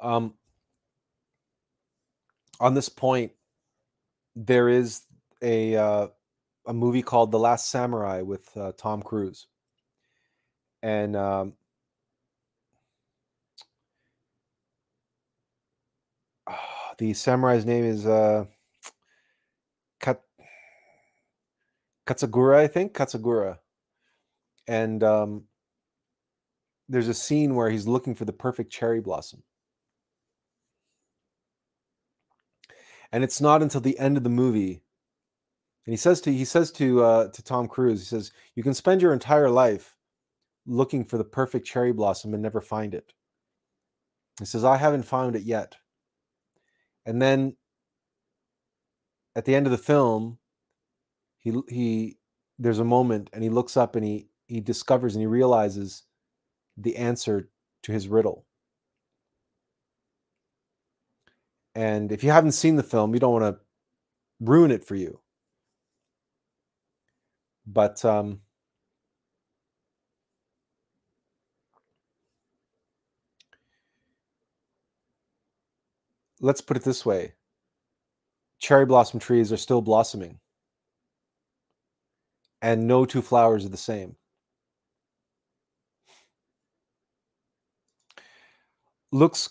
Um, 0.00 0.34
on 2.60 2.74
this 2.74 2.88
point, 2.88 3.32
there 4.36 4.68
is 4.68 5.02
a 5.42 5.76
uh, 5.76 6.08
a 6.66 6.72
movie 6.74 7.02
called 7.02 7.32
The 7.32 7.38
Last 7.38 7.70
Samurai 7.70 8.22
with 8.22 8.56
uh, 8.56 8.72
Tom 8.76 9.02
Cruise, 9.02 9.46
and 10.82 11.16
um, 11.16 11.54
the 16.98 17.14
samurai's 17.14 17.64
name 17.66 17.84
is 17.84 18.06
uh, 18.06 18.44
Kat- 20.00 20.22
Katsugura, 22.06 22.56
I 22.56 22.66
think? 22.68 22.94
Katsugura, 22.94 23.58
and 24.66 25.02
um, 25.02 25.44
there's 26.88 27.08
a 27.08 27.14
scene 27.14 27.54
where 27.54 27.70
he's 27.70 27.86
looking 27.86 28.14
for 28.14 28.24
the 28.24 28.32
perfect 28.32 28.72
cherry 28.72 29.00
blossom. 29.00 29.42
And 33.10 33.24
it's 33.24 33.40
not 33.40 33.62
until 33.62 33.80
the 33.80 33.98
end 33.98 34.16
of 34.16 34.24
the 34.24 34.30
movie 34.30 34.82
and 35.88 35.94
he 35.94 35.96
says 35.96 36.20
to 36.20 36.32
he 36.34 36.44
says 36.44 36.70
to 36.72 37.02
uh, 37.02 37.28
to 37.28 37.42
Tom 37.42 37.66
Cruise, 37.66 38.00
he 38.00 38.04
says, 38.04 38.30
"You 38.54 38.62
can 38.62 38.74
spend 38.74 39.00
your 39.00 39.14
entire 39.14 39.48
life 39.48 39.96
looking 40.66 41.02
for 41.02 41.16
the 41.16 41.24
perfect 41.24 41.66
cherry 41.66 41.92
blossom 41.92 42.34
and 42.34 42.42
never 42.42 42.60
find 42.60 42.92
it." 42.92 43.14
He 44.38 44.44
says, 44.44 44.64
"I 44.64 44.76
haven't 44.76 45.04
found 45.04 45.34
it 45.34 45.44
yet." 45.44 45.76
And 47.06 47.22
then 47.22 47.56
at 49.34 49.46
the 49.46 49.54
end 49.54 49.64
of 49.64 49.72
the 49.72 49.78
film, 49.78 50.40
he 51.38 51.58
he 51.70 52.18
there's 52.58 52.80
a 52.80 52.84
moment 52.84 53.30
and 53.32 53.42
he 53.42 53.48
looks 53.48 53.74
up 53.74 53.96
and 53.96 54.04
he 54.04 54.28
he 54.46 54.60
discovers 54.60 55.14
and 55.14 55.22
he 55.22 55.26
realizes 55.26 56.02
the 56.76 56.96
answer 56.96 57.48
to 57.84 57.92
his 57.92 58.08
riddle. 58.08 58.44
And 61.78 62.12
if 62.12 62.24
you 62.24 62.32
haven't 62.32 62.52
seen 62.52 62.76
the 62.76 62.84
film, 62.84 63.14
you 63.14 63.20
don't 63.20 63.34
want 63.40 63.56
to 63.56 63.62
ruin 64.40 64.72
it 64.72 64.84
for 64.84 64.96
you. 64.96 65.20
But 67.66 68.04
um, 68.04 68.40
let's 76.40 76.60
put 76.62 76.76
it 76.78 76.84
this 76.84 77.06
way 77.06 77.34
cherry 78.60 78.86
blossom 78.86 79.20
trees 79.20 79.52
are 79.52 79.58
still 79.58 79.82
blossoming. 79.82 80.38
and 82.62 82.86
no 82.86 83.04
two 83.04 83.22
flowers 83.22 83.64
are 83.64 83.70
the 83.70 83.76
same. 83.76 84.16
Lux 89.12 89.50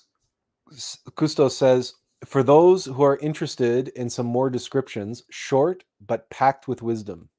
Cousteau 1.11 1.49
says, 1.51 1.95
for 2.26 2.44
those 2.44 2.86
who 2.86 3.04
are 3.04 3.18
interested 3.18 3.90
in 3.90 4.10
some 4.10 4.26
more 4.26 4.50
descriptions, 4.50 5.24
short 5.30 5.84
but 6.06 6.30
packed 6.30 6.68
with 6.68 6.82
wisdom. 6.82 7.30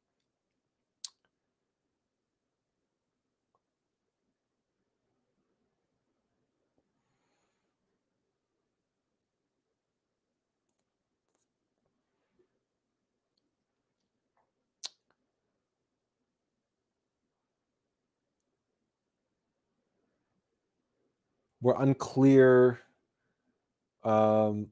We're 21.61 21.81
unclear 21.81 22.81
um, 24.05 24.68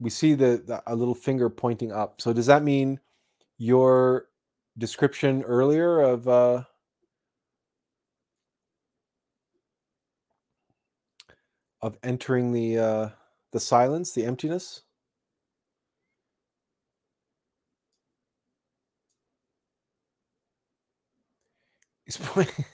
we 0.00 0.10
see 0.10 0.34
the, 0.34 0.62
the, 0.66 0.82
a 0.86 0.94
little 0.94 1.14
finger 1.14 1.50
pointing 1.50 1.92
up. 1.92 2.20
So 2.20 2.32
does 2.32 2.46
that 2.46 2.62
mean 2.64 3.00
your 3.58 4.26
description 4.78 5.42
earlier 5.44 6.00
of 6.00 6.28
uh, 6.28 6.64
of 11.82 11.98
entering 12.02 12.52
the 12.52 12.78
uh, 12.78 13.08
the 13.52 13.60
silence, 13.60 14.12
the 14.12 14.24
emptiness? 14.26 14.82
He's 22.06 22.16
pointing. 22.22 22.64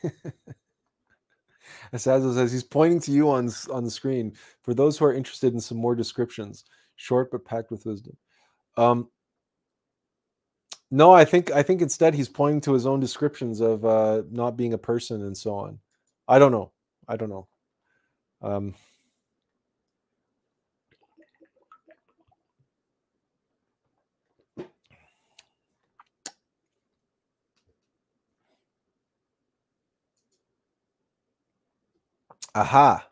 Azazel 1.93 2.35
says 2.35 2.53
he's 2.53 2.65
pointing 2.65 3.01
to 3.01 3.13
you 3.13 3.31
on 3.31 3.51
on 3.71 3.85
the 3.85 3.91
screen 3.91 4.35
for 4.63 4.75
those 4.75 4.99
who 4.99 5.05
are 5.05 5.13
interested 5.13 5.53
in 5.53 5.61
some 5.61 5.79
more 5.79 5.95
descriptions, 5.95 6.65
short 6.97 7.31
but 7.31 7.45
packed 7.45 7.71
with 7.71 7.87
wisdom. 7.87 8.17
Um, 8.77 9.09
no, 10.91 11.13
I 11.13 11.25
think 11.25 11.51
I 11.51 11.63
think 11.63 11.83
instead 11.83 12.15
he's 12.15 12.29
pointing 12.29 12.61
to 12.63 12.73
his 12.73 12.87
own 12.87 13.01
descriptions 13.01 13.61
of 13.61 13.85
uh, 13.85 14.23
not 14.31 14.57
being 14.57 14.75
a 14.75 14.79
person 14.79 15.23
and 15.23 15.37
so 15.37 15.55
on. 15.55 15.79
I 16.29 16.39
don't 16.39 16.53
know. 16.53 16.73
I 17.09 17.17
don't 17.17 17.31
know. 17.31 17.49
Um, 18.41 18.75
Aha. 32.55 33.09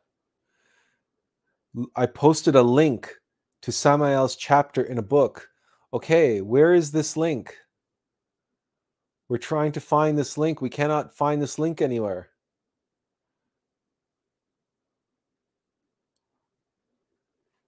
I 1.96 2.06
posted 2.06 2.56
a 2.56 2.62
link 2.62 3.14
to 3.62 3.72
Samael's 3.72 4.36
chapter 4.36 4.82
in 4.82 4.98
a 4.98 5.02
book. 5.02 5.48
Okay, 5.92 6.40
where 6.40 6.74
is 6.74 6.92
this 6.92 7.16
link? 7.16 7.56
We're 9.28 9.38
trying 9.38 9.72
to 9.72 9.80
find 9.80 10.18
this 10.18 10.36
link. 10.36 10.60
We 10.60 10.70
cannot 10.70 11.16
find 11.16 11.40
this 11.40 11.58
link 11.58 11.80
anywhere. 11.80 12.30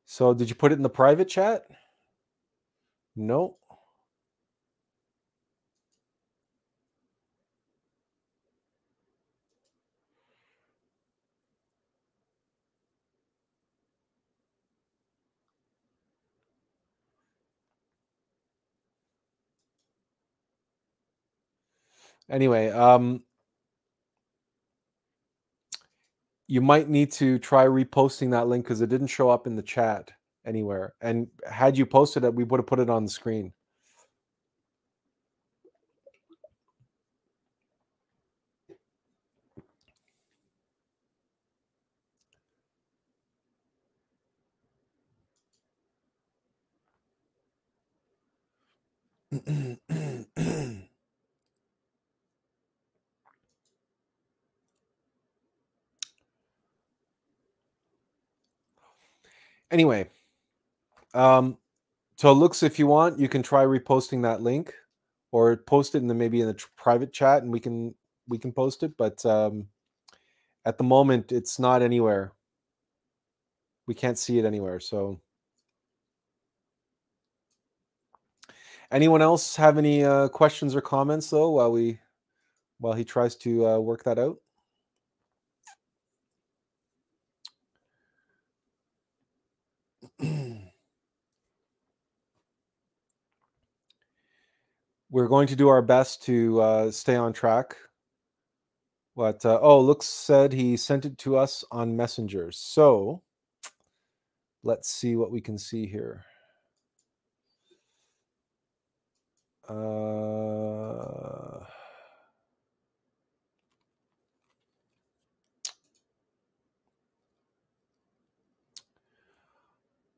So, 0.07 0.35
did 0.35 0.51
you 0.51 0.55
put 0.55 0.73
it 0.73 0.77
in 0.77 0.83
the 0.83 0.91
private 0.91 1.29
chat? 1.29 1.65
No. 3.17 3.57
Anyway, 22.33 22.71
um, 22.71 23.23
you 26.49 26.61
might 26.61 26.89
need 26.89 27.13
to 27.13 27.39
try 27.39 27.65
reposting 27.67 28.31
that 28.33 28.49
link 28.49 28.65
because 28.65 28.81
it 28.83 28.89
didn't 28.91 29.09
show 29.09 29.31
up 29.31 29.47
in 29.47 29.57
the 29.57 29.63
chat 29.63 30.13
anywhere. 30.47 30.95
And 31.01 31.29
had 31.51 31.79
you 31.79 31.87
posted 31.87 32.25
it, 32.25 32.35
we 32.35 32.45
would 32.45 32.61
have 32.61 32.67
put 32.67 32.81
it 32.81 32.91
on 32.91 33.05
the 33.05 33.11
screen. 33.11 33.53
anyway, 59.73 60.09
um, 61.15 61.59
so 62.17 62.33
Lux 62.33 62.63
if 62.63 62.79
you 62.79 62.87
want, 62.87 63.19
you 63.19 63.29
can 63.29 63.43
try 63.43 63.65
reposting 63.65 64.23
that 64.23 64.43
link 64.43 64.73
or 65.33 65.57
post 65.57 65.95
it 65.95 65.99
in 65.99 66.07
the 66.07 66.15
maybe 66.15 66.41
in 66.41 66.47
the 66.47 66.65
private 66.77 67.13
chat 67.13 67.43
and 67.43 67.51
we 67.51 67.59
can 67.59 67.95
we 68.29 68.39
can 68.39 68.53
post 68.53 68.83
it. 68.83 68.97
But 68.97 69.25
um, 69.27 69.67
at 70.65 70.79
the 70.79 70.85
moment, 70.85 71.33
it's 71.33 71.59
not 71.59 71.83
anywhere. 71.83 72.33
We 73.87 73.95
can't 73.95 74.19
see 74.19 74.39
it 74.39 74.45
anywhere. 74.45 74.79
So, 74.79 75.21
anyone 78.93 79.23
else 79.23 79.57
have 79.57 79.79
any 79.79 80.05
uh, 80.05 80.29
questions 80.29 80.77
or 80.77 80.81
comments 80.81 81.31
though 81.31 81.51
while 81.51 81.73
we 81.73 81.99
while 82.79 82.95
he 82.95 83.05
tries 83.05 83.37
to 83.37 83.67
uh, 83.67 83.79
work 83.79 84.05
that 84.05 84.19
out? 84.19 84.39
We're 95.13 95.29
going 95.29 95.47
to 95.49 95.57
do 95.57 95.69
our 95.69 95.83
best 95.83 96.23
to 96.23 96.59
uh, 96.63 96.91
stay 96.91 97.17
on 97.17 97.35
track. 97.35 97.77
But 99.15 99.45
uh, 99.45 99.59
oh, 99.61 99.79
Lux 99.81 100.07
said 100.07 100.55
he 100.55 100.75
sent 100.79 101.05
it 101.05 101.19
to 101.19 101.37
us 101.37 101.67
on 101.71 101.99
Messenger. 101.99 102.51
So 102.53 103.21
let's 104.63 104.89
see 104.91 105.17
what 105.17 105.31
we 105.31 105.43
can 105.43 105.59
see 105.59 105.87
here. 105.87 106.25
Uh, 109.69 111.61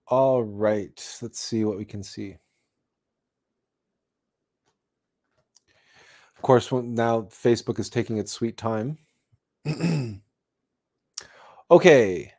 all 0.07 0.45
right, 0.45 1.19
let's 1.21 1.41
see 1.41 1.65
what 1.65 1.79
we 1.79 1.85
can 1.85 2.05
see. 2.05 2.37
Course, 6.45 6.71
now 6.71 7.23
Facebook 7.23 7.81
is 7.81 7.91
taking 7.91 8.19
its 8.19 8.31
sweet 8.31 8.57
time. 8.57 8.99
okay. 11.71 12.33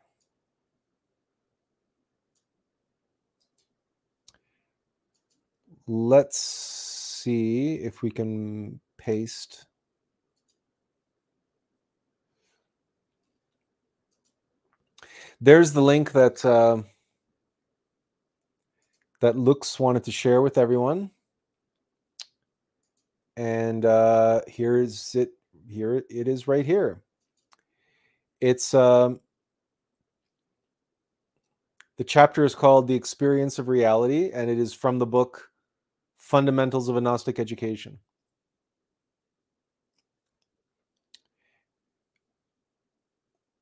Let's 5.86 6.38
see 6.38 7.74
if 7.74 8.02
we 8.02 8.10
can 8.10 8.80
paste. 8.98 9.66
There's 15.40 15.72
the 15.72 15.82
link 15.82 16.12
that 16.12 16.44
uh, 16.44 16.82
that 19.20 19.36
Lux 19.36 19.78
wanted 19.78 20.04
to 20.04 20.12
share 20.12 20.40
with 20.42 20.58
everyone 20.58 21.10
and 23.36 23.84
uh, 23.84 24.40
here's 24.46 25.14
it. 25.14 25.30
Here 25.68 26.04
it 26.08 26.28
is, 26.28 26.46
right 26.48 26.64
here. 26.64 27.02
It's 28.40 28.74
um, 28.74 29.20
the 31.96 32.04
chapter 32.04 32.44
is 32.44 32.54
called 32.54 32.86
"The 32.86 32.94
Experience 32.94 33.58
of 33.58 33.68
Reality," 33.68 34.30
and 34.32 34.50
it 34.50 34.58
is 34.58 34.72
from 34.74 34.98
the 34.98 35.06
book 35.06 35.50
"Fundamentals 36.16 36.88
of 36.88 36.96
a 36.96 37.00
Gnostic 37.00 37.38
Education." 37.38 37.98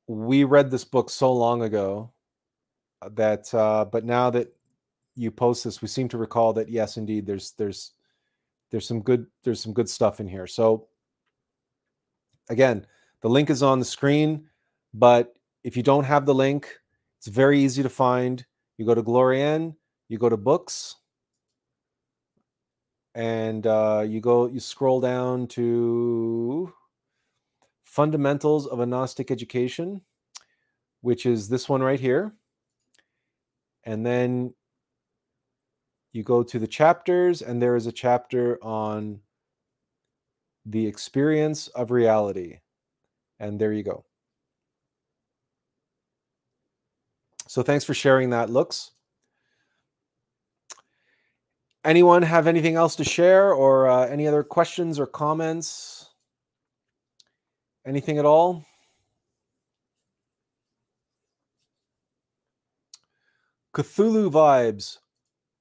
We 0.07 0.43
read 0.43 0.69
this 0.69 0.85
book 0.85 1.09
so 1.09 1.33
long 1.33 1.63
ago 1.63 2.11
uh, 3.01 3.09
that, 3.15 3.51
uh, 3.53 3.85
but 3.85 4.05
now 4.05 4.29
that 4.29 4.53
you 5.15 5.31
post 5.31 5.63
this, 5.63 5.81
we 5.81 5.87
seem 5.87 6.07
to 6.09 6.17
recall 6.17 6.53
that 6.53 6.69
yes, 6.69 6.97
indeed, 6.97 7.25
there's 7.25 7.51
there's 7.53 7.94
there's 8.71 8.87
some 8.87 9.01
good 9.01 9.27
there's 9.43 9.61
some 9.61 9.73
good 9.73 9.89
stuff 9.89 10.19
in 10.19 10.27
here. 10.27 10.47
So 10.47 10.87
again, 12.49 12.85
the 13.21 13.29
link 13.29 13.49
is 13.49 13.63
on 13.63 13.79
the 13.79 13.85
screen, 13.85 14.47
but 14.93 15.37
if 15.63 15.75
you 15.75 15.83
don't 15.83 16.03
have 16.03 16.25
the 16.25 16.35
link, 16.35 16.79
it's 17.17 17.27
very 17.27 17.59
easy 17.59 17.83
to 17.83 17.89
find. 17.89 18.45
You 18.77 18.85
go 18.85 18.93
to 18.93 19.03
Glorian, 19.03 19.75
you 20.09 20.17
go 20.17 20.29
to 20.29 20.37
books, 20.37 20.97
and 23.15 23.65
uh, 23.65 24.03
you 24.05 24.19
go 24.19 24.47
you 24.47 24.59
scroll 24.59 24.99
down 24.99 25.47
to 25.47 26.71
fundamentals 27.83 28.67
of 28.67 28.81
a 28.81 28.85
gnostic 28.85 29.31
education 29.31 30.01
which 31.01 31.25
is 31.25 31.47
this 31.47 31.69
one 31.69 31.81
right 31.81 31.99
here 31.99 32.33
and 33.85 34.05
then 34.05 34.53
you 36.15 36.23
go 36.23 36.43
to 36.43 36.59
the 36.59 36.67
chapters 36.67 37.41
and 37.41 37.61
there 37.61 37.75
is 37.75 37.87
a 37.87 37.91
chapter 37.91 38.57
on 38.63 39.19
the 40.65 40.87
experience 40.87 41.67
of 41.69 41.91
reality. 41.91 42.59
And 43.39 43.59
there 43.59 43.73
you 43.73 43.83
go. 43.83 44.05
So 47.47 47.61
thanks 47.61 47.85
for 47.85 47.93
sharing 47.93 48.31
that 48.31 48.49
Lux 48.49 48.91
anyone 51.85 52.23
have 52.23 52.47
anything 52.47 52.75
else 52.75 52.95
to 52.97 53.03
share 53.03 53.53
or 53.53 53.87
uh, 53.87 54.07
any 54.07 54.27
other 54.27 54.43
questions 54.43 54.99
or 54.99 55.05
comments? 55.05 56.09
Anything 57.85 58.17
at 58.17 58.25
all? 58.25 58.65
Cthulhu 63.73 64.31
vibes 64.31 64.97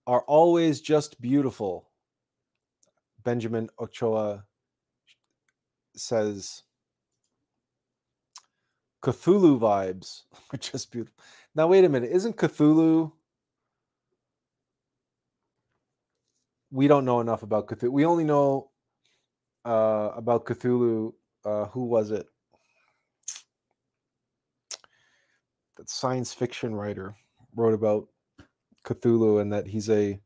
are 0.06 0.22
always 0.22 0.80
just 0.80 1.20
beautiful 1.20 1.90
benjamin 3.22 3.68
ochoa 3.78 4.44
says 5.96 6.62
cthulhu 9.02 9.58
vibes 9.58 10.22
are 10.52 10.58
just 10.58 10.90
beautiful 10.92 11.22
now 11.54 11.66
wait 11.66 11.84
a 11.84 11.88
minute 11.88 12.10
isn't 12.10 12.36
cthulhu 12.36 13.12
we 16.74 16.88
don't 16.88 17.04
know 17.04 17.20
enough 17.20 17.44
about 17.44 17.68
Cthulhu. 17.68 17.92
We 17.92 18.04
only 18.04 18.24
know 18.24 18.70
uh, 19.64 20.10
about 20.16 20.44
Cthulhu. 20.44 21.12
Uh, 21.44 21.66
who 21.66 21.84
was 21.84 22.10
it? 22.10 22.26
That 25.76 25.88
science 25.88 26.32
fiction 26.32 26.74
writer 26.74 27.14
wrote 27.54 27.74
about 27.74 28.08
Cthulhu 28.84 29.40
and 29.40 29.52
that 29.52 29.66
he's 29.66 29.90
a 29.90 30.20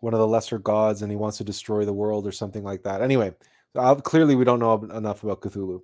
one 0.00 0.14
of 0.14 0.20
the 0.20 0.26
lesser 0.26 0.58
gods 0.58 1.02
and 1.02 1.10
he 1.10 1.16
wants 1.16 1.38
to 1.38 1.44
destroy 1.44 1.84
the 1.84 1.92
world 1.92 2.26
or 2.26 2.32
something 2.32 2.62
like 2.64 2.82
that. 2.82 3.00
Anyway, 3.00 3.34
uh, 3.74 3.94
clearly 3.94 4.34
we 4.34 4.44
don't 4.44 4.60
know 4.60 4.74
enough 4.74 5.22
about 5.22 5.40
Cthulhu. 5.40 5.80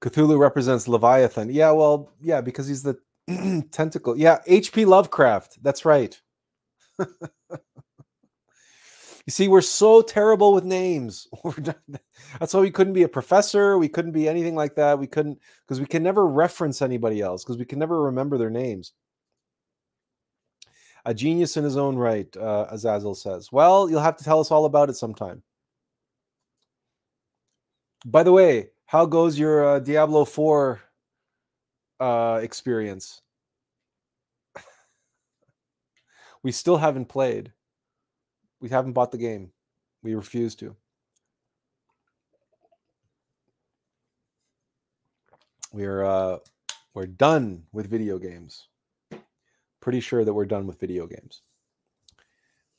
Cthulhu 0.00 0.38
represents 0.38 0.86
Leviathan. 0.86 1.50
Yeah, 1.50 1.72
well, 1.72 2.12
yeah, 2.20 2.40
because 2.40 2.68
he's 2.68 2.84
the 2.84 2.98
tentacle. 3.72 4.16
Yeah, 4.16 4.38
H.P. 4.46 4.84
Lovecraft. 4.84 5.62
That's 5.62 5.84
right. 5.84 6.20
You 6.98 7.06
see, 9.28 9.48
we're 9.48 9.60
so 9.60 10.02
terrible 10.02 10.52
with 10.52 10.64
names. 10.64 11.28
That's 12.40 12.54
why 12.54 12.60
we 12.60 12.70
couldn't 12.70 12.94
be 12.94 13.02
a 13.02 13.08
professor. 13.08 13.78
We 13.78 13.88
couldn't 13.88 14.12
be 14.12 14.28
anything 14.28 14.54
like 14.54 14.74
that. 14.76 14.98
We 14.98 15.06
couldn't 15.06 15.38
because 15.66 15.80
we 15.80 15.86
can 15.86 16.02
never 16.02 16.26
reference 16.26 16.82
anybody 16.82 17.20
else 17.20 17.44
because 17.44 17.58
we 17.58 17.64
can 17.64 17.78
never 17.78 18.02
remember 18.02 18.38
their 18.38 18.50
names. 18.50 18.92
A 21.04 21.14
genius 21.14 21.56
in 21.56 21.64
his 21.64 21.76
own 21.76 21.96
right, 21.96 22.34
uh, 22.36 22.66
Azazel 22.70 23.14
says. 23.14 23.50
Well, 23.52 23.88
you'll 23.88 24.00
have 24.00 24.16
to 24.16 24.24
tell 24.24 24.40
us 24.40 24.50
all 24.50 24.64
about 24.64 24.90
it 24.90 24.94
sometime. 24.94 25.42
By 28.04 28.22
the 28.22 28.32
way, 28.32 28.70
how 28.86 29.06
goes 29.06 29.38
your 29.38 29.64
uh, 29.64 29.78
Diablo 29.80 30.24
4 30.24 30.80
uh, 32.00 32.40
experience? 32.42 33.22
We 36.42 36.52
still 36.52 36.76
haven't 36.78 37.06
played. 37.06 37.52
We 38.60 38.68
haven't 38.68 38.92
bought 38.92 39.12
the 39.12 39.18
game. 39.18 39.52
We 40.02 40.14
refuse 40.14 40.54
to. 40.56 40.76
We're 45.72 46.04
uh, 46.04 46.38
we're 46.94 47.06
done 47.06 47.64
with 47.72 47.90
video 47.90 48.18
games. 48.18 48.68
Pretty 49.80 50.00
sure 50.00 50.24
that 50.24 50.32
we're 50.32 50.46
done 50.46 50.66
with 50.66 50.80
video 50.80 51.06
games. 51.06 51.42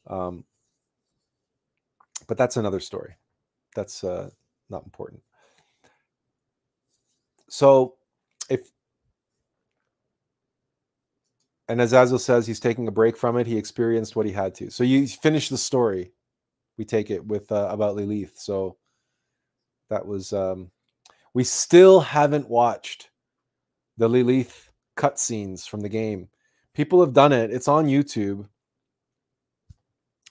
Um, 0.07 0.43
but 2.27 2.37
that's 2.37 2.57
another 2.57 2.79
story. 2.79 3.15
That's 3.75 4.03
uh, 4.03 4.29
not 4.69 4.83
important. 4.83 5.21
So 7.47 7.95
if 8.49 8.71
and 11.69 11.79
Azazel 11.81 12.19
says, 12.19 12.45
he's 12.45 12.59
taking 12.59 12.87
a 12.87 12.91
break 12.91 13.15
from 13.15 13.37
it. 13.37 13.47
He 13.47 13.57
experienced 13.57 14.15
what 14.15 14.25
he 14.25 14.31
had 14.31 14.53
to. 14.55 14.69
So 14.69 14.83
you 14.83 15.07
finish 15.07 15.49
the 15.49 15.57
story. 15.57 16.11
We 16.77 16.83
take 16.83 17.11
it 17.11 17.25
with 17.25 17.51
uh, 17.51 17.69
about 17.71 17.95
Lilith. 17.95 18.37
So 18.37 18.77
that 19.89 20.05
was. 20.05 20.33
Um, 20.33 20.71
we 21.33 21.43
still 21.43 21.99
haven't 21.99 22.49
watched 22.49 23.11
the 23.97 24.07
Lilith 24.07 24.69
cutscenes 24.97 25.67
from 25.67 25.81
the 25.81 25.89
game. 25.89 26.27
People 26.73 26.99
have 27.01 27.13
done 27.13 27.31
it. 27.31 27.51
It's 27.51 27.67
on 27.67 27.85
YouTube. 27.85 28.47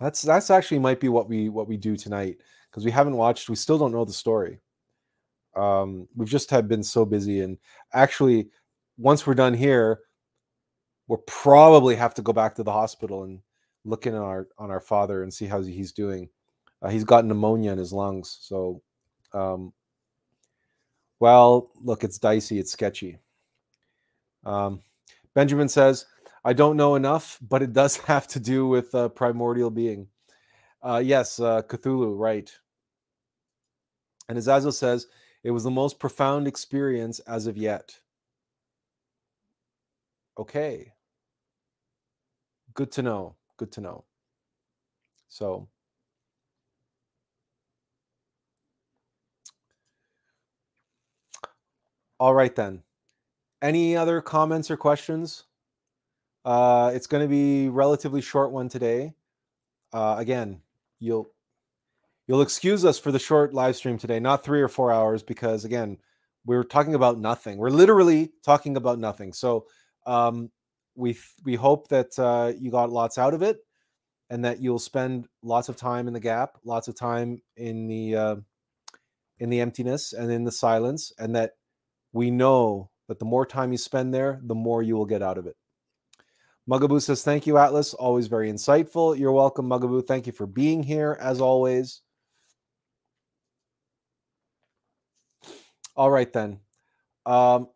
That's 0.00 0.22
that's 0.22 0.50
actually 0.50 0.80
might 0.80 1.00
be 1.00 1.08
what 1.08 1.28
we 1.28 1.48
what 1.48 1.68
we 1.68 1.76
do 1.76 1.96
tonight 1.96 2.38
because 2.70 2.84
we 2.84 2.90
haven't 2.90 3.16
watched. 3.16 3.48
We 3.48 3.56
still 3.56 3.78
don't 3.78 3.92
know 3.92 4.04
the 4.04 4.12
story 4.12 4.60
um, 5.58 6.08
we've 6.14 6.28
just 6.28 6.50
have 6.50 6.68
been 6.68 6.82
so 6.82 7.04
busy 7.04 7.40
and 7.40 7.58
actually 7.92 8.48
once 8.96 9.26
we're 9.26 9.34
done 9.34 9.54
here 9.54 10.00
we'll 11.08 11.18
probably 11.26 11.96
have 11.96 12.14
to 12.14 12.22
go 12.22 12.32
back 12.32 12.54
to 12.54 12.62
the 12.62 12.72
hospital 12.72 13.24
and 13.24 13.40
look 13.84 14.06
in 14.06 14.14
on 14.14 14.22
our 14.22 14.48
on 14.58 14.70
our 14.70 14.80
father 14.80 15.22
and 15.22 15.32
see 15.32 15.46
how 15.46 15.60
he's 15.60 15.92
doing 15.92 16.28
uh, 16.82 16.88
he's 16.88 17.04
got 17.04 17.24
pneumonia 17.24 17.72
in 17.72 17.78
his 17.78 17.92
lungs 17.92 18.38
so 18.40 18.80
um, 19.32 19.72
well 21.20 21.70
look 21.82 22.04
it's 22.04 22.18
dicey 22.18 22.58
it's 22.58 22.72
sketchy 22.72 23.18
um, 24.44 24.80
benjamin 25.34 25.68
says 25.68 26.06
i 26.44 26.52
don't 26.52 26.76
know 26.76 26.94
enough 26.94 27.38
but 27.48 27.62
it 27.62 27.72
does 27.72 27.96
have 28.12 28.26
to 28.28 28.38
do 28.38 28.66
with 28.66 28.94
uh, 28.94 29.08
primordial 29.08 29.70
being 29.70 30.06
uh, 30.82 31.02
yes 31.04 31.40
uh, 31.40 31.62
cthulhu 31.62 32.16
right 32.16 32.52
and 34.28 34.36
azazel 34.36 34.72
says 34.72 35.06
it 35.44 35.50
was 35.50 35.64
the 35.64 35.70
most 35.70 35.98
profound 35.98 36.48
experience 36.48 37.20
as 37.20 37.46
of 37.46 37.56
yet. 37.56 38.00
Okay. 40.38 40.92
Good 42.78 42.92
to 42.92 43.02
know. 43.02 43.34
Good 43.56 43.72
to 43.72 43.80
know. 43.80 44.04
So, 45.28 45.68
all 52.20 52.34
right 52.34 52.54
then. 52.54 52.84
Any 53.60 53.96
other 53.96 54.20
comments 54.20 54.70
or 54.70 54.76
questions? 54.76 55.42
Uh, 56.44 56.92
it's 56.94 57.08
going 57.08 57.24
to 57.24 57.28
be 57.28 57.68
relatively 57.68 58.20
short 58.20 58.52
one 58.52 58.68
today. 58.68 59.12
Uh, 59.92 60.14
again, 60.18 60.60
you'll 61.00 61.28
You'll 62.28 62.42
excuse 62.42 62.84
us 62.84 62.98
for 62.98 63.10
the 63.10 63.18
short 63.18 63.54
live 63.54 63.74
stream 63.74 63.98
today, 63.98 64.20
not 64.20 64.44
three 64.44 64.60
or 64.60 64.68
four 64.68 64.92
hours, 64.92 65.22
because 65.22 65.64
again, 65.64 65.96
we're 66.46 66.62
talking 66.62 66.94
about 66.94 67.18
nothing. 67.18 67.58
We're 67.58 67.70
literally 67.70 68.30
talking 68.44 68.76
about 68.76 69.00
nothing. 69.00 69.32
So 69.32 69.66
um, 70.06 70.50
we 70.98 71.16
we 71.44 71.54
hope 71.54 71.88
that 71.88 72.18
uh, 72.18 72.52
you 72.58 72.70
got 72.70 72.90
lots 72.90 73.18
out 73.18 73.32
of 73.32 73.42
it, 73.42 73.58
and 74.30 74.44
that 74.44 74.60
you'll 74.60 74.78
spend 74.80 75.28
lots 75.42 75.68
of 75.68 75.76
time 75.76 76.08
in 76.08 76.12
the 76.12 76.20
gap, 76.20 76.58
lots 76.64 76.88
of 76.88 76.96
time 76.96 77.40
in 77.56 77.86
the 77.86 78.16
uh, 78.16 78.36
in 79.38 79.48
the 79.48 79.60
emptiness 79.60 80.12
and 80.12 80.30
in 80.30 80.44
the 80.44 80.52
silence, 80.52 81.12
and 81.18 81.36
that 81.36 81.52
we 82.12 82.30
know 82.30 82.90
that 83.06 83.18
the 83.18 83.24
more 83.24 83.46
time 83.46 83.72
you 83.72 83.78
spend 83.78 84.12
there, 84.12 84.40
the 84.42 84.54
more 84.54 84.82
you 84.82 84.96
will 84.96 85.06
get 85.06 85.22
out 85.22 85.38
of 85.38 85.46
it. 85.46 85.56
Mugaboo 86.68 87.00
says, 87.00 87.22
Thank 87.22 87.46
you, 87.46 87.54
Attlas. 87.54 87.94
Always 87.98 88.26
very 88.26 88.52
insightful. 88.52 89.18
You're 89.18 89.32
welcome, 89.32 89.68
Mugaboo. 89.68 90.06
Thank 90.06 90.26
you 90.26 90.32
for 90.32 90.46
being 90.46 90.82
here, 90.82 91.16
as 91.20 91.40
always. 91.40 92.02
All 95.96 96.10
right 96.10 96.30
then. 96.32 96.60
Um, 97.24 97.68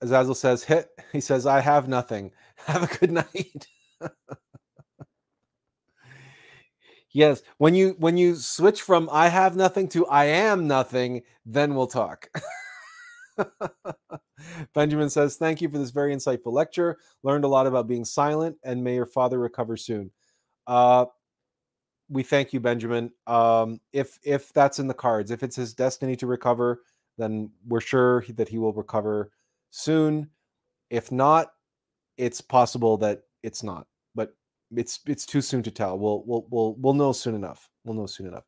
Azazel 0.00 0.34
says, 0.34 0.62
"Hit." 0.64 0.88
He 1.12 1.20
says, 1.20 1.46
"I 1.46 1.60
have 1.60 1.88
nothing. 1.88 2.32
Have 2.66 2.82
a 2.82 2.98
good 2.98 3.12
night." 3.12 3.66
Yes, 7.12 7.42
when 7.56 7.74
you 7.74 7.96
when 7.98 8.16
you 8.16 8.34
switch 8.36 8.82
from 8.82 9.08
I 9.10 9.28
have 9.28 9.56
nothing 9.56 9.88
to 9.90 10.06
I 10.06 10.26
am 10.26 10.68
nothing, 10.68 11.22
then 11.46 11.74
we'll 11.74 11.86
talk. 11.86 12.28
Benjamin 14.74 15.10
says, 15.10 15.36
Thank 15.36 15.60
you 15.60 15.68
for 15.68 15.78
this 15.78 15.90
very 15.90 16.14
insightful 16.14 16.52
lecture. 16.52 16.98
Learned 17.22 17.44
a 17.44 17.48
lot 17.48 17.66
about 17.66 17.88
being 17.88 18.04
silent, 18.04 18.56
and 18.62 18.84
may 18.84 18.94
your 18.94 19.06
father 19.06 19.38
recover 19.38 19.76
soon. 19.76 20.10
Uh, 20.66 21.06
we 22.10 22.22
thank 22.22 22.52
you, 22.52 22.60
Benjamin. 22.60 23.10
Um, 23.26 23.80
if 23.92 24.18
if 24.22 24.52
that's 24.52 24.78
in 24.78 24.86
the 24.86 24.94
cards, 24.94 25.30
if 25.30 25.42
it's 25.42 25.56
his 25.56 25.74
destiny 25.74 26.16
to 26.16 26.26
recover, 26.26 26.82
then 27.16 27.50
we're 27.66 27.80
sure 27.80 28.24
that 28.36 28.48
he 28.48 28.58
will 28.58 28.72
recover 28.72 29.30
soon. 29.70 30.30
If 30.90 31.12
not, 31.12 31.48
it's 32.16 32.40
possible 32.40 32.96
that 32.98 33.22
it's 33.42 33.62
not, 33.62 33.86
but 34.14 34.34
it's 34.74 35.00
it's 35.06 35.26
too 35.26 35.40
soon 35.40 35.62
to 35.62 35.70
tell. 35.70 35.98
We'll 35.98 36.22
we'll 36.26 36.46
we'll 36.50 36.74
we'll 36.78 36.94
know 36.94 37.12
soon 37.12 37.34
enough. 37.34 37.70
We'll 37.84 37.96
know 37.96 38.06
soon 38.06 38.26
enough. 38.26 38.44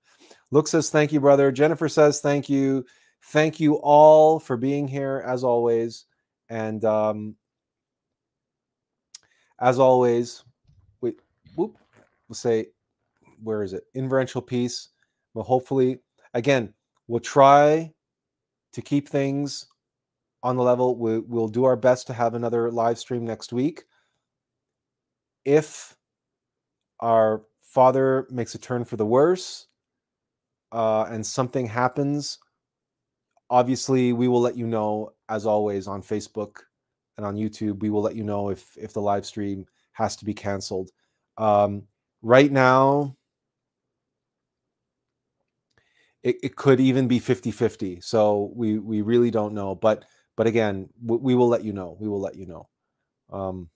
Luke 0.50 0.68
says, 0.68 0.90
"Thank 0.90 1.12
you, 1.12 1.20
brother." 1.20 1.52
Jennifer 1.52 1.88
says, 1.88 2.20
"Thank 2.20 2.48
you." 2.48 2.84
Thank 3.24 3.60
you 3.60 3.74
all 3.74 4.40
for 4.40 4.56
being 4.56 4.88
here 4.88 5.22
as 5.26 5.44
always. 5.44 6.06
And 6.48 6.84
um, 6.84 7.36
as 9.60 9.78
always, 9.78 10.42
we 11.00 11.14
whoop, 11.54 11.76
we'll 12.28 12.34
say, 12.34 12.68
where 13.42 13.62
is 13.62 13.72
it? 13.72 13.84
Inferential 13.94 14.42
peace. 14.42 14.88
Well, 15.34 15.44
hopefully, 15.44 15.98
again, 16.34 16.74
we'll 17.06 17.20
try 17.20 17.92
to 18.72 18.82
keep 18.82 19.08
things 19.08 19.66
on 20.42 20.56
the 20.56 20.62
level. 20.62 20.96
We, 20.96 21.18
we'll 21.18 21.48
do 21.48 21.64
our 21.64 21.76
best 21.76 22.06
to 22.08 22.12
have 22.12 22.34
another 22.34 22.70
live 22.70 22.98
stream 22.98 23.24
next 23.24 23.52
week. 23.52 23.84
If 25.44 25.96
our 27.00 27.42
father 27.62 28.26
makes 28.30 28.54
a 28.54 28.58
turn 28.58 28.84
for 28.84 28.96
the 28.96 29.06
worse 29.06 29.66
uh, 30.72 31.04
and 31.04 31.24
something 31.24 31.66
happens 31.66 32.38
obviously 33.48 34.12
we 34.12 34.28
will 34.28 34.40
let 34.40 34.56
you 34.56 34.66
know 34.66 35.12
as 35.28 35.46
always 35.46 35.86
on 35.86 36.02
facebook 36.02 36.58
and 37.16 37.26
on 37.26 37.36
youtube 37.36 37.80
we 37.80 37.90
will 37.90 38.02
let 38.02 38.16
you 38.16 38.24
know 38.24 38.48
if 38.48 38.76
if 38.76 38.92
the 38.92 39.00
live 39.00 39.26
stream 39.26 39.66
has 39.92 40.16
to 40.16 40.24
be 40.24 40.34
canceled 40.34 40.90
um, 41.38 41.82
right 42.22 42.52
now 42.52 43.16
it, 46.22 46.36
it 46.42 46.56
could 46.56 46.80
even 46.80 47.08
be 47.08 47.18
50 47.18 47.50
50 47.50 48.00
so 48.00 48.52
we 48.54 48.78
we 48.78 49.00
really 49.00 49.30
don't 49.30 49.54
know 49.54 49.74
but 49.74 50.04
but 50.40 50.46
again 50.46 50.88
we, 51.04 51.16
we 51.18 51.34
will 51.34 51.48
let 51.48 51.62
you 51.62 51.74
know 51.74 51.98
we 52.00 52.08
will 52.08 52.20
let 52.20 52.34
you 52.34 52.46
know 52.46 52.66
um, 53.30 53.68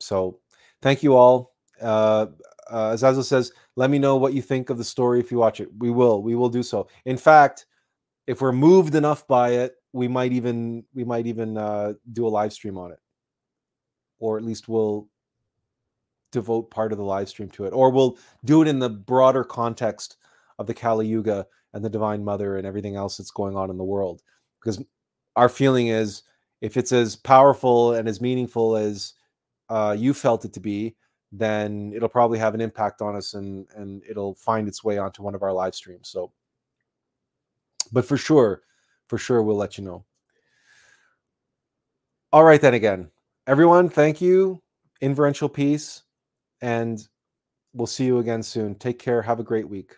so 0.00 0.40
thank 0.82 1.04
you 1.04 1.14
all 1.14 1.52
uh, 1.80 2.26
uh, 2.68 2.90
Azazel 2.94 3.22
says, 3.22 3.52
"Let 3.76 3.90
me 3.90 3.98
know 3.98 4.16
what 4.16 4.32
you 4.32 4.42
think 4.42 4.70
of 4.70 4.78
the 4.78 4.84
story 4.84 5.20
if 5.20 5.30
you 5.30 5.38
watch 5.38 5.60
it. 5.60 5.68
We 5.78 5.90
will. 5.90 6.22
We 6.22 6.34
will 6.34 6.48
do 6.48 6.62
so. 6.62 6.88
In 7.04 7.16
fact, 7.16 7.66
if 8.26 8.40
we're 8.40 8.52
moved 8.52 8.94
enough 8.94 9.26
by 9.26 9.50
it, 9.50 9.74
we 9.92 10.08
might 10.08 10.32
even 10.32 10.84
we 10.94 11.04
might 11.04 11.26
even 11.26 11.56
uh, 11.58 11.94
do 12.12 12.26
a 12.26 12.30
live 12.30 12.52
stream 12.52 12.78
on 12.78 12.92
it, 12.92 12.98
or 14.18 14.38
at 14.38 14.44
least 14.44 14.68
we'll 14.68 15.08
devote 16.30 16.70
part 16.70 16.92
of 16.92 16.98
the 16.98 17.04
live 17.04 17.28
stream 17.28 17.50
to 17.50 17.66
it, 17.66 17.72
or 17.72 17.90
we'll 17.90 18.16
do 18.44 18.62
it 18.62 18.68
in 18.68 18.78
the 18.78 18.88
broader 18.88 19.44
context 19.44 20.16
of 20.58 20.66
the 20.66 20.74
Kali 20.74 21.06
Yuga 21.06 21.46
and 21.74 21.84
the 21.84 21.90
Divine 21.90 22.24
Mother 22.24 22.56
and 22.56 22.66
everything 22.66 22.96
else 22.96 23.16
that's 23.16 23.30
going 23.30 23.56
on 23.56 23.70
in 23.70 23.76
the 23.76 23.84
world. 23.84 24.22
Because 24.60 24.82
our 25.36 25.48
feeling 25.48 25.88
is, 25.88 26.22
if 26.60 26.76
it's 26.76 26.92
as 26.92 27.16
powerful 27.16 27.94
and 27.94 28.08
as 28.08 28.20
meaningful 28.20 28.76
as 28.76 29.14
uh, 29.68 29.96
you 29.98 30.14
felt 30.14 30.44
it 30.44 30.52
to 30.52 30.60
be, 30.60 30.94
then 31.32 31.92
it'll 31.94 32.08
probably 32.08 32.38
have 32.38 32.54
an 32.54 32.60
impact 32.60 33.00
on 33.00 33.16
us 33.16 33.34
and 33.34 33.66
and 33.74 34.02
it'll 34.08 34.34
find 34.34 34.68
its 34.68 34.84
way 34.84 34.98
onto 34.98 35.22
one 35.22 35.34
of 35.34 35.42
our 35.42 35.52
live 35.52 35.74
streams. 35.74 36.08
So 36.08 36.30
but 37.92 38.04
for 38.04 38.16
sure, 38.16 38.62
for 39.08 39.18
sure, 39.18 39.42
we'll 39.42 39.56
let 39.56 39.76
you 39.76 39.84
know. 39.84 40.04
All 42.32 42.44
right, 42.44 42.60
then 42.60 42.74
again, 42.74 43.10
everyone, 43.46 43.88
thank 43.88 44.20
you. 44.20 44.62
Inferential 45.02 45.48
peace, 45.48 46.02
and 46.62 47.06
we'll 47.74 47.86
see 47.86 48.06
you 48.06 48.18
again 48.18 48.42
soon. 48.42 48.74
Take 48.76 48.98
care. 48.98 49.20
Have 49.20 49.40
a 49.40 49.44
great 49.44 49.68
week. 49.68 49.96